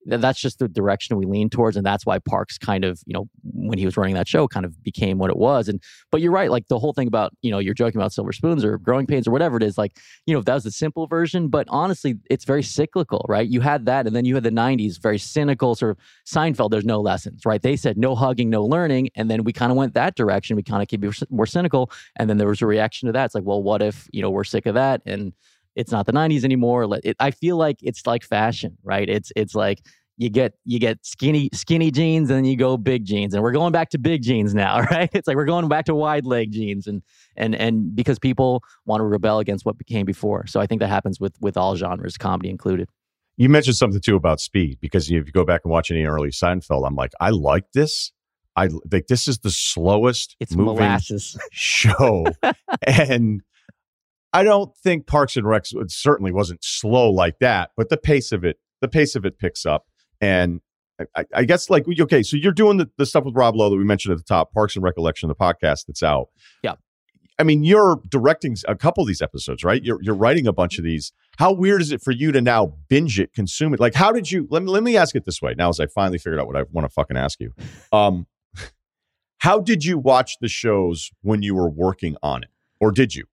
that's 0.06 0.40
just 0.40 0.58
the 0.58 0.68
direction 0.68 1.16
we 1.16 1.26
lean 1.26 1.50
towards 1.50 1.76
and 1.76 1.84
that's 1.84 2.06
why 2.06 2.18
parks 2.18 2.56
kind 2.56 2.84
of 2.84 3.00
you 3.06 3.12
know 3.12 3.28
when 3.42 3.78
he 3.78 3.84
was 3.84 3.96
running 3.96 4.14
that 4.14 4.28
show 4.28 4.48
kind 4.48 4.64
of 4.64 4.82
became 4.82 5.18
what 5.18 5.30
it 5.30 5.36
was 5.36 5.68
and 5.68 5.82
but 6.10 6.20
you're 6.20 6.32
right 6.32 6.50
like 6.50 6.66
the 6.68 6.78
whole 6.78 6.92
thing 6.92 7.08
about 7.08 7.32
you 7.42 7.50
know 7.50 7.58
you're 7.58 7.74
joking 7.74 8.00
about 8.00 8.12
silver 8.12 8.32
spoons 8.32 8.64
or 8.64 8.78
growing 8.78 9.06
pains 9.06 9.26
or 9.26 9.30
whatever 9.30 9.56
it 9.56 9.62
is 9.62 9.76
like 9.76 9.96
you 10.26 10.34
know 10.34 10.40
that 10.40 10.54
was 10.54 10.64
the 10.64 10.70
simple 10.70 11.06
version 11.06 11.48
but 11.48 11.66
honestly 11.68 12.14
it's 12.30 12.44
very 12.44 12.62
cyclical 12.62 13.24
right? 13.28 13.48
You 13.48 13.60
had 13.60 13.86
that 13.86 14.06
and 14.06 14.14
then 14.14 14.24
you 14.24 14.34
had 14.34 14.44
the 14.44 14.50
90s 14.50 15.00
very 15.00 15.18
cynical 15.18 15.74
sort 15.74 15.92
of 15.92 15.98
seinfeld 16.26 16.70
there's 16.70 16.84
no 16.84 17.00
lessons 17.00 17.44
right? 17.44 17.60
They 17.60 17.76
said 17.76 17.98
no 17.98 18.14
hugging 18.14 18.50
no 18.50 18.64
learning 18.64 19.10
and 19.14 19.30
then 19.30 19.44
we 19.44 19.52
kind 19.52 19.70
of 19.70 19.76
went 19.76 19.94
that 19.94 20.16
direction 20.16 20.56
we 20.56 20.62
kind 20.62 20.82
of 20.82 20.88
keep 20.88 21.04
more 21.30 21.46
cynical 21.46 21.90
and 22.16 22.28
then 22.30 22.38
there 22.38 22.48
was 22.48 22.62
a 22.62 22.66
reaction 22.66 23.06
to 23.06 23.12
that. 23.12 23.26
It's 23.26 23.34
like 23.34 23.44
well 23.44 23.62
what 23.62 23.82
if 23.82 24.08
you 24.12 24.22
know 24.22 24.30
we're 24.30 24.44
sick 24.44 24.66
of 24.66 24.74
that 24.74 25.02
and 25.06 25.32
it's 25.78 25.92
not 25.92 26.06
the 26.06 26.12
90s 26.12 26.44
anymore. 26.44 26.98
It, 27.04 27.16
I 27.20 27.30
feel 27.30 27.56
like 27.56 27.76
it's 27.82 28.06
like 28.06 28.24
fashion, 28.24 28.76
right? 28.82 29.08
It's 29.08 29.32
it's 29.36 29.54
like 29.54 29.80
you 30.16 30.28
get 30.28 30.54
you 30.64 30.80
get 30.80 30.98
skinny 31.06 31.48
skinny 31.54 31.92
jeans 31.92 32.28
and 32.28 32.38
then 32.38 32.44
you 32.44 32.56
go 32.56 32.76
big 32.76 33.04
jeans 33.04 33.32
and 33.32 33.42
we're 33.42 33.52
going 33.52 33.72
back 33.72 33.88
to 33.90 33.98
big 33.98 34.20
jeans 34.20 34.52
now 34.52 34.80
right 34.90 35.08
it's 35.12 35.28
like 35.28 35.36
we're 35.36 35.44
going 35.44 35.68
back 35.68 35.84
to 35.84 35.94
wide 35.94 36.26
leg 36.26 36.50
jeans 36.50 36.86
and 36.88 37.02
and 37.36 37.54
and 37.54 37.94
because 37.94 38.18
people 38.18 38.60
want 38.84 39.00
to 39.00 39.04
rebel 39.04 39.38
against 39.38 39.64
what 39.64 39.78
became 39.78 40.04
before 40.04 40.44
so 40.46 40.60
i 40.60 40.66
think 40.66 40.80
that 40.80 40.88
happens 40.88 41.20
with 41.20 41.34
with 41.40 41.56
all 41.56 41.76
genres 41.76 42.18
comedy 42.18 42.50
included 42.50 42.88
you 43.36 43.48
mentioned 43.48 43.76
something 43.76 44.00
too 44.00 44.16
about 44.16 44.40
speed 44.40 44.78
because 44.80 45.08
if 45.08 45.26
you 45.26 45.32
go 45.32 45.44
back 45.44 45.60
and 45.64 45.70
watch 45.70 45.88
any 45.90 46.04
early 46.04 46.30
seinfeld 46.30 46.84
i'm 46.84 46.96
like 46.96 47.12
i 47.20 47.30
like 47.30 47.70
this 47.72 48.10
i 48.56 48.68
think 48.90 49.06
this 49.06 49.28
is 49.28 49.38
the 49.38 49.52
slowest 49.52 50.34
it's 50.40 50.56
moving 50.56 50.74
molasses. 50.74 51.38
show 51.52 52.26
and 52.88 53.40
i 54.38 54.42
don't 54.42 54.76
think 54.76 55.06
parks 55.06 55.36
and 55.36 55.46
Rec 55.46 55.64
certainly 55.88 56.32
wasn't 56.32 56.62
slow 56.62 57.10
like 57.10 57.38
that 57.40 57.70
but 57.76 57.88
the 57.88 57.96
pace 57.96 58.32
of 58.32 58.44
it 58.44 58.58
the 58.80 58.88
pace 58.88 59.16
of 59.16 59.24
it 59.24 59.38
picks 59.38 59.66
up 59.66 59.86
and 60.20 60.60
I, 61.14 61.24
I, 61.32 61.44
guess 61.44 61.70
like 61.70 61.86
okay, 62.00 62.22
so 62.22 62.36
you're 62.36 62.52
doing 62.52 62.76
the, 62.76 62.90
the 62.96 63.06
stuff 63.06 63.24
with 63.24 63.36
Rob 63.36 63.54
Lowe 63.54 63.70
that 63.70 63.76
we 63.76 63.84
mentioned 63.84 64.12
at 64.12 64.18
the 64.18 64.24
top, 64.24 64.52
Parks 64.52 64.74
and 64.74 64.82
Recollection, 64.82 65.28
the 65.28 65.34
podcast 65.34 65.86
that's 65.86 66.02
out. 66.02 66.28
Yeah. 66.62 66.74
I 67.38 67.44
mean, 67.44 67.62
you're 67.62 68.00
directing 68.08 68.56
a 68.66 68.74
couple 68.74 69.02
of 69.02 69.06
these 69.06 69.22
episodes, 69.22 69.62
right? 69.62 69.82
You're 69.82 70.02
you're 70.02 70.16
writing 70.16 70.48
a 70.48 70.52
bunch 70.52 70.78
of 70.78 70.84
these. 70.84 71.12
How 71.38 71.52
weird 71.52 71.80
is 71.80 71.92
it 71.92 72.02
for 72.02 72.10
you 72.10 72.32
to 72.32 72.40
now 72.40 72.74
binge 72.88 73.20
it, 73.20 73.32
consume 73.32 73.74
it? 73.74 73.80
Like, 73.80 73.94
how 73.94 74.10
did 74.10 74.30
you? 74.30 74.48
Let 74.50 74.64
me 74.64 74.70
let 74.70 74.82
me 74.82 74.96
ask 74.96 75.14
it 75.14 75.24
this 75.24 75.40
way. 75.40 75.54
Now, 75.56 75.68
as 75.68 75.78
I 75.78 75.86
finally 75.86 76.18
figured 76.18 76.40
out 76.40 76.48
what 76.48 76.56
I 76.56 76.64
want 76.72 76.84
to 76.84 76.88
fucking 76.88 77.16
ask 77.16 77.38
you, 77.38 77.52
um, 77.92 78.26
how 79.38 79.60
did 79.60 79.84
you 79.84 79.98
watch 79.98 80.38
the 80.40 80.48
shows 80.48 81.12
when 81.22 81.42
you 81.42 81.54
were 81.54 81.70
working 81.70 82.16
on 82.24 82.42
it, 82.42 82.50
or 82.80 82.90
did 82.90 83.14
you? 83.14 83.26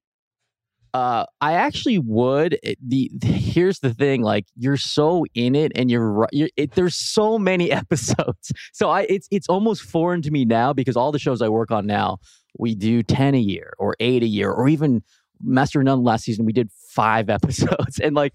Uh, 0.96 1.26
I 1.42 1.56
actually 1.56 2.00
would. 2.00 2.58
The, 2.82 3.12
the, 3.14 3.28
here's 3.28 3.80
the 3.80 3.94
thing: 3.94 4.22
like 4.22 4.46
you're 4.56 4.78
so 4.78 5.26
in 5.34 5.54
it, 5.54 5.74
and 5.76 5.92
you're, 5.92 6.26
you're 6.32 6.48
there's 6.74 6.96
so 6.96 7.38
many 7.38 7.70
episodes. 7.84 8.54
So 8.72 8.90
I, 8.90 9.02
it's 9.10 9.28
it's 9.30 9.50
almost 9.50 9.82
foreign 9.82 10.22
to 10.22 10.32
me 10.32 10.46
now 10.46 10.72
because 10.72 10.96
all 10.96 11.12
the 11.12 11.20
shows 11.20 11.42
I 11.42 11.50
work 11.50 11.70
on 11.70 11.86
now, 11.86 12.20
we 12.58 12.76
do 12.76 13.04
ten 13.04 13.36
a 13.36 13.40
year 13.40 13.74
or 13.78 13.98
eight 14.00 14.24
a 14.24 14.26
year, 14.26 14.50
or 14.50 14.70
even 14.70 15.04
Master 15.44 15.84
None 15.84 16.02
last 16.02 16.24
season 16.24 16.46
we 16.46 16.54
did 16.54 16.72
five 16.72 17.30
episodes, 17.38 18.00
and 18.00 18.16
like 18.16 18.32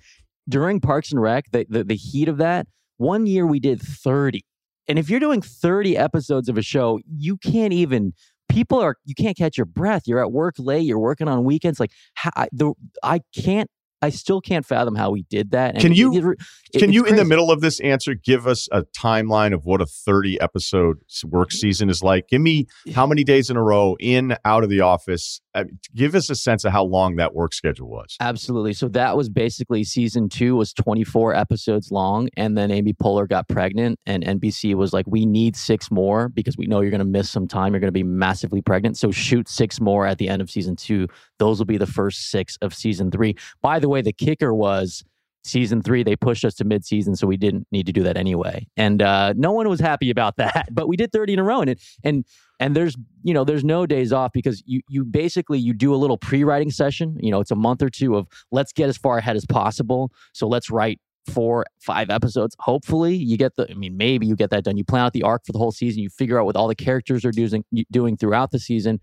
during 0.46 0.80
Parks 0.80 1.12
and 1.12 1.22
Rec, 1.22 1.50
the, 1.52 1.64
the 1.66 1.82
the 1.82 1.96
heat 1.96 2.28
of 2.28 2.36
that, 2.36 2.66
one 2.98 3.24
year 3.24 3.46
we 3.46 3.58
did 3.58 3.80
thirty. 3.80 4.44
And 4.86 4.98
if 4.98 5.08
you're 5.08 5.20
doing 5.20 5.40
30 5.40 5.96
episodes 5.96 6.48
of 6.48 6.58
a 6.58 6.62
show, 6.62 6.98
you 7.06 7.36
can't 7.36 7.72
even 7.72 8.12
people 8.50 8.80
are 8.80 8.96
you 9.04 9.14
can't 9.14 9.36
catch 9.36 9.56
your 9.56 9.66
breath. 9.66 10.02
You're 10.06 10.20
at 10.20 10.32
work 10.32 10.56
late. 10.58 10.82
You're 10.82 10.98
working 10.98 11.28
on 11.28 11.44
weekends. 11.44 11.80
Like 11.80 11.92
how, 12.14 12.30
the 12.52 12.74
I 13.02 13.20
can't 13.34 13.70
I 14.02 14.10
still 14.10 14.40
can't 14.40 14.64
fathom 14.64 14.94
how 14.94 15.10
we 15.10 15.22
did 15.24 15.50
that. 15.50 15.74
And 15.74 15.82
can 15.82 15.92
you, 15.92 16.14
it, 16.14 16.38
it, 16.72 16.78
can 16.78 16.92
you, 16.92 17.02
crazy. 17.02 17.12
in 17.12 17.16
the 17.18 17.24
middle 17.24 17.50
of 17.50 17.60
this 17.60 17.80
answer, 17.80 18.14
give 18.14 18.46
us 18.46 18.68
a 18.72 18.82
timeline 18.82 19.52
of 19.52 19.64
what 19.64 19.80
a 19.80 19.86
30 19.86 20.40
episode 20.40 20.98
work 21.24 21.52
season 21.52 21.90
is 21.90 22.02
like? 22.02 22.28
Give 22.28 22.40
me 22.40 22.66
how 22.94 23.06
many 23.06 23.24
days 23.24 23.50
in 23.50 23.56
a 23.56 23.62
row, 23.62 23.96
in, 24.00 24.36
out 24.44 24.64
of 24.64 24.70
the 24.70 24.80
office. 24.80 25.40
I 25.54 25.64
mean, 25.64 25.78
give 25.94 26.14
us 26.14 26.30
a 26.30 26.34
sense 26.34 26.64
of 26.64 26.72
how 26.72 26.84
long 26.84 27.16
that 27.16 27.34
work 27.34 27.52
schedule 27.52 27.88
was. 27.88 28.16
Absolutely. 28.20 28.72
So 28.72 28.88
that 28.88 29.16
was 29.16 29.28
basically 29.28 29.84
season 29.84 30.28
two 30.28 30.56
was 30.56 30.72
24 30.72 31.34
episodes 31.34 31.90
long. 31.90 32.28
And 32.36 32.56
then 32.56 32.70
Amy 32.70 32.94
Poehler 32.94 33.28
got 33.28 33.48
pregnant, 33.48 33.98
and 34.06 34.24
NBC 34.24 34.74
was 34.74 34.92
like, 34.92 35.06
we 35.08 35.26
need 35.26 35.56
six 35.56 35.90
more 35.90 36.28
because 36.28 36.56
we 36.56 36.66
know 36.66 36.80
you're 36.80 36.90
going 36.90 37.00
to 37.00 37.04
miss 37.04 37.28
some 37.28 37.46
time. 37.46 37.72
You're 37.72 37.80
going 37.80 37.88
to 37.88 37.92
be 37.92 38.02
massively 38.02 38.62
pregnant. 38.62 38.96
So 38.96 39.10
shoot 39.10 39.48
six 39.48 39.80
more 39.80 40.06
at 40.06 40.18
the 40.18 40.28
end 40.28 40.40
of 40.40 40.50
season 40.50 40.76
two. 40.76 41.08
Those 41.40 41.58
will 41.58 41.66
be 41.66 41.78
the 41.78 41.86
first 41.86 42.30
six 42.30 42.56
of 42.62 42.72
season 42.72 43.10
three. 43.10 43.36
By 43.60 43.80
the 43.80 43.88
way, 43.88 44.02
the 44.02 44.12
kicker 44.12 44.54
was 44.54 45.02
season 45.42 45.80
three 45.80 46.02
they 46.02 46.16
pushed 46.16 46.44
us 46.44 46.54
to 46.54 46.64
mid-season 46.64 47.16
so 47.16 47.26
we 47.26 47.36
didn't 47.36 47.66
need 47.72 47.86
to 47.86 47.92
do 47.92 48.02
that 48.02 48.16
anyway. 48.16 48.66
And 48.76 49.00
uh, 49.00 49.32
no 49.36 49.52
one 49.52 49.68
was 49.68 49.80
happy 49.80 50.10
about 50.10 50.36
that 50.36 50.68
but 50.70 50.88
we 50.88 50.96
did 50.96 51.12
30 51.12 51.34
in 51.34 51.38
a 51.38 51.42
row 51.42 51.62
and 51.62 51.76
and 52.04 52.24
and 52.58 52.76
there's 52.76 52.96
you 53.22 53.32
know 53.32 53.44
there's 53.44 53.64
no 53.64 53.86
days 53.86 54.12
off 54.12 54.32
because 54.32 54.62
you 54.66 54.82
you 54.88 55.04
basically 55.04 55.58
you 55.58 55.72
do 55.72 55.94
a 55.94 55.96
little 55.96 56.18
pre-writing 56.18 56.70
session 56.70 57.16
you 57.20 57.30
know 57.30 57.40
it's 57.40 57.50
a 57.50 57.56
month 57.56 57.82
or 57.82 57.88
two 57.88 58.16
of 58.16 58.28
let's 58.52 58.72
get 58.72 58.88
as 58.88 58.96
far 58.96 59.18
ahead 59.18 59.36
as 59.36 59.46
possible. 59.46 60.12
So 60.34 60.46
let's 60.46 60.70
write 60.70 61.00
four 61.26 61.64
five 61.80 62.10
episodes. 62.10 62.56
Hopefully 62.60 63.14
you 63.14 63.36
get 63.36 63.54
the 63.56 63.70
i 63.70 63.74
mean 63.74 63.96
maybe 63.96 64.26
you 64.26 64.36
get 64.36 64.50
that 64.50 64.64
done. 64.64 64.76
You 64.76 64.84
plan 64.84 65.04
out 65.04 65.12
the 65.12 65.22
arc 65.22 65.46
for 65.46 65.52
the 65.52 65.58
whole 65.58 65.72
season. 65.72 66.02
You 66.02 66.10
figure 66.10 66.38
out 66.38 66.44
what 66.44 66.56
all 66.56 66.68
the 66.68 66.74
characters 66.74 67.24
are 67.24 67.32
doing 67.32 67.64
doing 67.90 68.16
throughout 68.16 68.50
the 68.50 68.58
season. 68.58 69.00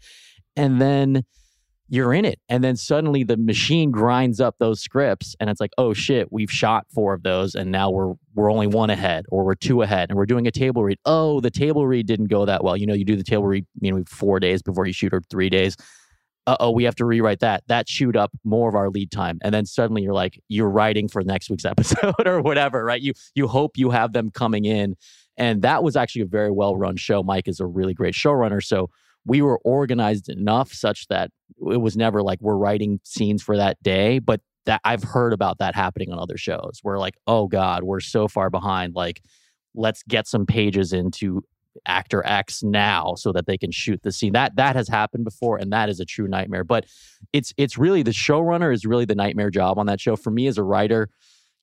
And 0.56 0.82
then 0.82 1.24
you're 1.90 2.14
in 2.14 2.26
it. 2.26 2.40
And 2.50 2.64
then 2.64 2.76
suddenly 2.76 3.24
the 3.24 3.38
machine 3.38 3.92
grinds 3.92 4.42
up 4.42 4.56
those 4.60 4.82
scripts 4.82 5.36
and 5.40 5.50
it's 5.50 5.62
like, 5.62 5.72
oh 5.78 5.94
shit, 5.94 6.32
we've 6.32 6.52
shot 6.52 6.86
four 6.94 7.14
of 7.14 7.24
those 7.24 7.56
and 7.56 7.72
now 7.72 7.90
we're 7.90 8.14
we're 8.36 8.52
only 8.52 8.68
one 8.68 8.90
ahead 8.90 9.26
or 9.30 9.46
we're 9.46 9.56
two 9.56 9.82
ahead 9.82 10.10
and 10.10 10.18
we're 10.18 10.26
doing 10.26 10.48
a 10.48 10.52
table 10.52 10.84
read. 10.84 11.00
Oh, 11.06 11.40
the 11.40 11.50
table 11.50 11.88
read 11.88 12.06
didn't 12.06 12.28
go 12.28 12.46
that 12.46 12.64
well. 12.64 12.76
You 12.76 12.86
know, 12.86 12.94
you 12.94 13.06
do 13.06 13.16
the 13.16 13.24
table 13.24 13.46
read, 13.46 13.66
you 13.80 13.92
know, 13.92 14.04
four 14.08 14.40
days 14.40 14.62
before 14.62 14.86
you 14.86 14.94
shoot 14.94 15.14
or 15.14 15.22
three 15.30 15.50
days. 15.50 15.78
Uh 16.46 16.58
oh, 16.60 16.72
we 16.72 16.84
have 16.84 16.96
to 16.96 17.06
rewrite 17.06 17.40
that. 17.40 17.64
That 17.68 17.88
chewed 17.88 18.18
up 18.18 18.32
more 18.44 18.70
of 18.70 18.76
our 18.76 18.90
lead 18.90 19.12
time. 19.12 19.40
And 19.42 19.54
then 19.54 19.66
suddenly 19.66 20.02
you're 20.02 20.14
like, 20.14 20.42
you're 20.50 20.70
writing 20.70 21.08
for 21.08 21.24
next 21.24 21.50
week's 21.50 21.66
episode 21.66 22.26
or 22.26 22.42
whatever, 22.42 22.84
right? 22.84 23.02
You 23.02 23.14
you 23.34 23.48
hope 23.48 23.78
you 23.78 23.92
have 23.92 24.14
them 24.14 24.30
coming 24.30 24.66
in. 24.66 24.96
And 25.38 25.62
that 25.62 25.84
was 25.84 25.96
actually 25.96 26.24
a 26.24 26.28
very 26.28 26.52
well 26.52 26.76
run 26.76 26.98
show. 26.98 27.24
Mike 27.24 27.48
is 27.48 27.60
a 27.60 27.66
really 27.66 27.94
great 27.94 28.14
showrunner. 28.14 28.62
So 28.62 28.90
we 29.28 29.42
were 29.42 29.60
organized 29.60 30.30
enough 30.30 30.72
such 30.72 31.08
that 31.10 31.30
it 31.72 31.82
was 31.82 31.98
never 31.98 32.24
like 32.24 32.40
we're 32.42 32.56
writing 32.56 33.00
scenes 33.04 33.44
for 33.44 33.58
that 33.58 33.82
day, 33.84 34.20
but 34.20 34.40
that 34.66 34.80
I've 34.86 35.04
heard 35.04 35.34
about 35.34 35.60
that 35.60 35.76
happening 35.76 36.12
on 36.12 36.18
other 36.18 36.38
shows 36.38 36.80
where 36.82 36.98
like, 36.98 37.16
oh 37.28 37.48
God, 37.48 37.84
we're 37.84 38.00
so 38.00 38.28
far 38.28 38.50
behind. 38.50 38.96
Like, 38.96 39.22
let's 39.76 40.02
get 40.04 40.28
some 40.28 40.46
pages 40.46 40.94
into 40.94 41.42
actor 41.86 42.26
X 42.26 42.64
now 42.64 43.16
so 43.16 43.32
that 43.34 43.46
they 43.46 43.58
can 43.58 43.72
shoot 43.72 44.02
the 44.02 44.14
scene. 44.14 44.32
That 44.34 44.56
that 44.56 44.78
has 44.78 44.88
happened 44.88 45.26
before 45.26 45.58
and 45.58 45.72
that 45.74 45.90
is 45.90 46.00
a 46.00 46.06
true 46.06 46.28
nightmare. 46.28 46.64
But 46.64 46.86
it's 47.34 47.54
it's 47.58 47.78
really 47.78 48.04
the 48.04 48.12
showrunner 48.12 48.74
is 48.74 48.86
really 48.86 49.06
the 49.06 49.16
nightmare 49.16 49.50
job 49.50 49.78
on 49.78 49.88
that 49.88 50.00
show. 50.00 50.16
For 50.16 50.32
me 50.32 50.48
as 50.48 50.58
a 50.58 50.64
writer, 50.64 51.10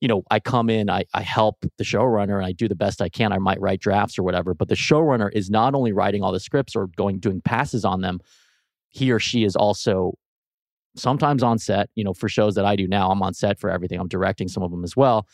you 0.04 0.08
know, 0.08 0.22
I 0.30 0.38
come 0.38 0.68
in, 0.68 0.90
I, 0.90 1.04
I 1.14 1.22
help 1.22 1.64
the 1.78 1.82
showrunner 1.82 2.36
and 2.36 2.44
I 2.44 2.52
do 2.52 2.68
the 2.68 2.74
best 2.74 3.00
I 3.00 3.08
can. 3.08 3.32
I 3.32 3.38
might 3.38 3.58
write 3.58 3.80
drafts 3.80 4.18
or 4.18 4.22
whatever, 4.22 4.52
but 4.52 4.68
the 4.68 4.74
showrunner 4.74 5.30
is 5.32 5.48
not 5.48 5.74
only 5.74 5.92
writing 5.94 6.22
all 6.22 6.30
the 6.30 6.40
scripts 6.40 6.76
or 6.76 6.88
going 6.88 7.20
doing 7.20 7.40
passes 7.40 7.86
on 7.86 8.02
them, 8.02 8.20
he 8.90 9.10
or 9.10 9.18
she 9.18 9.44
is 9.44 9.56
also 9.56 10.12
sometimes 10.94 11.42
on 11.42 11.58
set, 11.58 11.88
you 11.94 12.04
know, 12.04 12.12
for 12.12 12.28
shows 12.28 12.54
that 12.56 12.66
I 12.66 12.76
do 12.76 12.86
now, 12.86 13.10
I'm 13.10 13.22
on 13.22 13.32
set 13.32 13.58
for 13.58 13.70
everything. 13.70 13.98
I'm 13.98 14.08
directing 14.08 14.46
some 14.46 14.62
of 14.62 14.70
them 14.70 14.84
as 14.84 14.94
well 14.94 15.26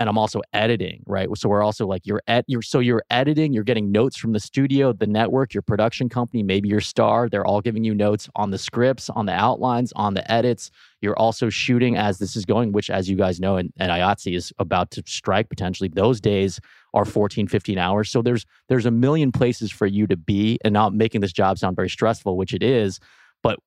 and 0.00 0.08
I'm 0.08 0.18
also 0.18 0.40
editing, 0.52 1.02
right? 1.06 1.28
So 1.36 1.48
we're 1.48 1.62
also 1.62 1.86
like 1.86 2.02
you're 2.04 2.22
at 2.26 2.44
you're 2.48 2.62
so 2.62 2.80
you're 2.80 3.04
editing, 3.10 3.52
you're 3.52 3.64
getting 3.64 3.92
notes 3.92 4.16
from 4.16 4.32
the 4.32 4.40
studio, 4.40 4.92
the 4.92 5.06
network, 5.06 5.54
your 5.54 5.62
production 5.62 6.08
company, 6.08 6.42
maybe 6.42 6.68
your 6.68 6.80
star. 6.80 7.28
They're 7.28 7.46
all 7.46 7.60
giving 7.60 7.84
you 7.84 7.94
notes 7.94 8.28
on 8.34 8.50
the 8.50 8.58
scripts, 8.58 9.08
on 9.10 9.26
the 9.26 9.32
outlines, 9.32 9.92
on 9.94 10.14
the 10.14 10.30
edits. 10.30 10.70
You're 11.00 11.16
also 11.18 11.48
shooting 11.48 11.96
as 11.96 12.18
this 12.18 12.34
is 12.34 12.44
going, 12.44 12.72
which 12.72 12.90
as 12.90 13.08
you 13.08 13.16
guys 13.16 13.38
know, 13.38 13.56
and, 13.56 13.72
and 13.78 13.92
IATSE 13.92 14.34
is 14.34 14.52
about 14.58 14.90
to 14.92 15.02
strike 15.06 15.48
potentially. 15.48 15.88
Those 15.88 16.20
days 16.20 16.58
are 16.92 17.04
14, 17.04 17.46
15 17.46 17.78
hours. 17.78 18.10
So 18.10 18.20
there's 18.20 18.44
there's 18.68 18.86
a 18.86 18.90
million 18.90 19.30
places 19.30 19.70
for 19.70 19.86
you 19.86 20.06
to 20.08 20.16
be 20.16 20.58
and 20.64 20.72
not 20.72 20.92
making 20.92 21.20
this 21.20 21.32
job 21.32 21.58
sound 21.58 21.76
very 21.76 21.90
stressful, 21.90 22.36
which 22.36 22.52
it 22.52 22.62
is. 22.64 22.98
But 23.42 23.58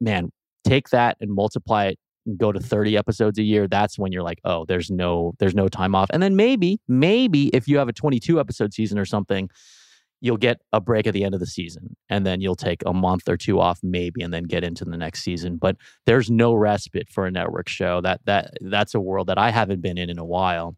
man, 0.00 0.30
take 0.64 0.88
that 0.90 1.16
and 1.20 1.30
multiply 1.32 1.86
it 1.86 1.98
go 2.36 2.52
to 2.52 2.60
30 2.60 2.96
episodes 2.96 3.38
a 3.38 3.42
year 3.42 3.68
that's 3.68 3.98
when 3.98 4.12
you're 4.12 4.22
like 4.22 4.40
oh 4.44 4.64
there's 4.64 4.90
no 4.90 5.34
there's 5.38 5.54
no 5.54 5.68
time 5.68 5.94
off. 5.94 6.08
And 6.12 6.22
then 6.22 6.36
maybe 6.36 6.80
maybe 6.88 7.48
if 7.48 7.68
you 7.68 7.78
have 7.78 7.88
a 7.88 7.92
22 7.92 8.40
episode 8.40 8.74
season 8.74 8.98
or 8.98 9.04
something 9.04 9.48
you'll 10.20 10.36
get 10.36 10.60
a 10.72 10.80
break 10.80 11.06
at 11.06 11.14
the 11.14 11.24
end 11.24 11.34
of 11.34 11.40
the 11.40 11.46
season 11.46 11.94
and 12.08 12.26
then 12.26 12.40
you'll 12.40 12.56
take 12.56 12.82
a 12.86 12.92
month 12.92 13.28
or 13.28 13.36
two 13.36 13.60
off 13.60 13.78
maybe 13.82 14.22
and 14.22 14.32
then 14.32 14.44
get 14.44 14.64
into 14.64 14.84
the 14.84 14.96
next 14.96 15.22
season. 15.22 15.56
But 15.56 15.76
there's 16.06 16.30
no 16.30 16.54
respite 16.54 17.08
for 17.10 17.26
a 17.26 17.30
network 17.30 17.68
show. 17.68 18.00
That 18.00 18.20
that 18.24 18.54
that's 18.62 18.94
a 18.94 19.00
world 19.00 19.26
that 19.28 19.38
i 19.38 19.50
haven't 19.50 19.82
been 19.82 19.98
in 19.98 20.10
in 20.10 20.18
a 20.18 20.24
while. 20.24 20.76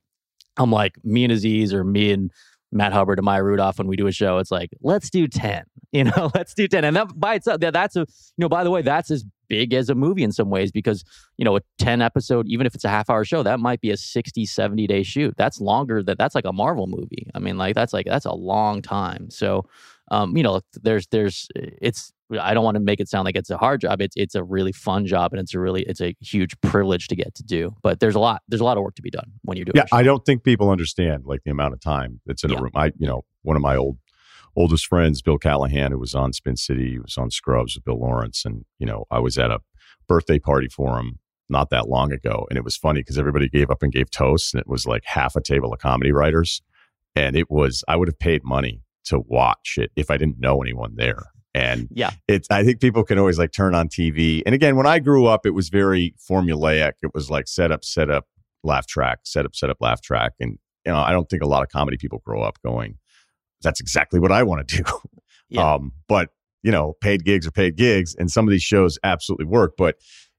I'm 0.57 0.73
like 0.73 0.97
me 1.05 1.25
and 1.25 1.33
aziz 1.33 1.73
or 1.73 1.85
me 1.85 2.13
and 2.13 2.33
Matt 2.73 2.93
Hubbard 2.93 3.19
and 3.19 3.25
Maya 3.25 3.43
Rudolph 3.43 3.79
when 3.79 3.87
we 3.87 3.97
do 3.97 4.07
a 4.07 4.13
show, 4.13 4.39
it's 4.39 4.51
like, 4.51 4.71
let's 4.83 5.11
do 5.11 5.27
10, 5.27 5.65
you 5.93 6.05
know, 6.05 6.31
let's 6.35 6.55
do 6.55 6.69
10. 6.69 6.85
And 6.85 6.97
that 6.97 7.19
by 7.19 7.35
itself, 7.35 7.61
that's 7.61 7.97
a, 7.97 8.01
you 8.01 8.07
know, 8.37 8.49
by 8.49 8.65
the 8.65 8.71
way, 8.71 8.83
that's 8.83 9.11
as 9.11 9.25
big 9.49 9.75
as 9.75 9.89
a 9.89 9.95
movie 9.95 10.23
in 10.23 10.33
some 10.33 10.51
ways 10.51 10.71
because, 10.71 11.05
you 11.37 11.45
know, 11.45 11.57
a 11.57 11.61
10 11.79 12.03
episode, 12.03 12.47
even 12.49 12.67
if 12.67 12.75
it's 12.75 12.85
a 12.85 12.89
half 12.89 13.11
hour 13.11 13.25
show, 13.25 13.43
that 13.43 13.61
might 13.61 13.81
be 13.81 13.91
a 13.91 13.97
60, 13.97 14.47
70 14.47 14.87
day 14.87 15.03
shoot. 15.03 15.35
That's 15.37 15.61
longer 15.61 16.03
that 16.03 16.19
that's 16.19 16.35
like 16.35 16.45
a 16.45 16.53
Marvel 16.53 16.87
movie. 16.87 17.29
I 17.35 17.39
mean, 17.39 17.59
like 17.59 17.75
that's 17.75 17.93
like, 17.93 18.07
that's 18.07 18.27
a 18.27 18.35
long 18.35 18.83
time. 18.83 19.31
So, 19.31 19.67
um, 20.11 20.37
you 20.37 20.43
know, 20.43 20.61
there's, 20.83 21.07
there's, 21.09 21.49
it's, 21.55 22.13
I 22.39 22.53
don't 22.53 22.65
want 22.65 22.75
to 22.75 22.81
make 22.81 23.01
it 23.01 23.09
sound 23.09 23.25
like 23.25 23.37
it's 23.37 23.51
a 23.51 23.57
hard 23.57 23.81
job. 23.81 24.03
It's 24.03 24.15
it's 24.17 24.35
a 24.35 24.45
really 24.45 24.73
fun 24.73 25.07
job, 25.07 25.33
and 25.33 25.41
it's 25.41 25.55
a 25.55 25.61
really 25.61 25.83
it's 25.85 26.01
a 26.01 26.15
huge 26.21 26.61
privilege 26.61 27.09
to 27.09 27.17
get 27.17 27.35
to 27.37 27.43
do. 27.43 27.75
But 27.83 28.01
there's 28.01 28.15
a 28.15 28.21
lot 28.21 28.43
there's 28.49 28.61
a 28.61 28.65
lot 28.65 28.77
of 28.77 28.83
work 28.83 28.97
to 28.97 29.03
be 29.03 29.11
done 29.11 29.33
when 29.43 29.57
you 29.57 29.65
do. 29.65 29.73
Yeah, 29.75 29.87
I 29.93 30.03
don't 30.03 30.25
think 30.27 30.45
people 30.45 30.69
understand 30.71 31.25
like 31.25 31.43
the 31.45 31.51
amount 31.51 31.73
of 31.73 31.81
time 31.81 32.21
that's 32.27 32.45
in 32.45 32.51
yeah. 32.51 32.59
a 32.59 32.63
room. 32.63 32.73
I 32.75 32.93
you 32.99 33.07
know 33.07 33.25
one 33.43 33.57
of 33.57 33.63
my 33.63 33.77
old 33.77 33.97
oldest 34.57 34.87
friends, 34.87 35.23
Bill 35.23 35.39
Callahan, 35.39 35.93
who 35.93 35.99
was 35.99 36.15
on 36.15 36.33
Spin 36.33 36.57
City, 36.57 36.93
he 36.93 36.99
was 36.99 37.17
on 37.17 37.31
Scrubs 37.31 37.75
with 37.75 37.85
Bill 37.85 38.01
Lawrence, 38.01 38.45
and 38.45 38.65
you 38.79 38.87
know 38.87 39.05
I 39.11 39.19
was 39.19 39.39
at 39.39 39.51
a 39.51 39.61
birthday 40.07 40.39
party 40.39 40.69
for 40.69 40.99
him 40.99 41.19
not 41.49 41.71
that 41.71 41.89
long 41.89 42.13
ago, 42.13 42.47
and 42.51 42.57
it 42.57 42.65
was 42.65 42.77
funny 42.77 43.01
because 43.01 43.19
everybody 43.19 43.49
gave 43.49 43.71
up 43.71 43.83
and 43.83 43.93
gave 43.93 44.11
toasts. 44.11 44.53
and 44.53 44.61
it 44.61 44.69
was 44.69 44.87
like 44.87 45.05
half 45.05 45.37
a 45.37 45.41
table 45.41 45.73
of 45.73 45.79
comedy 45.79 46.13
writers, 46.13 46.63
and 47.15 47.37
it 47.37 47.51
was 47.51 47.85
I 47.89 47.97
would 47.97 48.09
have 48.09 48.19
paid 48.19 48.45
money 48.45 48.83
to 49.05 49.21
watch 49.27 49.77
it 49.79 49.91
if 49.97 50.11
I 50.11 50.17
didn't 50.19 50.39
know 50.39 50.61
anyone 50.61 50.97
there 50.97 51.31
and 51.59 51.89
yeah, 51.93 52.11
it's, 52.29 52.47
I 52.51 52.63
think 52.63 52.81
people 52.81 53.05
can 53.05 53.19
always 53.19 53.39
like 53.39 53.53
turn 53.53 53.75
on 53.75 53.89
TV. 53.89 54.43
And 54.47 54.55
again, 54.55 54.77
when 54.77 54.87
I 54.87 54.99
grew 54.99 55.27
up, 55.27 55.47
it 55.47 55.51
was 55.51 55.71
very 55.71 56.15
formulaic. 56.19 56.93
It 57.03 57.13
was 57.15 57.31
like 57.31 57.49
set 57.49 57.73
up, 57.73 57.85
set 57.85 58.11
up, 58.11 58.27
laugh 58.63 58.87
track, 58.87 59.21
set 59.25 59.45
up, 59.45 59.55
set 59.55 59.71
up, 59.71 59.79
laugh 59.81 60.01
track. 60.01 60.35
And, 60.39 60.59
you 60.85 60.93
know, 60.93 60.99
I 60.99 61.11
don't 61.11 61.29
think 61.29 61.43
a 61.43 61.49
lot 61.49 61.63
of 61.63 61.69
comedy 61.69 61.97
people 61.97 62.23
grow 62.25 62.43
up 62.43 62.59
going, 62.65 62.99
that's 63.63 63.81
exactly 63.81 64.21
what 64.21 64.33
I 64.33 64.43
want 64.43 64.67
to 64.69 64.77
do. 64.79 64.85
Yeah. 65.51 65.77
Um, 65.77 65.93
but, 66.09 66.29
you 66.63 66.71
know, 66.71 66.93
paid 67.01 67.25
gigs 67.25 67.47
are 67.47 67.51
paid 67.51 67.75
gigs. 67.75 68.15
And 68.19 68.31
some 68.31 68.47
of 68.47 68.51
these 68.51 68.63
shows 68.63 68.99
absolutely 69.03 69.47
work, 69.47 69.79
but 69.79 69.97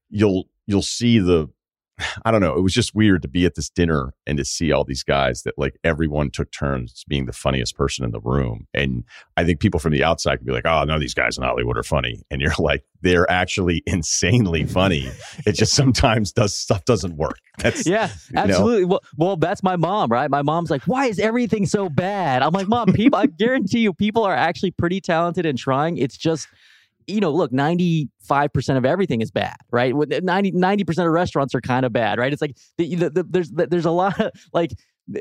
you'll, 0.08 0.44
you'll 0.68 0.82
see 0.82 1.18
the 1.18 1.48
I 2.24 2.30
don't 2.30 2.40
know. 2.40 2.56
It 2.56 2.62
was 2.62 2.74
just 2.74 2.94
weird 2.94 3.22
to 3.22 3.28
be 3.28 3.44
at 3.44 3.54
this 3.54 3.68
dinner 3.68 4.14
and 4.26 4.38
to 4.38 4.44
see 4.44 4.72
all 4.72 4.84
these 4.84 5.02
guys 5.02 5.42
that 5.42 5.58
like 5.58 5.78
everyone 5.84 6.30
took 6.30 6.50
turns 6.50 7.04
being 7.08 7.26
the 7.26 7.32
funniest 7.32 7.76
person 7.76 8.04
in 8.04 8.10
the 8.10 8.20
room. 8.20 8.66
And 8.74 9.04
I 9.36 9.44
think 9.44 9.60
people 9.60 9.80
from 9.80 9.92
the 9.92 10.04
outside 10.04 10.36
could 10.38 10.46
be 10.46 10.52
like, 10.52 10.66
oh, 10.66 10.84
no, 10.84 10.98
these 10.98 11.14
guys 11.14 11.36
in 11.36 11.44
Hollywood 11.44 11.78
are 11.78 11.82
funny. 11.82 12.22
And 12.30 12.40
you're 12.40 12.52
like, 12.58 12.84
they're 13.02 13.30
actually 13.30 13.82
insanely 13.86 14.64
funny. 14.64 15.10
it 15.46 15.52
just 15.52 15.74
sometimes 15.74 16.32
does 16.32 16.54
stuff 16.54 16.84
doesn't 16.84 17.16
work. 17.16 17.38
That's, 17.58 17.86
yeah, 17.86 18.10
absolutely. 18.34 18.86
Well, 18.86 19.00
well, 19.18 19.36
that's 19.36 19.62
my 19.62 19.76
mom, 19.76 20.10
right? 20.10 20.30
My 20.30 20.40
mom's 20.40 20.70
like, 20.70 20.82
why 20.84 21.06
is 21.06 21.18
everything 21.18 21.66
so 21.66 21.90
bad? 21.90 22.40
I'm 22.40 22.54
like, 22.54 22.68
mom, 22.68 22.94
people, 22.94 23.18
I 23.18 23.26
guarantee 23.26 23.80
you, 23.80 23.92
people 23.92 24.24
are 24.24 24.34
actually 24.34 24.70
pretty 24.70 24.98
talented 25.02 25.44
and 25.44 25.58
trying. 25.58 25.98
It's 25.98 26.16
just, 26.16 26.48
you 27.10 27.20
know, 27.20 27.30
look, 27.30 27.52
95% 27.52 28.08
of 28.76 28.84
everything 28.84 29.20
is 29.20 29.30
bad, 29.30 29.56
right? 29.70 29.94
90, 29.94 30.52
90% 30.52 31.06
of 31.06 31.12
restaurants 31.12 31.54
are 31.54 31.60
kind 31.60 31.84
of 31.84 31.92
bad, 31.92 32.18
right? 32.18 32.32
It's 32.32 32.42
like 32.42 32.56
the, 32.78 32.94
the, 32.94 33.10
the, 33.10 33.22
there's 33.28 33.50
there's 33.50 33.84
a 33.84 33.90
lot 33.90 34.20
of 34.20 34.32
like 34.52 34.72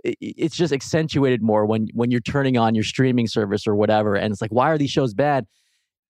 it's 0.03 0.55
just 0.55 0.73
accentuated 0.73 1.41
more 1.41 1.65
when 1.65 1.87
when 1.93 2.11
you're 2.11 2.21
turning 2.21 2.57
on 2.57 2.75
your 2.75 2.83
streaming 2.83 3.27
service 3.27 3.65
or 3.65 3.75
whatever 3.75 4.15
and 4.15 4.31
it's 4.31 4.41
like 4.41 4.51
why 4.51 4.69
are 4.69 4.77
these 4.77 4.91
shows 4.91 5.13
bad? 5.13 5.45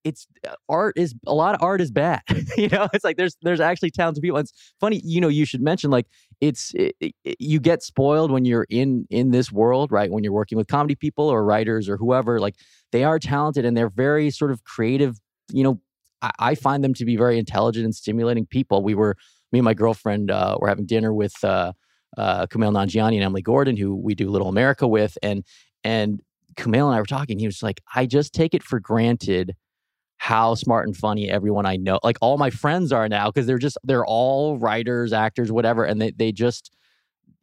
It's 0.05 0.27
uh, 0.47 0.55
art 0.69 0.97
is 0.97 1.13
a 1.27 1.33
lot 1.33 1.55
of 1.55 1.61
art 1.61 1.81
is 1.81 1.91
bad. 1.91 2.21
you 2.57 2.69
know, 2.69 2.87
it's 2.93 3.03
like 3.03 3.17
there's 3.17 3.35
there's 3.41 3.59
actually 3.59 3.91
talented 3.91 4.21
people. 4.21 4.39
It's 4.39 4.53
funny, 4.79 5.01
you 5.03 5.19
know, 5.19 5.27
you 5.27 5.45
should 5.45 5.61
mention 5.61 5.91
like 5.91 6.07
it's 6.41 6.73
it, 6.73 6.95
it, 7.01 7.13
you 7.39 7.59
get 7.59 7.83
spoiled 7.83 8.31
when 8.31 8.45
you're 8.45 8.65
in 8.69 9.05
in 9.09 9.31
this 9.31 9.51
world, 9.51 9.91
right? 9.91 10.11
When 10.11 10.23
you're 10.23 10.33
working 10.33 10.57
with 10.57 10.67
comedy 10.67 10.95
people 10.95 11.27
or 11.27 11.43
writers 11.43 11.89
or 11.89 11.97
whoever, 11.97 12.39
like 12.39 12.55
they 12.91 13.03
are 13.03 13.19
talented 13.19 13.65
and 13.65 13.75
they're 13.75 13.89
very 13.89 14.31
sort 14.31 14.51
of 14.51 14.63
creative 14.63 15.19
you 15.51 15.63
know, 15.63 15.81
I, 16.21 16.31
I, 16.39 16.55
find 16.55 16.83
them 16.83 16.93
to 16.95 17.05
be 17.05 17.15
very 17.15 17.37
intelligent 17.37 17.85
and 17.85 17.95
stimulating 17.95 18.45
people. 18.45 18.83
We 18.83 18.95
were, 18.95 19.15
me 19.51 19.59
and 19.59 19.65
my 19.65 19.73
girlfriend 19.73 20.31
uh, 20.31 20.57
were 20.59 20.67
having 20.67 20.85
dinner 20.85 21.13
with 21.13 21.33
uh, 21.43 21.73
uh, 22.17 22.47
Kumail 22.47 22.71
Nanjiani 22.71 23.15
and 23.15 23.23
Emily 23.23 23.41
Gordon, 23.41 23.77
who 23.77 23.95
we 23.95 24.15
do 24.15 24.29
Little 24.29 24.49
America 24.49 24.87
with, 24.87 25.17
and 25.23 25.43
and 25.83 26.21
Kumail 26.55 26.87
and 26.87 26.95
I 26.95 26.99
were 26.99 27.05
talking. 27.05 27.39
He 27.39 27.45
was 27.45 27.63
like, 27.63 27.81
I 27.95 28.05
just 28.05 28.33
take 28.33 28.53
it 28.53 28.63
for 28.63 28.79
granted 28.79 29.55
how 30.17 30.53
smart 30.53 30.85
and 30.85 30.95
funny 30.95 31.29
everyone 31.29 31.65
I 31.65 31.77
know, 31.77 31.99
like 32.03 32.17
all 32.21 32.37
my 32.37 32.49
friends 32.49 32.91
are 32.91 33.07
now, 33.07 33.31
because 33.31 33.47
they're 33.47 33.57
just 33.57 33.77
they're 33.83 34.05
all 34.05 34.57
writers, 34.57 35.13
actors, 35.13 35.51
whatever, 35.51 35.85
and 35.85 36.01
they 36.01 36.11
they 36.11 36.31
just 36.31 36.71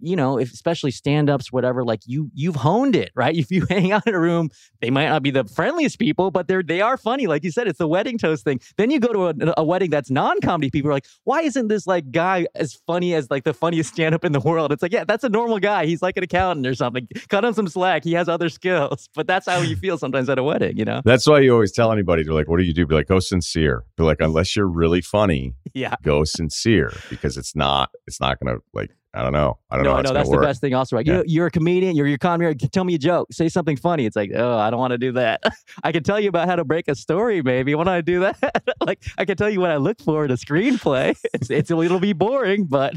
you 0.00 0.16
know, 0.16 0.38
if 0.38 0.52
especially 0.52 0.90
stand-ups, 0.90 1.52
whatever, 1.52 1.84
like 1.84 2.00
you 2.06 2.30
you've 2.34 2.56
honed 2.56 2.96
it, 2.96 3.12
right? 3.14 3.36
If 3.46 3.52
you 3.52 3.64
hang 3.68 3.92
out 3.92 4.06
in 4.06 4.14
a 4.14 4.18
room, 4.18 4.50
they 4.80 4.90
might 4.90 5.08
not 5.08 5.22
be 5.22 5.30
the 5.30 5.44
friendliest 5.44 5.98
people, 6.00 6.30
but 6.30 6.48
they're 6.48 6.62
they 6.62 6.80
are 6.80 6.96
funny. 6.96 7.26
Like 7.26 7.44
you 7.44 7.52
said, 7.52 7.68
it's 7.68 7.78
the 7.78 7.86
wedding 7.86 8.18
toast 8.18 8.44
thing. 8.44 8.60
Then 8.76 8.90
you 8.90 8.98
go 8.98 9.12
to 9.12 9.26
a, 9.28 9.54
a 9.58 9.64
wedding 9.64 9.90
that's 9.90 10.10
non-comedy, 10.10 10.70
people 10.70 10.90
are 10.90 10.94
like, 10.94 11.06
why 11.24 11.42
isn't 11.42 11.68
this 11.68 11.86
like 11.86 12.10
guy 12.10 12.46
as 12.54 12.74
funny 12.86 13.14
as 13.14 13.30
like 13.30 13.44
the 13.44 13.54
funniest 13.54 13.92
stand-up 13.92 14.24
in 14.24 14.32
the 14.32 14.40
world? 14.40 14.72
It's 14.72 14.82
like, 14.82 14.92
yeah, 14.92 15.04
that's 15.04 15.22
a 15.22 15.28
normal 15.28 15.60
guy. 15.60 15.86
He's 15.86 16.02
like 16.02 16.16
an 16.16 16.24
accountant 16.24 16.66
or 16.66 16.74
something. 16.74 17.06
Cut 17.28 17.44
him 17.44 17.52
some 17.52 17.68
slack. 17.68 18.02
He 18.04 18.14
has 18.14 18.28
other 18.28 18.48
skills. 18.48 19.08
But 19.16 19.26
that's 19.26 19.46
how 19.46 19.58
you 19.60 19.76
feel 19.76 19.96
sometimes 19.96 20.28
at 20.28 20.38
a 20.38 20.42
wedding, 20.42 20.76
you 20.76 20.84
know? 20.84 21.00
That's 21.04 21.26
why 21.26 21.40
you 21.40 21.52
always 21.52 21.72
tell 21.72 21.90
anybody, 21.90 22.22
they're 22.22 22.34
like, 22.34 22.48
what 22.48 22.58
do 22.58 22.64
you 22.64 22.74
do? 22.74 22.86
Be 22.86 22.94
like, 22.94 23.06
go 23.06 23.18
sincere. 23.18 23.84
Be 23.96 24.02
like, 24.02 24.18
unless 24.20 24.54
you're 24.54 24.68
really 24.68 25.00
funny, 25.00 25.54
yeah, 25.72 25.94
go 26.02 26.24
sincere 26.24 26.92
because 27.08 27.36
it's 27.38 27.56
not, 27.56 27.90
it's 28.06 28.20
not 28.20 28.38
gonna 28.38 28.58
like 28.74 28.90
I 29.16 29.22
don't 29.22 29.32
know. 29.32 29.58
I 29.70 29.76
don't 29.76 29.84
no, 29.84 29.96
know. 29.96 30.02
No, 30.02 30.12
that's 30.12 30.28
the 30.28 30.36
best 30.36 30.60
thing. 30.60 30.74
Also, 30.74 30.94
right? 30.94 31.06
Yeah. 31.06 31.22
You, 31.24 31.42
are 31.42 31.46
a 31.46 31.50
comedian. 31.50 31.96
You're 31.96 32.06
your 32.06 32.18
comedy. 32.18 32.54
Tell 32.68 32.84
me 32.84 32.96
a 32.96 32.98
joke. 32.98 33.28
Say 33.32 33.48
something 33.48 33.78
funny. 33.78 34.04
It's 34.04 34.14
like, 34.14 34.30
oh, 34.36 34.58
I 34.58 34.68
don't 34.68 34.78
want 34.78 34.90
to 34.90 34.98
do 34.98 35.12
that. 35.12 35.40
I 35.82 35.90
can 35.90 36.02
tell 36.02 36.20
you 36.20 36.28
about 36.28 36.48
how 36.48 36.56
to 36.56 36.64
break 36.64 36.86
a 36.86 36.94
story. 36.94 37.40
Maybe 37.40 37.74
when 37.74 37.88
I 37.88 38.02
do 38.02 38.20
that, 38.20 38.38
like 38.86 39.02
I 39.16 39.24
can 39.24 39.38
tell 39.38 39.48
you 39.48 39.58
what 39.58 39.70
I 39.70 39.76
look 39.76 40.02
for 40.02 40.26
in 40.26 40.30
a 40.30 40.36
screenplay. 40.36 41.16
It's, 41.34 41.50
it's 41.50 41.70
a 41.70 41.76
little 41.76 41.98
be 41.98 42.12
boring, 42.12 42.64
but 42.64 42.94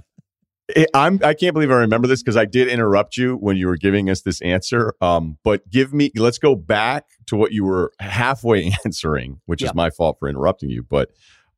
it, 0.69 0.89
I'm. 0.93 1.19
I 1.23 1.33
can't 1.33 1.53
believe 1.53 1.71
I 1.71 1.75
remember 1.75 2.07
this 2.07 2.21
because 2.21 2.37
I 2.37 2.45
did 2.45 2.67
interrupt 2.67 3.17
you 3.17 3.35
when 3.35 3.57
you 3.57 3.67
were 3.67 3.77
giving 3.77 4.09
us 4.09 4.21
this 4.21 4.41
answer. 4.41 4.93
Um, 5.01 5.37
but 5.43 5.69
give 5.69 5.93
me. 5.93 6.11
Let's 6.15 6.37
go 6.37 6.55
back 6.55 7.05
to 7.27 7.35
what 7.35 7.51
you 7.51 7.65
were 7.65 7.91
halfway 7.99 8.71
answering, 8.85 9.41
which 9.45 9.61
is 9.61 9.73
my 9.73 9.89
fault 9.89 10.17
for 10.19 10.29
interrupting 10.29 10.69
you. 10.69 10.83
But 10.83 11.11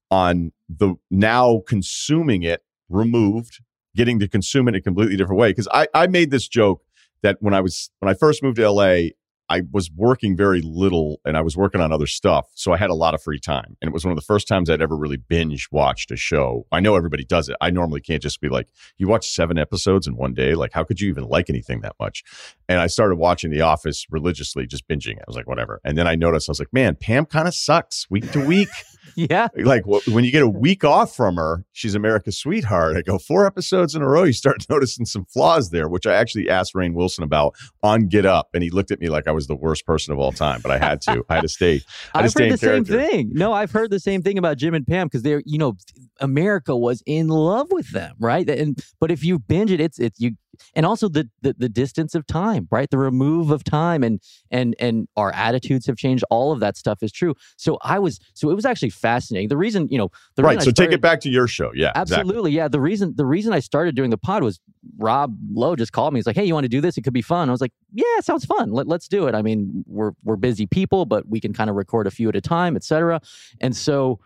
on 0.09 0.51
the 0.69 0.95
now 1.09 1.61
consuming 1.67 2.43
it 2.43 2.63
removed, 2.89 3.59
getting 3.95 4.19
to 4.19 4.27
consume 4.27 4.67
it 4.67 4.71
in 4.71 4.75
a 4.75 4.81
completely 4.81 5.17
different 5.17 5.39
way. 5.39 5.49
Because 5.49 5.67
I, 5.73 5.87
I 5.93 6.07
made 6.07 6.31
this 6.31 6.47
joke 6.47 6.83
that 7.23 7.37
when 7.39 7.53
I 7.53 7.61
was 7.61 7.89
when 7.99 8.09
I 8.09 8.13
first 8.13 8.43
moved 8.43 8.57
to 8.57 8.69
LA, 8.69 9.09
I 9.51 9.63
was 9.69 9.91
working 9.93 10.37
very 10.37 10.61
little 10.61 11.19
and 11.25 11.35
I 11.35 11.41
was 11.41 11.57
working 11.57 11.81
on 11.81 11.91
other 11.91 12.07
stuff. 12.07 12.47
So 12.55 12.71
I 12.71 12.77
had 12.77 12.89
a 12.89 12.93
lot 12.93 13.13
of 13.13 13.21
free 13.21 13.37
time. 13.37 13.75
And 13.81 13.89
it 13.89 13.93
was 13.93 14.05
one 14.05 14.13
of 14.13 14.15
the 14.15 14.23
first 14.23 14.47
times 14.47 14.69
I'd 14.69 14.81
ever 14.81 14.95
really 14.95 15.17
binge 15.17 15.67
watched 15.73 16.09
a 16.09 16.15
show. 16.15 16.65
I 16.71 16.79
know 16.79 16.95
everybody 16.95 17.25
does 17.25 17.49
it. 17.49 17.57
I 17.59 17.69
normally 17.69 17.99
can't 17.99 18.23
just 18.23 18.39
be 18.39 18.47
like, 18.47 18.69
you 18.97 19.09
watch 19.09 19.29
seven 19.29 19.57
episodes 19.57 20.07
in 20.07 20.15
one 20.15 20.33
day. 20.33 20.55
Like, 20.55 20.71
how 20.71 20.85
could 20.85 21.01
you 21.01 21.09
even 21.09 21.25
like 21.25 21.49
anything 21.49 21.81
that 21.81 21.97
much? 21.99 22.23
And 22.69 22.79
I 22.79 22.87
started 22.87 23.17
watching 23.17 23.51
The 23.51 23.59
Office 23.59 24.05
religiously, 24.09 24.65
just 24.67 24.87
binging. 24.87 25.17
I 25.17 25.23
was 25.27 25.35
like, 25.35 25.47
whatever. 25.47 25.81
And 25.83 25.97
then 25.97 26.07
I 26.07 26.15
noticed, 26.15 26.47
I 26.47 26.51
was 26.51 26.59
like, 26.59 26.71
man, 26.71 26.95
Pam 26.95 27.25
kind 27.25 27.49
of 27.49 27.53
sucks 27.53 28.09
week 28.09 28.31
to 28.31 28.39
week. 28.39 28.69
Yeah. 29.15 29.47
Like 29.55 29.83
when 29.85 30.23
you 30.23 30.31
get 30.31 30.43
a 30.43 30.47
week 30.47 30.83
off 30.83 31.15
from 31.15 31.35
her, 31.35 31.65
she's 31.71 31.95
America's 31.95 32.37
sweetheart. 32.37 32.97
I 32.97 33.01
go 33.01 33.17
four 33.17 33.45
episodes 33.45 33.95
in 33.95 34.01
a 34.01 34.07
row. 34.07 34.23
You 34.23 34.33
start 34.33 34.65
noticing 34.69 35.05
some 35.05 35.25
flaws 35.25 35.69
there, 35.69 35.87
which 35.87 36.05
I 36.05 36.13
actually 36.13 36.49
asked 36.49 36.73
Rainn 36.73 36.93
Wilson 36.93 37.23
about 37.23 37.55
on 37.83 38.07
Get 38.07 38.25
Up, 38.25 38.49
and 38.53 38.63
he 38.63 38.69
looked 38.69 38.91
at 38.91 38.99
me 38.99 39.09
like 39.09 39.27
I 39.27 39.31
was 39.31 39.47
the 39.47 39.55
worst 39.55 39.85
person 39.85 40.13
of 40.13 40.19
all 40.19 40.31
time. 40.31 40.61
But 40.61 40.71
I 40.71 40.77
had 40.77 41.01
to. 41.01 41.23
I 41.29 41.35
had 41.35 41.41
to 41.41 41.49
stay. 41.49 41.81
I 42.13 42.23
have 42.23 42.33
heard 42.33 42.51
the 42.51 42.57
character. 42.57 42.99
same 42.99 43.09
thing. 43.09 43.31
No, 43.33 43.53
I've 43.53 43.71
heard 43.71 43.91
the 43.91 43.99
same 43.99 44.21
thing 44.21 44.37
about 44.37 44.57
Jim 44.57 44.73
and 44.73 44.85
Pam 44.85 45.07
because 45.07 45.23
they're 45.23 45.43
you 45.45 45.57
know 45.57 45.75
America 46.19 46.75
was 46.75 47.03
in 47.05 47.27
love 47.27 47.67
with 47.71 47.91
them, 47.91 48.15
right? 48.19 48.49
And 48.49 48.79
but 48.99 49.11
if 49.11 49.23
you 49.23 49.39
binge 49.39 49.71
it, 49.71 49.79
it's 49.79 49.99
it's 49.99 50.19
you 50.19 50.31
and 50.75 50.85
also 50.85 51.07
the, 51.07 51.29
the, 51.41 51.53
the 51.57 51.69
distance 51.69 52.15
of 52.15 52.25
time 52.27 52.67
right? 52.71 52.89
The 52.89 52.97
remove 52.97 53.51
of 53.51 53.63
time 53.63 54.03
and 54.03 54.21
and 54.49 54.75
and 54.79 55.07
our 55.17 55.31
attitudes 55.33 55.85
have 55.87 55.97
changed. 55.97 56.23
All 56.29 56.51
of 56.51 56.59
that 56.61 56.77
stuff 56.77 57.03
is 57.03 57.11
true. 57.11 57.35
So 57.57 57.77
i 57.81 57.99
was 57.99 58.19
so 58.33 58.49
it 58.49 58.55
was 58.55 58.65
actually 58.65 58.89
fascinating. 58.89 59.49
The 59.49 59.57
reason 59.57 59.87
you 59.89 59.97
know 59.97 60.09
the 60.35 60.43
right 60.43 60.59
so 60.59 60.71
started, 60.71 60.75
take 60.75 60.91
it 60.91 61.01
back 61.01 61.19
to 61.21 61.29
your 61.29 61.47
show. 61.47 61.71
Yeah 61.73 61.91
absolutely 61.95 62.51
exactly. 62.51 62.51
yeah. 62.51 62.67
The 62.67 62.79
reason 62.79 63.13
the 63.15 63.25
reason 63.25 63.53
i 63.53 63.59
started 63.59 63.95
doing 63.95 64.09
the 64.09 64.17
pod 64.17 64.43
was 64.43 64.59
rob 64.97 65.35
lowe 65.53 65.75
just 65.75 65.91
called 65.91 66.13
me. 66.13 66.19
He's 66.19 66.27
like 66.27 66.35
hey 66.35 66.45
you 66.45 66.53
want 66.53 66.65
to 66.65 66.69
do 66.69 66.81
this? 66.81 66.97
It 66.97 67.01
could 67.01 67.13
be 67.13 67.21
fun. 67.21 67.49
I 67.49 67.51
was 67.51 67.61
like 67.61 67.73
yeah 67.93 68.19
sounds 68.21 68.45
fun. 68.45 68.71
Let, 68.71 68.87
let's 68.87 69.07
do 69.07 69.27
it. 69.27 69.35
I 69.35 69.41
mean 69.41 69.83
we're 69.87 70.11
we're 70.23 70.37
busy 70.37 70.65
people 70.65 71.05
but 71.05 71.27
we 71.27 71.39
can 71.39 71.53
kind 71.53 71.69
of 71.69 71.75
record 71.75 72.07
a 72.07 72.11
few 72.11 72.29
at 72.29 72.35
a 72.35 72.41
time 72.41 72.75
etc 72.75 73.21
and 73.59 73.75
so 73.75 74.19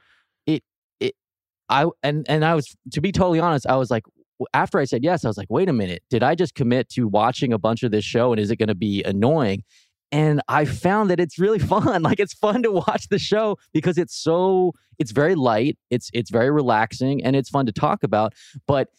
it 0.45 0.63
it 0.99 1.15
I 1.69 1.87
and 2.03 2.25
and 2.29 2.45
I 2.45 2.55
was 2.55 2.75
to 2.93 3.01
be 3.01 3.11
totally 3.11 3.39
honest, 3.39 3.65
I 3.67 3.75
was 3.77 3.89
like, 3.89 4.03
after 4.53 4.79
I 4.79 4.85
said 4.85 5.03
yes, 5.03 5.23
I 5.23 5.27
was 5.27 5.37
like, 5.37 5.49
wait 5.49 5.69
a 5.69 5.73
minute, 5.73 6.03
did 6.09 6.23
I 6.23 6.35
just 6.35 6.55
commit 6.55 6.89
to 6.89 7.07
watching 7.07 7.53
a 7.53 7.57
bunch 7.57 7.83
of 7.83 7.91
this 7.91 8.05
show 8.05 8.31
and 8.31 8.39
is 8.39 8.51
it 8.51 8.57
going 8.57 8.69
to 8.69 8.75
be 8.75 9.03
annoying? 9.03 9.63
And 10.11 10.41
I 10.47 10.65
found 10.65 11.09
that 11.09 11.19
it's 11.19 11.39
really 11.39 11.59
fun. 11.73 12.03
Like 12.03 12.19
it's 12.19 12.33
fun 12.33 12.63
to 12.63 12.71
watch 12.71 13.07
the 13.09 13.19
show 13.19 13.57
because 13.73 13.97
it's 13.97 14.15
so 14.15 14.73
it's 14.99 15.11
very 15.11 15.35
light, 15.35 15.77
it's 15.89 16.09
it's 16.13 16.31
very 16.31 16.51
relaxing 16.51 17.23
and 17.23 17.35
it's 17.35 17.49
fun 17.49 17.65
to 17.65 17.71
talk 17.71 18.03
about, 18.03 18.33
but 18.67 18.89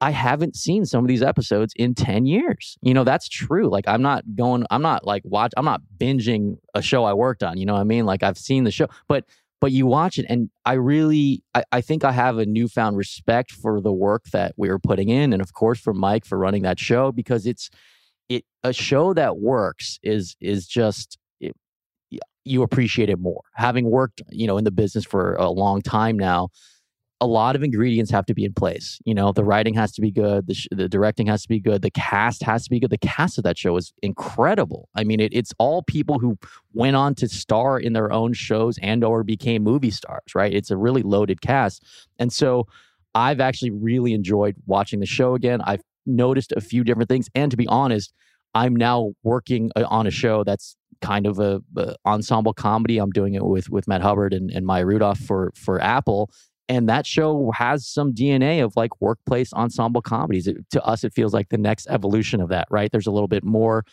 I 0.00 0.10
haven't 0.10 0.56
seen 0.56 0.84
some 0.84 1.04
of 1.04 1.08
these 1.08 1.22
episodes 1.22 1.72
in 1.76 1.94
10 1.94 2.26
years. 2.26 2.76
You 2.82 2.92
know, 2.92 3.04
that's 3.04 3.28
true. 3.28 3.68
Like 3.68 3.86
I'm 3.88 4.02
not 4.02 4.24
going 4.34 4.66
I'm 4.70 4.82
not 4.82 5.06
like 5.06 5.22
watch 5.24 5.52
I'm 5.56 5.64
not 5.64 5.82
binging 5.98 6.58
a 6.74 6.82
show 6.82 7.04
I 7.04 7.14
worked 7.14 7.42
on, 7.42 7.56
you 7.56 7.66
know 7.66 7.74
what 7.74 7.80
I 7.80 7.84
mean? 7.84 8.04
Like 8.06 8.22
I've 8.22 8.38
seen 8.38 8.64
the 8.64 8.70
show, 8.70 8.88
but 9.08 9.24
but 9.60 9.72
you 9.72 9.86
watch 9.86 10.18
it 10.18 10.26
and 10.28 10.50
i 10.64 10.72
really 10.72 11.42
I, 11.54 11.64
I, 11.72 11.80
think 11.80 12.04
i 12.04 12.12
have 12.12 12.38
a 12.38 12.46
newfound 12.46 12.96
respect 12.96 13.52
for 13.52 13.80
the 13.80 13.92
work 13.92 14.24
that 14.32 14.54
we 14.56 14.68
were 14.68 14.78
putting 14.78 15.08
in 15.08 15.32
and 15.32 15.42
of 15.42 15.52
course 15.52 15.78
for 15.78 15.94
mike 15.94 16.24
for 16.24 16.38
running 16.38 16.62
that 16.62 16.78
show 16.78 17.12
because 17.12 17.46
it's 17.46 17.70
it 18.30 18.44
a 18.62 18.72
show 18.72 19.12
that 19.12 19.38
works 19.38 19.98
is 20.02 20.36
is 20.40 20.66
just 20.66 21.18
it, 21.40 21.54
you 22.44 22.62
appreciate 22.62 23.10
it 23.10 23.18
more. 23.18 23.42
Having 23.54 23.90
worked 23.90 24.22
you 24.30 24.46
know 24.46 24.56
in 24.56 24.64
the 24.64 24.70
business 24.70 25.04
for 25.04 25.34
a 25.34 25.50
long 25.50 25.82
time 25.82 26.18
now 26.18 26.48
a 27.20 27.26
lot 27.26 27.54
of 27.54 27.62
ingredients 27.62 28.10
have 28.10 28.24
to 28.26 28.34
be 28.34 28.44
in 28.44 28.54
place. 28.54 28.98
You 29.04 29.14
know, 29.14 29.32
the 29.32 29.44
writing 29.44 29.74
has 29.74 29.92
to 29.92 30.00
be 30.00 30.10
good, 30.10 30.46
the, 30.46 30.54
sh- 30.54 30.68
the 30.70 30.88
directing 30.88 31.26
has 31.26 31.42
to 31.42 31.48
be 31.48 31.60
good, 31.60 31.82
the 31.82 31.90
cast 31.90 32.42
has 32.42 32.64
to 32.64 32.70
be 32.70 32.80
good. 32.80 32.90
The 32.90 32.98
cast 32.98 33.36
of 33.36 33.44
that 33.44 33.58
show 33.58 33.76
is 33.76 33.92
incredible. 34.02 34.88
I 34.94 35.04
mean, 35.04 35.20
it, 35.20 35.32
it's 35.34 35.52
all 35.58 35.82
people 35.82 36.18
who 36.18 36.38
went 36.72 36.96
on 36.96 37.14
to 37.16 37.28
star 37.28 37.78
in 37.78 37.92
their 37.92 38.10
own 38.12 38.32
shows 38.32 38.78
and 38.82 39.04
or 39.04 39.22
became 39.22 39.62
movie 39.62 39.90
stars, 39.90 40.34
right? 40.34 40.52
It's 40.52 40.70
a 40.70 40.76
really 40.76 41.02
loaded 41.02 41.42
cast. 41.42 41.84
And 42.18 42.32
so 42.32 42.66
I've 43.14 43.40
actually 43.40 43.70
really 43.70 44.14
enjoyed 44.14 44.56
watching 44.66 45.00
the 45.00 45.06
show 45.06 45.34
again. 45.34 45.60
I've 45.64 45.82
noticed 46.06 46.52
a 46.56 46.60
few 46.60 46.84
different 46.84 47.10
things 47.10 47.28
and 47.34 47.50
to 47.50 47.56
be 47.56 47.66
honest, 47.66 48.14
I'm 48.54 48.74
now 48.74 49.12
working 49.22 49.70
uh, 49.76 49.84
on 49.88 50.06
a 50.06 50.10
show 50.10 50.42
that's 50.42 50.76
kind 51.00 51.26
of 51.26 51.38
a, 51.38 51.60
a, 51.76 51.94
ensemble 52.04 52.52
comedy. 52.52 52.98
I'm 52.98 53.10
doing 53.10 53.34
it 53.34 53.44
with 53.44 53.70
with 53.70 53.86
Matt 53.88 54.02
Hubbard 54.02 54.32
and, 54.32 54.50
and 54.50 54.66
Maya 54.66 54.84
Rudolph 54.84 55.18
for 55.18 55.52
for 55.54 55.80
Apple, 55.80 56.30
and 56.70 56.88
that 56.88 57.04
show 57.04 57.50
has 57.50 57.84
some 57.84 58.14
DNA 58.14 58.64
of 58.64 58.76
like 58.76 59.00
workplace 59.00 59.52
ensemble 59.52 60.00
comedies. 60.00 60.46
It, 60.46 60.58
to 60.70 60.82
us, 60.84 61.02
it 61.02 61.12
feels 61.12 61.34
like 61.34 61.48
the 61.48 61.58
next 61.58 61.88
evolution 61.90 62.40
of 62.40 62.48
that, 62.50 62.68
right? 62.70 62.92
There's 62.92 63.08
a 63.08 63.10
little 63.10 63.26
bit 63.26 63.42
more, 63.42 63.84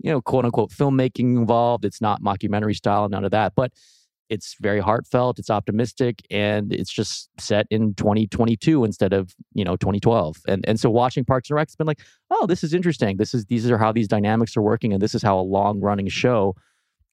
you 0.00 0.12
know, 0.12 0.20
quote 0.20 0.44
unquote 0.44 0.70
filmmaking 0.70 1.38
involved. 1.38 1.86
It's 1.86 2.02
not 2.02 2.22
mockumentary 2.22 2.76
style, 2.76 3.08
none 3.08 3.24
of 3.24 3.30
that, 3.30 3.54
but 3.56 3.72
it's 4.28 4.54
very 4.60 4.80
heartfelt, 4.80 5.38
it's 5.38 5.48
optimistic, 5.48 6.20
and 6.30 6.74
it's 6.74 6.92
just 6.92 7.30
set 7.38 7.66
in 7.70 7.94
2022 7.94 8.84
instead 8.84 9.14
of 9.14 9.34
you 9.54 9.64
know 9.64 9.76
2012. 9.76 10.36
And 10.46 10.62
and 10.68 10.78
so 10.78 10.90
watching 10.90 11.24
Parks 11.24 11.48
and 11.48 11.56
Rec 11.56 11.68
has 11.68 11.74
been 11.74 11.86
like, 11.86 12.02
oh, 12.30 12.46
this 12.46 12.62
is 12.62 12.74
interesting. 12.74 13.16
This 13.16 13.32
is 13.32 13.46
these 13.46 13.70
are 13.70 13.78
how 13.78 13.92
these 13.92 14.08
dynamics 14.08 14.58
are 14.58 14.62
working, 14.62 14.92
and 14.92 15.00
this 15.00 15.14
is 15.14 15.22
how 15.22 15.40
a 15.40 15.42
long 15.42 15.80
running 15.80 16.08
show 16.08 16.54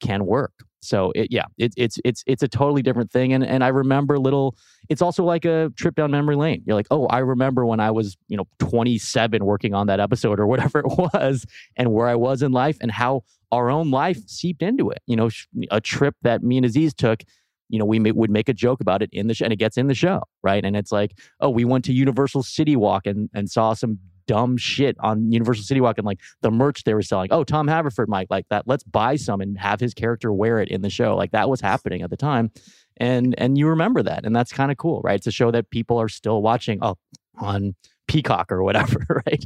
can 0.02 0.26
work. 0.26 0.52
So 0.80 1.12
it, 1.16 1.28
yeah, 1.32 1.46
it, 1.58 1.74
it's 1.76 1.98
it's 2.06 2.24
it's 2.28 2.44
a 2.44 2.48
totally 2.48 2.82
different 2.82 3.12
thing. 3.12 3.34
And 3.34 3.44
and 3.44 3.64
I 3.64 3.70
remember 3.70 4.20
little. 4.20 4.56
It's 4.90 5.02
also 5.02 5.24
like 5.24 5.44
a 5.44 5.72
trip 5.76 5.96
down 5.96 6.12
memory 6.12 6.36
lane. 6.36 6.64
You're 6.66 6.76
like, 6.76 6.88
oh, 6.92 7.08
I 7.08 7.20
remember 7.20 7.66
when 7.66 7.80
I 7.80 7.92
was 7.92 8.16
you 8.28 8.38
know 8.38 8.48
27 8.60 9.44
working 9.44 9.74
on 9.74 9.88
that 9.88 10.00
episode 10.00 10.40
or 10.40 10.48
whatever 10.48 10.80
it 10.86 10.86
was, 10.86 11.46
and 11.76 11.92
where 11.92 12.08
I 12.08 12.16
was 12.16 12.42
in 12.42 12.52
life, 12.52 12.78
and 12.82 12.92
how 12.92 13.24
our 13.52 13.70
own 13.70 13.92
life 13.92 14.20
seeped 14.28 14.62
into 14.62 14.90
it. 14.90 15.00
You 15.08 15.16
know, 15.16 15.30
a 15.72 15.82
trip 15.82 16.16
that 16.22 16.44
me 16.44 16.58
and 16.58 16.66
Aziz 16.66 16.94
took. 16.94 17.24
You 17.70 17.80
know, 17.80 17.86
we 17.86 18.00
may, 18.00 18.14
would 18.14 18.30
make 18.30 18.48
a 18.48 18.54
joke 18.54 18.80
about 18.80 19.02
it 19.02 19.10
in 19.12 19.28
the 19.28 19.34
show, 19.34 19.44
and 19.44 19.52
it 19.52 19.58
gets 19.58 19.76
in 19.76 19.88
the 19.88 19.94
show, 19.94 20.22
right? 20.42 20.64
And 20.64 20.78
it's 20.78 20.92
like, 20.92 21.18
oh, 21.42 21.50
we 21.50 21.66
went 21.66 21.84
to 21.86 21.94
Universal 21.94 22.44
City 22.44 22.78
Walk 22.78 23.06
and 23.06 23.30
and 23.34 23.50
saw 23.50 23.74
some 23.74 24.00
dumb 24.28 24.58
shit 24.58 24.96
on 25.00 25.32
Universal 25.32 25.64
City 25.64 25.82
Walk 25.82 25.98
and 25.98 26.06
like 26.06 26.20
the 26.42 26.52
merch 26.52 26.84
they 26.84 26.94
were 26.94 27.02
selling. 27.02 27.30
Oh, 27.32 27.44
Tom 27.44 27.68
Haverford 27.68 28.10
Mike, 28.10 28.28
like 28.30 28.48
that. 28.50 28.68
Let's 28.68 28.84
buy 28.84 29.16
some 29.16 29.42
and 29.42 29.58
have 29.58 29.80
his 29.80 29.94
character 29.94 30.32
wear 30.32 30.60
it 30.60 30.70
in 30.70 30.82
the 30.82 30.90
show. 30.90 31.16
Like 31.16 31.32
that 31.32 31.50
was 31.50 31.62
happening 31.62 32.02
at 32.02 32.10
the 32.10 32.18
time. 32.18 32.52
And 32.98 33.36
and 33.38 33.58
you 33.58 33.68
remember 33.68 34.04
that. 34.04 34.26
And 34.26 34.36
that's 34.36 34.52
kind 34.52 34.72
of 34.72 34.78
cool, 34.78 35.02
right? 35.04 35.16
It's 35.16 35.28
a 35.28 35.32
show 35.32 35.52
that 35.52 35.70
people 35.70 36.00
are 36.00 36.10
still 36.10 36.42
watching 36.42 36.80
oh, 36.82 36.98
on 37.38 37.76
Peacock 38.08 38.52
or 38.52 38.64
whatever, 38.64 39.00
right? 39.26 39.46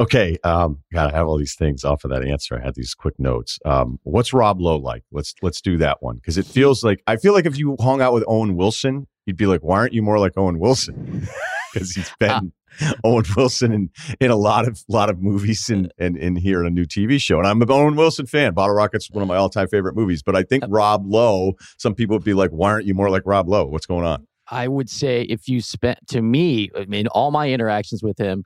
Okay, 0.00 0.36
um, 0.42 0.82
God, 0.92 1.12
I 1.12 1.16
have 1.16 1.28
all 1.28 1.38
these 1.38 1.54
things 1.54 1.84
off 1.84 2.02
of 2.02 2.10
that 2.10 2.24
answer. 2.24 2.58
I 2.58 2.64
had 2.64 2.74
these 2.74 2.92
quick 2.92 3.14
notes. 3.20 3.60
Um, 3.64 4.00
what's 4.02 4.32
Rob 4.32 4.60
Lowe 4.60 4.78
like? 4.78 5.04
Let's 5.12 5.34
let's 5.42 5.60
do 5.60 5.78
that 5.78 6.02
one 6.02 6.16
because 6.16 6.38
it 6.38 6.46
feels 6.46 6.82
like 6.82 7.02
I 7.06 7.16
feel 7.16 7.32
like 7.32 7.46
if 7.46 7.56
you 7.56 7.76
hung 7.78 8.00
out 8.00 8.12
with 8.12 8.24
Owen 8.26 8.56
Wilson, 8.56 9.06
you'd 9.26 9.36
be 9.36 9.46
like, 9.46 9.60
why 9.60 9.76
aren't 9.76 9.92
you 9.92 10.02
more 10.02 10.18
like 10.18 10.32
Owen 10.36 10.58
Wilson? 10.58 11.28
Because 11.72 11.92
he's 11.92 12.12
been 12.20 12.52
Owen 13.04 13.24
Wilson 13.36 13.72
in, 13.72 13.90
in 14.20 14.30
a 14.30 14.36
lot 14.36 14.66
of 14.66 14.82
lot 14.88 15.10
of 15.10 15.22
movies 15.22 15.68
and, 15.68 15.92
and, 15.98 16.16
and 16.16 16.38
here 16.38 16.60
in 16.60 16.66
a 16.66 16.70
new 16.70 16.84
TV 16.84 17.20
show. 17.20 17.38
And 17.38 17.46
I'm 17.46 17.60
an 17.62 17.70
Owen 17.70 17.96
Wilson 17.96 18.26
fan. 18.26 18.54
Bottle 18.54 18.74
Rocket's 18.74 19.10
one 19.10 19.22
of 19.22 19.28
my 19.28 19.36
all 19.36 19.48
time 19.48 19.68
favorite 19.68 19.96
movies. 19.96 20.22
But 20.22 20.36
I 20.36 20.42
think 20.42 20.64
Rob 20.68 21.04
Lowe, 21.06 21.54
some 21.78 21.94
people 21.94 22.16
would 22.16 22.24
be 22.24 22.34
like, 22.34 22.50
why 22.50 22.70
aren't 22.70 22.86
you 22.86 22.94
more 22.94 23.10
like 23.10 23.22
Rob 23.26 23.48
Lowe? 23.48 23.66
What's 23.66 23.86
going 23.86 24.04
on? 24.04 24.26
I 24.50 24.68
would 24.68 24.90
say 24.90 25.22
if 25.22 25.48
you 25.48 25.60
spent 25.60 25.98
to 26.08 26.20
me, 26.20 26.70
I 26.76 26.84
mean, 26.84 27.06
all 27.08 27.30
my 27.30 27.50
interactions 27.50 28.02
with 28.02 28.18
him, 28.18 28.44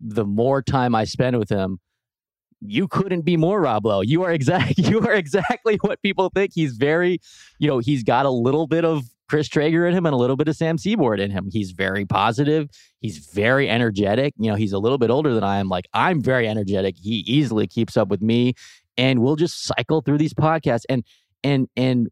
the 0.00 0.24
more 0.24 0.62
time 0.62 0.94
I 0.94 1.04
spend 1.04 1.38
with 1.38 1.48
him, 1.48 1.78
you 2.60 2.88
couldn't 2.88 3.22
be 3.22 3.36
more 3.36 3.60
Rob 3.60 3.86
Lowe. 3.86 4.00
You 4.00 4.22
are 4.24 4.32
exact. 4.32 4.78
You 4.86 5.00
are 5.00 5.14
exactly 5.14 5.78
what 5.82 6.00
people 6.02 6.30
think. 6.34 6.52
He's 6.54 6.76
very, 6.76 7.20
you 7.58 7.68
know, 7.68 7.78
he's 7.78 8.02
got 8.02 8.26
a 8.26 8.30
little 8.30 8.66
bit 8.66 8.84
of 8.84 9.04
Chris 9.28 9.48
Traeger 9.48 9.86
in 9.86 9.94
him 9.94 10.06
and 10.06 10.14
a 10.14 10.16
little 10.16 10.36
bit 10.36 10.48
of 10.48 10.56
Sam 10.56 10.78
Seaborn 10.78 11.20
in 11.20 11.30
him. 11.30 11.48
He's 11.50 11.72
very 11.72 12.04
positive. 12.04 12.68
He's 13.00 13.18
very 13.18 13.68
energetic. 13.68 14.34
You 14.38 14.50
know, 14.50 14.56
he's 14.56 14.72
a 14.72 14.78
little 14.78 14.98
bit 14.98 15.10
older 15.10 15.34
than 15.34 15.44
I 15.44 15.58
am. 15.58 15.68
Like 15.68 15.86
I'm 15.92 16.22
very 16.22 16.48
energetic. 16.48 16.96
He 16.98 17.24
easily 17.26 17.66
keeps 17.66 17.96
up 17.96 18.08
with 18.08 18.22
me, 18.22 18.54
and 18.96 19.22
we'll 19.22 19.36
just 19.36 19.64
cycle 19.64 20.00
through 20.00 20.18
these 20.18 20.34
podcasts. 20.34 20.84
And 20.88 21.04
and 21.42 21.68
and 21.76 22.08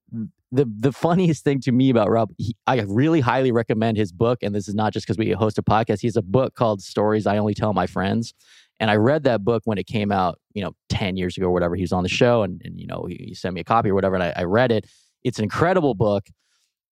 the 0.51 0.67
the 0.79 0.93
funniest 0.93 1.45
thing 1.45 1.61
to 1.61 1.73
me 1.73 1.91
about 1.91 2.11
Rob, 2.11 2.31
he, 2.39 2.57
I 2.67 2.81
really 2.83 3.21
highly 3.21 3.53
recommend 3.53 3.97
his 3.97 4.13
book. 4.13 4.43
And 4.43 4.55
this 4.55 4.69
is 4.69 4.75
not 4.75 4.93
just 4.93 5.07
because 5.07 5.19
we 5.19 5.31
host 5.33 5.59
a 5.59 5.63
podcast. 5.63 6.01
He 6.01 6.07
has 6.07 6.17
a 6.17 6.23
book 6.23 6.55
called 6.55 6.83
Stories 6.83 7.27
I 7.27 7.39
Only 7.39 7.55
Tell 7.55 7.73
My 7.73 7.87
Friends. 7.87 8.35
And 8.81 8.91
I 8.91 8.97
read 8.97 9.23
that 9.23 9.45
book 9.45 9.63
when 9.67 9.79
it 9.79 9.87
came 9.87 10.11
out, 10.11 10.41
you 10.53 10.63
know, 10.63 10.73
10 10.89 11.17
years 11.17 11.37
ago 11.37 11.47
or 11.47 11.53
whatever. 11.53 11.77
He 11.77 11.83
was 11.83 11.93
on 11.93 12.03
the 12.03 12.09
show 12.09 12.43
and, 12.43 12.61
and 12.65 12.79
you 12.79 12.89
know, 12.89 13.07
he, 13.09 13.27
he 13.29 13.35
sent 13.35 13.55
me 13.55 13.61
a 13.61 13.65
copy 13.65 13.91
or 13.91 13.95
whatever. 13.95 14.17
And 14.17 14.25
I, 14.25 14.33
I 14.37 14.43
read 14.45 14.73
it. 14.73 14.87
It's 15.23 15.39
an 15.39 15.45
incredible 15.45 15.95
book 15.95 16.27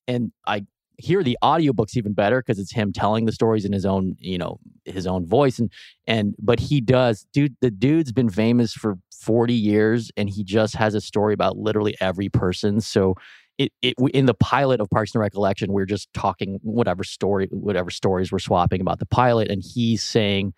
and 0.07 0.33
I 0.47 0.67
hear 0.99 1.23
the 1.23 1.37
audiobooks 1.43 1.97
even 1.97 2.13
better 2.13 2.41
because 2.41 2.59
it's 2.59 2.73
him 2.73 2.93
telling 2.93 3.25
the 3.25 3.33
stories 3.33 3.65
in 3.65 3.73
his 3.73 3.85
own, 3.85 4.17
you 4.19 4.39
know, 4.39 4.59
his 4.85 5.07
own 5.07 5.27
voice. 5.27 5.59
And 5.59 5.71
and 6.07 6.35
but 6.39 6.61
he 6.61 6.81
does, 6.81 7.27
dude, 7.33 7.57
the 7.61 7.71
dude's 7.71 8.13
been 8.13 8.31
famous 8.31 8.73
for 8.73 8.99
40 9.21 9.55
years 9.55 10.11
and 10.17 10.29
he 10.29 10.45
just 10.45 10.77
has 10.77 10.95
a 10.95 11.01
story 11.01 11.35
about 11.35 11.57
literally 11.57 11.97
every 12.01 12.29
person. 12.29 12.81
So 12.81 13.15
it, 13.59 13.73
it 13.83 13.95
in 14.15 14.27
the 14.27 14.35
pilot 14.35 14.81
of 14.81 14.89
Parks 14.91 15.15
and 15.15 15.21
Recollection, 15.21 15.73
we're 15.73 15.87
just 15.87 16.13
talking 16.15 16.59
whatever 16.63 17.05
story, 17.05 17.49
whatever 17.51 17.91
stories 17.91 18.33
we're 18.33 18.39
swapping 18.39 18.81
about 18.81 18.99
the 18.99 19.07
pilot, 19.07 19.51
and 19.51 19.63
he's 19.63 20.03
saying, 20.03 20.55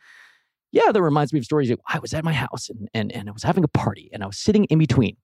"Yeah, 0.71 0.93
that 0.93 1.03
reminds 1.03 1.33
me 1.33 1.41
of 1.41 1.45
stories. 1.45 1.73
I 1.89 1.99
was 1.99 2.15
at 2.15 2.25
my 2.25 2.33
house 2.33 2.71
and 2.71 2.89
and 2.95 3.11
and 3.12 3.29
I 3.29 3.33
was 3.33 3.43
having 3.43 3.65
a 3.65 3.69
party, 3.69 4.11
and 4.12 4.23
I 4.23 4.27
was 4.27 4.39
sitting 4.39 4.65
in 4.66 4.79
between 4.79 5.16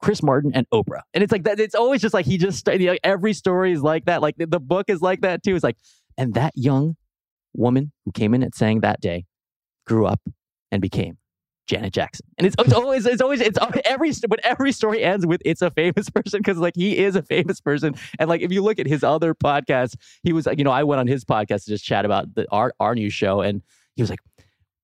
Chris 0.00 0.22
Martin 0.22 0.52
and 0.54 0.66
Oprah, 0.70 1.02
and 1.14 1.22
it's 1.22 1.32
like 1.32 1.44
that. 1.44 1.60
It's 1.60 1.74
always 1.74 2.00
just 2.00 2.14
like 2.14 2.26
he 2.26 2.38
just 2.38 2.66
you 2.68 2.86
know, 2.86 2.96
every 3.04 3.32
story 3.32 3.72
is 3.72 3.82
like 3.82 4.06
that. 4.06 4.22
Like 4.22 4.36
the, 4.36 4.46
the 4.46 4.60
book 4.60 4.88
is 4.88 5.00
like 5.00 5.20
that 5.22 5.42
too. 5.42 5.54
It's 5.54 5.64
like, 5.64 5.76
and 6.16 6.34
that 6.34 6.52
young 6.56 6.96
woman 7.54 7.92
who 8.04 8.12
came 8.12 8.34
in 8.34 8.42
and 8.42 8.54
sang 8.54 8.80
that 8.80 9.00
day 9.00 9.26
grew 9.86 10.06
up 10.06 10.20
and 10.70 10.80
became 10.80 11.18
Janet 11.66 11.92
Jackson. 11.92 12.26
And 12.36 12.46
it's, 12.46 12.56
it's 12.58 12.72
always, 12.72 13.06
it's 13.06 13.22
always, 13.22 13.40
it's 13.40 13.58
every, 13.84 14.12
but 14.28 14.40
every 14.44 14.72
story 14.72 15.04
ends 15.04 15.24
with 15.24 15.40
it's 15.44 15.62
a 15.62 15.70
famous 15.70 16.10
person 16.14 16.40
because 16.40 16.58
like 16.58 16.74
he 16.76 16.98
is 16.98 17.14
a 17.14 17.22
famous 17.22 17.60
person. 17.60 17.94
And 18.18 18.28
like 18.28 18.40
if 18.40 18.52
you 18.52 18.62
look 18.62 18.78
at 18.78 18.86
his 18.86 19.04
other 19.04 19.34
podcasts, 19.34 19.94
he 20.22 20.32
was 20.32 20.46
like, 20.46 20.58
you 20.58 20.64
know, 20.64 20.72
I 20.72 20.82
went 20.82 21.00
on 21.00 21.06
his 21.06 21.24
podcast 21.24 21.64
to 21.64 21.70
just 21.70 21.84
chat 21.84 22.04
about 22.04 22.34
the 22.34 22.46
our 22.50 22.72
our 22.80 22.94
new 22.94 23.08
show, 23.08 23.40
and 23.40 23.62
he 23.94 24.02
was 24.02 24.10
like, 24.10 24.20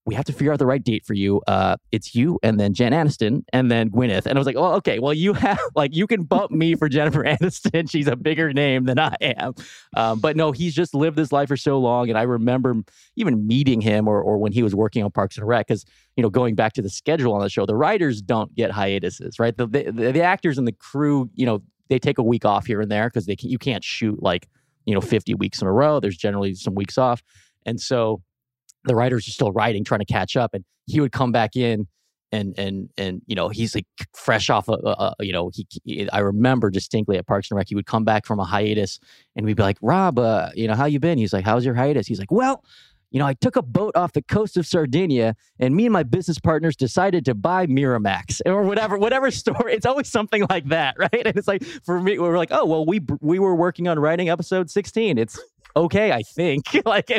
we 0.06 0.14
have 0.14 0.24
to 0.24 0.32
figure 0.32 0.52
out 0.52 0.60
the 0.60 0.66
right 0.66 0.82
date 0.82 1.04
for 1.04 1.14
you. 1.14 1.42
Uh, 1.48 1.76
it's 1.90 2.14
you 2.14 2.38
and 2.44 2.60
then 2.60 2.72
Jen 2.72 2.92
Aniston 2.92 3.42
and 3.52 3.70
then 3.70 3.90
Gwyneth. 3.90 4.24
And 4.24 4.38
I 4.38 4.40
was 4.40 4.46
like, 4.46 4.56
oh, 4.56 4.74
okay. 4.74 5.00
Well, 5.00 5.12
you 5.12 5.32
have 5.32 5.58
like 5.74 5.94
you 5.94 6.06
can 6.06 6.22
bump 6.22 6.52
me 6.52 6.76
for 6.76 6.88
Jennifer 6.88 7.24
Aniston. 7.24 7.90
She's 7.90 8.06
a 8.06 8.14
bigger 8.14 8.52
name 8.52 8.84
than 8.84 9.00
I 9.00 9.16
am. 9.20 9.54
Um, 9.96 10.20
but 10.20 10.36
no, 10.36 10.52
he's 10.52 10.74
just 10.74 10.94
lived 10.94 11.16
this 11.16 11.32
life 11.32 11.48
for 11.48 11.56
so 11.56 11.78
long. 11.78 12.08
And 12.08 12.16
I 12.16 12.22
remember 12.22 12.76
even 13.16 13.46
meeting 13.46 13.80
him 13.80 14.06
or 14.06 14.22
or 14.22 14.38
when 14.38 14.52
he 14.52 14.62
was 14.62 14.74
working 14.74 15.02
on 15.02 15.10
Parks 15.10 15.36
and 15.36 15.46
Rec, 15.46 15.66
because 15.66 15.84
you 16.16 16.22
know, 16.22 16.30
going 16.30 16.54
back 16.54 16.72
to 16.74 16.82
the 16.82 16.88
schedule 16.90 17.34
on 17.34 17.40
the 17.40 17.50
show, 17.50 17.66
the 17.66 17.76
writers 17.76 18.22
don't 18.22 18.54
get 18.54 18.70
hiatuses, 18.70 19.40
right? 19.40 19.56
The 19.56 19.66
the, 19.66 20.12
the 20.12 20.22
actors 20.22 20.56
and 20.56 20.68
the 20.68 20.72
crew, 20.72 21.28
you 21.34 21.46
know, 21.46 21.62
they 21.88 21.98
take 21.98 22.18
a 22.18 22.22
week 22.22 22.44
off 22.44 22.66
here 22.66 22.80
and 22.80 22.90
there 22.90 23.08
because 23.08 23.26
they 23.26 23.36
can, 23.36 23.50
you 23.50 23.58
can't 23.58 23.82
shoot 23.82 24.22
like 24.22 24.48
you 24.84 24.94
know 24.94 25.00
50 25.00 25.34
weeks 25.34 25.60
in 25.60 25.66
a 25.66 25.72
row. 25.72 25.98
There's 25.98 26.16
generally 26.16 26.54
some 26.54 26.76
weeks 26.76 26.96
off, 26.96 27.24
and 27.64 27.80
so 27.80 28.22
the 28.86 28.94
writers 28.94 29.28
are 29.28 29.32
still 29.32 29.52
writing, 29.52 29.84
trying 29.84 30.00
to 30.00 30.06
catch 30.06 30.36
up, 30.36 30.54
and 30.54 30.64
he 30.86 31.00
would 31.00 31.12
come 31.12 31.32
back 31.32 31.56
in 31.56 31.86
and 32.32 32.54
and 32.58 32.88
and 32.96 33.22
you 33.26 33.34
know 33.34 33.48
he's 33.48 33.74
like 33.74 33.86
fresh 34.14 34.50
off 34.50 34.68
a, 34.68 35.14
you 35.20 35.32
know 35.32 35.50
he, 35.54 35.66
he, 35.84 36.10
I 36.10 36.18
remember 36.20 36.70
distinctly 36.70 37.16
at 37.18 37.26
Parks 37.26 37.50
and 37.50 37.56
Rec 37.56 37.68
he 37.68 37.74
would 37.74 37.86
come 37.86 38.04
back 38.04 38.26
from 38.26 38.40
a 38.40 38.44
hiatus 38.44 38.98
and 39.36 39.46
we'd 39.46 39.56
be 39.56 39.62
like 39.62 39.78
Rob 39.80 40.18
uh, 40.18 40.50
you 40.54 40.66
know 40.66 40.74
how 40.74 40.86
you 40.86 41.00
been? 41.00 41.18
He's 41.18 41.32
like 41.32 41.44
how's 41.44 41.64
your 41.64 41.74
hiatus? 41.74 42.06
He's 42.06 42.18
like 42.18 42.32
well 42.32 42.64
you 43.10 43.20
know 43.20 43.26
I 43.26 43.34
took 43.34 43.54
a 43.56 43.62
boat 43.62 43.94
off 43.94 44.12
the 44.12 44.22
coast 44.22 44.56
of 44.56 44.66
Sardinia 44.66 45.36
and 45.60 45.76
me 45.76 45.86
and 45.86 45.92
my 45.92 46.02
business 46.02 46.38
partners 46.38 46.74
decided 46.74 47.24
to 47.26 47.34
buy 47.34 47.66
Miramax 47.66 48.40
or 48.46 48.62
whatever 48.62 48.98
whatever 48.98 49.30
story. 49.30 49.74
It's 49.74 49.86
always 49.86 50.08
something 50.08 50.44
like 50.50 50.66
that 50.68 50.96
right? 50.98 51.26
And 51.26 51.36
it's 51.36 51.48
like 51.48 51.62
for 51.84 52.00
me 52.00 52.18
we're 52.18 52.38
like 52.38 52.50
oh 52.50 52.64
well 52.64 52.84
we 52.84 53.00
we 53.20 53.38
were 53.38 53.54
working 53.54 53.86
on 53.86 53.98
writing 53.98 54.28
episode 54.28 54.70
16 54.70 55.18
it's 55.18 55.40
okay, 55.76 56.12
I 56.12 56.22
think. 56.22 56.64
like 56.86 57.10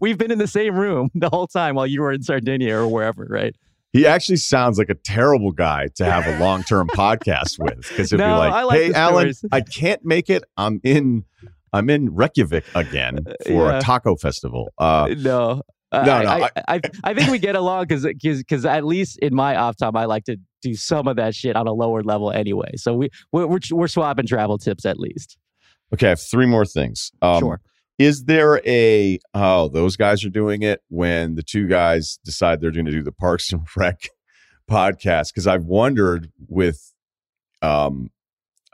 we, 0.00 0.10
have 0.10 0.18
been 0.18 0.30
in 0.30 0.38
the 0.38 0.48
same 0.48 0.74
room 0.74 1.10
the 1.14 1.28
whole 1.28 1.46
time 1.46 1.76
while 1.76 1.86
you 1.86 2.00
were 2.00 2.12
in 2.12 2.22
Sardinia 2.22 2.76
or 2.76 2.88
wherever, 2.88 3.26
right? 3.28 3.54
He 3.92 4.06
actually 4.06 4.36
sounds 4.36 4.78
like 4.78 4.90
a 4.90 4.94
terrible 4.94 5.52
guy 5.52 5.88
to 5.96 6.04
have 6.04 6.26
a 6.26 6.38
long 6.44 6.64
term 6.64 6.88
podcast 6.88 7.58
with 7.58 7.88
because 7.88 8.10
he'll 8.10 8.18
no, 8.18 8.26
be 8.26 8.48
like, 8.48 8.64
like 8.64 8.80
"Hey, 8.80 8.92
Alan, 8.92 9.32
I 9.52 9.60
can't 9.60 10.04
make 10.04 10.30
it. 10.30 10.44
I'm 10.56 10.80
in." 10.82 11.24
I'm 11.72 11.90
in 11.90 12.14
Reykjavik 12.14 12.64
again 12.74 13.18
for 13.44 13.66
yeah. 13.68 13.78
a 13.78 13.80
taco 13.82 14.16
festival. 14.16 14.72
Uh, 14.78 15.14
no, 15.18 15.60
uh, 15.92 16.02
no, 16.04 16.22
no. 16.22 16.28
I, 16.28 16.44
I, 16.44 16.50
I, 16.68 16.80
I, 17.04 17.14
think 17.14 17.30
we 17.30 17.38
get 17.38 17.54
along 17.54 17.86
because 17.86 18.04
because 18.04 18.64
at 18.64 18.84
least 18.84 19.18
in 19.18 19.34
my 19.34 19.56
off 19.56 19.76
time, 19.76 19.94
I 19.94 20.06
like 20.06 20.24
to 20.24 20.38
do 20.62 20.74
some 20.74 21.06
of 21.06 21.16
that 21.16 21.34
shit 21.34 21.54
on 21.54 21.66
a 21.66 21.72
lower 21.72 22.02
level 22.02 22.30
anyway. 22.30 22.72
So 22.76 22.94
we 22.94 23.10
we're 23.30 23.46
we're, 23.46 23.58
we're 23.72 23.88
swapping 23.88 24.26
travel 24.26 24.56
tips 24.56 24.86
at 24.86 24.98
least. 24.98 25.36
Okay, 25.92 26.06
I 26.06 26.10
have 26.10 26.20
three 26.20 26.46
more 26.46 26.64
things. 26.64 27.12
Um, 27.20 27.40
sure. 27.40 27.60
Is 27.98 28.24
there 28.24 28.60
a 28.66 29.18
oh 29.34 29.68
those 29.68 29.96
guys 29.96 30.24
are 30.24 30.30
doing 30.30 30.62
it 30.62 30.82
when 30.88 31.34
the 31.34 31.42
two 31.42 31.66
guys 31.66 32.18
decide 32.24 32.60
they're 32.60 32.70
going 32.70 32.86
to 32.86 32.92
do 32.92 33.02
the 33.02 33.12
Parks 33.12 33.52
and 33.52 33.66
Rec 33.76 34.08
podcast? 34.70 35.32
Because 35.32 35.46
I've 35.46 35.64
wondered 35.64 36.30
with 36.48 36.92
um 37.62 38.10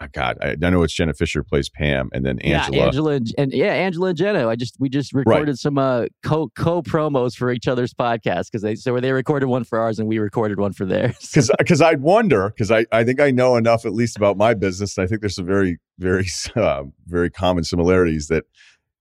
oh 0.03 0.07
God, 0.13 0.39
I, 0.41 0.51
I, 0.51 0.71
know 0.71 0.83
it's 0.83 0.93
Jenna 0.93 1.15
Fischer 1.15 1.43
plays 1.43 1.69
Pam, 1.69 2.11
and 2.13 2.27
then 2.27 2.39
Angela. 2.41 2.77
Yeah, 2.77 2.87
Angela 2.87 3.21
and, 3.39 3.53
yeah, 3.53 3.73
Angela 3.73 4.09
and 4.09 4.19
Jenna. 4.19 4.49
I 4.49 4.57
just 4.57 4.77
we 4.79 4.89
just 4.89 5.13
recorded 5.13 5.49
right. 5.49 5.59
some 5.59 5.79
uh, 5.79 6.07
co 6.23 6.49
co 6.57 6.83
promos 6.83 7.37
for 7.37 7.53
each 7.53 7.69
other's 7.69 7.95
podcast 7.95 8.47
because 8.51 8.63
they 8.63 8.75
so 8.75 8.99
they 8.99 9.13
recorded 9.13 9.47
one 9.47 9.65
for 9.65 9.79
ours 9.79 9.99
and 9.99 10.09
we 10.09 10.19
recorded 10.19 10.59
one 10.59 10.73
for 10.73 10.85
theirs. 10.85 11.17
Because 11.33 11.51
because 11.59 11.81
I'd 11.83 12.03
wonder 12.03 12.51
because 12.51 12.71
I 12.71 12.87
I 12.93 13.05
think 13.05 13.21
I 13.21 13.31
know 13.31 13.57
enough 13.57 13.87
at 13.87 13.93
least 13.93 14.17
about 14.17 14.37
my 14.37 14.55
business. 14.55 14.99
I 14.99 15.07
think 15.07 15.21
there's 15.21 15.37
some 15.37 15.47
very 15.47 15.79
very 15.99 16.27
uh, 16.57 16.85
very 17.07 17.31
common 17.31 17.65
similarities 17.65 18.29
that 18.29 18.45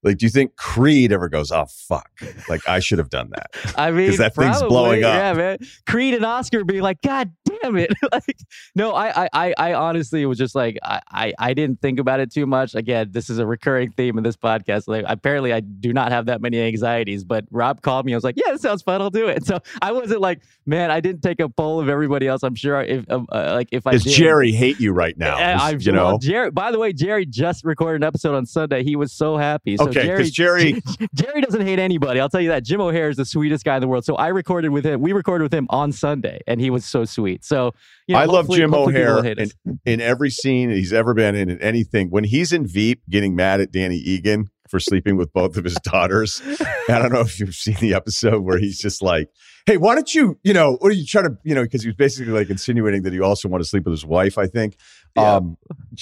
like, 0.03 0.17
do 0.17 0.25
you 0.25 0.29
think 0.31 0.55
Creed 0.55 1.11
ever 1.11 1.29
goes, 1.29 1.51
oh, 1.51 1.65
fuck, 1.67 2.09
like 2.49 2.67
I 2.67 2.79
should 2.79 2.97
have 2.97 3.09
done 3.09 3.29
that? 3.31 3.51
I 3.77 3.91
mean, 3.91 4.07
because 4.07 4.17
that 4.17 4.33
probably, 4.33 4.53
thing's 4.53 4.67
blowing 4.67 5.03
up. 5.03 5.13
Yeah, 5.13 5.33
man. 5.33 5.57
Creed 5.85 6.15
and 6.15 6.25
Oscar 6.25 6.63
being 6.63 6.81
like, 6.81 7.01
God 7.03 7.31
damn 7.45 7.77
it. 7.77 7.91
like, 8.11 8.37
no, 8.73 8.95
I, 8.95 9.29
I, 9.31 9.53
I 9.57 9.73
honestly 9.73 10.25
was 10.25 10.39
just 10.39 10.55
like, 10.55 10.79
I, 10.83 11.01
I, 11.11 11.33
I 11.37 11.53
didn't 11.53 11.81
think 11.81 11.99
about 11.99 12.19
it 12.19 12.31
too 12.31 12.47
much. 12.47 12.73
Again, 12.73 13.09
this 13.11 13.29
is 13.29 13.37
a 13.37 13.45
recurring 13.45 13.91
theme 13.91 14.17
in 14.17 14.23
this 14.23 14.35
podcast. 14.35 14.87
Like, 14.87 15.05
apparently 15.07 15.53
I 15.53 15.59
do 15.59 15.93
not 15.93 16.11
have 16.11 16.25
that 16.25 16.41
many 16.41 16.59
anxieties, 16.59 17.23
but 17.23 17.45
Rob 17.51 17.81
called 17.81 18.07
me. 18.07 18.13
I 18.13 18.17
was 18.17 18.23
like, 18.23 18.37
yeah, 18.37 18.53
that 18.53 18.61
sounds 18.61 18.81
fun. 18.81 19.01
I'll 19.01 19.09
do 19.09 19.27
it. 19.27 19.43
So 19.51 19.59
I 19.81 19.91
wasn't 19.91 20.21
like, 20.21 20.39
man, 20.65 20.91
I 20.91 21.01
didn't 21.01 21.23
take 21.23 21.41
a 21.41 21.49
poll 21.49 21.81
of 21.81 21.89
everybody 21.89 22.25
else. 22.25 22.41
I'm 22.41 22.55
sure 22.55 22.81
if, 22.81 23.03
uh, 23.09 23.25
like, 23.29 23.67
if 23.73 23.85
I 23.85 23.91
Does 23.91 24.05
did, 24.05 24.13
Jerry 24.13 24.53
hate 24.53 24.79
you 24.79 24.93
right 24.93 25.17
now? 25.17 25.35
I, 25.35 25.71
you 25.71 25.91
know, 25.91 26.05
well, 26.05 26.17
Jerry, 26.19 26.51
by 26.51 26.71
the 26.71 26.79
way, 26.79 26.93
Jerry 26.93 27.25
just 27.25 27.65
recorded 27.65 28.01
an 28.01 28.07
episode 28.07 28.33
on 28.33 28.45
Sunday. 28.45 28.83
He 28.83 28.95
was 28.95 29.11
so 29.11 29.35
happy. 29.35 29.75
So 29.75 29.90
okay, 29.97 30.09
because 30.09 30.31
Jerry, 30.31 30.81
Jerry 31.13 31.41
doesn't 31.41 31.65
hate 31.65 31.79
anybody. 31.79 32.19
I'll 32.19 32.29
tell 32.29 32.41
you 32.41 32.49
that. 32.49 32.63
Jim 32.63 32.81
O'Heir 32.81 33.09
is 33.09 33.17
the 33.17 33.25
sweetest 33.25 33.63
guy 33.63 33.75
in 33.75 33.81
the 33.81 33.87
world. 33.87 34.05
So 34.05 34.15
I 34.15 34.27
recorded 34.27 34.69
with 34.69 34.85
him. 34.85 35.01
We 35.01 35.13
recorded 35.13 35.43
with 35.43 35.53
him 35.53 35.67
on 35.69 35.91
Sunday, 35.91 36.41
and 36.47 36.59
he 36.59 36.69
was 36.69 36.85
so 36.85 37.05
sweet. 37.05 37.43
So 37.43 37.73
you 38.07 38.13
know, 38.13 38.21
I 38.21 38.25
love 38.25 38.49
Jim 38.49 38.73
O'Heir 38.73 39.25
in, 39.25 39.51
in 39.85 40.01
every 40.01 40.29
scene 40.29 40.69
he's 40.69 40.93
ever 40.93 41.13
been 41.13 41.35
in. 41.35 41.49
In 41.49 41.61
anything, 41.61 42.09
when 42.09 42.23
he's 42.23 42.53
in 42.53 42.65
Veep, 42.65 43.01
getting 43.09 43.35
mad 43.35 43.61
at 43.61 43.71
Danny 43.71 43.97
Egan 43.97 44.49
for 44.71 44.79
sleeping 44.79 45.17
with 45.17 45.31
both 45.33 45.57
of 45.57 45.65
his 45.65 45.75
daughters. 45.83 46.41
I 46.89 46.97
don't 46.97 47.11
know 47.11 47.19
if 47.19 47.39
you've 47.39 47.53
seen 47.53 47.75
the 47.79 47.93
episode 47.93 48.41
where 48.41 48.57
he's 48.57 48.79
just 48.79 49.03
like, 49.03 49.29
"Hey, 49.67 49.77
why 49.77 49.93
don't 49.93 50.15
you, 50.15 50.39
you 50.43 50.53
know, 50.53 50.77
what 50.79 50.87
are 50.91 50.95
you 50.95 51.05
trying 51.05 51.25
to, 51.25 51.37
you 51.43 51.53
know?" 51.53 51.63
Because 51.63 51.83
he 51.83 51.89
was 51.89 51.95
basically 51.95 52.31
like 52.31 52.49
insinuating 52.49 53.03
that 53.03 53.13
he 53.13 53.19
also 53.19 53.49
wanted 53.49 53.65
to 53.65 53.69
sleep 53.69 53.83
with 53.85 53.93
his 53.93 54.05
wife. 54.05 54.39
I 54.39 54.47
think. 54.47 54.77
Yeah. 55.15 55.35
Um, 55.35 55.57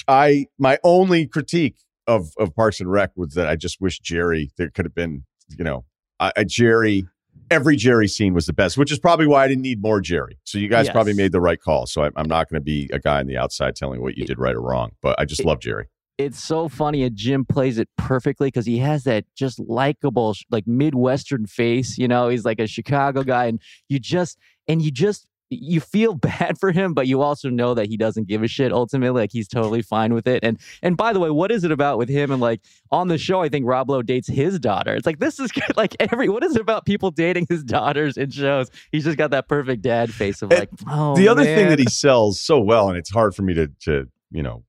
I 0.08 0.46
my 0.58 0.78
only 0.84 1.26
critique 1.26 1.76
of 2.10 2.32
of 2.38 2.54
Parks 2.54 2.80
and 2.80 2.90
Rec 2.90 3.10
was 3.16 3.34
that 3.34 3.48
I 3.48 3.56
just 3.56 3.80
wish 3.80 4.00
Jerry 4.00 4.50
there 4.56 4.70
could 4.70 4.84
have 4.84 4.94
been 4.94 5.24
you 5.56 5.64
know 5.64 5.84
a, 6.18 6.32
I, 6.36 6.44
Jerry 6.44 7.06
every 7.50 7.76
Jerry 7.76 8.08
scene 8.08 8.34
was 8.34 8.46
the 8.46 8.52
best, 8.52 8.78
which 8.78 8.92
is 8.92 8.98
probably 8.98 9.26
why 9.26 9.44
I 9.44 9.48
didn't 9.48 9.62
need 9.62 9.82
more 9.82 10.00
Jerry. 10.00 10.38
So 10.44 10.58
you 10.58 10.68
guys 10.68 10.86
yes. 10.86 10.92
probably 10.92 11.14
made 11.14 11.32
the 11.32 11.40
right 11.40 11.60
call. 11.60 11.86
So 11.86 12.02
I, 12.02 12.10
am 12.16 12.28
not 12.28 12.48
going 12.48 12.60
to 12.60 12.64
be 12.64 12.88
a 12.92 12.98
guy 12.98 13.20
on 13.20 13.26
the 13.26 13.36
outside 13.36 13.76
telling 13.76 14.00
what 14.00 14.16
you 14.16 14.24
did 14.24 14.38
right 14.38 14.54
or 14.54 14.62
wrong, 14.62 14.92
but 15.02 15.18
I 15.18 15.24
just 15.24 15.40
it, 15.40 15.46
love 15.46 15.60
Jerry. 15.60 15.86
It's 16.18 16.42
so 16.42 16.68
funny, 16.68 17.02
and 17.02 17.16
Jim 17.16 17.46
plays 17.46 17.78
it 17.78 17.88
perfectly 17.96 18.48
because 18.48 18.66
he 18.66 18.78
has 18.78 19.04
that 19.04 19.24
just 19.34 19.58
likable, 19.58 20.34
like 20.50 20.66
Midwestern 20.66 21.46
face. 21.46 21.96
You 21.96 22.08
know, 22.08 22.28
he's 22.28 22.44
like 22.44 22.60
a 22.60 22.66
Chicago 22.66 23.22
guy, 23.22 23.46
and 23.46 23.60
you 23.88 23.98
just 23.98 24.38
and 24.68 24.82
you 24.82 24.90
just 24.90 25.26
you 25.50 25.80
feel 25.80 26.14
bad 26.14 26.58
for 26.58 26.72
him, 26.72 26.94
but 26.94 27.06
you 27.06 27.20
also 27.20 27.50
know 27.50 27.74
that 27.74 27.86
he 27.86 27.96
doesn't 27.96 28.28
give 28.28 28.42
a 28.42 28.48
shit 28.48 28.72
ultimately. 28.72 29.20
Like 29.20 29.32
he's 29.32 29.48
totally 29.48 29.82
fine 29.82 30.14
with 30.14 30.26
it. 30.26 30.42
And 30.42 30.58
and 30.82 30.96
by 30.96 31.12
the 31.12 31.20
way, 31.20 31.30
what 31.30 31.50
is 31.50 31.64
it 31.64 31.72
about 31.72 31.98
with 31.98 32.08
him? 32.08 32.30
And 32.30 32.40
like 32.40 32.60
on 32.90 33.08
the 33.08 33.18
show, 33.18 33.42
I 33.42 33.48
think 33.48 33.66
Rob 33.66 33.90
Lowe 33.90 34.02
dates 34.02 34.28
his 34.28 34.58
daughter. 34.58 34.94
It's 34.94 35.06
like 35.06 35.18
this 35.18 35.38
is 35.38 35.52
good. 35.52 35.76
like 35.76 35.96
every 36.00 36.28
what 36.28 36.44
is 36.44 36.56
it 36.56 36.62
about 36.62 36.86
people 36.86 37.10
dating 37.10 37.46
his 37.48 37.64
daughters 37.64 38.16
in 38.16 38.30
shows? 38.30 38.70
He's 38.92 39.04
just 39.04 39.18
got 39.18 39.32
that 39.32 39.48
perfect 39.48 39.82
dad 39.82 40.12
face 40.12 40.40
of 40.42 40.50
like, 40.50 40.70
oh 40.88 41.16
the 41.16 41.28
other 41.28 41.44
man. 41.44 41.56
thing 41.56 41.68
that 41.68 41.78
he 41.78 41.88
sells 41.88 42.40
so 42.40 42.60
well, 42.60 42.88
and 42.88 42.96
it's 42.96 43.10
hard 43.10 43.34
for 43.34 43.42
me 43.42 43.54
to 43.54 43.68
to, 43.82 44.08
you 44.30 44.42
know, 44.42 44.64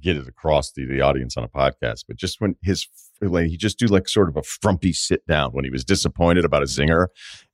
get 0.00 0.16
it 0.16 0.28
across 0.28 0.70
to 0.72 0.86
the 0.86 1.00
audience 1.00 1.36
on 1.36 1.44
a 1.44 1.48
podcast, 1.48 2.04
but 2.06 2.16
just 2.16 2.40
when 2.40 2.56
his 2.62 2.86
like 3.20 3.46
he 3.46 3.56
just 3.56 3.78
do 3.78 3.86
like 3.86 4.08
sort 4.08 4.28
of 4.28 4.36
a 4.36 4.42
frumpy 4.42 4.92
sit 4.92 5.26
down 5.26 5.52
when 5.52 5.64
he 5.64 5.70
was 5.70 5.84
disappointed 5.84 6.44
about 6.44 6.62
a 6.62 6.66
singer 6.66 7.08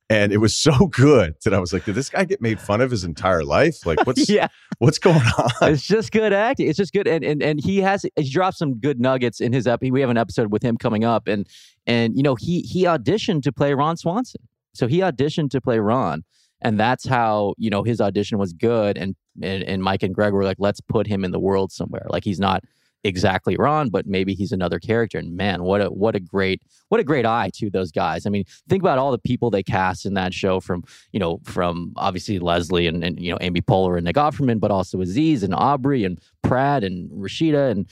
and 0.09 0.31
it 0.31 0.37
was 0.37 0.55
so 0.55 0.87
good 0.91 1.35
that 1.43 1.53
I 1.53 1.59
was 1.59 1.71
like, 1.71 1.85
did 1.85 1.95
this 1.95 2.09
guy 2.09 2.25
get 2.25 2.41
made 2.41 2.59
fun 2.59 2.81
of 2.81 2.91
his 2.91 3.03
entire 3.03 3.43
life? 3.43 3.85
Like, 3.85 4.05
what's 4.05 4.29
yeah. 4.29 4.47
what's 4.79 4.97
going 4.97 5.17
on? 5.17 5.71
It's 5.71 5.83
just 5.83 6.11
good 6.11 6.33
acting. 6.33 6.67
It's 6.67 6.77
just 6.77 6.93
good, 6.93 7.07
and 7.07 7.23
and 7.23 7.41
and 7.43 7.63
he 7.63 7.77
has 7.77 8.05
he 8.15 8.29
dropped 8.29 8.57
some 8.57 8.75
good 8.75 8.99
nuggets 8.99 9.39
in 9.39 9.53
his 9.53 9.67
ep. 9.67 9.81
We 9.81 10.01
have 10.01 10.09
an 10.09 10.17
episode 10.17 10.51
with 10.51 10.63
him 10.63 10.77
coming 10.77 11.03
up, 11.03 11.27
and 11.27 11.47
and 11.85 12.15
you 12.17 12.23
know 12.23 12.35
he 12.35 12.61
he 12.61 12.83
auditioned 12.83 13.43
to 13.43 13.51
play 13.51 13.73
Ron 13.73 13.97
Swanson, 13.97 14.41
so 14.73 14.87
he 14.87 14.99
auditioned 14.99 15.51
to 15.51 15.61
play 15.61 15.79
Ron, 15.79 16.23
and 16.61 16.79
that's 16.79 17.07
how 17.07 17.53
you 17.57 17.69
know 17.69 17.83
his 17.83 18.01
audition 18.01 18.37
was 18.37 18.53
good, 18.53 18.97
and 18.97 19.15
and, 19.41 19.63
and 19.63 19.83
Mike 19.83 20.03
and 20.03 20.13
Greg 20.13 20.33
were 20.33 20.43
like, 20.43 20.57
let's 20.59 20.81
put 20.81 21.07
him 21.07 21.23
in 21.23 21.31
the 21.31 21.39
world 21.39 21.71
somewhere. 21.71 22.05
Like 22.09 22.23
he's 22.23 22.39
not 22.39 22.63
exactly 23.03 23.55
Ron, 23.57 23.89
but 23.89 24.05
maybe 24.05 24.33
he's 24.33 24.51
another 24.51 24.79
character. 24.79 25.17
And 25.17 25.35
man, 25.35 25.63
what 25.63 25.81
a 25.81 25.87
what 25.87 26.15
a 26.15 26.19
great 26.19 26.61
what 26.89 26.99
a 26.99 27.03
great 27.03 27.25
eye 27.25 27.49
to 27.55 27.69
those 27.69 27.91
guys. 27.91 28.25
I 28.25 28.29
mean, 28.29 28.43
think 28.67 28.83
about 28.83 28.97
all 28.97 29.11
the 29.11 29.19
people 29.19 29.49
they 29.49 29.63
cast 29.63 30.05
in 30.05 30.13
that 30.15 30.33
show 30.33 30.59
from 30.59 30.83
you 31.11 31.19
know 31.19 31.39
from 31.43 31.93
obviously 31.95 32.39
Leslie 32.39 32.87
and, 32.87 33.03
and 33.03 33.19
you 33.19 33.31
know 33.31 33.37
Amy 33.41 33.61
Poehler 33.61 33.97
and 33.97 34.05
Nick 34.05 34.15
Offerman, 34.15 34.59
but 34.59 34.71
also 34.71 35.01
Aziz 35.01 35.43
and 35.43 35.53
Aubrey 35.53 36.03
and 36.03 36.19
Pratt 36.43 36.83
and 36.83 37.09
Rashida 37.11 37.71
and 37.71 37.89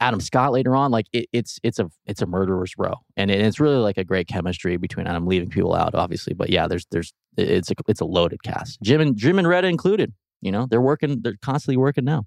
Adam 0.00 0.20
Scott 0.20 0.52
later 0.52 0.74
on. 0.74 0.90
Like 0.90 1.06
it, 1.12 1.28
it's 1.32 1.58
it's 1.62 1.78
a 1.78 1.90
it's 2.06 2.22
a 2.22 2.26
murderer's 2.26 2.72
row, 2.78 2.94
and 3.16 3.30
it, 3.30 3.40
it's 3.40 3.60
really 3.60 3.76
like 3.76 3.98
a 3.98 4.04
great 4.04 4.28
chemistry 4.28 4.76
between. 4.76 5.06
And 5.06 5.16
I'm 5.16 5.26
leaving 5.26 5.50
people 5.50 5.74
out, 5.74 5.94
obviously, 5.94 6.34
but 6.34 6.50
yeah, 6.50 6.66
there's 6.66 6.86
there's 6.90 7.12
it's 7.36 7.70
a 7.70 7.74
it's 7.88 8.00
a 8.00 8.06
loaded 8.06 8.42
cast. 8.42 8.80
Jim 8.82 9.00
and 9.00 9.16
Jim 9.16 9.38
and 9.38 9.46
Retta 9.48 9.68
included. 9.68 10.12
You 10.42 10.52
know, 10.52 10.66
they're 10.68 10.80
working. 10.80 11.22
They're 11.22 11.36
constantly 11.42 11.76
working 11.76 12.04
now. 12.04 12.24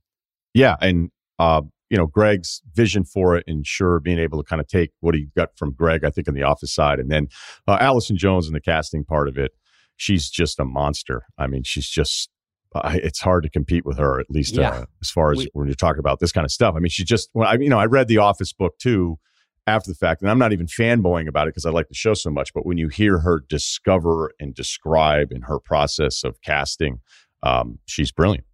Yeah, 0.54 0.76
and 0.82 1.10
uh, 1.38 1.62
you 1.90 1.98
know, 1.98 2.06
Greg's 2.08 2.62
vision 2.74 3.04
for 3.04 3.36
it, 3.36 3.44
and 3.48 3.66
sure, 3.66 4.00
being 4.00 4.20
able 4.20 4.42
to 4.42 4.48
kind 4.48 4.60
of 4.62 4.68
take 4.68 4.92
what 5.00 5.16
he 5.16 5.28
got 5.36 5.58
from 5.58 5.74
Greg, 5.74 6.04
I 6.04 6.10
think, 6.10 6.28
on 6.28 6.34
the 6.36 6.44
office 6.44 6.74
side, 6.74 7.00
and 7.00 7.10
then 7.12 7.28
uh, 7.68 7.78
Allison 7.80 8.18
Jones 8.18 8.48
in 8.48 8.54
the 8.54 8.62
casting 8.62 9.04
part 9.04 9.28
of 9.28 9.38
it. 9.38 9.52
She's 9.98 10.30
just 10.30 10.60
a 10.60 10.66
monster. 10.66 11.24
I 11.38 11.48
mean, 11.48 11.64
she's 11.64 11.88
just. 11.90 12.30
Uh, 12.76 12.92
it's 13.02 13.20
hard 13.20 13.42
to 13.44 13.50
compete 13.50 13.84
with 13.84 13.98
her, 13.98 14.20
at 14.20 14.28
least 14.30 14.56
Yeah. 14.56 14.70
uh, 14.70 14.86
as 15.02 15.10
far 15.10 15.32
as 15.32 15.40
We- 15.40 15.50
when 15.54 15.68
you're 15.68 15.74
talking 15.74 16.00
about 16.00 16.20
this 16.20 16.32
kind 16.32 16.46
of 16.46 16.52
stuff. 16.52 16.76
I 16.78 16.80
mean, 16.80 16.90
she 16.92 17.04
just. 17.04 17.30
Well, 17.34 17.48
I 17.50 17.56
you 17.56 17.68
know, 17.70 17.80
I 17.80 17.86
read 17.86 18.08
the 18.08 18.20
Office 18.20 18.54
book 18.54 18.78
too 18.78 19.18
after 19.66 19.90
the 19.90 19.96
fact, 19.96 20.22
and 20.22 20.30
I'm 20.30 20.38
not 20.40 20.54
even 20.54 20.68
fanboying 20.68 21.28
about 21.28 21.48
it 21.48 21.52
because 21.52 21.66
I 21.66 21.72
like 21.72 21.88
the 21.90 21.96
show 21.96 22.14
so 22.14 22.30
much. 22.30 22.54
But 22.54 22.66
when 22.68 22.78
you 22.78 22.88
hear 22.88 23.20
her 23.20 23.44
discover 23.50 24.32
and 24.40 24.54
describe 24.54 25.32
in 25.32 25.42
her 25.44 25.60
process 25.60 26.24
of 26.24 26.40
casting, 26.42 27.00
um, 27.44 27.80
she's 27.88 28.12
brilliant. 28.12 28.46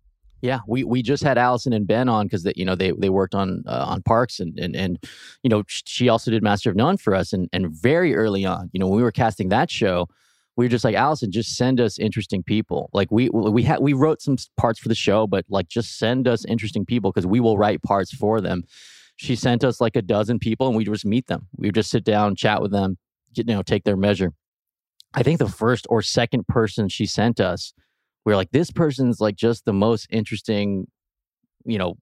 Yeah, 0.46 0.60
we 0.68 0.84
we 0.84 1.02
just 1.02 1.24
had 1.24 1.40
Allison 1.40 1.74
and 1.74 1.88
Ben 1.88 2.08
on 2.08 2.28
because 2.28 2.44
that 2.44 2.56
you 2.56 2.66
know 2.66 2.76
they 2.76 2.92
they 2.92 3.10
worked 3.10 3.34
on 3.34 3.64
uh, 3.66 3.86
on 3.88 4.04
Parks 4.04 4.40
and 4.40 4.60
and 4.60 4.76
and 4.76 5.04
you 5.42 5.50
know 5.50 5.64
she 5.68 6.08
also 6.08 6.30
did 6.30 6.44
Master 6.44 6.70
of 6.70 6.76
None 6.76 6.98
for 6.98 7.16
us 7.16 7.34
and 7.34 7.50
and 7.52 7.72
very 7.72 8.16
early 8.16 8.46
on 8.46 8.70
you 8.72 8.80
know 8.80 8.88
when 8.88 8.98
we 8.98 9.02
were 9.02 9.12
casting 9.12 9.50
that 9.50 9.72
show 9.72 10.08
we 10.56 10.66
were 10.66 10.70
just 10.70 10.86
like 10.86 10.94
Allison 10.94 11.32
just 11.32 11.58
send 11.58 11.82
us 11.82 11.98
interesting 11.98 12.44
people 12.44 12.92
like 12.94 13.12
we 13.12 13.28
we 13.30 13.64
had 13.64 13.80
we 13.80 13.94
wrote 13.94 14.22
some 14.22 14.38
parts 14.56 14.78
for 14.78 14.88
the 14.88 14.94
show 14.94 15.26
but 15.26 15.46
like 15.50 15.68
just 15.68 15.98
send 15.98 16.28
us 16.28 16.46
interesting 16.46 16.86
people 16.86 17.12
because 17.12 17.26
we 17.26 17.40
will 17.40 17.58
write 17.58 17.82
parts 17.82 18.14
for 18.14 18.40
them. 18.40 18.64
She 19.16 19.36
sent 19.36 19.64
us 19.64 19.82
like 19.82 19.96
a 19.96 20.02
dozen 20.04 20.38
people 20.38 20.68
and 20.68 20.76
we 20.76 20.86
just 20.86 21.06
meet 21.06 21.26
them. 21.26 21.48
We 21.58 21.72
just 21.72 21.90
sit 21.90 22.04
down, 22.04 22.36
chat 22.36 22.62
with 22.62 22.72
them, 22.72 23.00
you 23.34 23.46
know, 23.46 23.64
take 23.64 23.84
their 23.84 23.98
measure. 23.98 24.32
I 25.16 25.24
think 25.24 25.40
the 25.40 25.50
first 25.50 25.88
or 25.90 26.04
second 26.04 26.48
person 26.48 26.88
she 26.88 27.08
sent 27.08 27.40
us 27.40 27.74
we 28.26 28.34
are 28.34 28.36
like, 28.36 28.52
this 28.52 28.72
person's 28.72 29.22
like 29.22 29.36
just 29.36 29.66
the 29.66 29.74
most 29.74 30.08
interesting, 30.10 30.88
you 31.66 31.78
know, 31.78 31.96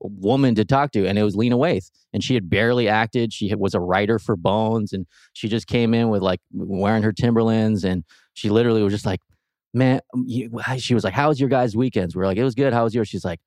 woman 0.00 0.54
to 0.54 0.64
talk 0.64 0.92
to. 0.92 1.06
And 1.06 1.18
it 1.18 1.22
was 1.22 1.34
Lena 1.34 1.56
Waithe. 1.56 1.90
And 2.12 2.22
she 2.22 2.34
had 2.34 2.48
barely 2.48 2.88
acted. 2.88 3.32
She 3.32 3.54
was 3.54 3.74
a 3.74 3.80
writer 3.80 4.18
for 4.18 4.36
Bones. 4.36 4.92
And 4.92 5.06
she 5.32 5.48
just 5.48 5.66
came 5.66 5.94
in 5.94 6.08
with 6.10 6.22
like 6.22 6.40
wearing 6.52 7.02
her 7.02 7.12
Timberlands. 7.12 7.84
And 7.84 8.04
she 8.34 8.50
literally 8.50 8.82
was 8.82 8.92
just 8.92 9.06
like, 9.06 9.20
man, 9.72 10.00
um, 10.14 10.26
she 10.78 10.94
was 10.94 11.04
like, 11.04 11.14
how 11.14 11.28
was 11.28 11.40
your 11.40 11.48
guys' 11.48 11.76
weekends? 11.76 12.14
We 12.14 12.20
were 12.20 12.26
like, 12.26 12.38
it 12.38 12.44
was 12.44 12.54
good. 12.54 12.72
How 12.72 12.84
was 12.84 12.94
yours? 12.94 13.08
She's 13.08 13.24
like, 13.24 13.40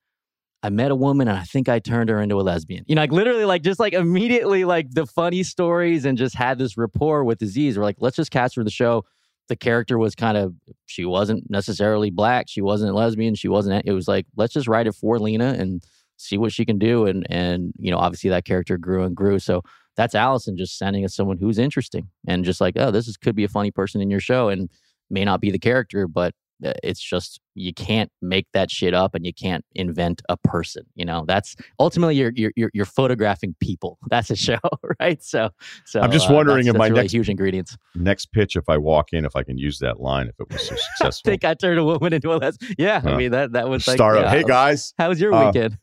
I 0.63 0.69
met 0.69 0.91
a 0.91 0.95
woman 0.95 1.27
and 1.27 1.37
I 1.37 1.43
think 1.43 1.69
I 1.69 1.79
turned 1.79 2.09
her 2.09 2.19
into 2.19 2.39
a 2.39 2.41
lesbian. 2.41 2.83
You 2.87 2.95
know, 2.95 3.01
like 3.01 3.11
literally, 3.11 3.45
like 3.45 3.61
just 3.61 3.79
like 3.79 3.93
immediately, 3.93 4.65
like 4.65 4.89
the 4.91 5.05
funny 5.05 5.43
stories 5.43 6.03
and 6.03 6.17
just 6.17 6.35
had 6.35 6.57
this 6.57 6.77
rapport 6.77 7.23
with 7.23 7.41
Aziz. 7.41 7.77
We're 7.77 7.83
like, 7.83 7.97
let's 7.99 8.15
just 8.15 8.31
cast 8.31 8.55
her 8.55 8.61
in 8.61 8.65
the 8.65 8.71
show. 8.71 9.05
The 9.49 9.55
character 9.55 9.97
was 9.97 10.15
kind 10.15 10.37
of, 10.37 10.53
she 10.85 11.05
wasn't 11.05 11.49
necessarily 11.49 12.09
black. 12.09 12.47
She 12.49 12.61
wasn't 12.61 12.95
lesbian. 12.95 13.35
She 13.35 13.47
wasn't, 13.47 13.85
it 13.85 13.93
was 13.93 14.07
like, 14.07 14.25
let's 14.35 14.53
just 14.53 14.67
write 14.67 14.87
it 14.87 14.95
for 14.95 15.19
Lena 15.19 15.55
and 15.57 15.83
see 16.17 16.37
what 16.37 16.51
she 16.51 16.65
can 16.65 16.77
do. 16.77 17.05
And, 17.05 17.25
and, 17.29 17.73
you 17.77 17.91
know, 17.91 17.97
obviously 17.97 18.29
that 18.29 18.45
character 18.45 18.77
grew 18.77 19.03
and 19.03 19.15
grew. 19.15 19.39
So 19.39 19.61
that's 19.95 20.15
Allison 20.15 20.57
just 20.57 20.77
sending 20.77 21.05
us 21.05 21.15
someone 21.15 21.37
who's 21.37 21.57
interesting 21.57 22.09
and 22.27 22.43
just 22.43 22.59
like, 22.59 22.75
oh, 22.77 22.91
this 22.91 23.07
is, 23.07 23.17
could 23.17 23.35
be 23.35 23.43
a 23.45 23.49
funny 23.49 23.71
person 23.71 24.01
in 24.01 24.09
your 24.09 24.19
show 24.19 24.49
and 24.49 24.69
may 25.09 25.23
not 25.23 25.41
be 25.41 25.51
the 25.51 25.59
character, 25.59 26.07
but 26.07 26.33
it's 26.61 26.99
just 27.01 27.39
you 27.53 27.73
can't 27.73 28.11
make 28.21 28.47
that 28.53 28.69
shit 28.71 28.93
up 28.93 29.13
and 29.15 29.25
you 29.25 29.33
can't 29.33 29.63
invent 29.75 30.21
a 30.29 30.37
person 30.37 30.83
you 30.95 31.05
know 31.05 31.23
that's 31.27 31.55
ultimately 31.79 32.15
you're 32.15 32.31
you're 32.35 32.51
you're, 32.73 32.85
photographing 32.85 33.55
people 33.59 33.97
that's 34.09 34.29
a 34.31 34.35
show 34.35 34.57
right 34.99 35.23
so 35.23 35.49
so 35.85 35.99
I'm 36.01 36.11
just 36.11 36.29
uh, 36.29 36.33
wondering 36.33 36.65
that's, 36.65 36.67
if 36.69 36.73
that's 36.73 36.79
my 36.79 36.87
really 36.87 37.01
next- 37.01 37.13
huge 37.13 37.29
ingredients 37.29 37.77
Next 37.95 38.31
pitch, 38.31 38.55
if 38.55 38.69
I 38.69 38.77
walk 38.77 39.07
in, 39.11 39.25
if 39.25 39.35
I 39.35 39.41
can 39.43 39.57
use 39.57 39.79
that 39.79 39.99
line, 39.99 40.27
if 40.27 40.35
it 40.39 40.51
was 40.51 40.67
so 40.67 40.75
I 40.75 40.77
successful. 40.77 41.29
think 41.31 41.43
I 41.45 41.53
turned 41.55 41.79
a 41.79 41.83
woman 41.83 42.13
into 42.13 42.31
a 42.31 42.37
les. 42.37 42.57
Yeah, 42.77 43.01
I 43.03 43.15
mean 43.17 43.31
that 43.31 43.53
that 43.53 43.67
was 43.69 43.87
like 43.87 43.97
Start 43.97 44.17
up. 44.17 44.25
yeah, 44.25 44.31
Hey 44.31 44.43
guys. 44.43 44.93
How 44.99 45.09
was 45.09 45.19
your 45.19 45.33
Uh, 45.33 45.47
weekend? 45.47 45.77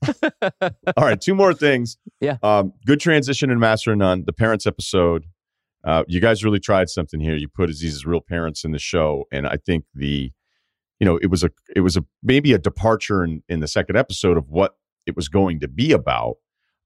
All 0.96 1.04
right, 1.04 1.20
two 1.20 1.34
more 1.34 1.52
things. 1.54 1.98
Yeah. 2.20 2.36
Um, 2.42 2.72
good 2.86 3.00
transition 3.00 3.50
in 3.50 3.58
Master 3.58 3.92
of 3.92 3.98
None. 3.98 4.24
The 4.26 4.32
parents 4.32 4.66
episode. 4.66 5.24
Uh, 5.84 6.04
you 6.08 6.20
guys 6.20 6.42
really 6.44 6.60
tried 6.60 6.88
something 6.88 7.20
here. 7.20 7.36
You 7.36 7.48
put 7.48 7.68
Aziz's 7.68 8.06
real 8.06 8.20
parents 8.20 8.64
in 8.64 8.70
the 8.72 8.78
show, 8.78 9.24
and 9.32 9.46
I 9.46 9.56
think 9.56 9.84
the, 9.94 10.32
you 11.04 11.10
know, 11.10 11.18
it 11.20 11.26
was 11.26 11.44
a 11.44 11.50
it 11.76 11.80
was 11.80 11.98
a 11.98 12.04
maybe 12.22 12.54
a 12.54 12.58
departure 12.58 13.22
in 13.22 13.42
in 13.46 13.60
the 13.60 13.68
second 13.68 13.94
episode 13.94 14.38
of 14.38 14.48
what 14.48 14.76
it 15.04 15.14
was 15.14 15.28
going 15.28 15.60
to 15.60 15.68
be 15.68 15.92
about. 15.92 16.36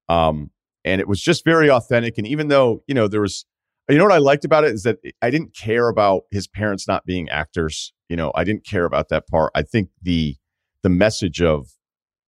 Um, 0.09 0.51
and 0.85 1.01
it 1.01 1.07
was 1.07 1.21
just 1.21 1.45
very 1.45 1.71
authentic. 1.71 2.19
And 2.19 2.27
even 2.27 2.49
though 2.49 2.83
you 2.89 2.97
know 2.97 3.07
there 3.07 3.21
was, 3.21 3.47
you 3.89 3.97
know 3.97 4.03
what 4.03 4.13
I 4.13 4.19
liked 4.19 4.45
about 4.45 4.65
it 4.65 4.73
is 4.73 4.83
that 4.83 4.99
I 5.23 5.31
didn't 5.31 5.55
care 5.55 5.89
about 5.89 6.23
his 6.33 6.49
parents 6.49 6.89
not 6.89 7.07
being 7.07 7.29
actors. 7.29 7.93
You 8.09 8.17
know, 8.17 8.33
I 8.35 8.43
didn't 8.43 8.67
care 8.67 8.87
about 8.87 9.09
that 9.11 9.29
part. 9.29 9.53
I 9.55 9.63
think 9.63 9.91
the 10.03 10.35
the 10.83 10.89
message 10.89 11.41
of 11.41 11.69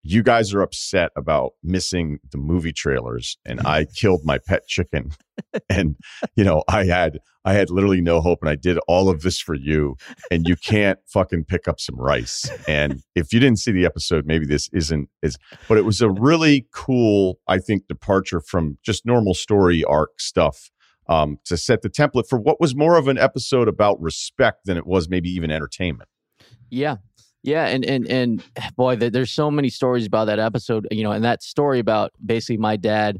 you 0.03 0.23
guys 0.23 0.53
are 0.53 0.61
upset 0.61 1.11
about 1.15 1.53
missing 1.63 2.19
the 2.31 2.37
movie 2.37 2.73
trailers 2.73 3.37
and 3.45 3.61
I 3.61 3.85
killed 3.95 4.21
my 4.23 4.37
pet 4.37 4.67
chicken. 4.67 5.11
And 5.69 5.95
you 6.35 6.43
know 6.43 6.63
I 6.67 6.85
had 6.85 7.19
I 7.43 7.53
had 7.53 7.69
literally 7.69 8.01
no 8.01 8.21
hope 8.21 8.39
and 8.41 8.49
I 8.49 8.55
did 8.55 8.77
all 8.87 9.09
of 9.09 9.21
this 9.21 9.39
for 9.39 9.55
you 9.55 9.95
and 10.29 10.47
you 10.47 10.55
can't 10.55 10.99
fucking 11.07 11.45
pick 11.45 11.67
up 11.67 11.79
some 11.79 11.99
rice. 11.99 12.49
And 12.67 13.01
if 13.15 13.33
you 13.33 13.39
didn't 13.39 13.59
see 13.59 13.71
the 13.71 13.85
episode 13.85 14.25
maybe 14.25 14.45
this 14.45 14.69
isn't 14.73 15.09
is 15.21 15.37
but 15.67 15.77
it 15.77 15.85
was 15.85 16.01
a 16.01 16.09
really 16.09 16.67
cool 16.73 17.39
I 17.47 17.57
think 17.57 17.87
departure 17.87 18.41
from 18.41 18.77
just 18.83 19.05
normal 19.05 19.33
story 19.33 19.83
arc 19.83 20.19
stuff 20.19 20.71
um 21.07 21.37
to 21.45 21.57
set 21.57 21.81
the 21.81 21.89
template 21.89 22.27
for 22.29 22.39
what 22.39 22.61
was 22.61 22.75
more 22.75 22.97
of 22.97 23.07
an 23.07 23.17
episode 23.17 23.67
about 23.67 24.01
respect 24.01 24.65
than 24.65 24.77
it 24.77 24.85
was 24.85 25.09
maybe 25.09 25.29
even 25.29 25.51
entertainment. 25.51 26.09
Yeah. 26.71 26.97
Yeah, 27.43 27.65
and 27.67 27.85
and 27.85 28.07
and 28.07 28.43
boy, 28.75 28.95
there's 28.95 29.31
so 29.31 29.49
many 29.51 29.69
stories 29.69 30.05
about 30.05 30.25
that 30.25 30.39
episode, 30.39 30.87
you 30.91 31.03
know, 31.03 31.11
and 31.11 31.23
that 31.23 31.43
story 31.43 31.79
about 31.79 32.11
basically 32.23 32.57
my 32.57 32.77
dad 32.77 33.19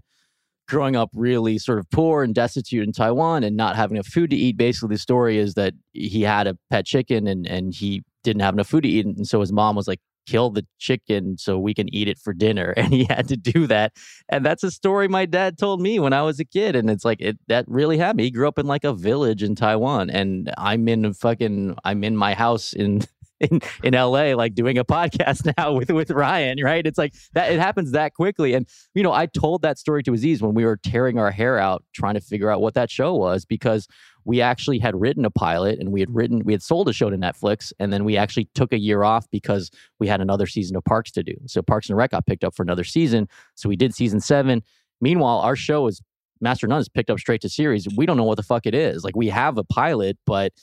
growing 0.68 0.96
up 0.96 1.10
really 1.16 1.58
sort 1.58 1.80
of 1.80 1.90
poor 1.92 2.24
and 2.24 2.34
destitute 2.36 2.84
in 2.88 2.94
Taiwan 2.94 3.44
and 3.44 3.58
not 3.58 3.76
having 3.76 3.98
enough 3.98 4.08
food 4.08 4.30
to 4.32 4.36
eat. 4.36 4.58
Basically, 4.58 4.96
the 4.96 5.00
story 5.00 5.38
is 5.38 5.56
that 5.56 5.74
he 5.94 6.22
had 6.22 6.48
a 6.48 6.58
pet 6.70 6.86
chicken 6.86 7.28
and 7.28 7.48
and 7.48 7.74
he 7.74 8.04
didn't 8.24 8.42
have 8.42 8.54
enough 8.56 8.68
food 8.70 8.84
to 8.84 8.90
eat, 8.90 9.06
and 9.06 9.28
so 9.28 9.40
his 9.42 9.52
mom 9.52 9.76
was 9.76 9.88
like, 9.88 10.00
"Kill 10.28 10.52
the 10.52 10.66
chicken 10.80 11.38
so 11.38 11.58
we 11.60 11.74
can 11.74 11.94
eat 11.94 12.08
it 12.08 12.20
for 12.20 12.34
dinner," 12.34 12.72
and 12.78 12.94
he 12.94 13.06
had 13.06 13.28
to 13.30 13.38
do 13.38 13.68
that. 13.68 13.94
And 14.30 14.46
that's 14.46 14.64
a 14.64 14.72
story 14.72 15.08
my 15.08 15.26
dad 15.26 15.58
told 15.58 15.82
me 15.82 16.00
when 16.00 16.14
I 16.14 16.22
was 16.24 16.40
a 16.40 16.46
kid, 16.46 16.76
and 16.76 16.90
it's 16.90 17.06
like 17.06 17.22
it 17.22 17.38
that 17.48 17.66
really 17.68 17.98
happened. 17.98 18.22
He 18.22 18.32
grew 18.32 18.48
up 18.48 18.60
in 18.60 18.68
like 18.68 18.84
a 18.84 18.94
village 18.94 19.44
in 19.44 19.56
Taiwan, 19.56 20.10
and 20.12 20.54
I'm 20.58 20.88
in 20.88 21.14
fucking 21.14 21.78
I'm 21.84 22.04
in 22.04 22.16
my 22.18 22.34
house 22.36 22.74
in 22.74 23.02
in, 23.42 23.60
in 23.84 23.94
LA, 23.94 24.34
like 24.36 24.56
doing 24.56 24.78
a 24.78 24.86
podcast 24.86 25.52
now 25.58 25.74
with 25.74 25.90
with 25.90 26.12
Ryen, 26.12 26.62
right? 26.64 26.86
It's 26.86 26.98
like 26.98 27.14
that 27.34 27.52
it 27.52 27.60
happens 27.60 27.92
that 27.92 28.14
quickly. 28.14 28.54
And 28.54 28.68
you 28.94 29.04
know, 29.04 29.12
I 29.12 29.26
told 29.26 29.62
that 29.64 29.78
story 29.78 30.04
to 30.04 30.14
Aziz 30.14 30.42
when 30.42 30.54
we 30.54 30.66
were 30.66 30.78
tearing 30.78 31.18
our 31.18 31.32
hair 31.32 31.58
out 31.58 31.84
trying 31.94 32.14
to 32.16 32.22
figure 32.22 32.50
out 32.50 32.62
what 32.62 32.74
that 32.76 32.90
show 32.90 33.14
was 33.16 33.46
because 33.46 33.88
we 34.24 34.40
actually 34.40 34.78
had 34.78 35.00
written 35.00 35.26
a 35.26 35.32
pilot 35.32 35.80
and 35.80 35.92
we 35.92 36.00
had 36.00 36.14
written 36.14 36.44
we 36.46 36.54
had 36.54 36.62
sold 36.62 36.88
a 36.88 36.94
show 36.94 37.10
to 37.10 37.18
Netflix 37.18 37.74
and 37.80 37.92
then 37.92 38.04
we 38.04 38.18
actually 38.18 38.50
took 38.54 38.72
a 38.72 38.80
year 38.80 39.04
off 39.04 39.30
because 39.32 39.72
we 40.00 40.08
had 40.08 40.22
another 40.22 40.46
season 40.46 40.76
of 40.76 40.84
Parks 40.84 41.12
to 41.12 41.24
do. 41.24 41.34
So 41.48 41.62
Parks 41.62 41.90
and 41.90 41.98
Rec 41.98 42.12
got 42.12 42.26
picked 42.26 42.44
up 42.44 42.56
for 42.56 42.64
another 42.64 42.84
season. 42.84 43.28
So 43.56 43.68
we 43.68 43.76
did 43.76 43.94
season 43.96 44.20
seven. 44.20 44.62
Meanwhile, 45.00 45.40
our 45.40 45.56
show 45.56 45.88
is 45.88 46.02
Master 46.42 46.68
None 46.68 46.82
is 46.82 46.90
picked 46.90 47.10
up 47.10 47.20
straight 47.20 47.42
to 47.42 47.50
series. 47.50 47.88
We 47.96 48.06
don't 48.06 48.18
know 48.18 48.24
what 48.24 48.38
the 48.38 48.44
fuck 48.44 48.66
it 48.66 48.74
is. 48.74 49.04
Like 49.04 49.16
we 49.16 49.30
have 49.30 49.58
a 49.58 49.64
pilot, 49.64 50.18
but 50.26 50.54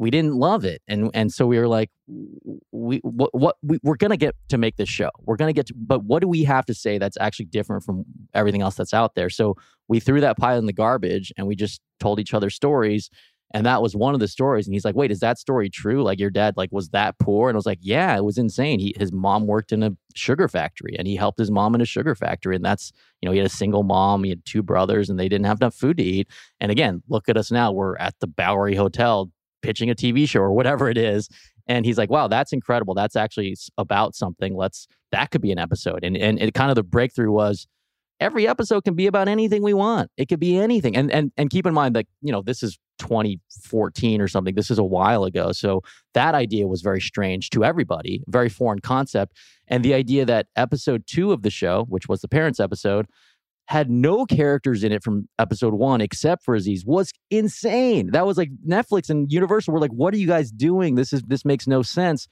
we 0.00 0.10
didn't 0.10 0.34
love 0.34 0.64
it. 0.64 0.80
And 0.88 1.10
and 1.12 1.30
so 1.30 1.46
we 1.46 1.58
were 1.58 1.68
like 1.68 1.90
we 2.72 3.00
what, 3.02 3.34
what 3.34 3.56
we, 3.62 3.78
we're 3.82 3.96
gonna 3.96 4.16
get 4.16 4.34
to 4.48 4.56
make 4.56 4.76
this 4.76 4.88
show. 4.88 5.10
We're 5.20 5.36
gonna 5.36 5.52
get 5.52 5.66
to 5.66 5.74
but 5.76 6.04
what 6.04 6.22
do 6.22 6.28
we 6.28 6.42
have 6.44 6.64
to 6.66 6.74
say 6.74 6.96
that's 6.96 7.18
actually 7.20 7.44
different 7.44 7.84
from 7.84 8.04
everything 8.32 8.62
else 8.62 8.76
that's 8.76 8.94
out 8.94 9.14
there? 9.14 9.28
So 9.28 9.56
we 9.88 10.00
threw 10.00 10.22
that 10.22 10.38
pile 10.38 10.58
in 10.58 10.64
the 10.64 10.72
garbage 10.72 11.34
and 11.36 11.46
we 11.46 11.54
just 11.54 11.82
told 12.00 12.18
each 12.18 12.32
other 12.32 12.48
stories. 12.48 13.10
And 13.52 13.66
that 13.66 13.82
was 13.82 13.94
one 13.96 14.14
of 14.14 14.20
the 14.20 14.28
stories. 14.28 14.66
And 14.66 14.72
he's 14.72 14.86
like 14.86 14.94
wait 14.94 15.10
is 15.10 15.20
that 15.20 15.38
story 15.38 15.68
true? 15.68 16.02
Like 16.02 16.18
your 16.18 16.30
dad 16.30 16.54
like 16.56 16.70
was 16.72 16.88
that 16.90 17.18
poor? 17.18 17.50
And 17.50 17.56
i 17.56 17.58
was 17.58 17.66
like 17.66 17.80
yeah 17.82 18.16
it 18.16 18.24
was 18.24 18.38
insane. 18.38 18.80
He 18.80 18.94
his 18.96 19.12
mom 19.12 19.46
worked 19.46 19.70
in 19.70 19.82
a 19.82 19.90
sugar 20.14 20.48
factory 20.48 20.96
and 20.98 21.06
he 21.06 21.14
helped 21.14 21.38
his 21.38 21.50
mom 21.50 21.74
in 21.74 21.82
a 21.82 21.84
sugar 21.86 22.14
factory. 22.14 22.56
And 22.56 22.64
that's 22.64 22.90
you 23.20 23.26
know 23.26 23.32
he 23.32 23.38
had 23.38 23.46
a 23.46 23.50
single 23.50 23.82
mom 23.82 24.24
he 24.24 24.30
had 24.30 24.46
two 24.46 24.62
brothers 24.62 25.10
and 25.10 25.20
they 25.20 25.28
didn't 25.28 25.44
have 25.44 25.60
enough 25.60 25.74
food 25.74 25.98
to 25.98 26.02
eat. 26.02 26.28
And 26.58 26.72
again 26.72 27.02
look 27.10 27.28
at 27.28 27.36
us 27.36 27.50
now. 27.50 27.70
We're 27.70 27.98
at 27.98 28.14
the 28.20 28.26
bowery 28.26 28.76
hotel 28.76 29.30
pitching 29.62 29.90
a 29.90 29.94
TV 29.94 30.28
show 30.28 30.40
or 30.40 30.52
whatever 30.52 30.88
it 30.88 30.98
is. 30.98 31.28
And 31.66 31.86
he's 31.86 31.98
like, 31.98 32.10
wow, 32.10 32.28
that's 32.28 32.52
incredible. 32.52 32.94
That's 32.94 33.16
actually 33.16 33.56
about 33.78 34.14
something. 34.14 34.56
Let's, 34.56 34.88
that 35.12 35.30
could 35.30 35.40
be 35.40 35.52
an 35.52 35.58
episode. 35.58 36.00
And, 36.02 36.16
and 36.16 36.40
it 36.40 36.54
kind 36.54 36.70
of 36.70 36.74
the 36.74 36.82
breakthrough 36.82 37.30
was 37.30 37.66
every 38.20 38.46
episode 38.46 38.84
can 38.84 38.94
be 38.94 39.06
about 39.06 39.28
anything 39.28 39.62
we 39.62 39.74
want. 39.74 40.10
It 40.16 40.28
could 40.28 40.40
be 40.40 40.58
anything. 40.58 40.96
And 40.96 41.10
and 41.10 41.32
and 41.36 41.50
keep 41.50 41.66
in 41.66 41.74
mind 41.74 41.96
that, 41.96 42.06
you 42.20 42.30
know, 42.30 42.42
this 42.42 42.62
is 42.62 42.78
2014 42.98 44.20
or 44.20 44.28
something. 44.28 44.54
This 44.54 44.70
is 44.70 44.78
a 44.78 44.84
while 44.84 45.24
ago. 45.24 45.52
So 45.52 45.82
that 46.14 46.34
idea 46.34 46.68
was 46.68 46.82
very 46.82 47.00
strange 47.00 47.50
to 47.50 47.64
everybody, 47.64 48.22
very 48.28 48.50
foreign 48.50 48.80
concept. 48.80 49.36
And 49.66 49.84
the 49.84 49.94
idea 49.94 50.24
that 50.26 50.46
episode 50.54 51.04
2 51.06 51.32
of 51.32 51.42
the 51.42 51.50
show, 51.50 51.86
which 51.88 52.08
was 52.08 52.20
the 52.20 52.28
parents 52.28 52.60
episode, 52.60 53.06
had 53.70 53.88
no 53.88 54.26
characters 54.26 54.82
in 54.82 54.90
it 54.90 55.04
from 55.04 55.28
episode 55.38 55.74
one 55.74 56.00
except 56.00 56.44
for 56.44 56.56
Aziz 56.56 56.84
was 56.84 57.12
insane. 57.30 58.10
That 58.10 58.26
was 58.26 58.36
like 58.36 58.50
Netflix 58.66 59.08
and 59.08 59.30
Universal 59.30 59.72
were 59.72 59.78
like, 59.78 59.92
"What 59.92 60.12
are 60.12 60.16
you 60.16 60.26
guys 60.26 60.50
doing? 60.50 60.96
This 60.96 61.12
is 61.12 61.22
this 61.22 61.44
makes 61.44 61.68
no 61.68 61.82
sense." 61.82 62.26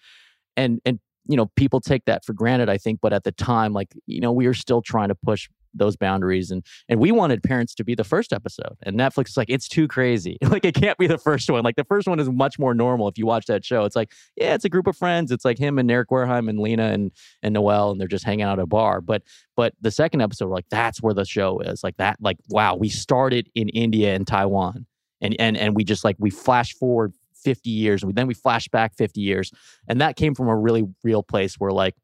And 0.56 0.80
and 0.84 0.98
you 1.28 1.36
know 1.36 1.46
people 1.54 1.80
take 1.80 2.06
that 2.06 2.24
for 2.24 2.32
granted, 2.32 2.68
I 2.68 2.76
think, 2.76 2.98
but 3.00 3.12
at 3.12 3.22
the 3.22 3.30
time, 3.30 3.72
like 3.72 3.94
you 4.06 4.20
know, 4.20 4.32
we 4.32 4.48
were 4.48 4.54
still 4.54 4.82
trying 4.82 5.10
to 5.10 5.14
push 5.14 5.48
those 5.78 5.96
boundaries 5.96 6.50
and 6.50 6.64
and 6.88 7.00
we 7.00 7.12
wanted 7.12 7.42
parents 7.42 7.74
to 7.74 7.84
be 7.84 7.94
the 7.94 8.04
first 8.04 8.32
episode 8.32 8.76
and 8.82 8.98
netflix 8.98 9.28
is 9.28 9.36
like 9.36 9.50
it's 9.50 9.68
too 9.68 9.88
crazy. 9.88 10.36
Like 10.48 10.64
it 10.64 10.74
can't 10.74 10.96
be 10.98 11.06
the 11.06 11.18
first 11.18 11.48
one. 11.50 11.62
Like 11.62 11.76
the 11.76 11.84
first 11.84 12.08
one 12.08 12.18
is 12.18 12.28
much 12.30 12.58
more 12.58 12.72
normal 12.74 13.06
if 13.06 13.18
you 13.18 13.26
watch 13.26 13.46
that 13.46 13.64
show. 13.64 13.84
It's 13.84 13.94
like 13.94 14.12
yeah 14.36 14.54
it's 14.54 14.64
a 14.64 14.68
group 14.68 14.86
of 14.86 14.96
friends. 14.96 15.30
It's 15.30 15.44
like 15.44 15.58
him 15.58 15.78
and 15.78 15.90
eric 15.90 16.08
Wareheim 16.08 16.48
and 16.48 16.58
lena 16.58 16.84
and 16.84 17.12
and 17.42 17.54
noel 17.54 17.90
and 17.90 18.00
they're 18.00 18.08
just 18.08 18.24
hanging 18.24 18.42
out 18.42 18.58
at 18.58 18.62
a 18.62 18.66
bar. 18.66 19.00
But 19.00 19.22
but 19.56 19.74
the 19.80 19.90
second 19.90 20.22
episode 20.22 20.48
we're 20.48 20.54
like 20.54 20.68
that's 20.70 21.02
where 21.02 21.14
the 21.14 21.24
show 21.24 21.60
is. 21.60 21.84
Like 21.84 21.96
that 21.98 22.16
like 22.20 22.38
wow 22.48 22.74
we 22.74 22.88
started 22.88 23.50
in 23.54 23.68
india 23.68 24.14
and 24.14 24.26
taiwan 24.26 24.86
and 25.20 25.36
and 25.38 25.56
and 25.56 25.74
we 25.74 25.84
just 25.84 26.04
like 26.04 26.16
we 26.18 26.30
flash 26.30 26.74
forward 26.74 27.12
50 27.34 27.70
years 27.70 28.02
and 28.02 28.14
then 28.14 28.26
we 28.26 28.34
flash 28.34 28.68
back 28.68 28.94
50 28.96 29.20
years 29.20 29.52
and 29.88 30.00
that 30.00 30.16
came 30.16 30.34
from 30.34 30.48
a 30.48 30.56
really 30.56 30.84
real 31.04 31.22
place 31.22 31.54
where 31.56 31.70
like 31.70 31.94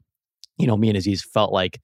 you 0.58 0.66
know 0.66 0.76
me 0.76 0.88
and 0.88 0.96
aziz 0.96 1.22
felt 1.22 1.52
like 1.52 1.80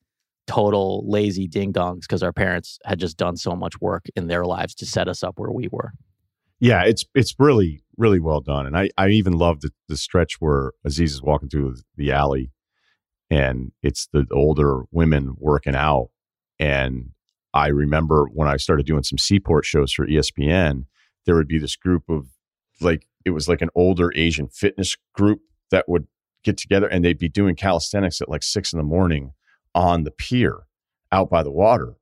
total 0.51 1.05
lazy 1.09 1.47
ding 1.47 1.73
dongs 1.73 2.01
because 2.01 2.25
our 2.25 2.33
parents 2.33 2.81
had 2.85 2.99
just 2.99 3.17
done 3.17 3.37
so 3.37 3.55
much 3.55 3.81
work 3.81 4.07
in 4.17 4.27
their 4.27 4.45
lives 4.45 4.75
to 4.75 4.85
set 4.85 5.07
us 5.07 5.23
up 5.23 5.39
where 5.39 5.53
we 5.53 5.69
were. 5.71 5.93
Yeah, 6.59 6.83
it's 6.83 7.05
it's 7.15 7.35
really 7.39 7.83
really 7.97 8.19
well 8.19 8.41
done, 8.41 8.67
and 8.67 8.77
I 8.77 8.91
I 8.99 9.09
even 9.11 9.35
love 9.35 9.61
the 9.61 9.71
the 9.89 9.97
stretch 9.97 10.41
where 10.41 10.73
Aziz 10.85 11.13
is 11.13 11.23
walking 11.23 11.49
through 11.49 11.77
the 11.97 12.11
alley, 12.11 12.51
and 13.31 13.71
it's 13.83 14.09
the 14.13 14.27
older 14.33 14.83
women 14.91 15.35
working 15.39 15.77
out, 15.77 16.09
and 16.59 17.11
I 17.55 17.69
remember 17.69 18.27
when 18.33 18.49
I 18.49 18.57
started 18.57 18.87
doing 18.87 19.05
some 19.05 19.19
seaport 19.19 19.65
shows 19.65 19.93
for 19.93 20.07
ESPN, 20.07 20.87
there 21.27 21.37
would 21.37 21.49
be 21.49 21.59
this 21.59 21.77
group 21.77 22.03
of 22.09 22.27
like 22.81 23.07
it 23.25 23.31
was 23.31 23.49
like 23.49 23.63
an 23.63 23.71
older 23.77 24.13
Asian 24.17 24.49
fitness 24.49 24.97
group 25.15 25.41
that 25.71 25.89
would 25.89 26.09
get 26.43 26.57
together 26.57 26.89
and 26.89 27.05
they'd 27.05 27.19
be 27.19 27.29
doing 27.29 27.55
calisthenics 27.55 28.21
at 28.21 28.29
like 28.29 28.43
six 28.43 28.73
in 28.73 28.79
the 28.79 28.83
morning 28.83 29.33
on 29.75 30.05
the 30.05 30.11
pier 30.11 30.61
out 31.13 31.31
by 31.31 31.43
the 31.43 31.51
water. 31.51 31.95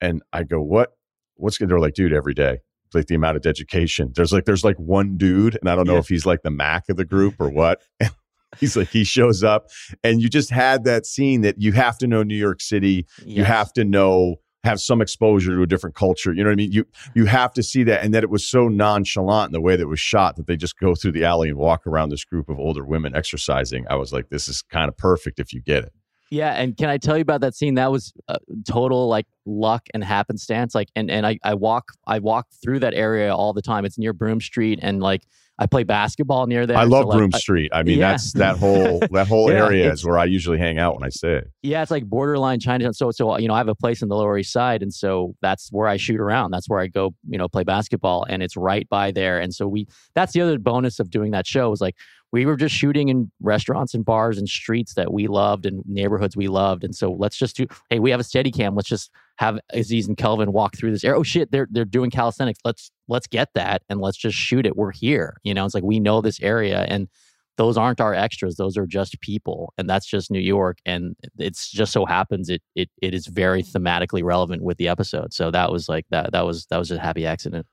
And 0.00 0.22
I 0.32 0.44
go, 0.44 0.60
what, 0.60 0.92
what's 1.36 1.58
good? 1.58 1.68
They're 1.68 1.80
like, 1.80 1.94
dude, 1.94 2.12
every 2.12 2.34
day, 2.34 2.58
like 2.94 3.06
the 3.06 3.14
amount 3.14 3.36
of 3.36 3.46
education. 3.46 4.12
There's 4.14 4.32
like, 4.32 4.44
there's 4.44 4.64
like 4.64 4.76
one 4.76 5.16
dude, 5.16 5.58
and 5.60 5.68
I 5.68 5.76
don't 5.76 5.86
know 5.86 5.94
yeah. 5.94 6.00
if 6.00 6.08
he's 6.08 6.26
like 6.26 6.42
the 6.42 6.50
Mac 6.50 6.88
of 6.88 6.96
the 6.96 7.04
group 7.04 7.34
or 7.38 7.50
what. 7.50 7.80
he's 8.58 8.76
like, 8.76 8.88
he 8.88 9.04
shows 9.04 9.44
up, 9.44 9.68
and 10.02 10.20
you 10.20 10.28
just 10.28 10.50
had 10.50 10.84
that 10.84 11.06
scene 11.06 11.42
that 11.42 11.60
you 11.60 11.72
have 11.72 11.98
to 11.98 12.06
know 12.06 12.22
New 12.22 12.36
York 12.36 12.60
City. 12.60 13.06
Yes. 13.18 13.36
You 13.36 13.44
have 13.44 13.72
to 13.74 13.84
know, 13.84 14.36
have 14.64 14.80
some 14.80 15.00
exposure 15.00 15.54
to 15.56 15.62
a 15.62 15.66
different 15.66 15.96
culture. 15.96 16.32
You 16.32 16.42
know 16.42 16.50
what 16.50 16.54
I 16.54 16.56
mean? 16.56 16.72
You 16.72 16.86
you 17.14 17.26
have 17.26 17.52
to 17.54 17.62
see 17.62 17.84
that, 17.84 18.02
and 18.02 18.14
that 18.14 18.24
it 18.24 18.30
was 18.30 18.46
so 18.46 18.68
nonchalant 18.68 19.50
in 19.50 19.52
the 19.52 19.60
way 19.60 19.76
that 19.76 19.82
it 19.82 19.86
was 19.86 20.00
shot 20.00 20.36
that 20.36 20.46
they 20.46 20.56
just 20.56 20.78
go 20.78 20.94
through 20.94 21.12
the 21.12 21.24
alley 21.24 21.48
and 21.48 21.58
walk 21.58 21.86
around 21.86 22.10
this 22.10 22.24
group 22.24 22.48
of 22.48 22.58
older 22.58 22.84
women 22.84 23.14
exercising. 23.14 23.86
I 23.88 23.96
was 23.96 24.12
like, 24.12 24.30
this 24.30 24.48
is 24.48 24.62
kind 24.62 24.88
of 24.88 24.96
perfect 24.96 25.38
if 25.38 25.52
you 25.52 25.60
get 25.60 25.84
it. 25.84 25.92
Yeah, 26.30 26.52
and 26.52 26.76
can 26.76 26.88
I 26.88 26.96
tell 26.96 27.16
you 27.16 27.22
about 27.22 27.40
that 27.40 27.56
scene? 27.56 27.74
That 27.74 27.90
was 27.90 28.12
uh, 28.28 28.38
total 28.66 29.08
like 29.08 29.26
luck 29.46 29.88
and 29.92 30.02
happenstance. 30.02 30.74
Like, 30.74 30.88
and 30.94 31.10
and 31.10 31.26
I 31.26 31.38
I 31.42 31.54
walk 31.54 31.92
I 32.06 32.20
walk 32.20 32.46
through 32.62 32.80
that 32.80 32.94
area 32.94 33.34
all 33.34 33.52
the 33.52 33.62
time. 33.62 33.84
It's 33.84 33.98
near 33.98 34.12
Broome 34.12 34.40
Street, 34.40 34.78
and 34.80 35.00
like 35.00 35.22
I 35.60 35.66
play 35.66 35.84
basketball 35.84 36.46
near 36.46 36.66
there. 36.66 36.78
I 36.78 36.84
love 36.84 37.04
so, 37.10 37.18
Broome 37.18 37.32
Street. 37.32 37.70
I 37.74 37.82
mean, 37.82 37.98
yeah. 37.98 38.12
that's 38.12 38.32
that 38.32 38.56
whole 38.56 39.00
that 39.10 39.28
whole 39.28 39.52
yeah, 39.52 39.66
area 39.66 39.92
is 39.92 40.06
where 40.06 40.18
I 40.18 40.24
usually 40.24 40.58
hang 40.58 40.78
out 40.78 40.94
when 40.94 41.04
I 41.04 41.10
say 41.10 41.42
Yeah, 41.62 41.82
it's 41.82 41.90
like 41.90 42.04
borderline 42.06 42.60
Chinatown. 42.60 42.94
So 42.94 43.10
so 43.10 43.36
you 43.36 43.46
know, 43.46 43.54
I 43.54 43.58
have 43.58 43.68
a 43.68 43.74
place 43.74 44.00
in 44.00 44.08
the 44.08 44.16
Lower 44.16 44.38
East 44.38 44.52
Side, 44.52 44.82
and 44.82 44.92
so 44.92 45.34
that's 45.42 45.70
where 45.70 45.86
I 45.86 45.98
shoot 45.98 46.18
around. 46.18 46.52
That's 46.52 46.68
where 46.68 46.80
I 46.80 46.86
go, 46.86 47.14
you 47.28 47.36
know, 47.36 47.46
play 47.46 47.64
basketball, 47.64 48.24
and 48.28 48.42
it's 48.42 48.56
right 48.56 48.88
by 48.88 49.10
there. 49.10 49.38
And 49.38 49.54
so 49.54 49.68
we 49.68 49.86
that's 50.14 50.32
the 50.32 50.40
other 50.40 50.58
bonus 50.58 50.98
of 50.98 51.10
doing 51.10 51.32
that 51.32 51.46
show 51.46 51.70
is 51.72 51.80
like 51.82 51.96
we 52.32 52.46
were 52.46 52.56
just 52.56 52.74
shooting 52.74 53.08
in 53.08 53.30
restaurants 53.40 53.94
and 53.94 54.04
bars 54.04 54.38
and 54.38 54.48
streets 54.48 54.94
that 54.94 55.12
we 55.12 55.26
loved 55.26 55.66
and 55.66 55.82
neighborhoods 55.86 56.36
we 56.36 56.48
loved. 56.48 56.84
And 56.84 56.94
so 56.94 57.12
let's 57.12 57.36
just 57.36 57.56
do, 57.56 57.66
hey, 57.88 57.98
we 57.98 58.10
have 58.10 58.20
a 58.20 58.24
steady 58.24 58.52
cam. 58.52 58.74
Let's 58.74 58.88
just 58.88 59.10
have 59.38 59.58
Aziz 59.72 60.06
and 60.06 60.16
Kelvin 60.16 60.52
walk 60.52 60.76
through 60.76 60.92
this 60.92 61.04
area. 61.04 61.18
Oh 61.18 61.22
shit, 61.22 61.50
they're 61.50 61.68
they're 61.70 61.84
doing 61.84 62.10
calisthenics. 62.10 62.60
Let's 62.64 62.90
let's 63.08 63.26
get 63.26 63.48
that 63.54 63.82
and 63.88 64.00
let's 64.00 64.18
just 64.18 64.36
shoot 64.36 64.66
it. 64.66 64.76
We're 64.76 64.92
here. 64.92 65.36
You 65.42 65.54
know, 65.54 65.64
it's 65.64 65.74
like 65.74 65.84
we 65.84 65.98
know 65.98 66.20
this 66.20 66.40
area 66.40 66.84
and 66.88 67.08
those 67.56 67.76
aren't 67.76 68.00
our 68.00 68.14
extras. 68.14 68.56
Those 68.56 68.78
are 68.78 68.86
just 68.86 69.20
people. 69.20 69.74
And 69.76 69.90
that's 69.90 70.06
just 70.06 70.30
New 70.30 70.40
York. 70.40 70.78
And 70.86 71.16
it's 71.38 71.70
just 71.70 71.92
so 71.92 72.06
happens 72.06 72.48
it 72.48 72.62
it 72.74 72.90
it 73.02 73.12
is 73.12 73.26
very 73.26 73.62
thematically 73.62 74.22
relevant 74.22 74.62
with 74.62 74.78
the 74.78 74.88
episode. 74.88 75.34
So 75.34 75.50
that 75.50 75.72
was 75.72 75.88
like 75.88 76.06
that 76.10 76.32
that 76.32 76.46
was 76.46 76.66
that 76.66 76.78
was 76.78 76.90
a 76.90 77.00
happy 77.00 77.26
accident 77.26 77.66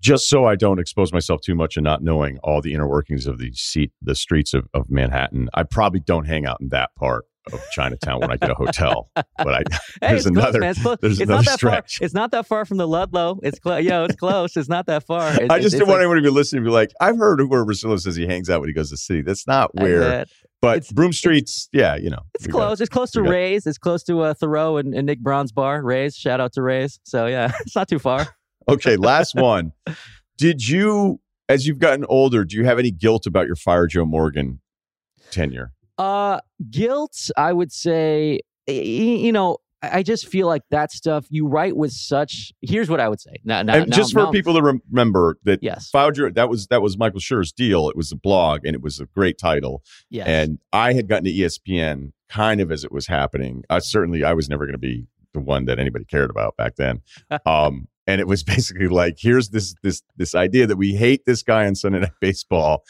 just 0.00 0.28
so 0.28 0.44
I 0.44 0.56
don't 0.56 0.78
expose 0.78 1.12
myself 1.12 1.40
too 1.40 1.54
much 1.54 1.76
and 1.76 1.84
not 1.84 2.02
knowing 2.02 2.38
all 2.38 2.60
the 2.60 2.74
inner 2.74 2.88
workings 2.88 3.26
of 3.26 3.38
the 3.38 3.52
seat, 3.52 3.92
the 4.00 4.14
streets 4.14 4.54
of, 4.54 4.68
of 4.74 4.90
Manhattan, 4.90 5.48
I 5.54 5.64
probably 5.64 6.00
don't 6.00 6.26
hang 6.26 6.46
out 6.46 6.60
in 6.60 6.68
that 6.68 6.94
part 6.96 7.24
of 7.52 7.62
Chinatown 7.70 8.20
when 8.20 8.30
I 8.30 8.36
get 8.36 8.50
a 8.50 8.54
hotel. 8.54 9.10
But 9.14 9.26
I 9.38 9.62
hey, 9.70 9.78
there's 10.00 10.26
another 10.26 10.60
close, 10.60 10.76
it's 10.76 11.00
there's 11.00 11.20
it's 11.20 11.30
another 11.30 11.44
stretch. 11.44 11.98
Far, 11.98 12.04
it's 12.04 12.14
not 12.14 12.30
that 12.32 12.46
far 12.46 12.64
from 12.64 12.76
the 12.76 12.86
Ludlow. 12.86 13.40
It's 13.42 13.58
close. 13.58 13.84
Yo, 13.84 14.04
it's 14.04 14.16
close. 14.16 14.56
It's 14.56 14.68
not 14.68 14.86
that 14.86 15.04
far. 15.04 15.28
It's, 15.38 15.52
I 15.52 15.60
just 15.60 15.72
didn't 15.72 15.88
want 15.88 15.98
like, 15.98 16.04
anyone 16.04 16.16
to 16.16 16.22
be 16.22 16.30
listening 16.30 16.64
to 16.64 16.68
be 16.68 16.72
like, 16.72 16.90
I've 17.00 17.16
heard 17.16 17.40
where 17.48 17.64
Russillo 17.64 17.98
says 18.00 18.16
he 18.16 18.26
hangs 18.26 18.50
out 18.50 18.60
when 18.60 18.68
he 18.68 18.72
goes 18.72 18.88
to 18.88 18.94
the 18.94 18.98
city. 18.98 19.22
That's 19.22 19.46
not 19.46 19.74
where. 19.74 20.24
But 20.60 20.78
it's, 20.78 20.92
Broome 20.92 21.12
Street's, 21.12 21.68
yeah, 21.72 21.94
you 21.94 22.10
know, 22.10 22.22
it's 22.34 22.46
close. 22.46 22.78
Got, 22.78 22.80
it's 22.82 22.90
close 22.90 23.10
to 23.12 23.22
Ray's. 23.22 23.66
It's 23.66 23.78
close 23.78 24.02
to 24.04 24.20
uh, 24.22 24.34
Thoreau 24.34 24.76
and, 24.76 24.94
and 24.94 25.06
Nick 25.06 25.20
Brown's 25.20 25.52
bar. 25.52 25.82
Ray's. 25.82 26.16
Shout 26.16 26.40
out 26.40 26.52
to 26.54 26.62
Ray's. 26.62 26.98
So 27.04 27.26
yeah, 27.26 27.52
it's 27.60 27.76
not 27.76 27.88
too 27.88 28.00
far. 28.00 28.26
Okay, 28.68 28.96
last 28.96 29.34
one. 29.34 29.72
Did 30.36 30.66
you, 30.66 31.20
as 31.48 31.66
you've 31.66 31.78
gotten 31.78 32.04
older, 32.08 32.44
do 32.44 32.56
you 32.56 32.64
have 32.64 32.78
any 32.78 32.90
guilt 32.90 33.26
about 33.26 33.46
your 33.46 33.56
fire 33.56 33.86
Joe 33.86 34.04
Morgan 34.04 34.60
tenure? 35.30 35.72
Uh, 35.96 36.40
guilt, 36.70 37.30
I 37.36 37.52
would 37.52 37.72
say, 37.72 38.40
you 38.66 39.32
know, 39.32 39.58
I 39.82 40.02
just 40.02 40.26
feel 40.26 40.46
like 40.46 40.62
that 40.70 40.90
stuff 40.90 41.26
you 41.30 41.46
write 41.46 41.76
with 41.76 41.92
such. 41.92 42.52
Here's 42.62 42.90
what 42.90 43.00
I 43.00 43.08
would 43.08 43.20
say. 43.20 43.36
Now, 43.44 43.62
now, 43.62 43.74
and 43.76 43.92
just 43.92 44.14
now, 44.14 44.22
for 44.22 44.26
now, 44.26 44.32
people 44.32 44.54
to 44.54 44.80
remember 44.90 45.38
that, 45.44 45.62
yes, 45.62 45.88
Founder, 45.90 46.30
that 46.32 46.48
was 46.48 46.66
that 46.68 46.82
was 46.82 46.98
Michael 46.98 47.20
Schur's 47.20 47.52
deal. 47.52 47.88
It 47.88 47.96
was 47.96 48.10
a 48.10 48.16
blog, 48.16 48.64
and 48.64 48.74
it 48.74 48.82
was 48.82 48.98
a 48.98 49.06
great 49.06 49.38
title. 49.38 49.82
Yes. 50.10 50.26
and 50.26 50.58
I 50.72 50.94
had 50.94 51.08
gotten 51.08 51.24
to 51.24 51.32
ESPN 51.32 52.12
kind 52.28 52.60
of 52.60 52.72
as 52.72 52.84
it 52.84 52.90
was 52.90 53.06
happening. 53.06 53.64
I 53.70 53.78
certainly 53.78 54.24
I 54.24 54.32
was 54.32 54.48
never 54.48 54.66
going 54.66 54.74
to 54.74 54.78
be 54.78 55.06
the 55.32 55.40
one 55.40 55.66
that 55.66 55.78
anybody 55.78 56.04
cared 56.04 56.30
about 56.30 56.56
back 56.56 56.76
then. 56.76 57.02
um, 57.46 57.86
and 58.08 58.20
it 58.20 58.26
was 58.26 58.42
basically 58.54 58.88
like 58.88 59.16
here's 59.20 59.50
this 59.50 59.74
this 59.84 60.02
this 60.16 60.34
idea 60.34 60.66
that 60.66 60.76
we 60.76 60.94
hate 60.94 61.24
this 61.26 61.44
guy 61.44 61.66
on 61.66 61.76
Sunday 61.76 62.00
Night 62.00 62.10
Baseball 62.20 62.82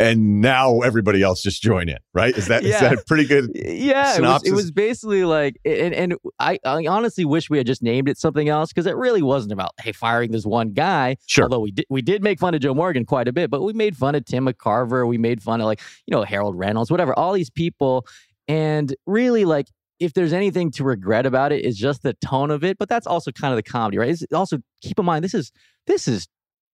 and 0.00 0.40
now 0.40 0.80
everybody 0.80 1.22
else 1.22 1.40
just 1.40 1.62
join 1.62 1.88
in, 1.88 1.98
right? 2.12 2.36
Is 2.36 2.48
that 2.48 2.64
yeah. 2.64 2.74
is 2.74 2.80
that 2.80 2.92
a 2.94 3.04
pretty 3.06 3.24
good? 3.24 3.50
Yeah, 3.54 4.16
it 4.16 4.22
was, 4.22 4.42
it 4.44 4.52
was, 4.52 4.72
basically 4.72 5.24
like, 5.24 5.56
and 5.64 5.94
and 5.94 6.14
I, 6.40 6.58
I 6.64 6.86
honestly 6.86 7.24
wish 7.24 7.48
we 7.48 7.58
had 7.58 7.66
just 7.66 7.80
named 7.80 8.08
it 8.08 8.18
something 8.18 8.48
else 8.48 8.72
because 8.72 8.86
it 8.86 8.96
really 8.96 9.22
wasn't 9.22 9.52
about 9.52 9.70
hey 9.80 9.92
firing 9.92 10.32
this 10.32 10.44
one 10.44 10.72
guy. 10.72 11.16
Sure. 11.26 11.44
Although 11.44 11.60
we 11.60 11.70
did 11.70 11.86
we 11.88 12.02
did 12.02 12.22
make 12.24 12.40
fun 12.40 12.54
of 12.54 12.60
Joe 12.60 12.74
Morgan 12.74 13.04
quite 13.04 13.28
a 13.28 13.32
bit, 13.32 13.50
but 13.50 13.62
we 13.62 13.72
made 13.72 13.96
fun 13.96 14.16
of 14.16 14.24
Tim 14.24 14.46
McCarver, 14.46 15.06
we 15.06 15.16
made 15.16 15.42
fun 15.42 15.60
of 15.60 15.66
like 15.66 15.80
you 16.06 16.12
know 16.12 16.24
Harold 16.24 16.58
Reynolds, 16.58 16.90
whatever, 16.90 17.16
all 17.16 17.32
these 17.32 17.50
people, 17.50 18.04
and 18.48 18.94
really 19.06 19.44
like 19.44 19.68
if 20.00 20.12
there's 20.12 20.32
anything 20.32 20.70
to 20.72 20.84
regret 20.84 21.26
about 21.26 21.52
it, 21.52 21.64
it's 21.64 21.78
just 21.78 22.02
the 22.02 22.14
tone 22.14 22.50
of 22.50 22.64
it. 22.64 22.78
But 22.78 22.88
that's 22.88 23.06
also 23.06 23.30
kind 23.30 23.52
of 23.52 23.56
the 23.56 23.62
comedy, 23.62 23.98
right? 23.98 24.10
It's 24.10 24.24
also 24.32 24.58
keep 24.82 24.98
in 24.98 25.04
mind 25.04 25.24
this 25.24 25.34
is 25.34 25.52
this 25.86 26.08
is 26.08 26.26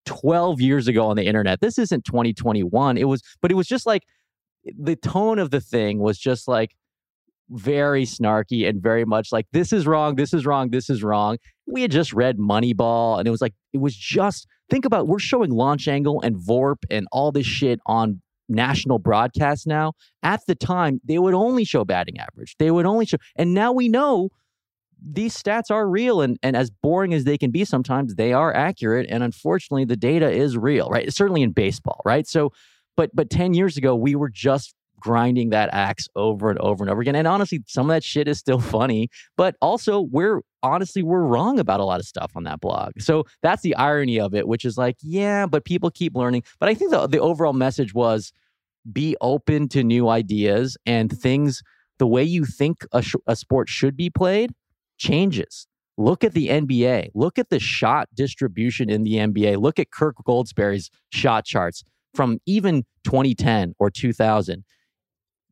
12 0.06 0.60
years 0.60 0.88
ago 0.88 1.06
on 1.06 1.16
the 1.16 1.26
internet. 1.26 1.60
This 1.60 1.78
isn't 1.78 2.04
2021. 2.04 2.96
It 2.96 3.04
was, 3.04 3.22
but 3.42 3.50
it 3.50 3.54
was 3.54 3.66
just 3.66 3.86
like 3.86 4.04
the 4.64 4.96
tone 4.96 5.38
of 5.38 5.50
the 5.50 5.60
thing 5.60 5.98
was 5.98 6.18
just 6.18 6.48
like 6.48 6.74
very 7.50 8.04
snarky 8.04 8.68
and 8.68 8.80
very 8.80 9.04
much 9.04 9.32
like 9.32 9.46
this 9.52 9.72
is 9.72 9.86
wrong, 9.86 10.14
this 10.14 10.32
is 10.32 10.46
wrong, 10.46 10.70
this 10.70 10.88
is 10.88 11.02
wrong. 11.02 11.36
We 11.66 11.82
had 11.82 11.90
just 11.90 12.12
read 12.12 12.38
Moneyball, 12.38 13.18
and 13.18 13.26
it 13.26 13.30
was 13.30 13.40
like 13.40 13.54
it 13.72 13.80
was 13.80 13.94
just 13.94 14.46
think 14.68 14.84
about 14.84 15.08
we're 15.08 15.18
showing 15.18 15.50
launch 15.50 15.88
angle 15.88 16.20
and 16.22 16.36
VORP 16.36 16.78
and 16.90 17.06
all 17.12 17.32
this 17.32 17.46
shit 17.46 17.80
on 17.86 18.22
national 18.50 18.98
broadcast 18.98 19.66
now. 19.66 19.92
At 20.22 20.40
the 20.46 20.54
time, 20.54 21.00
they 21.04 21.18
would 21.18 21.34
only 21.34 21.64
show 21.64 21.84
batting 21.84 22.18
average. 22.18 22.56
They 22.58 22.70
would 22.70 22.86
only 22.86 23.06
show, 23.06 23.18
and 23.36 23.54
now 23.54 23.72
we 23.72 23.88
know 23.88 24.30
these 25.02 25.36
stats 25.36 25.70
are 25.70 25.88
real 25.88 26.20
and, 26.20 26.38
and 26.42 26.56
as 26.56 26.70
boring 26.70 27.14
as 27.14 27.24
they 27.24 27.38
can 27.38 27.50
be 27.50 27.64
sometimes 27.64 28.16
they 28.16 28.32
are 28.32 28.54
accurate 28.54 29.06
and 29.08 29.22
unfortunately 29.22 29.84
the 29.84 29.96
data 29.96 30.30
is 30.30 30.58
real 30.58 30.88
right 30.90 31.10
certainly 31.12 31.42
in 31.42 31.52
baseball 31.52 32.02
right 32.04 32.26
so 32.26 32.52
but 32.98 33.10
but 33.14 33.30
10 33.30 33.54
years 33.54 33.78
ago 33.78 33.94
we 33.94 34.14
were 34.14 34.28
just 34.28 34.74
grinding 35.00 35.50
that 35.50 35.70
axe 35.72 36.06
over 36.14 36.50
and 36.50 36.58
over 36.60 36.84
and 36.84 36.90
over 36.90 37.00
again. 37.00 37.14
And 37.14 37.26
honestly, 37.26 37.62
some 37.66 37.90
of 37.90 37.94
that 37.94 38.04
shit 38.04 38.28
is 38.28 38.38
still 38.38 38.60
funny, 38.60 39.08
but 39.36 39.56
also 39.60 40.00
we're 40.00 40.42
honestly 40.62 41.02
we're 41.02 41.22
wrong 41.22 41.58
about 41.58 41.80
a 41.80 41.84
lot 41.84 42.00
of 42.00 42.06
stuff 42.06 42.32
on 42.36 42.44
that 42.44 42.60
blog. 42.60 42.92
So 43.00 43.24
that's 43.42 43.62
the 43.62 43.74
irony 43.76 44.20
of 44.20 44.34
it, 44.34 44.46
which 44.46 44.64
is 44.64 44.76
like, 44.76 44.96
yeah, 45.00 45.46
but 45.46 45.64
people 45.64 45.90
keep 45.90 46.14
learning. 46.14 46.44
But 46.58 46.68
I 46.68 46.74
think 46.74 46.90
the, 46.90 47.06
the 47.06 47.20
overall 47.20 47.52
message 47.52 47.94
was 47.94 48.32
be 48.90 49.16
open 49.20 49.68
to 49.70 49.82
new 49.82 50.08
ideas 50.08 50.76
and 50.86 51.10
things 51.10 51.62
the 51.98 52.06
way 52.06 52.24
you 52.24 52.44
think 52.44 52.86
a, 52.92 53.02
sh- 53.02 53.14
a 53.26 53.36
sport 53.36 53.68
should 53.68 53.96
be 53.96 54.10
played 54.10 54.52
changes. 54.98 55.66
Look 55.98 56.24
at 56.24 56.32
the 56.32 56.48
NBA. 56.48 57.10
Look 57.14 57.38
at 57.38 57.50
the 57.50 57.58
shot 57.58 58.08
distribution 58.14 58.88
in 58.88 59.04
the 59.04 59.16
NBA. 59.16 59.60
Look 59.60 59.78
at 59.78 59.90
Kirk 59.90 60.16
Goldsberry's 60.26 60.90
shot 61.10 61.44
charts 61.44 61.84
from 62.14 62.38
even 62.46 62.84
2010 63.04 63.74
or 63.78 63.90
2000. 63.90 64.64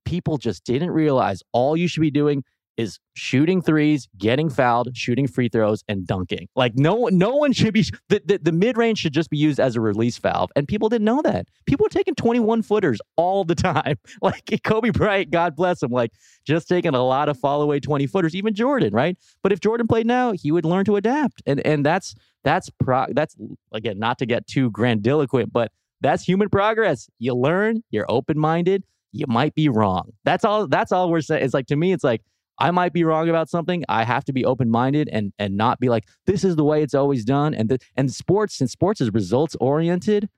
People 0.09 0.39
just 0.39 0.65
didn't 0.65 0.91
realize 0.91 1.43
all 1.53 1.77
you 1.77 1.87
should 1.87 2.01
be 2.01 2.11
doing 2.11 2.43
is 2.79 2.99
shooting 3.13 3.61
threes, 3.61 4.09
getting 4.17 4.49
fouled, 4.49 4.97
shooting 4.97 5.27
free 5.27 5.51
throws, 5.51 5.83
and 5.87 6.07
dunking. 6.07 6.49
Like 6.57 6.73
no, 6.77 7.09
no 7.13 7.37
one 7.37 7.53
should 7.53 7.75
be. 7.75 7.85
The, 8.09 8.23
the, 8.25 8.39
the 8.39 8.53
mid 8.53 8.79
range 8.79 8.99
should 8.99 9.13
just 9.13 9.29
be 9.29 9.37
used 9.37 9.61
as 9.61 9.77
a 9.77 9.83
release 9.83 10.17
valve, 10.17 10.51
and 10.57 10.67
people 10.67 10.89
didn't 10.89 11.05
know 11.05 11.21
that. 11.23 11.47
People 11.67 11.85
were 11.85 11.91
taking 11.91 12.15
twenty 12.15 12.41
one 12.41 12.63
footers 12.63 13.01
all 13.17 13.45
the 13.45 13.55
time. 13.55 13.97
Like 14.23 14.51
Kobe 14.65 14.91
Bryant, 14.91 15.31
God 15.31 15.55
bless 15.55 15.83
him, 15.83 15.91
like 15.91 16.13
just 16.47 16.69
taking 16.69 16.95
a 16.95 17.03
lot 17.03 17.29
of 17.29 17.39
fall 17.39 17.61
away 17.61 17.81
twenty 17.81 18.07
footers. 18.07 18.35
Even 18.35 18.55
Jordan, 18.55 18.95
right? 18.95 19.19
But 19.43 19.53
if 19.53 19.61
Jordan 19.61 19.87
played 19.87 20.07
now, 20.07 20.33
he 20.33 20.51
would 20.51 20.65
learn 20.65 20.87
to 20.87 20.97
adapt, 20.97 21.43
and 21.47 21.61
and 21.67 21.85
that's 21.85 22.15
that's 22.45 22.71
pro. 22.81 23.07
That's 23.11 23.37
again 23.73 23.99
not 23.99 24.19
to 24.19 24.27
get 24.27 24.47
too 24.47 24.71
grandiloquent, 24.71 25.53
but 25.53 25.73
that's 26.01 26.23
human 26.25 26.49
progress. 26.49 27.11
You 27.19 27.35
learn. 27.35 27.83
You're 27.91 28.07
open 28.09 28.39
minded. 28.39 28.85
You 29.13 29.27
might 29.29 29.55
be 29.55 29.69
wrong. 29.69 30.13
That's 30.25 30.45
all. 30.45 30.67
That's 30.67 30.93
all 30.93 31.11
we're 31.11 31.21
saying. 31.21 31.45
It's 31.45 31.55
like 31.55 31.67
to 31.67 31.77
me, 31.77 31.93
it's 31.93 32.05
like 32.05 32.23
I 32.59 32.71
might 32.71 32.93
be 32.93 33.05
wrong 33.05 33.29
about 33.29 33.49
something. 33.49 33.85
I 33.89 34.05
have 34.05 34.25
to 34.25 34.33
be 34.33 34.45
open 34.45 34.71
minded 34.71 35.09
and 35.13 35.33
and 35.39 35.57
not 35.57 35.81
be 35.81 35.89
like 35.89 36.05
this 36.27 36.45
is 36.45 36.57
the 36.57 36.65
way 36.65 36.83
it's 36.83 36.95
always 36.95 37.25
done. 37.25 37.55
And 37.55 37.69
the, 37.69 37.79
and 37.97 38.13
sports 38.13 38.57
since 38.57 38.73
sports 38.73 39.01
is 39.01 39.13
results 39.13 39.57
oriented, 39.61 40.29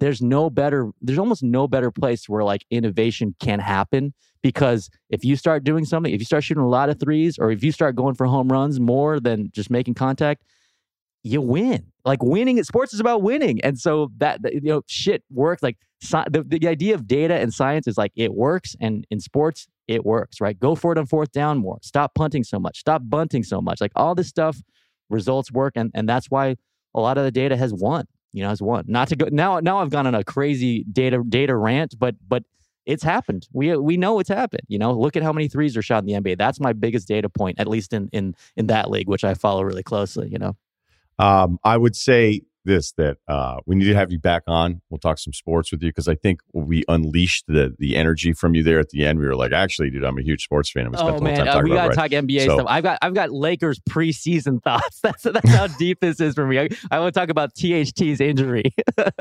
there's 0.00 0.20
no 0.20 0.50
better 0.50 0.90
there's 1.00 1.18
almost 1.18 1.42
no 1.42 1.68
better 1.68 1.90
place 1.90 2.28
where 2.28 2.42
like 2.42 2.64
innovation 2.70 3.34
can 3.40 3.60
happen 3.60 4.14
because 4.42 4.90
if 5.10 5.24
you 5.24 5.36
start 5.36 5.64
doing 5.64 5.84
something, 5.84 6.12
if 6.12 6.20
you 6.20 6.24
start 6.24 6.44
shooting 6.44 6.62
a 6.62 6.68
lot 6.68 6.88
of 6.88 6.98
threes 6.98 7.38
or 7.38 7.50
if 7.50 7.62
you 7.62 7.72
start 7.72 7.94
going 7.94 8.14
for 8.14 8.26
home 8.26 8.48
runs 8.50 8.80
more 8.80 9.20
than 9.20 9.50
just 9.52 9.70
making 9.70 9.94
contact, 9.94 10.42
you 11.22 11.40
win. 11.40 11.86
Like 12.04 12.22
winning 12.22 12.58
at 12.58 12.66
sports 12.66 12.94
is 12.94 13.00
about 13.00 13.22
winning. 13.22 13.60
And 13.62 13.78
so 13.78 14.10
that, 14.18 14.40
you 14.52 14.60
know, 14.62 14.82
shit 14.86 15.22
works. 15.30 15.62
Like 15.62 15.76
the, 16.00 16.44
the 16.46 16.66
idea 16.66 16.94
of 16.94 17.06
data 17.06 17.34
and 17.34 17.52
science 17.52 17.86
is 17.86 17.98
like 17.98 18.12
it 18.16 18.34
works. 18.34 18.74
And 18.80 19.06
in 19.10 19.20
sports, 19.20 19.68
it 19.86 20.04
works, 20.04 20.40
right? 20.40 20.58
Go 20.58 20.74
for 20.74 20.92
it 20.92 20.98
on 20.98 21.06
fourth 21.06 21.32
down 21.32 21.58
more. 21.58 21.78
Stop 21.82 22.14
punting 22.14 22.44
so 22.44 22.58
much. 22.58 22.78
Stop 22.78 23.02
bunting 23.04 23.42
so 23.42 23.60
much. 23.60 23.80
Like 23.80 23.92
all 23.96 24.14
this 24.14 24.28
stuff, 24.28 24.62
results 25.10 25.52
work. 25.52 25.74
And, 25.76 25.90
and 25.94 26.08
that's 26.08 26.30
why 26.30 26.56
a 26.94 27.00
lot 27.00 27.18
of 27.18 27.24
the 27.24 27.30
data 27.30 27.56
has 27.56 27.74
won, 27.74 28.06
you 28.32 28.42
know, 28.42 28.48
has 28.48 28.62
won. 28.62 28.84
Not 28.86 29.08
to 29.08 29.16
go 29.16 29.28
now, 29.30 29.60
now 29.60 29.78
I've 29.78 29.90
gone 29.90 30.06
on 30.06 30.14
a 30.14 30.24
crazy 30.24 30.84
data, 30.84 31.22
data 31.28 31.54
rant, 31.54 31.96
but, 31.98 32.14
but 32.26 32.44
it's 32.86 33.02
happened. 33.02 33.46
We 33.52 33.76
we 33.76 33.96
know 33.98 34.18
it's 34.18 34.30
happened. 34.30 34.62
You 34.66 34.78
know, 34.78 34.92
look 34.92 35.14
at 35.14 35.22
how 35.22 35.32
many 35.32 35.48
threes 35.48 35.76
are 35.76 35.82
shot 35.82 36.02
in 36.02 36.06
the 36.06 36.14
NBA. 36.14 36.38
That's 36.38 36.58
my 36.58 36.72
biggest 36.72 37.06
data 37.06 37.28
point, 37.28 37.60
at 37.60 37.68
least 37.68 37.92
in 37.92 38.08
in 38.10 38.34
in 38.56 38.66
that 38.68 38.90
league, 38.90 39.06
which 39.06 39.22
I 39.22 39.34
follow 39.34 39.62
really 39.62 39.82
closely. 39.82 40.28
You 40.28 40.38
know. 40.38 40.56
Um, 41.20 41.58
I 41.64 41.76
would 41.76 41.94
say 41.94 42.42
this 42.64 42.92
that 42.92 43.16
uh, 43.28 43.56
we 43.66 43.74
need 43.74 43.86
to 43.86 43.94
have 43.94 44.12
you 44.12 44.18
back 44.18 44.42
on. 44.46 44.80
We'll 44.90 44.98
talk 44.98 45.18
some 45.18 45.32
sports 45.32 45.72
with 45.72 45.82
you 45.82 45.88
because 45.88 46.08
I 46.08 46.14
think 46.14 46.40
we 46.52 46.84
unleashed 46.88 47.44
the 47.46 47.74
the 47.78 47.96
energy 47.96 48.32
from 48.32 48.54
you 48.54 48.62
there 48.62 48.78
at 48.78 48.90
the 48.90 49.04
end. 49.04 49.18
We 49.18 49.26
were 49.26 49.36
like, 49.36 49.52
actually, 49.52 49.90
dude, 49.90 50.04
I'm 50.04 50.18
a 50.18 50.22
huge 50.22 50.44
sports 50.44 50.70
fan. 50.70 50.84
And 50.84 50.92
we 50.92 50.98
spent 50.98 51.16
oh 51.16 51.20
man, 51.20 51.48
uh, 51.48 51.60
we 51.62 51.70
gotta 51.70 51.94
talk 51.94 52.10
NBA 52.10 52.46
so, 52.46 52.56
stuff. 52.56 52.66
I've 52.68 52.82
got 52.82 52.98
I've 53.02 53.14
got 53.14 53.30
Lakers 53.30 53.80
preseason 53.80 54.62
thoughts. 54.64 55.00
That's 55.00 55.22
that's 55.22 55.50
how 55.50 55.66
deep 55.66 56.00
this 56.00 56.20
is 56.20 56.34
for 56.34 56.46
me. 56.46 56.58
I, 56.58 56.68
I 56.90 57.00
want 57.00 57.14
to 57.14 57.20
talk 57.20 57.28
about 57.28 57.54
THT's 57.54 58.20
injury. 58.20 58.74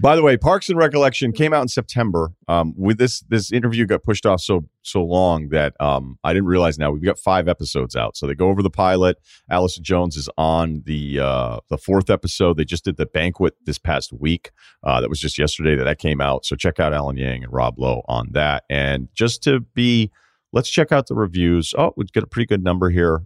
By 0.00 0.16
the 0.16 0.22
way, 0.22 0.36
Parks 0.36 0.68
and 0.68 0.78
Recollection 0.78 1.32
came 1.32 1.52
out 1.52 1.62
in 1.62 1.68
September. 1.68 2.32
Um, 2.48 2.74
with 2.76 2.98
this 2.98 3.20
this 3.28 3.52
interview 3.52 3.86
got 3.86 4.02
pushed 4.02 4.26
off 4.26 4.40
so 4.40 4.64
so 4.82 5.02
long 5.02 5.48
that 5.50 5.74
um, 5.80 6.18
I 6.24 6.32
didn't 6.32 6.46
realize. 6.46 6.78
Now 6.78 6.90
we've 6.90 7.02
got 7.02 7.18
five 7.18 7.48
episodes 7.48 7.96
out, 7.96 8.16
so 8.16 8.26
they 8.26 8.34
go 8.34 8.48
over 8.48 8.62
the 8.62 8.70
pilot. 8.70 9.16
Allison 9.50 9.84
Jones 9.84 10.16
is 10.16 10.28
on 10.36 10.82
the 10.86 11.20
uh, 11.20 11.58
the 11.68 11.78
fourth 11.78 12.10
episode. 12.10 12.56
They 12.56 12.64
just 12.64 12.84
did 12.84 12.96
the 12.96 13.06
banquet 13.06 13.54
this 13.64 13.78
past 13.78 14.12
week. 14.12 14.50
Uh, 14.82 15.00
that 15.00 15.08
was 15.08 15.20
just 15.20 15.38
yesterday 15.38 15.76
that 15.76 15.84
that 15.84 15.98
came 15.98 16.20
out. 16.20 16.44
So 16.44 16.56
check 16.56 16.80
out 16.80 16.92
Alan 16.92 17.16
Yang 17.16 17.44
and 17.44 17.52
Rob 17.52 17.78
Lowe 17.78 18.02
on 18.08 18.28
that. 18.32 18.64
And 18.68 19.08
just 19.14 19.42
to 19.44 19.60
be, 19.60 20.10
let's 20.52 20.68
check 20.68 20.92
out 20.92 21.06
the 21.06 21.14
reviews. 21.14 21.74
Oh, 21.78 21.92
we 21.96 22.04
get 22.06 22.22
a 22.22 22.26
pretty 22.26 22.46
good 22.46 22.62
number 22.64 22.90
here. 22.90 23.22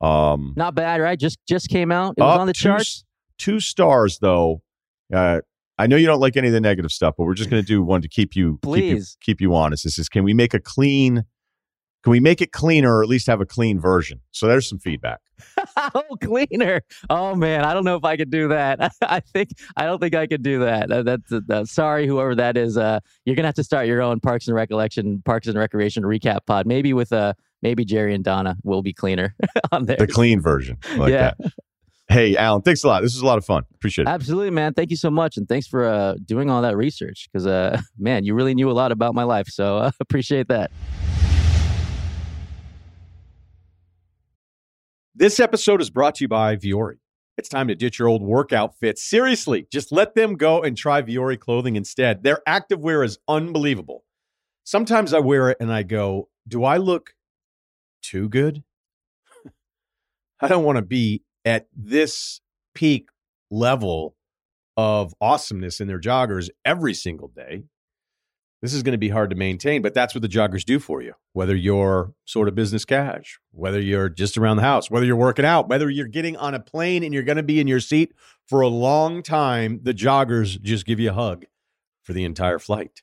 Um, 0.00 0.54
Not 0.56 0.74
bad, 0.74 1.00
right? 1.00 1.18
Just 1.18 1.38
just 1.46 1.68
came 1.68 1.92
out. 1.92 2.14
It 2.16 2.22
was 2.22 2.38
on 2.38 2.46
the 2.46 2.52
two, 2.52 2.62
charts. 2.62 3.04
Two 3.38 3.60
stars 3.60 4.18
though. 4.18 4.62
Uh, 5.12 5.40
I 5.78 5.86
know 5.86 5.96
you 5.96 6.06
don't 6.06 6.20
like 6.20 6.36
any 6.36 6.48
of 6.48 6.54
the 6.54 6.60
negative 6.60 6.90
stuff, 6.90 7.14
but 7.18 7.24
we're 7.24 7.34
just 7.34 7.50
going 7.50 7.62
to 7.62 7.66
do 7.66 7.82
one 7.82 8.02
to 8.02 8.08
keep 8.08 8.34
you 8.34 8.58
Please. 8.62 8.80
keep 8.80 8.96
you, 8.96 9.04
keep 9.20 9.40
you 9.40 9.54
honest. 9.54 9.84
This 9.84 9.98
is 9.98 10.08
can 10.08 10.24
we 10.24 10.34
make 10.34 10.54
a 10.54 10.60
clean 10.60 11.24
can 12.06 12.12
we 12.12 12.20
make 12.20 12.40
it 12.40 12.52
cleaner 12.52 12.98
or 12.98 13.02
at 13.02 13.08
least 13.08 13.26
have 13.26 13.40
a 13.40 13.44
clean 13.44 13.80
version? 13.80 14.20
So 14.30 14.46
there's 14.46 14.68
some 14.68 14.78
feedback. 14.78 15.18
oh, 15.76 16.16
cleaner. 16.22 16.82
Oh 17.10 17.34
man, 17.34 17.64
I 17.64 17.74
don't 17.74 17.84
know 17.84 17.96
if 17.96 18.04
I 18.04 18.16
could 18.16 18.30
do 18.30 18.46
that. 18.46 18.92
I 19.02 19.18
think 19.18 19.48
I 19.76 19.86
don't 19.86 19.98
think 19.98 20.14
I 20.14 20.28
could 20.28 20.44
do 20.44 20.60
that. 20.60 20.88
that's 21.04 21.32
uh, 21.50 21.64
sorry, 21.64 22.06
whoever 22.06 22.36
that 22.36 22.56
is. 22.56 22.76
Uh, 22.76 23.00
you're 23.24 23.34
gonna 23.34 23.48
have 23.48 23.56
to 23.56 23.64
start 23.64 23.88
your 23.88 24.02
own 24.02 24.20
Parks 24.20 24.46
and 24.46 24.54
Recollection, 24.54 25.20
Parks 25.24 25.48
and 25.48 25.58
Recreation 25.58 26.04
recap 26.04 26.46
pod. 26.46 26.64
Maybe 26.64 26.92
with 26.92 27.12
uh, 27.12 27.32
maybe 27.60 27.84
Jerry 27.84 28.14
and 28.14 28.22
Donna 28.22 28.56
will 28.62 28.82
be 28.82 28.92
cleaner 28.92 29.34
on 29.72 29.86
there. 29.86 29.96
The 29.96 30.06
clean 30.06 30.40
version, 30.40 30.78
like 30.96 31.10
yeah. 31.10 31.32
that. 31.40 31.52
Hey, 32.08 32.36
Alan, 32.36 32.62
thanks 32.62 32.84
a 32.84 32.88
lot. 32.88 33.02
This 33.02 33.14
was 33.14 33.22
a 33.22 33.26
lot 33.26 33.36
of 33.36 33.44
fun. 33.44 33.64
Appreciate 33.74 34.04
it. 34.04 34.08
Absolutely, 34.10 34.50
man. 34.50 34.74
Thank 34.74 34.90
you 34.90 34.96
so 34.96 35.10
much. 35.10 35.36
And 35.36 35.48
thanks 35.48 35.66
for 35.66 35.84
uh, 35.84 36.14
doing 36.24 36.48
all 36.48 36.62
that 36.62 36.76
research 36.76 37.28
because, 37.32 37.46
uh, 37.48 37.80
man, 37.98 38.24
you 38.24 38.34
really 38.34 38.54
knew 38.54 38.70
a 38.70 38.72
lot 38.72 38.92
about 38.92 39.14
my 39.14 39.24
life. 39.24 39.48
So 39.48 39.78
uh, 39.78 39.90
appreciate 40.00 40.46
that. 40.48 40.70
This 45.16 45.40
episode 45.40 45.80
is 45.80 45.90
brought 45.90 46.16
to 46.16 46.24
you 46.24 46.28
by 46.28 46.56
Vuori. 46.56 46.98
It's 47.38 47.48
time 47.48 47.68
to 47.68 47.74
ditch 47.74 47.98
your 47.98 48.08
old 48.08 48.22
workout 48.22 48.78
fits. 48.78 49.02
Seriously, 49.02 49.66
just 49.72 49.90
let 49.90 50.14
them 50.14 50.36
go 50.36 50.62
and 50.62 50.76
try 50.76 51.02
Vuori 51.02 51.38
clothing 51.38 51.74
instead. 51.74 52.22
Their 52.22 52.40
activewear 52.46 53.04
is 53.04 53.18
unbelievable. 53.26 54.04
Sometimes 54.62 55.12
I 55.12 55.18
wear 55.18 55.50
it 55.50 55.56
and 55.58 55.72
I 55.72 55.82
go, 55.82 56.28
Do 56.46 56.64
I 56.64 56.76
look 56.76 57.14
too 58.00 58.28
good? 58.28 58.62
I 60.40 60.48
don't 60.48 60.64
want 60.64 60.76
to 60.76 60.82
be 60.82 61.22
at 61.46 61.68
this 61.74 62.40
peak 62.74 63.08
level 63.50 64.16
of 64.76 65.14
awesomeness 65.20 65.80
in 65.80 65.88
their 65.88 66.00
joggers 66.00 66.50
every 66.64 66.92
single 66.92 67.28
day. 67.28 67.64
This 68.62 68.74
is 68.74 68.82
going 68.82 68.92
to 68.92 68.98
be 68.98 69.10
hard 69.10 69.30
to 69.30 69.36
maintain, 69.36 69.80
but 69.80 69.94
that's 69.94 70.14
what 70.14 70.22
the 70.22 70.28
joggers 70.28 70.64
do 70.64 70.78
for 70.78 71.00
you. 71.00 71.12
Whether 71.34 71.54
you're 71.54 72.12
sort 72.24 72.48
of 72.48 72.54
business 72.54 72.84
cash, 72.84 73.38
whether 73.52 73.80
you're 73.80 74.08
just 74.08 74.36
around 74.36 74.56
the 74.56 74.62
house, 74.62 74.90
whether 74.90 75.06
you're 75.06 75.14
working 75.14 75.44
out, 75.44 75.68
whether 75.68 75.88
you're 75.88 76.08
getting 76.08 76.36
on 76.36 76.54
a 76.54 76.60
plane 76.60 77.04
and 77.04 77.14
you're 77.14 77.22
going 77.22 77.36
to 77.36 77.42
be 77.42 77.60
in 77.60 77.68
your 77.68 77.80
seat 77.80 78.12
for 78.46 78.62
a 78.62 78.68
long 78.68 79.22
time, 79.22 79.80
the 79.82 79.94
joggers 79.94 80.60
just 80.60 80.84
give 80.84 80.98
you 80.98 81.10
a 81.10 81.14
hug 81.14 81.44
for 82.02 82.12
the 82.12 82.24
entire 82.24 82.58
flight. 82.58 83.02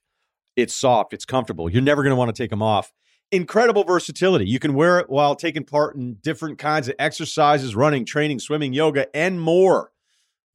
It's 0.56 0.76
soft, 0.76 1.14
it's 1.14 1.26
comfortable. 1.26 1.70
You're 1.70 1.82
never 1.82 2.04
going 2.04 2.12
to 2.12 2.18
want 2.18 2.36
to 2.36 2.44
take 2.44 2.50
them 2.50 2.62
off 2.62 2.92
incredible 3.34 3.84
versatility. 3.84 4.46
You 4.46 4.60
can 4.60 4.76
wear 4.76 5.00
it 5.00 5.10
while 5.10 5.36
taking 5.36 5.66
part 5.66 5.96
in 5.96 6.16
different 6.22 6.60
kinds 6.60 6.88
of 6.88 6.96
exercises, 7.00 7.76
running, 7.76 8.06
training, 8.06 8.40
swimming, 8.40 8.74
yoga, 8.74 9.14
and 9.16 9.42
more. 9.42 9.92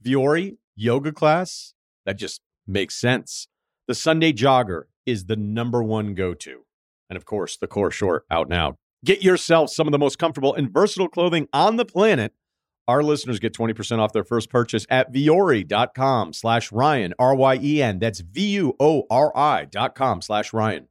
Vuori 0.04 0.56
yoga 0.76 1.12
class, 1.12 1.74
that 2.06 2.16
just 2.16 2.40
makes 2.66 2.94
sense. 2.94 3.48
The 3.88 3.94
Sunday 3.94 4.32
Jogger 4.32 4.84
is 5.04 5.26
the 5.26 5.36
number 5.36 5.82
one 5.82 6.14
go 6.14 6.34
to. 6.34 6.64
And 7.10 7.16
of 7.16 7.24
course, 7.24 7.56
the 7.56 7.66
Core 7.66 7.90
Short 7.90 8.24
out 8.30 8.48
now. 8.48 8.76
Get 9.04 9.22
yourself 9.22 9.70
some 9.70 9.88
of 9.88 9.92
the 9.92 9.98
most 9.98 10.18
comfortable 10.18 10.54
and 10.54 10.70
versatile 10.70 11.08
clothing 11.08 11.48
on 11.52 11.76
the 11.76 11.84
planet. 11.84 12.32
Our 12.86 13.02
listeners 13.02 13.38
get 13.38 13.54
20% 13.54 13.98
off 13.98 14.12
their 14.12 14.24
first 14.24 14.50
purchase 14.50 14.86
at 14.88 15.12
vuori.com 15.12 16.32
slash 16.32 16.72
Ryen, 16.72 17.12
R-Y-E-N. 17.18 17.98
That's 17.98 18.20
V-U-O-R-I 18.20 19.64
dot 19.66 19.94
com 19.94 20.22
slash 20.22 20.52
Ryen. 20.52 20.88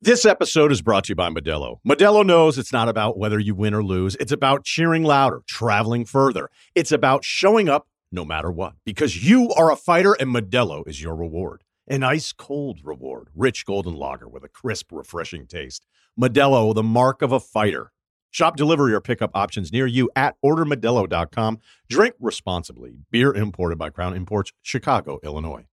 This 0.00 0.24
episode 0.24 0.70
is 0.70 0.80
brought 0.80 1.04
to 1.04 1.08
you 1.08 1.16
by 1.16 1.28
Modelo. 1.28 1.80
Modelo 1.84 2.24
knows 2.24 2.56
it's 2.56 2.72
not 2.72 2.88
about 2.88 3.18
whether 3.18 3.40
you 3.40 3.56
win 3.56 3.74
or 3.74 3.82
lose. 3.82 4.14
It's 4.20 4.30
about 4.30 4.62
cheering 4.62 5.02
louder, 5.02 5.42
traveling 5.48 6.04
further. 6.04 6.50
It's 6.76 6.92
about 6.92 7.24
showing 7.24 7.68
up 7.68 7.88
no 8.12 8.24
matter 8.24 8.48
what 8.48 8.74
because 8.84 9.28
you 9.28 9.50
are 9.54 9.72
a 9.72 9.76
fighter 9.76 10.12
and 10.12 10.32
Modelo 10.32 10.86
is 10.86 11.02
your 11.02 11.16
reward. 11.16 11.64
An 11.88 12.04
ice 12.04 12.32
cold 12.32 12.78
reward, 12.84 13.30
rich 13.34 13.66
golden 13.66 13.96
lager 13.96 14.28
with 14.28 14.44
a 14.44 14.48
crisp, 14.48 14.92
refreshing 14.92 15.48
taste. 15.48 15.84
Modelo, 16.16 16.72
the 16.72 16.84
mark 16.84 17.20
of 17.20 17.32
a 17.32 17.40
fighter. 17.40 17.90
Shop 18.30 18.56
delivery 18.56 18.94
or 18.94 19.00
pickup 19.00 19.32
options 19.34 19.72
near 19.72 19.88
you 19.88 20.08
at 20.14 20.36
ordermodelo.com. 20.44 21.58
Drink 21.88 22.14
responsibly. 22.20 22.98
Beer 23.10 23.34
imported 23.34 23.78
by 23.78 23.90
Crown 23.90 24.14
Imports, 24.14 24.52
Chicago, 24.62 25.18
Illinois. 25.24 25.66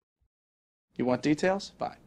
You 0.97 1.05
want 1.05 1.21
details? 1.21 1.73
Bye. 1.77 1.97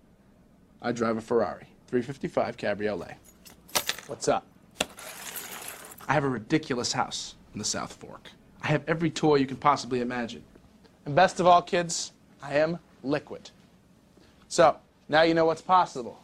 I 0.82 0.90
drive 0.90 1.16
a 1.16 1.20
Ferrari 1.20 1.68
355 1.88 2.58
Cabriolet. 2.58 3.16
What's 4.08 4.28
up? 4.28 4.46
I 6.06 6.12
have 6.12 6.22
a 6.22 6.28
ridiculous 6.28 6.92
house 6.92 7.34
in 7.54 7.58
the 7.58 7.64
South 7.64 7.94
Fork. 7.94 8.28
I 8.62 8.68
have 8.68 8.82
every 8.86 9.08
toy 9.10 9.36
you 9.36 9.46
can 9.46 9.56
possibly 9.56 10.02
imagine. 10.02 10.44
And 11.06 11.14
best 11.14 11.40
of 11.40 11.46
all, 11.46 11.62
kids, 11.62 12.12
I 12.42 12.56
am 12.56 12.78
liquid. 13.02 13.50
So, 14.48 14.76
now 15.08 15.22
you 15.22 15.32
know 15.32 15.46
what's 15.46 15.62
possible. 15.62 16.20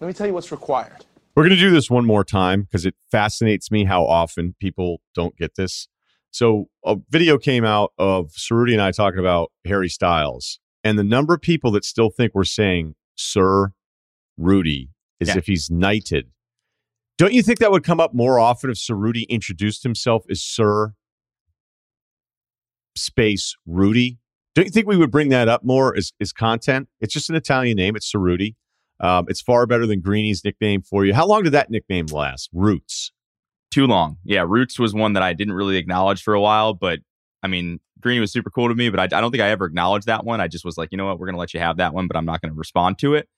Let 0.00 0.08
me 0.08 0.12
tell 0.12 0.26
you 0.26 0.34
what's 0.34 0.50
required. 0.50 1.04
We're 1.36 1.44
going 1.44 1.56
to 1.56 1.56
do 1.56 1.70
this 1.70 1.88
one 1.88 2.04
more 2.04 2.24
time 2.24 2.62
because 2.62 2.84
it 2.84 2.96
fascinates 3.08 3.70
me 3.70 3.84
how 3.84 4.04
often 4.04 4.56
people 4.58 5.02
don't 5.14 5.36
get 5.36 5.54
this. 5.54 5.86
So, 6.32 6.66
a 6.84 6.96
video 7.10 7.38
came 7.38 7.64
out 7.64 7.92
of 7.96 8.30
Ceruti 8.32 8.72
and 8.72 8.82
I 8.82 8.90
talking 8.90 9.20
about 9.20 9.52
Harry 9.64 9.88
Styles, 9.88 10.58
and 10.82 10.98
the 10.98 11.04
number 11.04 11.32
of 11.32 11.42
people 11.42 11.70
that 11.72 11.84
still 11.84 12.10
think 12.10 12.34
we're 12.34 12.42
saying 12.42 12.96
Sir 13.14 13.72
Rudy 14.36 14.90
as 15.20 15.28
Yeah. 15.28 15.38
if 15.38 15.46
he's 15.46 15.70
knighted. 15.70 16.30
Don't 17.18 17.32
you 17.32 17.42
think 17.42 17.58
that 17.60 17.70
would 17.70 17.84
come 17.84 18.00
up 18.00 18.14
more 18.14 18.38
often 18.38 18.70
if 18.70 18.76
Ceruti 18.76 19.26
introduced 19.28 19.82
himself 19.82 20.24
as 20.30 20.42
Sir 20.42 20.94
Space 22.94 23.54
Rudy? 23.66 24.18
Don't 24.54 24.64
you 24.66 24.70
think 24.70 24.86
we 24.86 24.96
would 24.96 25.10
bring 25.10 25.28
that 25.30 25.48
up 25.48 25.64
more 25.64 25.96
as, 25.96 26.12
as 26.20 26.32
content? 26.32 26.88
It's 27.00 27.12
just 27.12 27.28
an 27.28 27.36
Italian 27.36 27.76
name. 27.76 27.94
It's 27.96 28.10
Ceruti. 28.10 28.54
Um, 29.00 29.26
it's 29.28 29.42
far 29.42 29.66
better 29.66 29.86
than 29.86 30.00
Greeny's 30.00 30.42
nickname 30.44 30.80
for 30.80 31.04
you. 31.04 31.12
How 31.12 31.26
long 31.26 31.42
did 31.42 31.52
that 31.52 31.70
nickname 31.70 32.06
last? 32.06 32.48
Roots. 32.54 33.12
Too 33.70 33.86
long. 33.86 34.16
Yeah, 34.24 34.44
Roots 34.48 34.78
was 34.78 34.94
one 34.94 35.12
that 35.12 35.22
I 35.22 35.34
didn't 35.34 35.52
really 35.52 35.76
acknowledge 35.76 36.22
for 36.22 36.32
a 36.32 36.40
while, 36.40 36.72
but 36.72 37.00
I 37.42 37.48
mean, 37.48 37.80
Green 38.00 38.20
was 38.20 38.32
super 38.32 38.48
cool 38.48 38.68
to 38.68 38.74
me, 38.74 38.88
but 38.88 38.98
I, 39.00 39.04
I 39.04 39.20
don't 39.20 39.30
think 39.30 39.42
I 39.42 39.50
ever 39.50 39.66
acknowledged 39.66 40.06
that 40.06 40.24
one. 40.24 40.40
I 40.40 40.48
just 40.48 40.64
was 40.64 40.78
like, 40.78 40.88
you 40.92 40.96
know 40.98 41.04
what, 41.06 41.18
we're 41.18 41.26
gonna 41.26 41.36
let 41.38 41.52
you 41.52 41.60
have 41.60 41.76
that 41.76 41.92
one, 41.92 42.06
but 42.06 42.16
I'm 42.16 42.24
not 42.24 42.40
gonna 42.40 42.54
respond 42.54 42.98
to 43.00 43.14
it. 43.14 43.28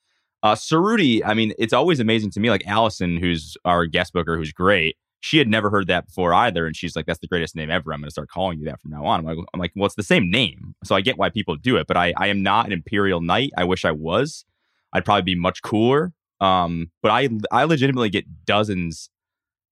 Uh, 0.42 0.54
Ceruti, 0.54 1.20
I 1.24 1.34
mean, 1.34 1.52
it's 1.58 1.72
always 1.72 2.00
amazing 2.00 2.30
to 2.32 2.40
me. 2.40 2.50
Like 2.50 2.66
Allison, 2.66 3.16
who's 3.16 3.56
our 3.64 3.86
guest 3.86 4.12
booker, 4.12 4.36
who's 4.36 4.52
great. 4.52 4.96
She 5.20 5.38
had 5.38 5.48
never 5.48 5.68
heard 5.68 5.88
that 5.88 6.06
before 6.06 6.32
either, 6.32 6.64
and 6.64 6.76
she's 6.76 6.94
like, 6.94 7.06
"That's 7.06 7.18
the 7.18 7.26
greatest 7.26 7.56
name 7.56 7.70
ever." 7.70 7.92
I'm 7.92 8.00
going 8.00 8.06
to 8.06 8.12
start 8.12 8.28
calling 8.28 8.60
you 8.60 8.64
that 8.66 8.80
from 8.80 8.92
now 8.92 9.04
on. 9.04 9.20
I'm 9.20 9.26
like, 9.26 9.38
I'm 9.52 9.58
like, 9.58 9.72
well, 9.74 9.86
it's 9.86 9.96
the 9.96 10.04
same 10.04 10.30
name, 10.30 10.76
so 10.84 10.94
I 10.94 11.00
get 11.00 11.18
why 11.18 11.28
people 11.28 11.56
do 11.56 11.76
it, 11.76 11.88
but 11.88 11.96
I, 11.96 12.14
I 12.16 12.28
am 12.28 12.42
not 12.44 12.66
an 12.66 12.72
Imperial 12.72 13.20
Knight. 13.20 13.50
I 13.56 13.64
wish 13.64 13.84
I 13.84 13.90
was. 13.90 14.44
I'd 14.92 15.04
probably 15.04 15.22
be 15.22 15.34
much 15.34 15.62
cooler. 15.62 16.12
Um, 16.40 16.92
but 17.02 17.10
I, 17.10 17.28
I 17.50 17.64
legitimately 17.64 18.10
get 18.10 18.24
dozens 18.44 19.10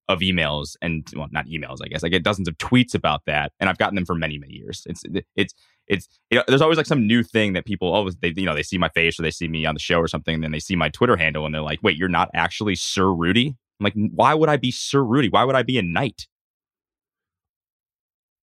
of 0.08 0.20
emails 0.20 0.76
and 0.80 1.06
well, 1.16 1.28
not 1.30 1.46
emails, 1.46 1.78
I 1.82 1.88
guess. 1.88 2.04
I 2.04 2.08
get 2.08 2.22
dozens 2.22 2.48
of 2.48 2.56
tweets 2.58 2.94
about 2.94 3.22
that, 3.26 3.52
and 3.58 3.68
I've 3.68 3.78
gotten 3.78 3.94
them 3.94 4.06
for 4.06 4.14
many, 4.14 4.38
many 4.38 4.54
years. 4.54 4.82
It's, 4.86 5.02
it's, 5.34 5.54
it's. 5.86 6.08
You 6.30 6.38
know, 6.38 6.44
there's 6.48 6.62
always 6.62 6.76
like 6.76 6.86
some 6.86 7.06
new 7.06 7.22
thing 7.22 7.54
that 7.54 7.64
people 7.64 7.92
always 7.92 8.16
they, 8.16 8.32
you 8.36 8.46
know, 8.46 8.54
they 8.54 8.62
see 8.62 8.78
my 8.78 8.88
face 8.90 9.18
or 9.18 9.22
they 9.22 9.30
see 9.30 9.48
me 9.48 9.66
on 9.66 9.74
the 9.74 9.80
show 9.80 9.98
or 9.98 10.08
something, 10.08 10.34
and 10.34 10.44
then 10.44 10.52
they 10.52 10.60
see 10.60 10.76
my 10.76 10.88
Twitter 10.88 11.16
handle 11.16 11.44
and 11.44 11.54
they're 11.54 11.62
like, 11.62 11.80
"Wait, 11.82 11.96
you're 11.96 12.08
not 12.08 12.30
actually 12.34 12.74
Sir 12.74 13.12
Rudy." 13.12 13.56
I'm 13.80 13.84
like, 13.84 13.94
why 14.14 14.34
would 14.34 14.48
I 14.48 14.56
be 14.56 14.70
Sir 14.70 15.02
Rudy? 15.02 15.28
Why 15.28 15.44
would 15.44 15.54
I 15.54 15.62
be 15.62 15.78
a 15.78 15.82
knight? 15.82 16.26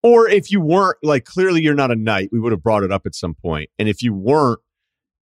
Or 0.03 0.27
if 0.27 0.51
you 0.51 0.59
weren't, 0.59 0.97
like, 1.01 1.25
clearly 1.25 1.61
you're 1.61 1.73
not 1.73 1.91
a 1.91 1.95
knight, 1.95 2.29
we 2.31 2.39
would 2.39 2.51
have 2.51 2.61
brought 2.61 2.83
it 2.83 2.91
up 2.91 3.05
at 3.05 3.15
some 3.15 3.33
point. 3.33 3.69
And 3.79 3.87
if 3.87 4.01
you 4.01 4.13
weren't, 4.13 4.59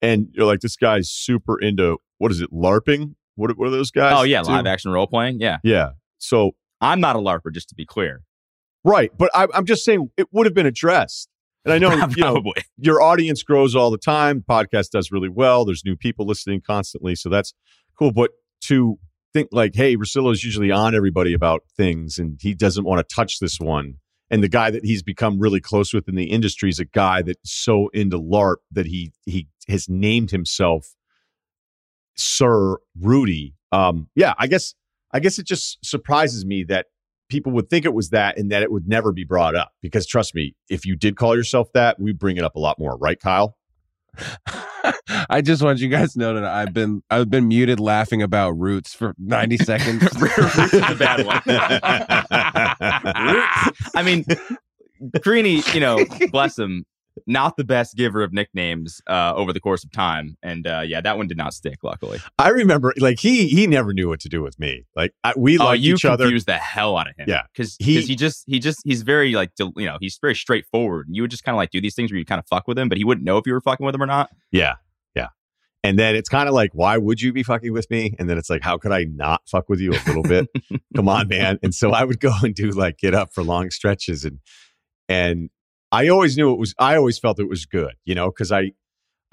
and 0.02 0.30
you're 0.32 0.46
like, 0.46 0.62
this 0.62 0.78
guy's 0.78 1.10
super 1.10 1.60
into, 1.60 1.98
what 2.18 2.32
is 2.32 2.42
it, 2.42 2.52
LARPing? 2.52 3.16
What, 3.36 3.58
what 3.58 3.68
are 3.68 3.72
those 3.72 3.92
guys? 3.92 4.14
oh 4.18 4.24
yeah, 4.24 4.42
live 4.42 4.66
action 4.66 4.92
role 4.92 5.08
playing. 5.08 5.40
Yeah, 5.40 5.58
Yeah. 5.64 5.92
So, 6.22 6.52
I'm 6.82 7.00
not 7.00 7.16
a 7.16 7.20
larper, 7.20 7.54
just 7.54 7.70
to 7.70 7.76
be 7.76 7.86
clear. 7.86 8.24
right. 8.84 9.12
But 9.18 9.30
I, 9.34 9.48
I'm 9.54 9.66
just 9.66 9.86
saying 9.86 10.10
it 10.18 10.28
would 10.32 10.46
have 10.48 10.56
been 10.56 10.66
addressed. 10.66 11.30
And 11.64 11.74
I 11.74 11.78
know, 11.78 11.92
you 12.16 12.24
know, 12.24 12.44
your 12.78 13.02
audience 13.02 13.44
grows 13.44 13.76
all 13.76 13.92
the 13.92 13.98
time. 13.98 14.44
Podcast 14.48 14.90
does 14.90 15.12
really 15.12 15.30
well. 15.30 15.64
There's 15.66 15.86
new 15.86 15.96
people 15.96 16.26
listening 16.26 16.62
constantly, 16.66 17.16
so 17.16 17.30
that's 17.30 17.54
cool. 17.98 18.12
But 18.12 18.32
to 18.62 18.98
think 19.34 19.50
like, 19.52 19.76
hey, 19.76 19.96
Russillo's 19.96 20.44
usually 20.44 20.72
on 20.72 20.96
everybody 20.96 21.34
about 21.34 21.64
things, 21.78 22.18
and 22.18 22.40
he 22.42 22.54
doesn't 22.54 22.84
want 22.84 23.08
to 23.08 23.16
touch 23.16 23.40
this 23.40 23.60
one. 23.60 23.96
And 24.30 24.42
the 24.42 24.50
guy 24.50 24.72
that 24.72 24.86
he's 24.86 25.04
become 25.04 25.40
really 25.40 25.60
close 25.60 25.94
with 25.94 26.08
in 26.08 26.16
the 26.16 26.32
industry 26.32 26.70
is 26.70 26.80
a 26.80 26.86
guy 26.86 27.22
that's 27.22 27.52
so 27.52 27.90
into 27.90 28.18
LARP 28.18 28.58
that 28.72 28.86
he 28.86 29.12
he 29.26 29.48
has 29.68 29.90
named 29.90 30.32
himself 30.32 30.96
Sir 32.16 32.78
Rudy. 33.00 33.56
Um, 33.72 34.08
yeah, 34.16 34.34
I 34.38 34.48
guess 34.48 34.74
I 35.14 35.20
guess 35.20 35.40
it 35.40 35.46
just 35.46 35.84
surprises 35.84 36.46
me 36.46 36.64
that 36.66 36.88
people 37.30 37.52
would 37.54 37.70
think 37.70 37.86
it 37.86 37.94
was 37.94 38.10
that 38.10 38.38
and 38.38 38.52
that 38.52 38.62
it 38.62 38.72
would 38.72 38.88
never 38.88 39.12
be 39.12 39.24
brought 39.24 39.56
up. 39.56 39.72
Because 39.82 40.06
trust 40.06 40.36
me, 40.36 40.56
if 40.70 40.86
you 40.86 40.96
did 40.96 41.16
call 41.16 41.36
yourself 41.36 41.72
that, 41.74 42.00
we 42.00 42.12
bring 42.12 42.38
it 42.38 42.44
up 42.44 42.56
a 42.56 42.60
lot 42.60 42.78
more, 42.78 42.98
right, 42.98 43.20
Kyle? 43.20 43.58
I 45.30 45.42
just 45.42 45.62
want 45.62 45.80
you 45.80 45.88
guys 45.88 46.14
to 46.14 46.20
know 46.20 46.34
that 46.34 46.44
I've 46.44 46.74
been 46.74 47.02
I've 47.10 47.30
been 47.30 47.48
muted 47.48 47.80
laughing 47.80 48.22
about 48.22 48.52
roots 48.52 48.94
for 48.94 49.14
90 49.18 49.58
seconds. 49.58 50.04
Roots 50.20 50.74
is 50.74 50.74
a 50.74 50.96
bad 50.96 51.26
one. 51.26 51.42
Roots. 53.34 53.90
I 53.96 54.04
mean, 54.04 54.26
Greeny, 55.22 55.64
you 55.74 55.80
know, 55.80 56.04
bless 56.32 56.58
him, 56.58 56.86
not 57.28 57.58
the 57.58 57.64
best 57.64 57.96
giver 57.96 58.24
of 58.24 58.34
nicknames 58.34 59.02
uh, 59.08 59.34
over 59.36 59.54
the 59.54 59.60
course 59.60 59.84
of 59.84 59.92
time, 59.92 60.38
and 60.42 60.66
uh, 60.66 60.82
yeah, 60.86 61.02
that 61.02 61.18
one 61.18 61.28
did 61.28 61.38
not 61.38 61.54
stick. 61.54 61.80
Luckily, 61.84 62.20
I 62.40 62.50
remember, 62.50 62.94
like 62.98 63.20
he 63.20 63.48
he 63.48 63.68
never 63.68 63.94
knew 63.94 64.08
what 64.08 64.20
to 64.22 64.30
do 64.30 64.42
with 64.42 64.60
me. 64.60 64.86
Like 64.96 65.14
I, 65.24 65.34
we 65.38 65.58
oh, 65.58 65.66
liked 65.66 65.82
you 65.84 65.96
each 65.96 66.06
other. 66.06 66.26
confused 66.26 66.48
the 66.48 66.58
hell 66.58 66.98
out 66.98 67.10
of 67.10 67.16
him. 67.18 67.26
Yeah. 67.28 67.44
because 67.54 67.76
He- 67.80 68.02
he, 68.02 68.16
just 68.16 68.44
he 68.48 68.60
just 68.60 68.80
he's 68.86 69.02
very 69.04 69.34
like 69.34 69.52
you 69.60 69.86
know 69.86 69.98
he's 70.00 70.18
very 70.22 70.36
straightforward. 70.36 71.08
You 71.10 71.24
would 71.24 71.32
just 71.32 71.44
kind 71.44 71.56
of 71.56 71.58
like 71.58 71.72
do 71.72 71.82
these 71.82 71.96
things 71.96 72.12
where 72.12 72.20
you 72.20 72.26
kind 72.26 72.40
of 72.40 72.46
fuck 72.48 72.68
with 72.68 72.78
him, 72.78 72.90
but 72.90 72.98
he 72.98 73.04
wouldn't 73.04 73.26
know 73.26 73.38
if 73.38 73.46
you 73.46 73.54
were 73.54 73.62
fucking 73.62 73.86
with 73.86 73.96
him 73.96 74.04
or 74.04 74.08
not. 74.08 74.30
Yeah, 74.52 74.76
yeah. 75.16 75.28
And 75.84 75.98
then 75.98 76.16
it's 76.16 76.30
kind 76.30 76.48
of 76.48 76.54
like, 76.54 76.72
why 76.74 76.98
would 76.98 77.22
you 77.22 77.34
be 77.34 77.44
fucking 77.44 77.74
with 77.74 77.90
me? 77.90 78.16
And 78.20 78.30
then 78.30 78.38
it's 78.38 78.50
like, 78.50 78.62
how 78.62 78.78
could 78.78 78.92
I 78.92 79.04
not 79.06 79.42
fuck 79.50 79.68
with 79.68 79.80
you 79.80 79.92
a 79.92 80.00
little 80.08 80.24
bit? 80.24 80.48
Come 80.96 81.10
on, 81.10 81.28
man. 81.28 81.58
And 81.64 81.74
so 81.74 81.92
I 81.92 82.04
would 82.04 82.20
go 82.20 82.32
and 82.44 82.54
do 82.54 82.70
like 82.70 82.98
get 82.98 83.14
up 83.16 83.34
for 83.34 83.44
long 83.44 83.70
stretches 83.72 84.24
and 84.24 84.40
and 85.10 85.50
I 85.92 86.08
always 86.08 86.38
knew 86.38 86.52
it 86.54 86.60
was 86.60 86.74
I 86.80 86.96
always 86.96 87.20
felt 87.20 87.40
it 87.40 87.50
was 87.50 87.66
good, 87.66 87.96
you 88.06 88.16
know, 88.16 88.30
because 88.30 88.52
I 88.52 88.72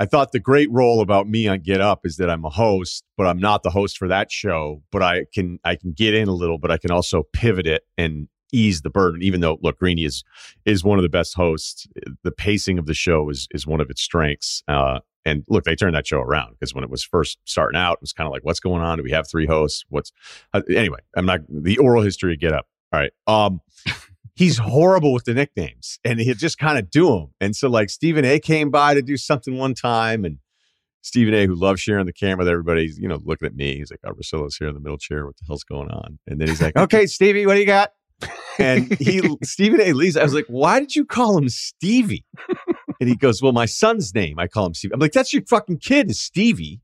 I 0.01 0.07
thought 0.07 0.33
the 0.33 0.41
great 0.41 0.71
role 0.71 1.01
about 1.01 1.29
me 1.29 1.49
on 1.49 1.61
Get 1.61 1.81
Up 1.81 2.07
is 2.07 2.19
that 2.19 2.31
I'm 2.31 2.45
a 2.45 2.51
host, 2.51 3.05
but 3.17 3.27
I'm 3.27 3.39
not 3.39 3.63
the 3.65 3.71
host 3.71 3.99
for 3.99 4.07
that 4.09 4.31
show. 4.31 4.83
But 4.93 5.03
I 5.03 5.27
can 5.33 5.59
I 5.65 5.77
can 5.77 5.93
get 5.93 6.15
in 6.15 6.29
a 6.29 6.35
little, 6.35 6.59
but 6.59 6.71
I 6.71 6.79
can 6.79 6.91
also 6.91 7.25
pivot 7.33 7.67
it 7.67 7.83
and 7.97 8.29
ease 8.53 8.83
the 8.83 8.91
burden. 8.91 9.23
Even 9.23 9.41
though 9.41 9.59
look, 9.63 9.79
Greeny 9.79 10.05
is 10.05 10.25
is 10.65 10.85
one 10.85 10.99
of 10.99 11.03
the 11.03 11.09
best 11.09 11.35
hosts. 11.35 11.87
The 12.23 12.33
pacing 12.33 12.79
of 12.79 12.87
the 12.87 12.95
show 12.95 13.29
is 13.31 13.49
is 13.53 13.67
one 13.67 13.81
of 13.81 13.91
its 13.91 14.03
strengths. 14.03 14.63
Uh, 14.69 15.01
and 15.25 15.45
look, 15.49 15.65
they 15.65 15.77
turned 15.77 15.95
that 15.95 16.07
show 16.07 16.21
around 16.21 16.53
because 16.53 16.75
when 16.75 16.85
it 16.85 16.91
was 16.91 17.05
first 17.05 17.39
starting 17.45 17.79
out, 17.79 17.95
it 17.95 18.01
was 18.01 18.13
kind 18.13 18.27
of 18.27 18.33
like, 18.33 18.45
what's 18.45 18.61
going 18.61 18.83
on? 18.83 18.99
Do 18.99 19.05
we 19.05 19.11
have 19.11 19.29
three 19.29 19.47
hosts? 19.47 19.85
What's 19.91 20.13
uh, 20.55 20.63
anyway? 20.71 21.01
I'm 21.17 21.27
not 21.27 21.41
the 21.49 21.77
oral 21.79 22.03
history 22.03 22.33
of 22.33 22.41
Get 22.41 22.53
Up. 22.53 22.67
All 22.93 23.01
right. 23.01 23.13
Um, 23.27 23.61
he's 24.39 24.56
horrible 24.59 25.12
with 25.12 25.24
the 25.24 25.35
nicknames, 25.35 25.98
and 26.05 26.20
he'll 26.20 26.36
just 26.36 26.59
kind 26.59 26.78
of 26.78 26.90
do 26.90 27.09
them. 27.09 27.35
And 27.40 27.56
so, 27.56 27.69
like 27.69 27.90
Stephen 27.90 28.24
A. 28.24 28.39
came 28.39 28.70
by 28.70 28.94
to 28.94 29.02
do 29.02 29.16
something 29.16 29.59
one 29.59 29.74
time, 29.74 30.24
and 30.24 30.39
Stephen 31.02 31.35
A. 31.35 31.47
who 31.47 31.56
loves 31.56 31.81
sharing 31.81 32.06
the 32.06 32.12
camera 32.12 32.39
with 32.39 32.48
everybody, 32.48 32.82
he's, 32.82 32.98
you 32.98 33.09
know, 33.09 33.19
looking 33.24 33.47
at 33.47 33.56
me. 33.56 33.77
He's 33.77 33.90
like, 33.90 34.01
"Oh, 34.06 34.12
Russillo's 34.12 34.56
here 34.56 34.69
in 34.69 34.74
the 34.74 34.81
middle 34.81 34.97
chair. 34.97 35.27
What 35.27 35.36
the 35.36 35.44
hell's 35.47 35.65
going 35.65 35.90
on?" 35.90 36.19
And 36.28 36.40
then 36.40 36.48
he's 36.48 36.62
like, 36.62 36.77
"Okay, 36.85 37.06
Stevie, 37.06 37.47
what 37.47 37.55
do 37.55 37.60
you 37.60 37.66
got?" 37.66 37.93
And 38.59 38.93
he 38.98 39.20
Stephen 39.43 39.81
A. 39.81 39.93
leaves. 39.93 40.16
I 40.16 40.23
was 40.23 40.35
like, 40.35 40.47
"Why 40.47 40.78
did 40.78 40.94
you 40.94 41.05
call 41.05 41.36
him 41.36 41.48
Stevie?" 41.48 42.24
And 43.01 43.09
he 43.09 43.16
goes, 43.16 43.43
"Well, 43.43 43.52
my 43.52 43.66
son's 43.66 44.15
name. 44.15 44.39
I 44.39 44.47
call 44.47 44.66
him 44.66 44.74
Stevie." 44.74 44.94
I'm 44.94 45.01
like, 45.01 45.12
"That's 45.12 45.32
your 45.32 45.43
fucking 45.48 45.78
kid, 45.78 46.10
is 46.10 46.20
Stevie." 46.20 46.81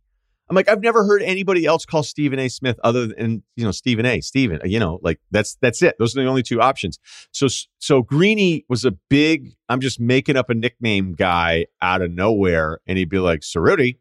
I'm 0.49 0.57
like, 0.57 0.69
I've 0.69 0.83
never 0.83 1.05
heard 1.05 1.23
anybody 1.23 1.65
else 1.65 1.87
call 1.87 2.03
Stephen 2.03 2.39
A. 2.39 2.49
Smith 2.49 2.79
other 2.85 3.07
than 3.07 3.43
you 3.57 3.65
know 3.65 3.71
Stephen 3.71 4.05
A. 4.05 4.21
Stephen. 4.21 4.61
You 4.65 4.79
know, 4.79 4.99
like 5.03 5.21
that's 5.31 5.57
that's 5.63 5.83
it. 5.83 5.97
Those 5.99 6.17
are 6.17 6.23
the 6.23 6.29
only 6.29 6.43
two 6.43 6.61
options. 6.61 6.99
So 7.33 7.47
so 7.79 8.03
Greeny 8.03 8.65
was 8.69 8.85
a 8.85 8.93
big. 8.93 9.55
I'm 9.69 9.81
just 9.81 9.99
making 9.99 10.37
up 10.37 10.51
a 10.51 10.55
nickname 10.55 11.15
guy 11.15 11.67
out 11.81 12.03
of 12.03 12.11
nowhere, 12.11 12.81
and 12.87 12.99
he'd 12.99 13.09
be 13.09 13.19
like, 13.19 13.43
"So 13.43 13.61
Rudy, 13.61 14.01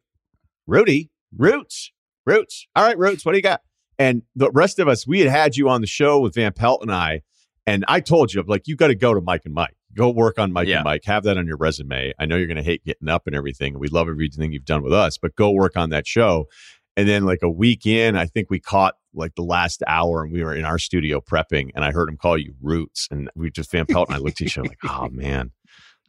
Rudy, 0.68 1.12
Roots, 1.36 1.92
Roots. 2.26 2.68
All 2.76 2.84
right, 2.84 2.98
Roots. 2.98 3.26
What 3.26 3.32
do 3.32 3.38
you 3.38 3.44
got?" 3.44 3.62
And 3.98 4.24
the 4.36 4.52
rest 4.52 4.80
of 4.80 4.88
us, 4.88 5.08
we 5.08 5.20
had 5.22 5.30
had 5.30 5.56
you 5.56 5.70
on 5.70 5.82
the 5.82 5.88
show 5.88 6.20
with 6.20 6.36
Van 6.36 6.52
Pelt 6.52 6.82
and 6.82 6.92
I, 6.92 7.22
and 7.66 7.86
I 7.88 8.00
told 8.00 8.34
you, 8.34 8.42
I'm 8.42 8.48
like, 8.48 8.68
you 8.68 8.76
got 8.76 8.88
to 8.88 8.96
go 8.96 9.14
to 9.14 9.22
Mike 9.22 9.44
and 9.46 9.54
Mike. 9.54 9.76
Go 9.96 10.10
work 10.10 10.40
on 10.40 10.52
Mike 10.52 10.68
Yeah. 10.68 10.78
and 10.78 10.84
Mike. 10.86 11.04
Have 11.06 11.24
that 11.24 11.38
on 11.38 11.46
your 11.48 11.58
resume. 11.58 12.14
I 12.20 12.26
know 12.26 12.36
you're 12.36 12.48
going 12.48 12.58
to 12.58 12.64
hate 12.64 12.84
getting 12.86 13.10
up 13.10 13.28
and 13.28 13.36
everything. 13.36 13.78
We 13.80 13.88
love 13.88 14.08
everything 14.08 14.52
you've 14.52 14.66
done 14.66 14.82
with 14.84 14.94
us, 14.94 15.18
but 15.18 15.36
go 15.36 15.52
work 15.52 15.78
on 15.78 15.90
that 15.92 16.08
show. 16.08 16.48
And 16.96 17.08
then, 17.10 17.26
like 17.26 17.40
a 17.42 17.50
week 17.50 17.86
in, 17.88 18.16
I 18.16 18.26
think 18.28 18.50
we 18.52 18.60
caught 18.60 18.96
like 19.16 19.34
the 19.36 19.42
last 19.44 19.82
hour, 19.88 20.24
and 20.24 20.32
we 20.32 20.44
were 20.44 20.54
in 20.56 20.64
our 20.66 20.78
studio 20.78 21.20
prepping, 21.22 21.72
and 21.76 21.84
I 21.84 21.92
heard 21.92 22.08
him 22.10 22.18
call 22.18 22.38
you 22.38 22.54
Roots, 22.62 23.08
and 23.12 23.30
we 23.36 23.50
just 23.52 23.72
Van 23.72 23.86
Pelt 23.88 24.10
and 24.10 24.16
I 24.16 24.20
looked 24.20 24.42
at 24.42 24.48
each 24.48 24.58
other 24.60 24.68
like, 24.70 24.78
oh 24.88 25.10
man, 25.12 25.52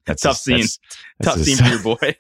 that's 0.04 0.22
Tough 0.22 0.36
a- 0.36 0.38
scene. 0.38 0.56
that's- 0.56 0.78
Tough 1.22 1.36
that's 1.36 1.40
a- 1.40 1.44
scene 1.44 1.56
for 1.56 1.70
your 1.70 1.82
boy. 1.82 2.14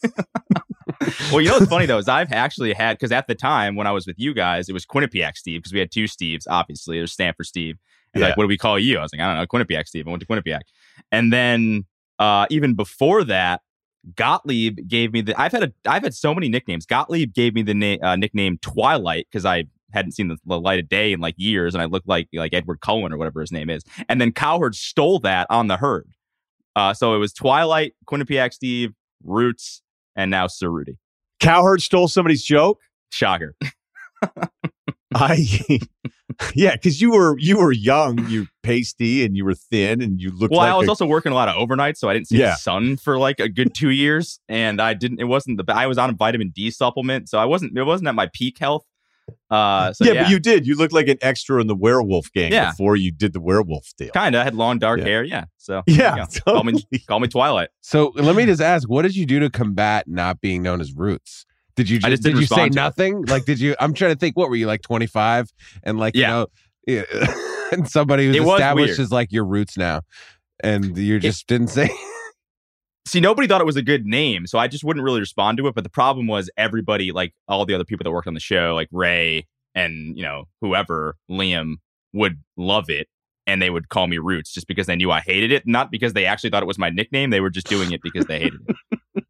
well, 1.32 1.40
you 1.40 1.48
know 1.48 1.54
what's 1.58 1.68
funny 1.68 1.86
though 1.86 1.98
is 1.98 2.08
I've 2.08 2.32
actually 2.32 2.72
had 2.72 2.94
because 2.98 3.12
at 3.12 3.26
the 3.26 3.34
time 3.34 3.76
when 3.76 3.86
I 3.86 3.92
was 3.92 4.06
with 4.06 4.16
you 4.18 4.34
guys, 4.34 4.68
it 4.68 4.72
was 4.72 4.86
Quinnipiac 4.86 5.36
Steve 5.36 5.60
because 5.60 5.72
we 5.72 5.78
had 5.78 5.90
two 5.90 6.04
Steves. 6.04 6.44
Obviously, 6.48 6.98
there's 6.98 7.12
Stanford 7.12 7.46
Steve. 7.46 7.76
And 8.12 8.20
Yeah. 8.20 8.28
like, 8.28 8.36
what 8.36 8.44
do 8.44 8.48
we 8.48 8.58
call 8.58 8.78
you? 8.78 8.98
I 8.98 9.02
was 9.02 9.12
like, 9.12 9.20
I 9.20 9.26
don't 9.26 9.36
know, 9.36 9.46
Quinnipiac 9.46 9.86
Steve. 9.88 10.06
I 10.06 10.10
went 10.10 10.20
to 10.22 10.26
Quinnipiac, 10.26 10.60
and 11.10 11.32
then 11.32 11.84
uh, 12.18 12.46
even 12.50 12.74
before 12.74 13.24
that, 13.24 13.60
Gottlieb 14.16 14.86
gave 14.86 15.12
me 15.12 15.22
the. 15.22 15.40
I've 15.40 15.52
had 15.52 15.64
a. 15.64 15.72
I've 15.86 16.02
had 16.02 16.14
so 16.14 16.34
many 16.34 16.48
nicknames. 16.48 16.86
Gottlieb 16.86 17.32
gave 17.32 17.54
me 17.54 17.62
the 17.62 17.74
na- 17.74 17.96
uh, 18.02 18.16
nickname 18.16 18.58
Twilight 18.58 19.26
because 19.30 19.46
I 19.46 19.64
hadn't 19.92 20.12
seen 20.12 20.28
the, 20.28 20.36
the, 20.44 20.60
light 20.60 20.78
of 20.78 20.88
day 20.88 21.12
in 21.12 21.20
like 21.20 21.34
years, 21.38 21.74
and 21.74 21.80
I 21.80 21.86
looked 21.86 22.08
like 22.08 22.28
like 22.32 22.52
Edward 22.52 22.80
Cullen 22.80 23.12
or 23.12 23.16
whatever 23.16 23.40
his 23.40 23.52
name 23.52 23.70
is. 23.70 23.82
And 24.08 24.20
then 24.20 24.32
Cowherd 24.32 24.74
stole 24.74 25.20
that 25.20 25.46
on 25.48 25.68
the 25.68 25.78
herd. 25.78 26.08
Uh, 26.76 26.92
so 26.92 27.14
it 27.14 27.18
was 27.18 27.32
Twilight, 27.32 27.94
Quinnipiac 28.06 28.52
Steve, 28.52 28.92
Roots, 29.22 29.80
and 30.16 30.30
now 30.30 30.48
Sir 30.48 30.68
Rudy. 30.68 30.98
Cowherd 31.40 31.82
stole 31.82 32.08
somebody's 32.08 32.42
joke. 32.42 32.80
Shocker. 33.10 33.54
I 35.14 35.80
yeah, 36.54 36.72
because 36.72 37.00
you 37.00 37.10
were 37.12 37.38
you 37.38 37.58
were 37.58 37.70
young, 37.72 38.26
you 38.28 38.46
pasty, 38.62 39.24
and 39.24 39.36
you 39.36 39.44
were 39.44 39.54
thin, 39.54 40.00
and 40.00 40.20
you 40.20 40.30
looked. 40.30 40.52
Well, 40.52 40.60
like 40.60 40.72
I 40.72 40.76
was 40.76 40.88
a, 40.88 40.90
also 40.90 41.06
working 41.06 41.32
a 41.32 41.34
lot 41.34 41.48
of 41.48 41.56
overnight, 41.56 41.96
so 41.98 42.08
I 42.08 42.14
didn't 42.14 42.28
see 42.28 42.38
Yeah. 42.38 42.50
the 42.50 42.56
sun 42.56 42.96
for 42.96 43.18
like 43.18 43.40
a 43.40 43.48
good 43.48 43.74
two 43.74 43.90
years, 43.90 44.40
and 44.48 44.80
I 44.80 44.94
didn't. 44.94 45.20
It 45.20 45.24
wasn't 45.24 45.58
the. 45.64 45.72
I 45.74 45.86
was 45.86 45.98
on 45.98 46.10
a 46.10 46.14
vitamin 46.14 46.50
D 46.50 46.70
supplement, 46.70 47.28
so 47.28 47.38
I 47.38 47.44
wasn't. 47.44 47.76
It 47.76 47.84
wasn't 47.84 48.08
at 48.08 48.14
my 48.14 48.28
peak 48.32 48.58
health. 48.58 48.84
Uh, 49.50 49.92
so 49.92 50.04
yeah, 50.04 50.12
yeah, 50.12 50.22
but 50.24 50.30
you 50.30 50.38
did. 50.38 50.66
You 50.66 50.74
looked 50.76 50.92
like 50.92 51.08
an 51.08 51.16
extra 51.22 51.60
in 51.60 51.66
the 51.66 51.74
werewolf 51.74 52.30
gang 52.32 52.52
Yeah. 52.52 52.70
before 52.70 52.96
you 52.96 53.10
did 53.12 53.32
the 53.32 53.40
werewolf 53.40 53.86
deal. 53.96 54.10
kind 54.10 54.34
of 54.34 54.40
I 54.40 54.44
had 54.44 54.54
long 54.54 54.78
dark 54.78 54.98
Yeah. 55.00 55.04
hair. 55.06 55.24
Yeah, 55.24 55.44
so 55.58 55.82
Yeah, 55.86 56.26
go. 56.44 56.52
call 56.54 56.64
me 56.64 56.82
call 57.06 57.20
me 57.20 57.28
Twilight. 57.28 57.68
So 57.80 58.12
let 58.16 58.36
me 58.36 58.44
just 58.46 58.60
ask, 58.60 58.88
what 58.88 59.02
did 59.02 59.16
you 59.16 59.24
do 59.26 59.40
to 59.40 59.48
combat 59.50 60.08
not 60.08 60.40
being 60.40 60.62
known 60.62 60.80
as 60.80 60.92
Roots? 60.92 61.46
Did 61.76 61.90
you 61.90 61.98
just, 61.98 62.22
did 62.22 62.38
you 62.38 62.46
say 62.46 62.56
to 62.56 62.64
it. 62.66 62.74
nothing? 62.74 63.22
Like, 63.22 63.44
did 63.44 63.58
you? 63.58 63.74
I'm 63.80 63.94
trying 63.94 64.12
to 64.12 64.18
think. 64.18 64.36
What 64.36 64.48
were 64.48 64.56
you 64.56 64.66
like 64.66 64.82
25 64.82 65.52
and 65.82 65.98
like 65.98 66.14
Yeah. 66.14 66.44
you 66.86 67.04
know, 67.10 67.26
and 67.72 67.88
somebody 67.88 68.26
who's 68.26 68.36
It 68.36 68.44
was 68.44 68.60
established 68.60 68.98
as 68.98 69.10
like 69.10 69.32
your 69.32 69.44
Roots 69.44 69.76
now, 69.76 70.02
and 70.60 70.96
you 70.96 71.18
just 71.18 71.46
didn't 71.46 71.68
say. 71.68 71.90
See, 73.06 73.20
nobody 73.20 73.46
thought 73.46 73.60
it 73.60 73.66
was 73.66 73.76
a 73.76 73.82
good 73.82 74.06
name, 74.06 74.46
so 74.46 74.58
I 74.58 74.66
just 74.66 74.82
wouldn't 74.82 75.04
really 75.04 75.20
respond 75.20 75.58
to 75.58 75.66
it. 75.66 75.74
But 75.74 75.84
the 75.84 75.90
problem 75.90 76.26
was 76.26 76.48
everybody, 76.56 77.12
like 77.12 77.34
all 77.48 77.66
the 77.66 77.74
other 77.74 77.84
people 77.84 78.04
that 78.04 78.10
worked 78.10 78.28
on 78.28 78.34
the 78.34 78.40
show, 78.40 78.74
like 78.74 78.88
Ray 78.92 79.46
and 79.74 80.16
you 80.16 80.22
know 80.22 80.44
whoever 80.60 81.16
Liam, 81.30 81.74
would 82.12 82.40
love 82.56 82.88
it, 82.88 83.08
and 83.46 83.60
they 83.60 83.68
would 83.68 83.88
call 83.88 84.06
me 84.06 84.18
Roots 84.18 84.54
just 84.54 84.66
because 84.68 84.86
they 84.86 84.96
knew 84.96 85.10
I 85.10 85.20
hated 85.20 85.52
it, 85.52 85.66
not 85.66 85.90
because 85.90 86.12
they 86.12 86.24
actually 86.24 86.50
thought 86.50 86.62
it 86.62 86.66
was 86.66 86.78
my 86.78 86.90
nickname. 86.90 87.30
They 87.30 87.40
were 87.40 87.50
just 87.50 87.66
doing 87.66 87.92
it 87.92 88.00
because 88.02 88.24
they 88.26 88.38
hated 88.38 88.60
it. 88.68 89.24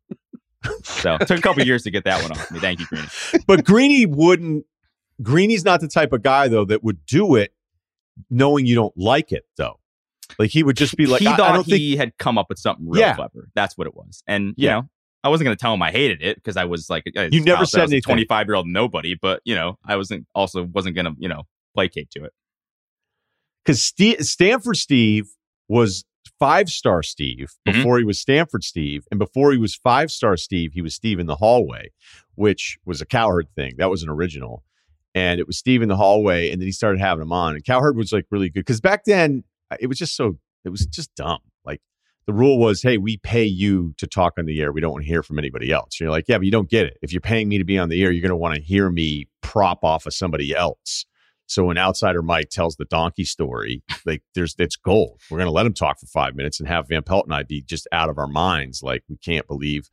So 0.82 1.15
it 1.20 1.27
took 1.27 1.39
a 1.39 1.43
couple 1.43 1.62
years 1.65 1.82
to 1.85 1.91
get 1.91 2.05
that 2.05 2.23
one 2.23 2.32
off 2.32 2.51
me. 2.51 2.59
Thank 2.61 2.81
you, 2.81 2.86
Greeny. 2.86 3.07
but 3.47 3.65
Greeny 3.65 4.07
wouldn't. 4.07 4.65
Greeny's 5.23 5.65
not 5.65 5.81
the 5.81 5.89
type 5.89 6.12
of 6.12 6.23
guy 6.23 6.49
though 6.49 6.65
that 6.65 6.82
would 6.82 7.05
do 7.07 7.36
it 7.36 7.53
knowing 8.31 8.66
you 8.66 8.74
don't 8.74 8.97
like 8.97 9.32
it 9.32 9.45
though. 9.57 9.78
Like 10.39 10.51
he 10.51 10.62
would 10.62 10.77
just 10.77 10.97
be 10.97 11.07
like, 11.07 11.20
he 11.20 11.27
I, 11.28 11.35
I 11.35 11.36
don't 11.53 11.65
think. 11.65 11.78
he 11.78 11.97
had 11.97 12.16
come 12.19 12.39
up 12.39 12.47
with 12.49 12.59
something 12.59 12.89
real 12.89 13.01
Yeah. 13.01 13.15
clever. 13.15 13.49
That's 13.55 13.77
what 13.78 13.86
it 13.86 13.95
was, 13.95 14.23
and 14.27 14.55
you 14.57 14.69
know. 14.69 14.89
I 15.23 15.28
wasn't 15.28 15.47
going 15.47 15.57
to 15.57 15.61
tell 15.62 15.73
him 15.73 15.81
I 15.81 15.91
hated 15.91 16.20
it 16.20 16.36
because 16.36 16.59
I 16.59 16.66
was 16.66 16.91
like, 16.91 17.05
You 17.07 17.43
never 17.43 17.65
said 17.65 17.85
anything. 17.85 18.03
Twenty 18.03 18.27
five 18.27 18.47
year 18.47 18.57
old 18.57 18.66
nobody, 18.66 19.15
but 19.15 19.41
you 19.47 19.55
know, 19.55 19.78
I 19.82 19.97
wasn't 19.97 20.27
also 20.35 20.65
wasn't 20.65 20.97
going 20.97 21.07
to 21.07 21.15
you 21.19 21.31
know 21.31 21.45
placate 21.74 22.11
to 22.11 22.24
it. 22.24 22.32
because 23.65 23.82
Stanford 24.28 24.77
Steve 24.77 25.28
was 25.66 26.05
five 26.39 26.69
star 26.69 27.02
Steve 27.02 27.52
Mhm. 27.66 27.73
before 27.74 27.98
he 27.98 28.05
was 28.05 28.20
Stanford 28.20 28.65
Steve, 28.65 29.05
and 29.11 29.19
before 29.19 29.52
he 29.52 29.59
was 29.59 29.74
five 29.74 30.11
star 30.11 30.36
Steve, 30.36 30.73
he 30.73 30.82
was 30.82 30.94
Steve 30.94 31.19
in 31.19 31.27
the 31.27 31.36
hallway, 31.36 31.90
which 32.35 32.78
was 32.85 33.01
a 33.01 33.06
Cowherd 33.06 33.47
thing. 33.55 33.74
That 33.78 33.90
was 33.90 34.02
an 34.02 34.09
original, 34.09 34.62
and 35.15 35.39
it 35.40 35.47
was 35.47 35.59
Steve 35.59 35.82
in 35.82 35.89
the 35.89 35.97
hallway, 35.97 36.51
and 36.51 36.61
then 36.61 36.66
he 36.66 36.73
started 36.73 37.01
having 37.01 37.23
him 37.23 37.32
on, 37.32 37.55
and 37.55 37.65
Cowherd 37.65 37.97
was 37.97 38.12
like 38.12 38.27
really 38.31 38.48
good 38.51 38.61
because 38.61 38.81
back 38.81 39.05
then 39.05 39.44
uh, 39.70 39.77
it 39.81 39.86
was 39.86 39.98
just 39.98 40.16
so 40.16 40.39
it 40.65 40.70
was 40.70 40.86
just 40.86 41.15
dumb. 41.15 41.40
Like 41.65 41.81
the 42.27 42.32
rule 42.32 42.59
was, 42.59 42.82
hey, 42.82 42.97
we 42.98 43.19
pay 43.19 43.44
you 43.44 43.94
to 43.98 44.06
talk 44.06 44.35
on 44.39 44.47
the 44.47 44.61
air. 44.61 44.73
We 44.73 44.81
don't 44.81 44.93
want 44.93 45.05
to 45.05 45.09
hear 45.09 45.23
from 45.23 45.39
anybody 45.39 45.70
else. 45.70 46.01
you're 46.01 46.11
like, 46.11 46.24
yeah, 46.27 46.39
but 46.39 46.47
you 46.47 46.51
don't 46.51 46.70
get 46.70 46.86
it. 46.86 46.97
If 47.02 47.12
you're 47.12 47.20
paying 47.20 47.48
me 47.51 47.59
to 47.59 47.65
be 47.65 47.77
on 47.78 47.90
the 47.90 48.02
air, 48.02 48.11
you're 48.11 48.23
going 48.23 48.31
to 48.31 48.36
want 48.36 48.55
to 48.56 48.62
hear 48.62 48.89
me 48.90 49.27
prop 49.43 49.85
off 49.85 50.06
of 50.06 50.15
somebody 50.15 50.55
else. 50.55 51.05
So 51.46 51.64
when 51.64 51.78
Outsider 51.78 52.22
Mike 52.22 52.50
tells 52.50 52.76
the 52.76 52.86
donkey 52.86 53.24
story, 53.24 53.82
like 54.06 54.22
there's 54.34 54.54
it's 54.58 54.76
gold. 54.76 55.20
We're 55.30 55.38
gonna 55.38 55.50
let 55.50 55.66
him 55.66 55.74
talk 55.74 55.98
for 55.98 56.06
five 56.06 56.34
minutes 56.34 56.58
and 56.58 56.68
have 56.68 56.88
Van 56.88 57.02
Pelt 57.02 57.26
and 57.26 57.34
I 57.34 57.42
be 57.42 57.62
just 57.62 57.86
out 57.92 58.08
of 58.08 58.18
our 58.18 58.26
minds. 58.26 58.82
Like 58.82 59.02
we 59.08 59.16
can't 59.16 59.46
believe 59.46 59.90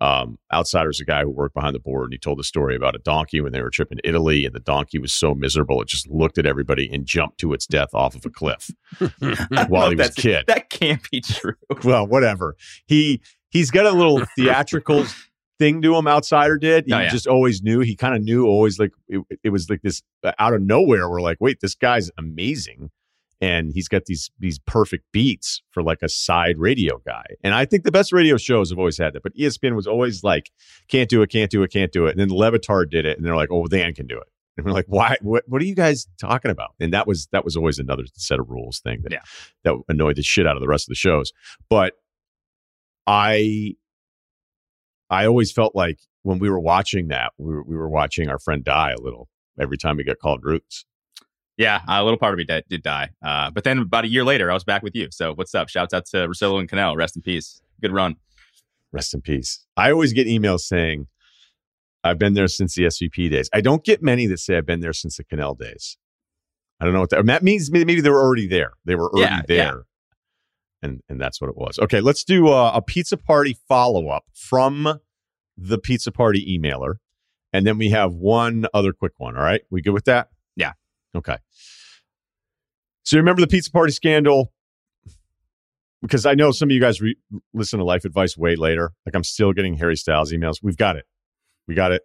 um 0.00 0.38
Outsider's 0.52 1.00
a 1.00 1.04
guy 1.04 1.22
who 1.22 1.30
worked 1.30 1.54
behind 1.54 1.74
the 1.74 1.80
board 1.80 2.04
and 2.04 2.12
he 2.12 2.18
told 2.18 2.38
the 2.38 2.44
story 2.44 2.74
about 2.74 2.96
a 2.96 2.98
donkey 2.98 3.40
when 3.40 3.52
they 3.52 3.62
were 3.62 3.70
tripping 3.70 4.00
Italy 4.02 4.44
and 4.44 4.54
the 4.54 4.60
donkey 4.60 4.98
was 4.98 5.12
so 5.12 5.34
miserable 5.34 5.80
it 5.80 5.88
just 5.88 6.08
looked 6.08 6.36
at 6.36 6.46
everybody 6.46 6.90
and 6.92 7.06
jumped 7.06 7.38
to 7.38 7.52
its 7.52 7.66
death 7.66 7.94
off 7.94 8.16
of 8.16 8.26
a 8.26 8.30
cliff 8.30 8.70
while 9.68 9.90
he 9.90 9.96
was 9.96 10.10
a 10.10 10.12
kid. 10.20 10.44
That 10.48 10.68
can't 10.70 11.08
be 11.10 11.20
true. 11.20 11.54
well, 11.84 12.06
whatever. 12.06 12.56
He 12.86 13.20
he's 13.50 13.70
got 13.70 13.86
a 13.86 13.92
little 13.92 14.24
theatrical 14.36 15.06
thing 15.58 15.82
to 15.82 15.94
him. 15.96 16.06
Outsider 16.06 16.58
did. 16.58 16.84
He 16.86 16.92
Oh, 16.92 16.98
yeah. 17.00 17.08
just 17.10 17.26
always 17.26 17.62
knew. 17.62 17.80
He 17.80 17.94
kind 17.96 18.14
of 18.16 18.22
knew. 18.22 18.46
Always 18.46 18.78
like 18.78 18.92
it, 19.08 19.20
it 19.42 19.50
was 19.50 19.68
like 19.70 19.82
this 19.82 20.02
uh, 20.22 20.32
out 20.38 20.54
of 20.54 20.62
nowhere. 20.62 21.08
We're 21.08 21.20
like, 21.20 21.38
wait, 21.40 21.60
this 21.60 21.74
guy's 21.74 22.10
amazing, 22.18 22.90
and 23.40 23.72
he's 23.72 23.88
got 23.88 24.06
these 24.06 24.30
these 24.38 24.58
perfect 24.60 25.04
beats 25.12 25.62
for 25.70 25.82
like 25.82 25.98
a 26.02 26.08
side 26.08 26.58
radio 26.58 26.98
guy. 27.06 27.24
And 27.42 27.54
I 27.54 27.64
think 27.64 27.84
the 27.84 27.92
best 27.92 28.12
radio 28.12 28.36
shows 28.36 28.70
have 28.70 28.78
always 28.78 28.98
had 28.98 29.12
that. 29.14 29.22
But 29.22 29.34
ESPN 29.36 29.74
was 29.76 29.86
always 29.86 30.22
like, 30.24 30.50
can't 30.88 31.08
do 31.08 31.22
it, 31.22 31.30
can't 31.30 31.50
do 31.50 31.62
it, 31.62 31.70
can't 31.72 31.92
do 31.92 32.06
it. 32.06 32.10
And 32.10 32.20
then 32.20 32.36
Le 32.36 32.50
Batard 32.52 32.90
did 32.90 33.06
it, 33.06 33.16
and 33.16 33.24
they're 33.26 33.36
like, 33.36 33.50
oh, 33.50 33.66
Dan 33.66 33.94
can 33.94 34.06
do 34.06 34.16
it. 34.18 34.26
And 34.56 34.64
we're 34.64 34.72
like, 34.72 34.86
why? 34.86 35.16
What? 35.20 35.42
What 35.48 35.60
are 35.60 35.64
you 35.64 35.74
guys 35.74 36.06
talking 36.20 36.50
about? 36.52 36.74
And 36.78 36.92
that 36.92 37.06
was 37.08 37.26
that 37.32 37.44
was 37.44 37.56
always 37.56 37.78
another 37.80 38.04
set 38.14 38.38
of 38.38 38.48
rules 38.50 38.78
thing 38.80 39.00
that 39.02 39.12
Yeah. 39.12 39.20
that 39.64 39.74
annoyed 39.88 40.14
the 40.16 40.22
shit 40.22 40.46
out 40.46 40.56
of 40.56 40.60
the 40.60 40.68
rest 40.68 40.86
of 40.86 40.90
the 40.90 40.94
shows. 40.96 41.32
But 41.68 41.94
I 43.06 43.74
I 45.10 45.26
always 45.26 45.52
felt 45.52 45.74
like 45.74 46.00
when 46.22 46.38
we 46.38 46.48
were 46.48 46.60
watching 46.60 47.08
that, 47.08 47.32
we 47.38 47.54
were, 47.54 47.62
we 47.62 47.76
were 47.76 47.88
watching 47.88 48.28
our 48.28 48.38
friend 48.38 48.64
die 48.64 48.92
a 48.92 49.00
little 49.00 49.28
every 49.58 49.76
time 49.76 49.96
we 49.96 50.04
got 50.04 50.18
called 50.18 50.42
roots. 50.42 50.84
Yeah, 51.56 51.82
a 51.86 52.02
little 52.02 52.18
part 52.18 52.34
of 52.34 52.38
me 52.38 52.44
did, 52.44 52.64
did 52.68 52.82
die. 52.82 53.10
Uh, 53.22 53.50
but 53.50 53.62
then 53.62 53.78
about 53.78 54.04
a 54.04 54.08
year 54.08 54.24
later, 54.24 54.50
I 54.50 54.54
was 54.54 54.64
back 54.64 54.82
with 54.82 54.96
you. 54.96 55.08
So 55.12 55.34
what's 55.34 55.54
up? 55.54 55.68
Shouts 55.68 55.94
out 55.94 56.06
to 56.06 56.16
Russillo 56.28 56.58
and 56.58 56.68
Kanell. 56.68 56.96
Rest 56.96 57.14
in 57.14 57.22
peace. 57.22 57.60
Good 57.80 57.92
run. 57.92 58.16
Rest 58.92 59.14
in 59.14 59.20
peace. 59.20 59.64
I 59.76 59.92
always 59.92 60.12
get 60.12 60.26
emails 60.26 60.60
saying, 60.60 61.06
I've 62.02 62.18
been 62.18 62.34
there 62.34 62.48
since 62.48 62.74
the 62.74 62.84
SVP 62.84 63.30
days. 63.30 63.48
I 63.52 63.60
don't 63.60 63.84
get 63.84 64.02
many 64.02 64.26
that 64.26 64.38
say 64.38 64.56
I've 64.56 64.66
been 64.66 64.80
there 64.80 64.92
since 64.92 65.16
the 65.16 65.24
Kanell 65.24 65.56
days. 65.56 65.96
I 66.80 66.84
don't 66.84 66.92
know 66.92 67.00
what 67.00 67.10
that, 67.10 67.24
that 67.26 67.42
means. 67.42 67.70
Maybe 67.70 68.00
they 68.00 68.10
were 68.10 68.22
already 68.22 68.48
there. 68.48 68.72
They 68.84 68.94
were 68.94 69.10
already 69.10 69.34
yeah. 69.34 69.42
there. 69.46 69.84
And, 70.84 71.00
and 71.08 71.18
that's 71.18 71.40
what 71.40 71.48
it 71.48 71.56
was. 71.56 71.78
Okay, 71.78 72.02
let's 72.02 72.24
do 72.24 72.48
a, 72.48 72.74
a 72.74 72.82
pizza 72.82 73.16
party 73.16 73.56
follow 73.66 74.08
up 74.08 74.24
from 74.34 75.00
the 75.56 75.78
pizza 75.78 76.12
party 76.12 76.58
emailer. 76.58 76.96
And 77.54 77.66
then 77.66 77.78
we 77.78 77.88
have 77.90 78.12
one 78.12 78.66
other 78.74 78.92
quick 78.92 79.12
one. 79.16 79.34
All 79.34 79.42
right. 79.42 79.62
We 79.70 79.80
good 79.80 79.94
with 79.94 80.04
that? 80.04 80.28
Yeah. 80.56 80.72
Okay. 81.16 81.38
So 83.04 83.16
you 83.16 83.20
remember 83.20 83.40
the 83.40 83.46
pizza 83.46 83.70
party 83.70 83.92
scandal? 83.92 84.52
Because 86.02 86.26
I 86.26 86.34
know 86.34 86.50
some 86.50 86.68
of 86.68 86.74
you 86.74 86.80
guys 86.80 87.00
re- 87.00 87.16
listen 87.54 87.78
to 87.78 87.84
Life 87.84 88.04
Advice 88.04 88.36
way 88.36 88.54
later. 88.56 88.92
Like 89.06 89.14
I'm 89.14 89.24
still 89.24 89.54
getting 89.54 89.76
Harry 89.78 89.96
Styles 89.96 90.32
emails. 90.32 90.56
We've 90.62 90.76
got 90.76 90.96
it. 90.96 91.06
We 91.66 91.74
got 91.74 91.92
it. 91.92 92.02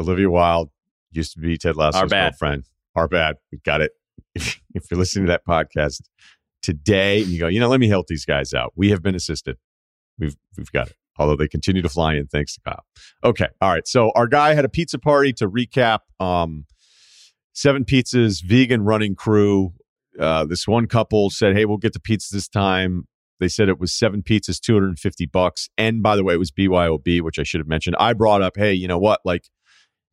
Olivia 0.00 0.28
Wilde 0.28 0.70
used 1.12 1.34
to 1.34 1.38
be 1.38 1.56
Ted 1.56 1.76
Lasso's 1.76 2.02
Our 2.02 2.08
bad. 2.08 2.32
girlfriend. 2.32 2.64
Our 2.96 3.06
bad. 3.06 3.36
We 3.52 3.58
got 3.58 3.82
it. 3.82 3.92
If, 4.34 4.60
if 4.74 4.90
you're 4.90 4.98
listening 4.98 5.26
to 5.26 5.30
that 5.32 5.46
podcast 5.46 6.00
today 6.66 7.22
and 7.22 7.28
you 7.28 7.38
go, 7.38 7.46
you 7.46 7.60
know, 7.60 7.68
let 7.68 7.78
me 7.78 7.88
help 7.88 8.08
these 8.08 8.24
guys 8.24 8.52
out. 8.52 8.72
We 8.74 8.90
have 8.90 9.00
been 9.00 9.14
assisted. 9.14 9.56
We've 10.18 10.36
we've 10.56 10.72
got 10.72 10.88
it. 10.88 10.96
Although 11.16 11.36
they 11.36 11.48
continue 11.48 11.80
to 11.80 11.88
fly 11.88 12.14
in, 12.16 12.26
thanks 12.26 12.54
to 12.54 12.60
Kyle. 12.60 12.84
Okay. 13.24 13.46
All 13.60 13.70
right. 13.70 13.86
So 13.86 14.10
our 14.16 14.26
guy 14.26 14.52
had 14.52 14.64
a 14.64 14.68
pizza 14.68 14.98
party 14.98 15.32
to 15.34 15.48
recap. 15.48 16.00
Um, 16.20 16.66
seven 17.52 17.84
pizzas, 17.84 18.42
vegan 18.44 18.82
running 18.82 19.14
crew. 19.14 19.72
Uh, 20.18 20.44
this 20.44 20.66
one 20.66 20.86
couple 20.86 21.30
said, 21.30 21.56
"Hey, 21.56 21.64
we'll 21.64 21.78
get 21.78 21.92
the 21.92 22.00
pizza 22.00 22.34
this 22.34 22.48
time." 22.48 23.06
They 23.38 23.48
said 23.48 23.68
it 23.68 23.78
was 23.78 23.92
seven 23.92 24.22
pizzas, 24.22 24.58
two 24.58 24.74
hundred 24.74 24.88
and 24.88 24.98
fifty 24.98 25.26
bucks. 25.26 25.68
And 25.78 26.02
by 26.02 26.16
the 26.16 26.24
way, 26.24 26.34
it 26.34 26.38
was 26.38 26.50
BYOB, 26.50 27.20
which 27.20 27.38
I 27.38 27.44
should 27.44 27.60
have 27.60 27.68
mentioned. 27.68 27.96
I 27.98 28.12
brought 28.12 28.42
up, 28.42 28.54
"Hey, 28.56 28.74
you 28.74 28.88
know 28.88 28.98
what? 28.98 29.20
Like, 29.24 29.44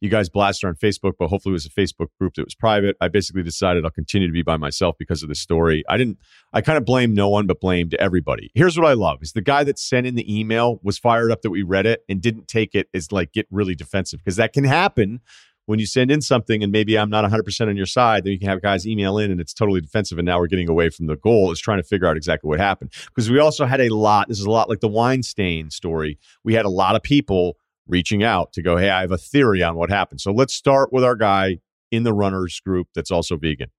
you 0.03 0.09
guys 0.09 0.29
blasted 0.29 0.67
on 0.67 0.75
Facebook, 0.75 1.13
but 1.17 1.29
hopefully 1.29 1.53
it 1.53 1.53
was 1.53 1.65
a 1.65 1.69
Facebook 1.69 2.09
group 2.19 2.33
that 2.35 2.45
was 2.45 2.55
private." 2.55 2.95
I 3.01 3.07
basically 3.07 3.43
decided 3.43 3.85
I'll 3.85 3.91
continue 3.91 4.27
to 4.27 4.33
be 4.33 4.43
by 4.43 4.57
myself 4.57 4.95
because 4.99 5.23
of 5.23 5.29
the 5.29 5.35
story. 5.35 5.83
I 5.89 5.97
didn't. 5.97 6.19
I 6.51 6.61
kind 6.61 6.77
of 6.77 6.85
blamed 6.85 7.15
no 7.15 7.29
one, 7.29 7.47
but 7.47 7.59
blamed 7.59 7.93
everybody. 7.95 8.51
Here's 8.53 8.77
what 8.77 8.87
I 8.87 8.93
love: 8.93 9.19
is 9.21 9.31
the 9.31 9.41
guy 9.41 9.63
that 9.63 9.79
sent 9.79 10.05
in 10.05 10.15
the 10.15 10.39
email 10.39 10.79
was 10.83 10.99
fired 10.99 11.31
up 11.31 11.41
that 11.41 11.51
we 11.51 11.63
read 11.63 11.85
it 11.85 12.03
and 12.07 12.21
didn't 12.21 12.47
take 12.47 12.75
it 12.75 12.89
as 12.93 13.11
like 13.11 13.31
get 13.31 13.47
really 13.49 13.75
defensive 13.75 14.19
because 14.19 14.35
that 14.35 14.53
can 14.53 14.65
happen 14.65 15.21
when 15.65 15.79
you 15.79 15.85
send 15.85 16.11
in 16.11 16.21
something 16.21 16.61
and 16.61 16.71
maybe 16.71 16.97
I'm 16.97 17.09
not 17.09 17.29
100% 17.29 17.67
on 17.67 17.77
your 17.77 17.85
side, 17.85 18.23
then 18.23 18.33
you 18.33 18.39
can 18.39 18.49
have 18.49 18.61
guys 18.61 18.85
email 18.85 19.17
in 19.17 19.31
and 19.31 19.39
it's 19.39 19.53
totally 19.53 19.81
defensive. 19.81 20.17
And 20.17 20.25
now 20.25 20.39
we're 20.39 20.47
getting 20.47 20.69
away 20.69 20.89
from 20.89 21.07
the 21.07 21.15
goal 21.15 21.51
is 21.51 21.59
trying 21.59 21.79
to 21.79 21.83
figure 21.83 22.07
out 22.07 22.17
exactly 22.17 22.49
what 22.49 22.59
happened. 22.59 22.91
Because 23.05 23.29
we 23.29 23.39
also 23.39 23.65
had 23.65 23.79
a 23.79 23.89
lot, 23.89 24.27
this 24.27 24.39
is 24.39 24.45
a 24.45 24.51
lot 24.51 24.69
like 24.69 24.81
the 24.81 24.89
Weinstein 24.89 25.69
story. 25.69 26.19
We 26.43 26.53
had 26.53 26.65
a 26.65 26.69
lot 26.69 26.95
of 26.95 27.03
people 27.03 27.57
reaching 27.87 28.23
out 28.23 28.53
to 28.53 28.61
go, 28.61 28.77
hey, 28.77 28.89
I 28.89 29.01
have 29.01 29.11
a 29.11 29.17
theory 29.17 29.61
on 29.63 29.75
what 29.75 29.89
happened. 29.89 30.21
So 30.21 30.31
let's 30.31 30.53
start 30.53 30.91
with 30.91 31.03
our 31.03 31.15
guy 31.15 31.59
in 31.91 32.03
the 32.03 32.13
runners 32.13 32.59
group 32.65 32.87
that's 32.95 33.11
also 33.11 33.37
vegan. 33.37 33.69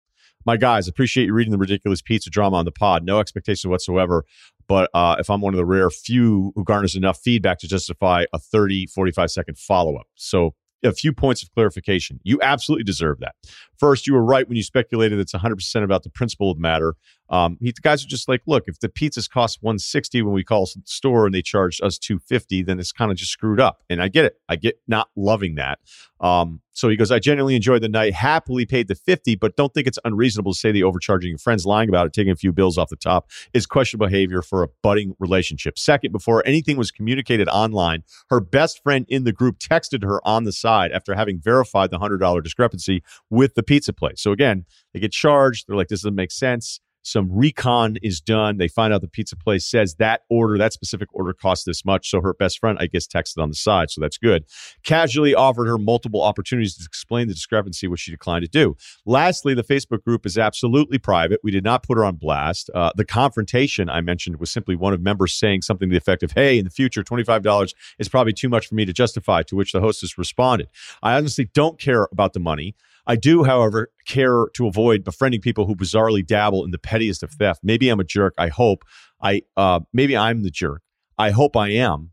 My 0.47 0.56
guys, 0.56 0.89
appreciate 0.89 1.26
you 1.26 1.32
reading 1.32 1.52
the 1.52 1.59
ridiculous 1.59 2.02
pizza 2.02 2.28
drama 2.28 2.56
on 2.56 2.66
the 2.66 2.72
pod. 2.72 3.05
No 3.05 3.18
expectations 3.18 3.68
whatsoever. 3.68 4.24
but 4.68 4.90
uh, 4.94 5.16
if 5.18 5.31
I'm 5.31 5.40
one 5.40 5.55
of 5.55 5.59
the 5.59 5.64
rare 5.64 5.90
few 5.90 6.52
who 6.55 6.64
garners 6.64 6.97
enough 6.97 7.18
feedback 7.18 7.59
to 7.60 7.68
justify 7.68 8.24
a 8.32 8.39
30, 8.39 8.86
45 8.86 9.31
second 9.31 9.59
follow 9.59 9.97
up. 9.97 10.06
So 10.14 10.55
a 10.85 10.93
few 10.93 11.12
points 11.12 11.43
of 11.43 11.51
clarification. 11.52 12.20
You 12.22 12.39
absolutely 12.43 12.85
deserve 12.85 13.20
that. 13.20 13.35
First, 13.78 14.06
you 14.06 14.12
were 14.12 14.24
right 14.24 14.47
when 14.47 14.56
you 14.56 14.62
speculated 14.62 15.18
it's 15.18 15.32
100% 15.32 15.82
about 15.82 16.02
the 16.02 16.10
principle 16.10 16.51
of 16.51 16.59
matter. 16.59 16.94
Um, 17.31 17.57
he, 17.61 17.73
the 17.73 17.81
guys 17.81 18.05
are 18.05 18.09
just 18.09 18.29
like, 18.29 18.43
look, 18.47 18.65
if 18.67 18.81
the 18.81 18.89
pizzas 18.89 19.29
cost 19.29 19.63
160 19.63 20.23
when 20.23 20.35
we 20.35 20.45
call 20.45 20.67
the 20.67 20.83
store 20.85 21.27
and 21.27 21.35
they 21.35 21.43
charge 21.43 21.81
us 21.83 21.99
250, 21.99 22.63
then 22.63 22.79
it's 22.79 22.93
kind 22.93 23.11
of 23.11 23.17
just 23.17 23.33
screwed 23.33 23.61
up. 23.61 23.83
And 23.89 24.03
I 24.03 24.09
get 24.09 24.25
it. 24.25 24.37
I 24.49 24.57
get 24.57 24.79
not 24.87 25.09
loving 25.17 25.55
that. 25.55 25.79
Um, 26.21 26.61
so 26.73 26.89
he 26.89 26.97
goes, 26.97 27.11
I 27.11 27.19
genuinely 27.19 27.55
enjoyed 27.55 27.83
the 27.83 27.89
night, 27.89 28.15
happily 28.15 28.67
paid 28.67 28.89
the 28.89 28.95
50, 28.95 29.37
but 29.37 29.57
don't 29.57 29.73
think 29.73 29.87
it's 29.87 29.99
unreasonable 30.05 30.53
to 30.53 30.59
say 30.59 30.73
the 30.73 30.83
overcharging 30.83 31.39
friends, 31.39 31.65
lying 31.65 31.89
about 31.89 32.07
it, 32.07 32.13
taking 32.13 32.33
a 32.33 32.37
few 32.37 32.53
bills 32.53 32.77
off 32.77 32.89
the 32.89 32.97
top 32.97 33.31
is 33.53 33.65
questionable 33.67 34.07
behavior 34.07 34.43
for 34.43 34.63
a 34.63 34.69
budding 34.83 35.15
relationship. 35.19 35.79
Second, 35.79 36.13
before 36.13 36.43
anything 36.47 36.77
was 36.77 36.91
communicated 36.91 37.49
online, 37.49 38.03
her 38.29 38.41
best 38.41 38.83
friend 38.83 39.07
in 39.09 39.25
the 39.25 39.33
group 39.33 39.59
texted 39.59 40.03
her 40.03 40.27
on 40.27 40.45
the 40.45 40.53
side 40.53 40.93
after 40.93 41.15
having 41.15 41.41
verified 41.41 41.91
the 41.91 41.99
$100 41.99 42.43
discrepancy 42.43 43.03
with 43.31 43.55
the 43.55 43.63
pizza 43.63 43.93
place. 43.93 44.21
So 44.21 44.33
again, 44.33 44.65
they 44.93 45.01
get 45.01 45.13
charged. 45.13 45.67
They're 45.69 45.77
like, 45.77 45.89
this 45.89 46.01
doesn't 46.01 46.15
make 46.15 46.33
sense 46.33 46.81
some 47.05 47.28
recon 47.31 47.97
is 48.02 48.20
done. 48.20 48.56
They 48.56 48.68
find 48.68 48.93
out 48.93 49.02
the 49.02 49.09
pizza 49.09 49.36
place 49.36 49.66
says 49.66 49.97
that 49.97 50.22
order, 50.28 50.59
that 50.59 50.72
specific 50.72 51.09
order 51.12 51.32
costs 51.32 51.64
this 51.64 51.85
much. 51.85 52.10
So 52.10 52.20
her 52.20 52.35
best 52.35 52.59
friend, 52.59 52.78
I 52.81 52.86
guess, 52.86 53.06
texted 53.06 53.43
on 53.43 53.51
the 53.51 53.55
side. 53.55 53.90
So 53.90 54.01
that's 54.01 54.18
good. 54.18 54.44
Casually 54.82 55.35
offered 55.35 55.66
her 55.66 55.78
multiple 55.78 56.22
opportunities 56.22 56.76
to 56.76 56.85
explain 56.85 57.28
the 57.28 57.35
discrepancy, 57.35 57.86
which 57.86 58.01
she 58.01 58.10
declined 58.10 58.44
to 58.44 58.51
do. 58.51 58.76
Lastly, 59.05 59.55
the 59.55 59.62
Facebook 59.62 60.02
group 60.02 60.26
is 60.26 60.39
absolutely 60.39 60.98
private. 60.98 61.40
We 61.44 61.51
did 61.51 61.64
not 61.64 61.82
put 61.82 61.98
her 61.98 62.05
on 62.05 62.16
blast. 62.16 62.70
Uh, 62.74 62.90
the 62.97 63.05
confrontation 63.05 63.90
I 63.90 64.01
mentioned 64.01 64.40
was 64.40 64.51
simply 64.51 64.74
one 64.74 64.94
of 64.94 65.02
members 65.02 65.35
saying 65.35 65.62
something 65.62 65.89
to 65.89 65.93
the 65.93 65.98
effect 65.98 66.22
of, 66.22 66.32
hey, 66.32 66.59
in 66.59 66.64
the 66.64 66.70
future, 66.70 67.05
$25 67.05 67.74
is 67.98 68.09
probably 68.09 68.32
too 68.32 68.48
much 68.48 68.68
for 68.68 68.74
me 68.74 68.85
to 68.85 68.93
justify, 68.93 69.43
to 69.43 69.56
which 69.56 69.72
the 69.72 69.81
hostess 69.81 70.16
responded, 70.16 70.68
I 71.02 71.14
honestly 71.14 71.51
don't 71.52 71.78
care 71.78 72.09
about 72.10 72.32
the 72.32 72.40
money. 72.40 72.74
I 73.06 73.16
do, 73.16 73.44
however, 73.44 73.90
care 74.06 74.47
to 74.55 74.66
avoid 74.66 75.05
befriending 75.05 75.40
people 75.40 75.66
who 75.66 75.76
bizarrely 75.76 76.26
dabble 76.26 76.64
in 76.64 76.70
the 76.70 76.78
pettiest 76.78 77.22
of 77.22 77.32
theft. 77.32 77.60
Maybe 77.62 77.89
I'm 77.89 78.01
a 78.01 78.05
jerk. 78.05 78.35
I 78.39 78.48
hope 78.48 78.85
I 79.22 79.43
uh, 79.56 79.81
maybe 79.93 80.16
I'm 80.16 80.43
the 80.43 80.51
jerk. 80.51 80.82
I 81.18 81.31
hope 81.31 81.56
I 81.56 81.68
am. 81.68 82.10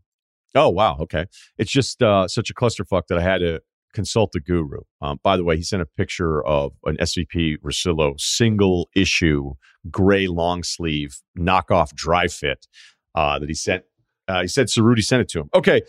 Oh 0.54 0.68
wow, 0.68 0.98
okay. 1.00 1.26
It's 1.58 1.70
just 1.70 2.02
uh, 2.02 2.28
such 2.28 2.50
a 2.50 2.54
clusterfuck 2.54 3.06
that 3.08 3.18
I 3.18 3.22
had 3.22 3.38
to 3.38 3.62
consult 3.94 4.32
the 4.32 4.40
guru. 4.40 4.80
Um, 5.00 5.18
by 5.22 5.36
the 5.36 5.44
way, 5.44 5.56
he 5.56 5.62
sent 5.62 5.82
a 5.82 5.86
picture 5.86 6.44
of 6.44 6.72
an 6.84 6.96
SVP 6.96 7.58
Russillo 7.58 8.18
single 8.18 8.88
issue 8.94 9.52
gray 9.90 10.26
long 10.26 10.62
sleeve 10.62 11.20
knockoff 11.38 11.94
dry 11.94 12.28
fit 12.28 12.66
uh, 13.14 13.38
that 13.38 13.48
he 13.48 13.54
sent. 13.54 13.84
Uh, 14.28 14.42
he 14.42 14.48
said 14.48 14.68
Ceruti 14.68 15.02
sent 15.02 15.22
it 15.22 15.28
to 15.30 15.40
him. 15.40 15.50
Okay, 15.54 15.82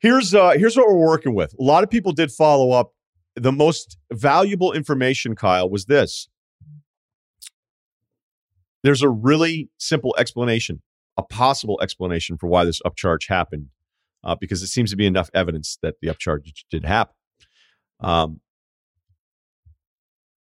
here's 0.00 0.34
uh, 0.34 0.50
here's 0.50 0.76
what 0.76 0.88
we're 0.88 1.06
working 1.06 1.34
with. 1.34 1.54
A 1.58 1.62
lot 1.62 1.84
of 1.84 1.90
people 1.90 2.12
did 2.12 2.32
follow 2.32 2.72
up 2.72 2.92
the 3.36 3.52
most 3.52 3.96
valuable 4.12 4.72
information, 4.72 5.34
Kyle, 5.34 5.68
was 5.68 5.86
this. 5.86 6.28
There's 8.82 9.02
a 9.02 9.08
really 9.08 9.70
simple 9.78 10.14
explanation, 10.18 10.82
a 11.16 11.22
possible 11.22 11.78
explanation 11.82 12.38
for 12.38 12.46
why 12.46 12.64
this 12.64 12.80
upcharge 12.80 13.28
happened, 13.28 13.68
uh, 14.24 14.34
because 14.34 14.62
it 14.62 14.68
seems 14.68 14.90
to 14.90 14.96
be 14.96 15.06
enough 15.06 15.30
evidence 15.34 15.78
that 15.82 15.96
the 16.00 16.08
upcharge 16.08 16.64
did 16.70 16.84
happen. 16.84 17.14
Um, 18.00 18.40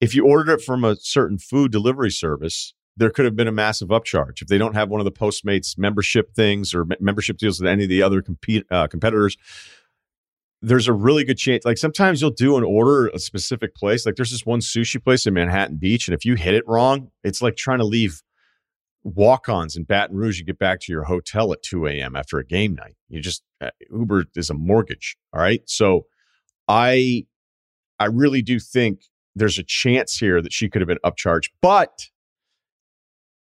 if 0.02 0.16
you 0.16 0.26
ordered 0.26 0.52
it 0.52 0.62
from 0.62 0.84
a 0.84 0.96
certain 0.96 1.38
food 1.38 1.72
delivery 1.72 2.12
service, 2.12 2.74
there 2.98 3.10
could 3.10 3.26
have 3.26 3.36
been 3.36 3.48
a 3.48 3.52
massive 3.52 3.90
upcharge. 3.90 4.42
If 4.42 4.48
they 4.48 4.58
don't 4.58 4.76
have 4.76 4.90
one 4.90 5.00
of 5.00 5.06
the 5.06 5.12
Postmates 5.12 5.78
membership 5.78 6.34
things 6.36 6.74
or 6.74 6.86
membership 7.00 7.38
deals 7.38 7.60
with 7.60 7.70
any 7.70 7.84
of 7.84 7.90
the 7.90 8.04
other 8.04 8.24
uh, 8.70 8.88
competitors, 8.88 9.38
there's 10.64 10.88
a 10.88 10.94
really 10.94 11.26
good 11.26 11.38
chance. 11.38 11.66
Like 11.66 11.78
sometimes 11.78 12.22
you'll 12.22 12.32
do 12.32 12.58
an 12.58 12.64
order 12.64 13.08
a 13.08 13.20
specific 13.20 13.76
place. 13.76 14.06
Like 14.06 14.16
there's 14.16 14.32
this 14.32 14.46
one 14.46 14.62
sushi 14.62 15.04
place 15.04 15.28
in 15.28 15.34
Manhattan 15.34 15.76
Beach, 15.76 16.08
and 16.08 16.16
if 16.16 16.24
you 16.24 16.36
hit 16.36 16.56
it 16.56 16.64
wrong, 16.66 17.12
it's 17.24 17.42
like 17.42 17.58
trying 17.58 17.80
to 17.80 17.86
leave 17.86 18.24
walk-ons 19.04 19.76
in 19.76 19.84
Baton 19.84 20.16
Rouge 20.16 20.40
and 20.40 20.48
get 20.48 20.58
back 20.58 20.80
to 20.80 20.92
your 20.94 21.04
hotel 21.04 21.52
at 21.52 21.62
2 21.64 21.88
a.m. 21.88 22.16
after 22.16 22.40
a 22.40 22.46
game 22.46 22.76
night. 22.76 22.96
You 23.10 23.20
just 23.20 23.44
uh, 23.60 23.72
Uber 23.92 24.26
is 24.38 24.50
a 24.50 24.54
mortgage. 24.54 25.18
All 25.34 25.42
right, 25.42 25.62
so 25.66 26.06
I 26.70 27.26
I 28.00 28.06
really 28.06 28.42
do 28.42 28.58
think 28.58 29.02
there's 29.36 29.60
a 29.60 29.64
chance 29.64 30.18
here 30.18 30.42
that 30.42 30.54
she 30.54 30.70
could 30.70 30.82
have 30.82 30.88
been 30.88 30.98
upcharged, 31.04 31.50
but 31.62 32.08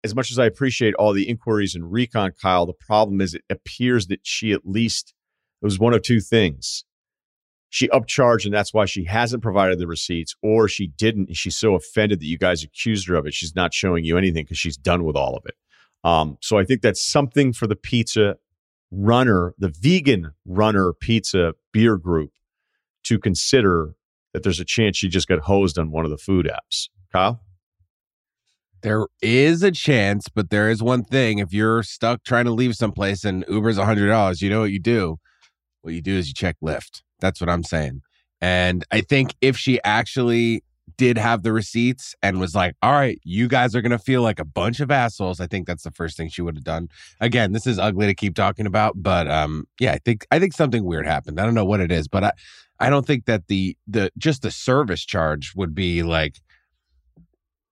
as 0.02 0.14
much 0.14 0.32
as 0.32 0.40
I 0.40 0.46
appreciate 0.46 0.94
all 0.94 1.12
the 1.12 1.28
inquiries 1.28 1.74
and 1.76 1.90
recon, 1.92 2.32
Kyle, 2.40 2.66
the 2.66 2.72
problem 2.72 3.20
is 3.20 3.34
it 3.34 3.42
appears 3.48 4.08
that 4.08 4.20
she 4.24 4.52
at 4.52 4.66
least 4.66 5.14
it 5.62 5.64
was 5.64 5.78
one 5.78 5.94
of 5.94 6.02
two 6.02 6.20
things 6.20 6.84
she 7.70 7.88
upcharged 7.88 8.44
and 8.44 8.54
that's 8.54 8.72
why 8.72 8.84
she 8.84 9.04
hasn't 9.04 9.42
provided 9.42 9.78
the 9.78 9.86
receipts 9.86 10.34
or 10.42 10.68
she 10.68 10.86
didn't 10.86 11.28
and 11.28 11.36
she's 11.36 11.56
so 11.56 11.74
offended 11.74 12.20
that 12.20 12.26
you 12.26 12.38
guys 12.38 12.62
accused 12.62 13.08
her 13.08 13.14
of 13.14 13.26
it 13.26 13.34
she's 13.34 13.54
not 13.54 13.74
showing 13.74 14.04
you 14.04 14.16
anything 14.16 14.44
because 14.44 14.58
she's 14.58 14.76
done 14.76 15.04
with 15.04 15.16
all 15.16 15.36
of 15.36 15.44
it 15.46 15.54
um, 16.04 16.36
so 16.40 16.58
i 16.58 16.64
think 16.64 16.82
that's 16.82 17.04
something 17.04 17.52
for 17.52 17.66
the 17.66 17.76
pizza 17.76 18.36
runner 18.90 19.54
the 19.58 19.72
vegan 19.80 20.32
runner 20.44 20.92
pizza 20.92 21.54
beer 21.72 21.96
group 21.96 22.32
to 23.02 23.18
consider 23.18 23.94
that 24.32 24.42
there's 24.42 24.60
a 24.60 24.64
chance 24.64 24.96
she 24.96 25.08
just 25.08 25.28
got 25.28 25.40
hosed 25.40 25.78
on 25.78 25.90
one 25.90 26.04
of 26.04 26.10
the 26.10 26.18
food 26.18 26.50
apps 26.50 26.88
kyle 27.12 27.40
there 28.82 29.06
is 29.20 29.64
a 29.64 29.72
chance, 29.72 30.28
but 30.28 30.50
there 30.50 30.70
is 30.70 30.80
one 30.80 31.02
thing. 31.02 31.40
If 31.40 31.52
you're 31.52 31.82
stuck 31.82 32.22
trying 32.22 32.44
to 32.44 32.52
leave 32.52 32.76
someplace 32.76 33.24
and 33.24 33.44
Uber's 33.48 33.78
$100, 33.78 34.40
you 34.40 34.48
know 34.48 34.60
what 34.60 34.70
you 34.70 34.78
do? 34.78 35.18
What 35.86 35.94
you 35.94 36.02
do 36.02 36.16
is 36.16 36.26
you 36.26 36.34
check 36.34 36.56
Lyft. 36.62 37.02
That's 37.20 37.40
what 37.40 37.48
I'm 37.48 37.62
saying. 37.62 38.02
And 38.40 38.84
I 38.90 39.00
think 39.00 39.34
if 39.40 39.56
she 39.56 39.80
actually 39.84 40.64
did 40.96 41.16
have 41.16 41.42
the 41.42 41.52
receipts 41.52 42.14
and 42.22 42.40
was 42.40 42.54
like, 42.54 42.74
all 42.82 42.92
right, 42.92 43.20
you 43.22 43.48
guys 43.48 43.74
are 43.74 43.82
going 43.82 43.92
to 43.92 43.98
feel 43.98 44.22
like 44.22 44.40
a 44.40 44.44
bunch 44.44 44.80
of 44.80 44.90
assholes. 44.90 45.40
I 45.40 45.46
think 45.46 45.66
that's 45.66 45.84
the 45.84 45.90
first 45.90 46.16
thing 46.16 46.28
she 46.28 46.42
would 46.42 46.56
have 46.56 46.64
done. 46.64 46.88
Again, 47.20 47.52
this 47.52 47.66
is 47.66 47.78
ugly 47.78 48.06
to 48.06 48.14
keep 48.14 48.34
talking 48.34 48.66
about, 48.66 48.94
but 49.00 49.28
um 49.28 49.66
yeah, 49.78 49.92
I 49.92 49.98
think 49.98 50.26
I 50.30 50.38
think 50.38 50.54
something 50.54 50.84
weird 50.84 51.06
happened. 51.06 51.40
I 51.40 51.44
don't 51.44 51.54
know 51.54 51.64
what 51.64 51.80
it 51.80 51.92
is, 51.92 52.08
but 52.08 52.24
I 52.24 52.32
I 52.78 52.90
don't 52.90 53.06
think 53.06 53.26
that 53.26 53.46
the 53.46 53.76
the 53.86 54.10
just 54.18 54.42
the 54.42 54.50
service 54.50 55.04
charge 55.04 55.52
would 55.54 55.74
be 55.74 56.02
like 56.02 56.40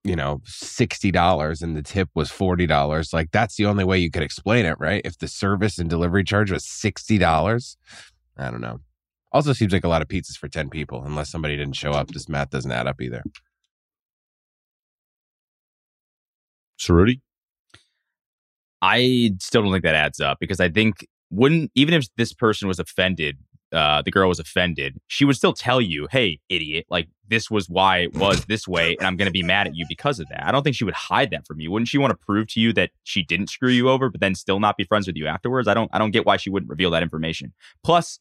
you 0.05 0.14
know, 0.14 0.43
$60 0.47 1.62
and 1.62 1.76
the 1.76 1.82
tip 1.82 2.10
was 2.14 2.31
$40. 2.31 3.12
Like 3.12 3.31
that's 3.32 3.56
the 3.56 3.66
only 3.66 3.85
way 3.85 3.98
you 3.98 4.10
could 4.10 4.22
explain 4.22 4.66
it, 4.66 4.76
right? 4.78 5.01
If 5.05 5.18
the 5.18 5.28
service 5.28 5.78
and 5.78 5.89
delivery 5.89 6.24
charge 6.24 6.52
was 6.52 6.64
$60, 6.64 7.76
I 8.36 8.51
don't 8.51 8.60
know. 8.60 8.81
Also 9.32 9.52
seems 9.52 9.72
like 9.72 9.85
a 9.85 9.89
lot 9.89 10.02
of 10.02 10.09
pizzas 10.09 10.36
for 10.36 10.47
10 10.47 10.68
people, 10.70 11.02
unless 11.05 11.31
somebody 11.31 11.56
didn't 11.56 11.74
show 11.74 11.90
up. 11.90 12.09
This 12.09 12.28
math 12.28 12.51
doesn't 12.51 12.70
add 12.70 12.86
up 12.86 13.01
either. 13.01 13.22
Ceruti? 16.78 17.20
I 18.82 19.32
still 19.40 19.62
don't 19.62 19.72
think 19.72 19.85
that 19.85 19.94
adds 19.94 20.20
up 20.20 20.39
because 20.39 20.60
I 20.60 20.68
think 20.68 21.06
wouldn't 21.31 21.72
even 21.74 21.94
if 21.94 22.06
this 22.16 22.35
person 22.35 22.68
was 22.68 22.78
offended, 22.78 23.39
uh, 23.74 24.02
the 24.02 24.10
girl 24.10 24.28
was 24.28 24.38
offended, 24.38 24.98
she 25.09 25.24
would 25.24 25.36
still 25.36 25.52
tell 25.52 25.80
you, 25.80 26.06
"Hey, 26.10 26.40
idiot! 26.48 26.86
Like 26.88 27.09
this 27.28 27.51
was 27.51 27.68
why 27.68 27.98
it 27.98 28.14
was 28.14 28.44
this 28.46 28.68
way, 28.68 28.96
and 28.98 29.06
I'm 29.06 29.16
going 29.16 29.26
to 29.26 29.32
be 29.32 29.42
mad 29.42 29.66
at 29.66 29.74
you 29.74 29.84
because 29.88 30.20
of 30.20 30.28
that." 30.28 30.46
I 30.46 30.52
don't 30.52 30.62
think 30.62 30.76
she 30.76 30.84
would 30.84 30.94
hide 30.94 31.30
that 31.30 31.46
from 31.46 31.60
you. 31.60 31.70
Wouldn't 31.70 31.88
she 31.88 31.98
want 31.98 32.10
to 32.12 32.16
prove 32.16 32.48
to 32.48 32.60
you 32.60 32.72
that 32.74 32.90
she 33.02 33.22
didn't 33.22 33.48
screw 33.48 33.70
you 33.70 33.88
over, 33.90 34.09
but 34.09 34.20
then 34.20 34.34
still 34.34 34.60
not 34.60 34.76
be 34.76 34.84
friends 34.84 35.06
with 35.06 35.16
you 35.16 35.26
afterwards? 35.26 35.68
I 35.68 35.74
don't. 35.74 35.90
I 35.92 35.98
don't 35.98 36.12
get 36.12 36.26
why 36.26 36.36
she 36.36 36.51
wouldn't 36.51 36.70
reveal 36.70 36.90
that 36.92 37.02
information. 37.02 37.52
Plus, 37.82 38.20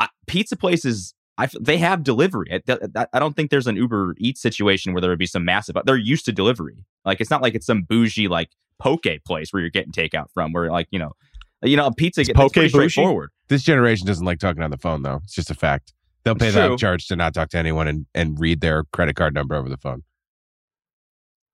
I, 0.00 0.08
pizza 0.26 0.56
places 0.56 1.14
I, 1.38 1.48
they 1.60 1.78
have 1.78 2.02
delivery. 2.02 2.62
I, 2.68 3.06
I, 3.12 3.18
don't 3.18 3.36
think 3.36 3.50
there's 3.50 3.66
an 3.66 3.76
Uber 3.76 4.14
Eats 4.18 4.40
situation 4.40 4.94
where 4.94 5.02
there 5.02 5.10
would 5.10 5.18
be 5.18 5.26
some 5.26 5.44
massive. 5.44 5.76
They're 5.84 5.96
used 5.96 6.24
to 6.26 6.32
delivery. 6.32 6.86
Like 7.04 7.20
it's 7.20 7.30
not 7.30 7.42
like 7.42 7.54
it's 7.54 7.66
some 7.66 7.82
bougie 7.82 8.28
like 8.28 8.50
poke 8.78 9.06
place 9.26 9.52
where 9.52 9.60
you're 9.60 9.70
getting 9.70 9.92
takeout 9.92 10.30
from. 10.32 10.52
Where 10.52 10.70
like 10.70 10.88
you 10.90 10.98
know, 10.98 11.12
you 11.62 11.76
know, 11.76 11.86
a 11.86 11.94
pizza 11.94 12.24
gets 12.24 12.36
poke 12.36 12.52
pretty 12.52 12.68
straightforward. 12.68 13.30
This 13.48 13.62
generation 13.62 14.06
doesn't 14.06 14.24
like 14.24 14.38
talking 14.38 14.62
on 14.62 14.70
the 14.70 14.78
phone 14.78 15.02
though. 15.02 15.20
It's 15.24 15.34
just 15.34 15.50
a 15.50 15.54
fact. 15.54 15.92
They'll 16.24 16.34
pay 16.34 16.50
that 16.50 16.78
charge 16.78 17.06
to 17.08 17.16
not 17.16 17.34
talk 17.34 17.50
to 17.50 17.58
anyone 17.58 17.86
and 17.86 18.06
and 18.14 18.38
read 18.38 18.60
their 18.60 18.84
credit 18.92 19.14
card 19.16 19.34
number 19.34 19.54
over 19.54 19.68
the 19.68 19.76
phone. 19.76 20.02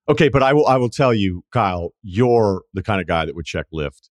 Okay, 0.09 0.29
but 0.29 0.43
I 0.43 0.53
will 0.53 0.67
I 0.67 0.77
will 0.77 0.89
tell 0.89 1.15
you, 1.15 1.45
Kyle, 1.53 1.91
you're 2.03 2.63
the 2.73 2.83
kind 2.83 3.01
of 3.01 3.07
guy 3.07 3.25
that 3.25 3.35
would 3.35 3.45
check 3.45 3.67
Lyft. 3.73 4.09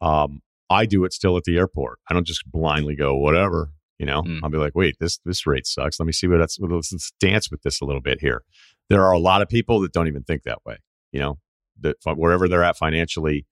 Um, 0.00 0.40
I 0.68 0.86
do 0.86 1.04
it 1.04 1.12
still 1.12 1.36
at 1.36 1.44
the 1.44 1.58
airport. 1.58 1.98
I 2.08 2.14
don't 2.14 2.26
just 2.26 2.50
blindly 2.50 2.96
go 2.96 3.14
whatever. 3.14 3.70
You 3.98 4.06
know, 4.06 4.22
mm. 4.22 4.40
I'll 4.42 4.50
be 4.50 4.58
like, 4.58 4.74
wait, 4.74 4.96
this 4.98 5.18
this 5.24 5.46
rate 5.46 5.66
sucks. 5.66 6.00
Let 6.00 6.06
me 6.06 6.12
see 6.12 6.26
what 6.26 6.38
that's. 6.38 6.58
Let's, 6.58 6.92
let's 6.92 7.12
dance 7.20 7.50
with 7.50 7.62
this 7.62 7.80
a 7.80 7.84
little 7.84 8.00
bit 8.00 8.20
here. 8.20 8.42
There 8.88 9.04
are 9.04 9.12
a 9.12 9.18
lot 9.18 9.42
of 9.42 9.48
people 9.48 9.80
that 9.82 9.92
don't 9.92 10.08
even 10.08 10.24
think 10.24 10.42
that 10.42 10.58
way. 10.66 10.78
You 11.12 11.20
know, 11.20 11.38
that 11.80 11.96
wherever 12.04 12.48
they're 12.48 12.64
at 12.64 12.76
financially, 12.76 13.46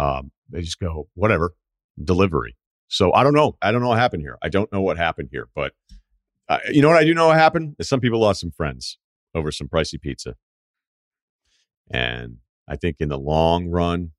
um, 0.00 0.30
they 0.48 0.60
just 0.62 0.78
go 0.80 1.08
whatever 1.14 1.54
delivery. 2.02 2.56
So 2.88 3.12
I 3.12 3.22
don't 3.22 3.34
know. 3.34 3.56
I 3.62 3.70
don't 3.72 3.82
know 3.82 3.88
what 3.88 3.98
happened 3.98 4.22
here. 4.22 4.36
I 4.42 4.48
don't 4.48 4.70
know 4.72 4.80
what 4.80 4.96
happened 4.96 5.28
here, 5.30 5.48
but 5.54 5.72
uh, 6.48 6.58
you 6.70 6.82
know 6.82 6.88
what 6.88 6.96
I 6.96 7.04
do 7.04 7.14
know 7.14 7.28
what 7.28 7.36
happened 7.36 7.76
is 7.78 7.88
some 7.88 8.00
people 8.00 8.18
lost 8.20 8.40
some 8.40 8.50
friends 8.50 8.98
over 9.34 9.52
some 9.52 9.68
pricey 9.68 10.00
pizza, 10.00 10.34
and 11.90 12.38
I 12.68 12.76
think 12.76 12.96
in 13.00 13.08
the 13.08 13.18
long 13.18 13.68
run, 13.68 14.10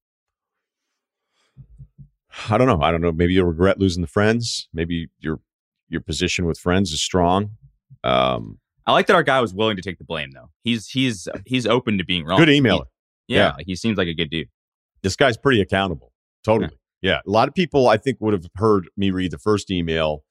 I 2.50 2.58
don't 2.58 2.68
know. 2.68 2.82
I 2.82 2.92
don't 2.92 3.02
know. 3.02 3.12
Maybe 3.12 3.34
you'll 3.34 3.46
regret 3.48 3.80
losing 3.80 4.02
the 4.02 4.08
friends. 4.08 4.70
Maybe 4.74 5.10
your 5.20 5.40
your 5.90 6.02
position 6.02 6.46
with 6.46 6.58
friends 6.58 6.92
is 6.92 7.02
strong. 7.02 7.52
Um, 8.06 8.60
I 8.88 8.94
like 8.94 9.08
that 9.08 9.16
our 9.16 9.24
guy 9.24 9.42
was 9.42 9.54
willing 9.54 9.76
to 9.76 9.82
take 9.82 9.98
the 9.98 10.06
blame 10.06 10.32
though. 10.32 10.50
He's 10.64 10.88
he's 10.88 11.28
he's 11.46 11.68
open 11.68 11.98
to 11.98 12.06
being 12.06 12.24
wrong. 12.26 12.40
good 12.40 12.48
emailer. 12.48 12.86
He- 13.28 13.36
yeah, 13.36 13.54
Yeah. 13.58 13.64
he 13.66 13.76
seems 13.76 13.98
like 13.98 14.08
a 14.08 14.14
good 14.14 14.30
dude. 14.30 14.48
This 15.04 15.16
guy's 15.16 15.38
pretty 15.38 15.62
accountable. 15.62 16.12
Totally. 16.44 16.72
Yeah. 17.02 17.20
A 17.26 17.30
lot 17.30 17.48
of 17.48 17.54
people 17.56 17.88
I 17.90 17.98
think 17.98 18.18
would 18.22 18.34
have 18.34 18.46
heard 18.56 18.88
me 18.96 19.12
read 19.12 19.32
the 19.32 19.38
first 19.40 19.72
email 19.72 20.24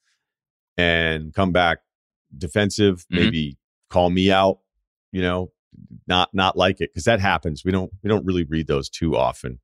and 0.77 1.35
come 1.35 1.53
back 1.53 1.79
defensive, 2.37 3.05
Mhm. 3.11 3.17
maybe 3.25 3.59
call 3.89 4.11
me 4.11 4.31
out, 4.31 4.61
you 5.13 5.21
know, 5.21 5.53
not 6.07 6.33
not 6.33 6.57
like 6.57 6.81
it 6.81 6.91
because 6.93 7.05
that 7.05 7.21
happens. 7.21 7.65
We 7.65 7.73
don't 7.73 7.91
we 8.03 8.09
don't 8.09 8.25
really 8.25 8.45
read 8.45 8.67
those 8.69 8.89
too 8.89 9.17
often. 9.17 9.61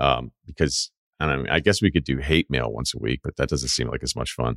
Um, 0.00 0.32
because 0.46 0.90
I 1.20 1.26
don't 1.26 1.44
know, 1.44 1.52
I 1.52 1.60
guess 1.60 1.82
we 1.82 1.90
could 1.90 2.04
do 2.04 2.18
hate 2.18 2.48
mail 2.50 2.72
once 2.72 2.94
a 2.94 2.98
week, 2.98 3.20
but 3.24 3.36
that 3.36 3.48
doesn't 3.48 3.68
seem 3.68 3.88
like 3.88 4.02
as 4.02 4.14
much 4.16 4.30
fun. 4.32 4.56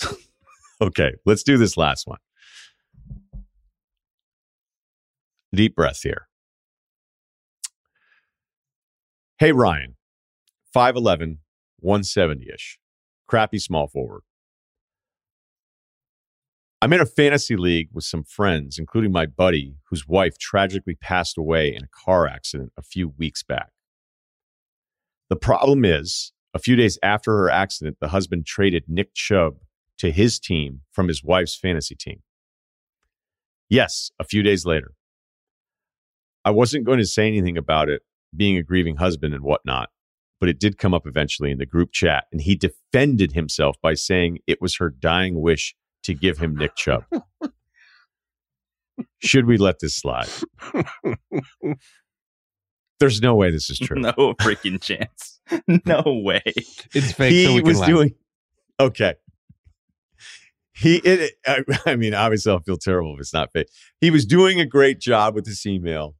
okay, 0.80 1.12
let's 1.26 1.42
do 1.42 1.56
this 1.58 1.76
last 1.76 2.06
one. 2.06 2.18
Deep 5.52 5.74
breath 5.76 6.00
here. 6.02 6.28
Hey, 9.40 9.52
Ryen, 9.52 9.94
5'11, 10.76 11.38
170 11.78 12.46
ish, 12.54 12.78
crappy 13.26 13.58
small 13.58 13.88
forward. 13.88 14.20
I'm 16.82 16.92
in 16.92 17.00
a 17.00 17.06
fantasy 17.06 17.56
league 17.56 17.88
with 17.90 18.04
some 18.04 18.22
friends, 18.22 18.78
including 18.78 19.12
my 19.12 19.24
buddy, 19.24 19.76
whose 19.88 20.06
wife 20.06 20.36
tragically 20.36 20.94
passed 20.94 21.38
away 21.38 21.74
in 21.74 21.84
a 21.84 22.04
car 22.04 22.26
accident 22.26 22.74
a 22.76 22.82
few 22.82 23.14
weeks 23.16 23.42
back. 23.42 23.70
The 25.30 25.36
problem 25.36 25.86
is, 25.86 26.32
a 26.52 26.58
few 26.58 26.76
days 26.76 26.98
after 27.02 27.32
her 27.38 27.48
accident, 27.48 27.96
the 27.98 28.08
husband 28.08 28.44
traded 28.44 28.84
Nick 28.88 29.14
Chubb 29.14 29.54
to 30.00 30.10
his 30.10 30.38
team 30.38 30.82
from 30.92 31.08
his 31.08 31.24
wife's 31.24 31.56
fantasy 31.56 31.94
team. 31.94 32.20
Yes, 33.70 34.10
a 34.18 34.24
few 34.24 34.42
days 34.42 34.66
later. 34.66 34.92
I 36.44 36.50
wasn't 36.50 36.84
going 36.84 36.98
to 36.98 37.06
say 37.06 37.26
anything 37.26 37.56
about 37.56 37.88
it 37.88 38.02
being 38.34 38.56
a 38.56 38.62
grieving 38.62 38.96
husband 38.96 39.34
and 39.34 39.42
whatnot, 39.42 39.90
but 40.38 40.48
it 40.48 40.58
did 40.58 40.78
come 40.78 40.94
up 40.94 41.06
eventually 41.06 41.50
in 41.50 41.58
the 41.58 41.66
group 41.66 41.92
chat, 41.92 42.24
and 42.32 42.40
he 42.40 42.56
defended 42.56 43.32
himself 43.32 43.76
by 43.82 43.94
saying 43.94 44.38
it 44.46 44.60
was 44.60 44.76
her 44.76 44.90
dying 44.90 45.40
wish 45.40 45.74
to 46.04 46.14
give 46.14 46.38
him 46.38 46.56
Nick 46.56 46.76
Chubb. 46.76 47.04
Should 49.22 49.46
we 49.46 49.56
let 49.56 49.80
this 49.80 49.96
slide? 49.96 50.28
There's 53.00 53.22
no 53.22 53.34
way 53.34 53.50
this 53.50 53.70
is 53.70 53.78
true. 53.78 53.96
No 54.00 54.12
freaking 54.40 54.80
chance. 54.80 55.40
No 55.84 56.02
way. 56.06 56.42
It's 56.94 57.12
fake. 57.12 57.32
he 57.32 57.46
so 57.46 57.54
we 57.54 57.62
was 57.62 57.80
laugh. 57.80 57.88
doing 57.88 58.14
okay. 58.78 59.14
He, 60.72 60.96
it, 60.98 61.32
I, 61.44 61.64
I 61.86 61.96
mean, 61.96 62.14
obviously, 62.14 62.52
I'll 62.52 62.60
feel 62.60 62.76
terrible 62.76 63.14
if 63.14 63.20
it's 63.20 63.34
not 63.34 63.52
fake. 63.52 63.68
He 64.00 64.10
was 64.10 64.24
doing 64.24 64.60
a 64.60 64.64
great 64.64 65.00
job 65.00 65.34
with 65.34 65.44
this 65.44 65.66
email. 65.66 66.14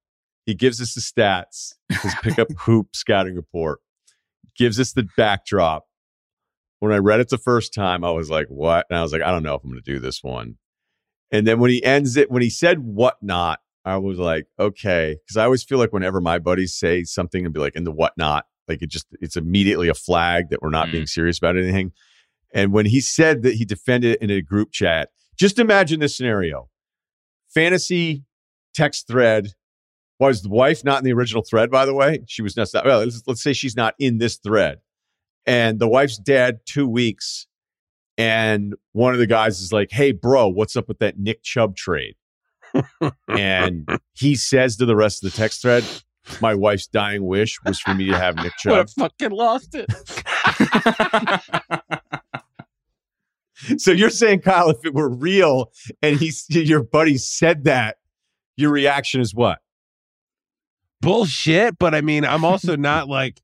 He 0.51 0.55
gives 0.57 0.81
us 0.83 0.95
the 0.95 1.01
stats, 1.01 1.75
his 2.03 2.13
pickup 2.25 2.49
hoop 2.59 2.97
scouting 2.97 3.37
report, 3.37 3.79
gives 4.57 4.81
us 4.81 4.93
the 4.93 5.07
backdrop. 5.17 5.85
When 6.81 6.91
I 6.91 6.97
read 6.97 7.21
it 7.21 7.29
the 7.29 7.39
first 7.39 7.73
time, 7.73 8.03
I 8.03 8.11
was 8.11 8.31
like, 8.31 8.49
"What?" 8.49 8.85
And 8.91 8.99
I 8.99 9.03
was 9.03 9.13
like, 9.13 9.23
"I 9.23 9.31
don't 9.31 9.45
know 9.45 9.55
if 9.55 9.63
I'm 9.63 9.71
going 9.71 9.81
to 9.81 9.93
do 9.93 10.01
this 10.01 10.25
one." 10.25 10.57
And 11.31 11.47
then 11.47 11.61
when 11.61 11.71
he 11.71 11.85
ends 11.85 12.17
it, 12.17 12.33
when 12.33 12.43
he 12.43 12.51
said 12.51 12.81
"whatnot," 12.81 13.61
I 13.85 13.99
was 13.99 14.19
like, 14.19 14.49
"Okay," 14.59 15.19
because 15.25 15.37
I 15.37 15.45
always 15.45 15.63
feel 15.63 15.79
like 15.79 15.93
whenever 15.93 16.21
my 16.21 16.41
buddies 16.41 16.75
say 16.75 17.05
something 17.05 17.45
and 17.45 17.55
be 17.55 17.61
like, 17.61 17.77
"in 17.77 17.85
the 17.85 17.93
whatnot," 17.93 18.47
like 18.67 18.83
it 18.83 18.91
just 18.91 19.07
it's 19.21 19.37
immediately 19.37 19.89
a 19.89 19.95
flag 19.95 20.51
that 20.51 20.63
we're 20.63 20.71
not 20.71 20.89
Mm. 20.89 20.93
being 20.93 21.07
serious 21.07 21.39
about 21.39 21.57
anything. 21.57 21.93
And 22.53 22.73
when 22.73 22.87
he 22.87 23.01
said 23.01 23.43
that 23.43 23.55
he 23.55 23.65
defended 23.65 24.17
it 24.17 24.21
in 24.21 24.31
a 24.33 24.43
group 24.43 24.73
chat, 24.73 25.11
just 25.39 25.61
imagine 25.61 26.01
this 26.01 26.17
scenario: 26.17 26.71
fantasy 27.55 28.25
text 28.75 29.07
thread. 29.07 29.51
Was 30.21 30.43
the 30.43 30.51
wife 30.51 30.85
not 30.85 30.99
in 30.99 31.05
the 31.05 31.13
original 31.13 31.43
thread? 31.43 31.71
By 31.71 31.87
the 31.87 31.95
way, 31.95 32.21
she 32.27 32.43
was 32.43 32.57
not. 32.57 32.69
Well, 32.85 33.01
let's, 33.01 33.23
let's 33.27 33.43
say 33.43 33.55
she's 33.55 33.75
not 33.75 33.95
in 33.99 34.19
this 34.19 34.37
thread, 34.37 34.81
and 35.47 35.79
the 35.79 35.89
wife's 35.89 36.19
dead 36.19 36.61
two 36.67 36.87
weeks, 36.87 37.47
and 38.19 38.75
one 38.93 39.15
of 39.15 39.19
the 39.19 39.27
guys 39.27 39.61
is 39.61 39.73
like, 39.73 39.91
"Hey, 39.91 40.13
bro, 40.13 40.49
what's 40.49 40.77
up 40.77 40.89
with 40.89 40.99
that 40.99 41.19
Nick 41.19 41.43
Chubb 41.43 41.75
trade?" 41.75 42.17
and 43.29 43.89
he 44.13 44.37
says 44.37 44.77
to 44.77 44.87
the 44.87 44.95
rest 44.95 45.25
of 45.25 45.33
the 45.33 45.37
text 45.37 45.63
thread, 45.63 45.85
"My 46.43 46.55
wife's 46.55 46.87
dying 46.87 47.25
wish 47.25 47.59
was 47.65 47.81
for 47.81 47.95
me 47.95 48.07
to 48.07 48.19
have 48.19 48.37
Nick 48.37 48.53
Chubb." 48.59 48.75
have 48.75 48.91
fucking 48.91 49.31
lost 49.31 49.75
it. 49.75 49.87
So 53.77 53.93
you're 53.93 54.11
saying, 54.11 54.41
Kyle, 54.41 54.71
if 54.71 54.85
it 54.85 54.95
were 54.95 55.09
real 55.09 55.73
and 56.03 56.19
he's 56.19 56.47
your 56.49 56.83
buddy 56.83 57.19
said 57.19 57.65
that, 57.65 57.99
your 58.57 58.71
reaction 58.71 59.21
is 59.21 59.35
what? 59.35 59.59
Bullshit. 61.01 61.79
But 61.79 61.95
I 61.95 62.01
mean, 62.01 62.25
I'm 62.25 62.45
also 62.45 62.77
not 62.77 63.09
like 63.09 63.41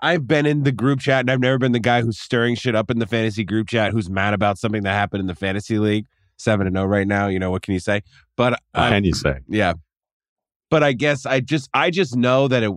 I've 0.00 0.26
been 0.26 0.46
in 0.46 0.62
the 0.64 0.72
group 0.72 1.00
chat 1.00 1.20
and 1.20 1.30
I've 1.30 1.40
never 1.40 1.58
been 1.58 1.72
the 1.72 1.78
guy 1.80 2.02
who's 2.02 2.18
stirring 2.18 2.54
shit 2.56 2.74
up 2.74 2.90
in 2.90 2.98
the 2.98 3.06
fantasy 3.06 3.44
group 3.44 3.68
chat 3.68 3.92
who's 3.92 4.10
mad 4.10 4.34
about 4.34 4.58
something 4.58 4.82
that 4.82 4.92
happened 4.92 5.20
in 5.20 5.26
the 5.26 5.34
fantasy 5.34 5.78
league. 5.78 6.06
Seven 6.36 6.66
and 6.66 6.74
zero 6.76 6.86
right 6.86 7.06
now. 7.06 7.28
You 7.28 7.38
know 7.38 7.50
what 7.52 7.62
can 7.62 7.74
you 7.74 7.80
say? 7.80 8.02
But 8.36 8.52
What 8.72 8.82
I'm- 8.82 8.92
can 8.92 9.04
you 9.04 9.14
say? 9.14 9.38
Yeah. 9.48 9.74
But 10.70 10.82
I 10.82 10.92
guess 10.92 11.26
I 11.26 11.40
just 11.40 11.68
I 11.74 11.90
just 11.90 12.16
know 12.16 12.48
that 12.48 12.62
it 12.62 12.72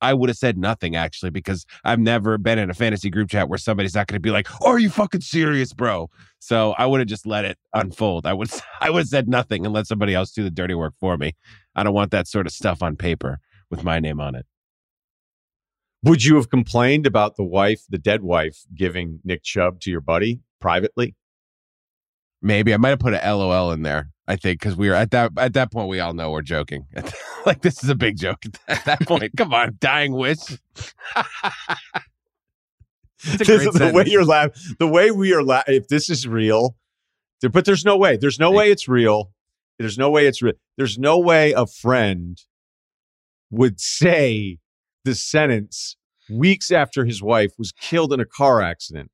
I 0.00 0.12
would 0.14 0.28
have 0.28 0.36
said 0.36 0.58
nothing 0.58 0.96
actually 0.96 1.30
because 1.30 1.64
I've 1.84 1.98
never 2.00 2.36
been 2.38 2.58
in 2.58 2.68
a 2.70 2.74
fantasy 2.74 3.08
group 3.08 3.30
chat 3.30 3.48
where 3.48 3.58
somebody's 3.58 3.94
not 3.94 4.06
going 4.06 4.16
to 4.16 4.20
be 4.20 4.30
like, 4.30 4.48
"Are 4.62 4.78
you 4.78 4.90
fucking 4.90 5.20
serious, 5.20 5.72
bro?" 5.72 6.08
So 6.40 6.72
I 6.76 6.86
would 6.86 7.00
have 7.00 7.06
just 7.06 7.26
let 7.26 7.44
it 7.44 7.58
unfold. 7.74 8.26
I 8.26 8.32
would 8.32 8.50
I 8.80 8.90
would 8.90 9.00
have 9.00 9.08
said 9.08 9.28
nothing 9.28 9.64
and 9.64 9.74
let 9.74 9.86
somebody 9.86 10.14
else 10.14 10.32
do 10.32 10.42
the 10.42 10.50
dirty 10.50 10.74
work 10.74 10.94
for 10.98 11.16
me. 11.18 11.34
I 11.76 11.82
don't 11.84 11.94
want 11.94 12.10
that 12.12 12.26
sort 12.26 12.46
of 12.46 12.52
stuff 12.52 12.82
on 12.82 12.96
paper 12.96 13.38
with 13.74 13.84
my 13.84 14.00
name 14.00 14.20
on 14.20 14.34
it. 14.34 14.46
Would 16.02 16.24
you 16.24 16.36
have 16.36 16.50
complained 16.50 17.06
about 17.06 17.36
the 17.36 17.44
wife, 17.44 17.82
the 17.88 17.98
dead 17.98 18.22
wife, 18.22 18.64
giving 18.74 19.20
Nick 19.24 19.42
Chubb 19.42 19.80
to 19.80 19.90
your 19.90 20.02
buddy 20.02 20.40
privately? 20.60 21.16
Maybe 22.42 22.74
I 22.74 22.76
might 22.76 22.90
have 22.90 22.98
put 22.98 23.14
a 23.14 23.34
LOL 23.34 23.72
in 23.72 23.82
there. 23.82 24.10
I 24.26 24.36
think 24.36 24.60
because 24.60 24.76
we 24.76 24.88
were 24.88 24.94
at 24.94 25.10
that 25.10 25.32
at 25.36 25.52
that 25.54 25.70
point 25.70 25.88
we 25.88 26.00
all 26.00 26.14
know 26.14 26.30
we're 26.30 26.42
joking. 26.42 26.86
like 27.46 27.62
this 27.62 27.82
is 27.82 27.90
a 27.90 27.94
big 27.94 28.18
joke 28.18 28.42
at 28.68 28.84
that 28.84 29.00
point. 29.00 29.32
Come 29.36 29.52
on, 29.52 29.76
dying 29.80 30.12
wish. 30.12 30.38
This 33.24 33.48
the 33.48 33.90
way 33.94 34.04
you're 34.06 34.24
laughing, 34.24 34.52
the 34.78 34.86
way 34.86 35.10
we 35.10 35.32
are 35.32 35.42
laughing. 35.42 35.76
If 35.76 35.88
this 35.88 36.10
is 36.10 36.28
real, 36.28 36.76
but 37.40 37.64
there's 37.64 37.82
no 37.82 37.96
way. 37.96 38.18
There's 38.18 38.38
no 38.38 38.50
way 38.50 38.70
it's 38.70 38.86
real. 38.86 39.32
There's 39.78 39.96
no 39.96 40.10
way 40.10 40.26
it's 40.26 40.42
real. 40.42 40.54
There's 40.76 40.98
no 40.98 41.18
way 41.18 41.52
a 41.52 41.66
friend 41.66 42.38
would 43.50 43.80
say 43.80 44.58
the 45.04 45.14
sentence 45.14 45.96
weeks 46.30 46.70
after 46.70 47.04
his 47.04 47.22
wife 47.22 47.52
was 47.58 47.72
killed 47.72 48.12
in 48.12 48.20
a 48.20 48.24
car 48.24 48.62
accident. 48.62 49.10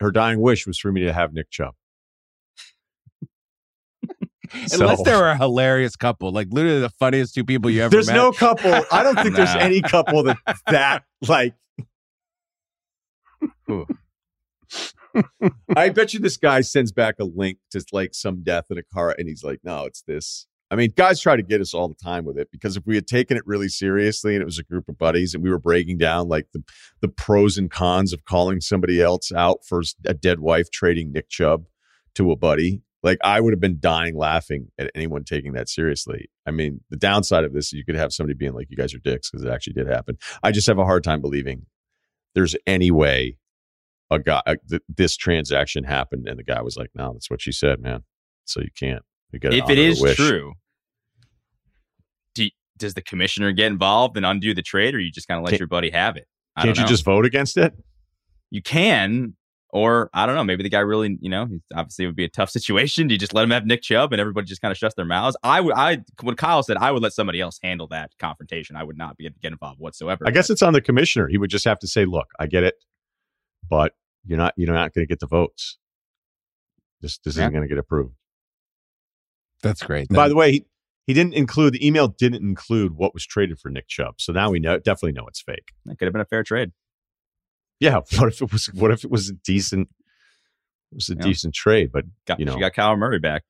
Her 0.00 0.10
dying 0.10 0.40
wish 0.40 0.66
was 0.66 0.78
for 0.78 0.90
me 0.90 1.02
to 1.02 1.12
have 1.12 1.32
Nick 1.32 1.50
Chubb. 1.50 1.74
Unless 4.72 5.02
they 5.02 5.14
were 5.14 5.28
a 5.28 5.36
hilarious 5.36 5.94
couple, 5.96 6.32
like 6.32 6.48
literally 6.50 6.80
the 6.80 6.90
funniest 6.90 7.34
two 7.34 7.44
people 7.44 7.70
you 7.70 7.82
ever 7.82 7.90
met. 7.90 7.90
There's 7.90 8.06
met. 8.08 8.14
no 8.14 8.32
couple. 8.32 8.72
I 8.90 9.02
don't 9.02 9.16
think 9.16 9.36
there's 9.36 9.54
any 9.58 9.82
couple 9.82 10.22
that 10.24 10.38
that 10.66 11.04
like. 11.28 11.54
I 15.76 15.88
bet 15.90 16.14
you 16.14 16.20
this 16.20 16.36
guy 16.36 16.62
sends 16.62 16.92
back 16.92 17.16
a 17.20 17.24
link 17.24 17.58
to 17.70 17.84
like 17.92 18.14
some 18.14 18.42
death 18.42 18.66
in 18.70 18.78
a 18.78 18.82
car, 18.82 19.14
and 19.16 19.28
he's 19.28 19.44
like, 19.44 19.60
"No, 19.62 19.84
it's 19.84 20.02
this." 20.02 20.46
I 20.70 20.76
mean, 20.76 20.92
guys 20.96 21.20
try 21.20 21.34
to 21.34 21.42
get 21.42 21.60
us 21.60 21.74
all 21.74 21.88
the 21.88 21.94
time 21.96 22.24
with 22.24 22.38
it 22.38 22.48
because 22.52 22.76
if 22.76 22.86
we 22.86 22.94
had 22.94 23.08
taken 23.08 23.36
it 23.36 23.42
really 23.44 23.68
seriously 23.68 24.34
and 24.36 24.42
it 24.42 24.44
was 24.44 24.58
a 24.58 24.62
group 24.62 24.88
of 24.88 24.96
buddies 24.98 25.34
and 25.34 25.42
we 25.42 25.50
were 25.50 25.58
breaking 25.58 25.98
down 25.98 26.28
like 26.28 26.46
the 26.52 26.62
the 27.00 27.08
pros 27.08 27.58
and 27.58 27.70
cons 27.70 28.12
of 28.12 28.24
calling 28.24 28.60
somebody 28.60 29.02
else 29.02 29.32
out 29.32 29.64
for 29.66 29.82
a 30.06 30.14
dead 30.14 30.40
wife 30.40 30.70
trading 30.70 31.12
Nick 31.12 31.28
Chubb 31.28 31.64
to 32.14 32.30
a 32.30 32.36
buddy, 32.36 32.82
like 33.02 33.18
I 33.24 33.40
would 33.40 33.52
have 33.52 33.60
been 33.60 33.78
dying 33.80 34.16
laughing 34.16 34.68
at 34.78 34.90
anyone 34.94 35.24
taking 35.24 35.52
that 35.54 35.68
seriously. 35.68 36.30
I 36.46 36.50
mean, 36.50 36.80
the 36.90 36.96
downside 36.96 37.44
of 37.44 37.52
this 37.52 37.66
is 37.66 37.72
you 37.72 37.84
could 37.84 37.96
have 37.96 38.12
somebody 38.12 38.36
being 38.36 38.52
like, 38.52 38.68
"You 38.70 38.76
guys 38.76 38.94
are 38.94 38.98
dicks" 38.98 39.30
because 39.30 39.44
it 39.44 39.50
actually 39.50 39.72
did 39.74 39.88
happen. 39.88 40.18
I 40.42 40.52
just 40.52 40.66
have 40.66 40.78
a 40.78 40.84
hard 40.84 41.02
time 41.04 41.20
believing 41.20 41.66
there's 42.34 42.54
any 42.66 42.90
way 42.90 43.38
a 44.10 44.18
guy 44.18 44.42
uh, 44.46 44.56
th- 44.68 44.82
this 44.88 45.16
transaction 45.16 45.84
happened 45.84 46.28
and 46.28 46.38
the 46.38 46.44
guy 46.44 46.62
was 46.62 46.76
like, 46.76 46.90
"No, 46.94 47.12
that's 47.12 47.30
what 47.30 47.40
she 47.40 47.52
said, 47.52 47.80
man." 47.80 48.04
So 48.44 48.60
you 48.60 48.70
can't. 48.78 49.02
If 49.32 49.70
it 49.70 49.78
is 49.78 50.02
true, 50.16 50.54
do, 52.34 52.48
does 52.78 52.94
the 52.94 53.02
commissioner 53.02 53.52
get 53.52 53.66
involved 53.66 54.16
and 54.16 54.24
undo 54.26 54.54
the 54.54 54.62
trade, 54.62 54.94
or 54.94 54.98
you 55.00 55.10
just 55.10 55.28
kind 55.28 55.38
of 55.38 55.44
let 55.44 55.50
Can't- 55.50 55.60
your 55.60 55.68
buddy 55.68 55.90
have 55.90 56.16
it? 56.16 56.26
I 56.56 56.64
can't 56.64 56.76
you 56.78 56.84
just 56.86 57.04
vote 57.04 57.24
against 57.24 57.56
it? 57.56 57.72
you 58.50 58.60
can, 58.60 59.36
Or 59.72 60.10
I 60.12 60.26
don't 60.26 60.34
know, 60.34 60.42
maybe 60.42 60.64
the 60.64 60.68
guy 60.68 60.80
really, 60.80 61.16
you 61.20 61.30
know, 61.30 61.46
obviously 61.72 62.04
it 62.04 62.08
would 62.08 62.16
be 62.16 62.24
a 62.24 62.28
tough 62.28 62.50
situation. 62.58 63.06
Do 63.06 63.14
you 63.14 63.18
just 63.18 63.32
let 63.32 63.44
him 63.44 63.50
have 63.50 63.64
Nick 63.64 63.82
Chubb 63.82 64.12
and 64.12 64.18
everybody 64.20 64.44
just 64.48 64.60
kind 64.60 64.72
of 64.72 64.76
shuts 64.78 64.96
their 64.96 65.04
mouths? 65.04 65.36
I 65.44 65.60
would, 65.60 65.74
I, 65.76 65.98
what 66.22 66.36
Kyle 66.36 66.64
said, 66.64 66.76
I 66.76 66.90
would 66.90 67.00
let 67.04 67.12
somebody 67.12 67.40
else 67.40 67.60
handle 67.62 67.86
that 67.88 68.10
confrontation. 68.18 68.74
I 68.74 68.82
would 68.82 68.98
not 68.98 69.16
be 69.16 69.30
get 69.40 69.52
involved 69.52 69.78
whatsoever. 69.78 70.26
I 70.26 70.32
guess 70.32 70.50
it's 70.50 70.62
on 70.62 70.72
the 70.72 70.80
commissioner. 70.80 71.28
He 71.28 71.38
would 71.38 71.50
just 71.50 71.64
have 71.66 71.78
to 71.78 71.86
say, 71.86 72.04
"Look, 72.04 72.26
I 72.40 72.48
get 72.48 72.64
it, 72.64 72.74
but 73.68 73.94
you're 74.26 74.38
not 74.38 74.54
you're 74.56 74.74
not 74.74 74.92
going 74.92 75.06
to 75.06 75.08
get 75.08 75.20
the 75.20 75.28
votes. 75.28 75.78
This 77.00 77.18
this 77.18 77.36
Yeah. 77.36 77.44
isn't 77.44 77.52
going 77.52 77.62
to 77.62 77.68
get 77.68 77.78
approved." 77.78 78.14
That's 79.62 79.82
great. 79.82 80.08
By 80.08 80.28
the 80.28 80.34
way, 80.36 80.52
he, 80.52 80.66
he 81.06 81.14
didn't 81.14 81.34
include 81.34 81.74
the 81.74 81.86
email. 81.86 82.08
Didn't 82.08 82.42
include 82.42 82.96
what 82.96 83.12
was 83.14 83.26
traded 83.26 83.58
for 83.58 83.68
Nick 83.70 83.88
Chubb. 83.88 84.14
So 84.20 84.32
now 84.32 84.50
we 84.50 84.58
know 84.60 84.78
definitely 84.78 85.12
know 85.12 85.26
it's 85.26 85.40
fake. 85.42 85.72
that 85.86 85.98
could 85.98 86.06
have 86.06 86.12
been 86.12 86.22
a 86.22 86.26
fair 86.26 86.42
trade. 86.42 86.72
Yeah. 87.78 88.00
What 88.18 88.28
if 88.28 88.40
it 88.42 88.52
was? 88.52 88.66
What 88.66 88.90
if 88.90 89.04
it 89.04 89.10
was 89.10 89.28
a 89.28 89.34
decent? 89.34 89.88
It 90.92 90.94
was 90.96 91.08
a 91.10 91.14
Yeah. 91.14 91.22
decent 91.22 91.54
trade, 91.54 91.90
but 91.92 92.04
Got, 92.26 92.40
You 92.40 92.46
know. 92.46 92.54
she 92.54 92.60
got 92.60 92.72
Kyler 92.74 92.98
Murray 92.98 93.18
back. 93.18 93.42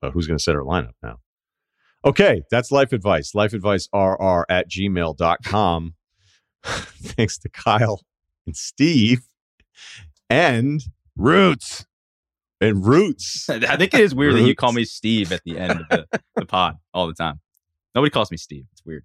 but 0.00 0.12
who's 0.12 0.26
going 0.26 0.36
to 0.38 0.42
set 0.42 0.56
our 0.56 0.62
lineup 0.62 0.94
now? 1.02 1.18
Okay, 2.04 2.42
that's 2.50 2.72
life 2.72 2.92
advice. 2.92 3.34
Life 3.34 3.52
advice 3.52 3.88
rr 3.94 4.44
at 4.48 4.68
gmail.com. 4.68 5.94
Thanks 6.64 7.38
to 7.38 7.48
Kyle 7.48 8.02
and 8.46 8.56
Steve 8.56 9.22
and 10.28 10.82
Roots. 11.16 11.86
And 12.62 12.86
Roots. 12.86 13.46
I 13.50 13.76
think 13.76 13.92
it 13.94 14.00
is 14.00 14.14
weird 14.14 14.34
that 14.36 14.42
you 14.42 14.54
call 14.54 14.72
me 14.72 14.84
Steve 14.84 15.32
at 15.32 15.42
the 15.44 15.58
end 15.58 15.72
of 15.72 15.88
the, 15.90 16.20
the 16.36 16.46
pod 16.46 16.76
all 16.94 17.06
the 17.06 17.14
time. 17.14 17.40
Nobody 17.94 18.10
calls 18.10 18.30
me 18.30 18.36
Steve. 18.38 18.64
It's 18.72 18.82
weird. 18.84 19.04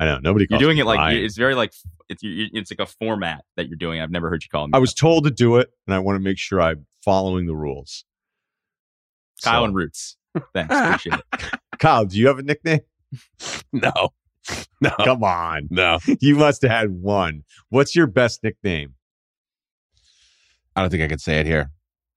I 0.00 0.06
know 0.06 0.18
nobody. 0.18 0.46
You're 0.48 0.58
doing 0.58 0.76
me 0.76 0.82
it 0.82 0.86
like 0.86 0.96
Brian. 0.98 1.18
it's 1.24 1.36
very 1.36 1.54
like 1.54 1.72
it's 2.08 2.22
it's 2.24 2.70
like 2.70 2.80
a 2.80 2.86
format 2.86 3.44
that 3.56 3.68
you're 3.68 3.76
doing. 3.76 4.00
I've 4.00 4.10
never 4.10 4.28
heard 4.30 4.42
you 4.42 4.48
call 4.48 4.66
me. 4.66 4.72
I 4.74 4.78
was 4.78 4.94
told 4.94 5.24
to 5.24 5.30
do 5.30 5.56
it, 5.56 5.70
and 5.86 5.94
I 5.94 5.98
want 5.98 6.16
to 6.16 6.20
make 6.20 6.38
sure 6.38 6.60
I'm 6.60 6.86
following 7.04 7.46
the 7.46 7.54
rules. 7.54 8.04
Kyle 9.42 9.60
So- 9.60 9.64
and 9.66 9.74
Roots. 9.74 10.16
Thanks, 10.52 10.74
appreciate 10.74 11.20
it. 11.32 11.58
Kyle, 11.78 12.04
do 12.06 12.18
you 12.18 12.26
have 12.28 12.38
a 12.38 12.42
nickname? 12.42 12.80
No. 13.72 14.10
No. 14.80 14.90
Come 15.04 15.22
on, 15.24 15.68
No. 15.70 15.98
you 16.20 16.36
must 16.36 16.62
have 16.62 16.70
had 16.70 16.90
one. 16.90 17.44
What's 17.70 17.94
your 17.96 18.06
best 18.06 18.42
nickname? 18.42 18.94
I 20.76 20.80
don't 20.80 20.90
think 20.90 21.02
I 21.02 21.08
can 21.08 21.18
say 21.18 21.38
it 21.40 21.46
here. 21.46 21.70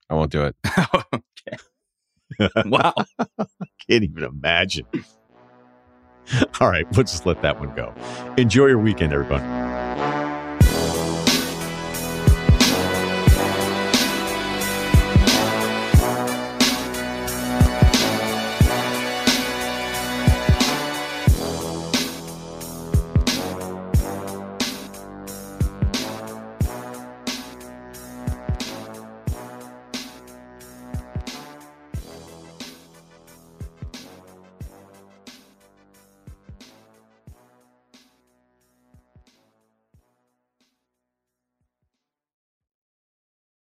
I 0.09 0.15
won't 0.15 0.31
do 0.31 0.43
it. 0.43 0.55
Wow. 2.65 2.93
Can't 3.89 4.03
even 4.03 4.23
imagine. 4.23 4.85
All 6.59 6.69
right, 6.69 6.85
we'll 6.91 7.03
just 7.03 7.25
let 7.25 7.41
that 7.41 7.59
one 7.59 7.73
go. 7.75 7.93
Enjoy 8.37 8.65
your 8.67 8.79
weekend, 8.79 9.13
everybody. 9.13 9.43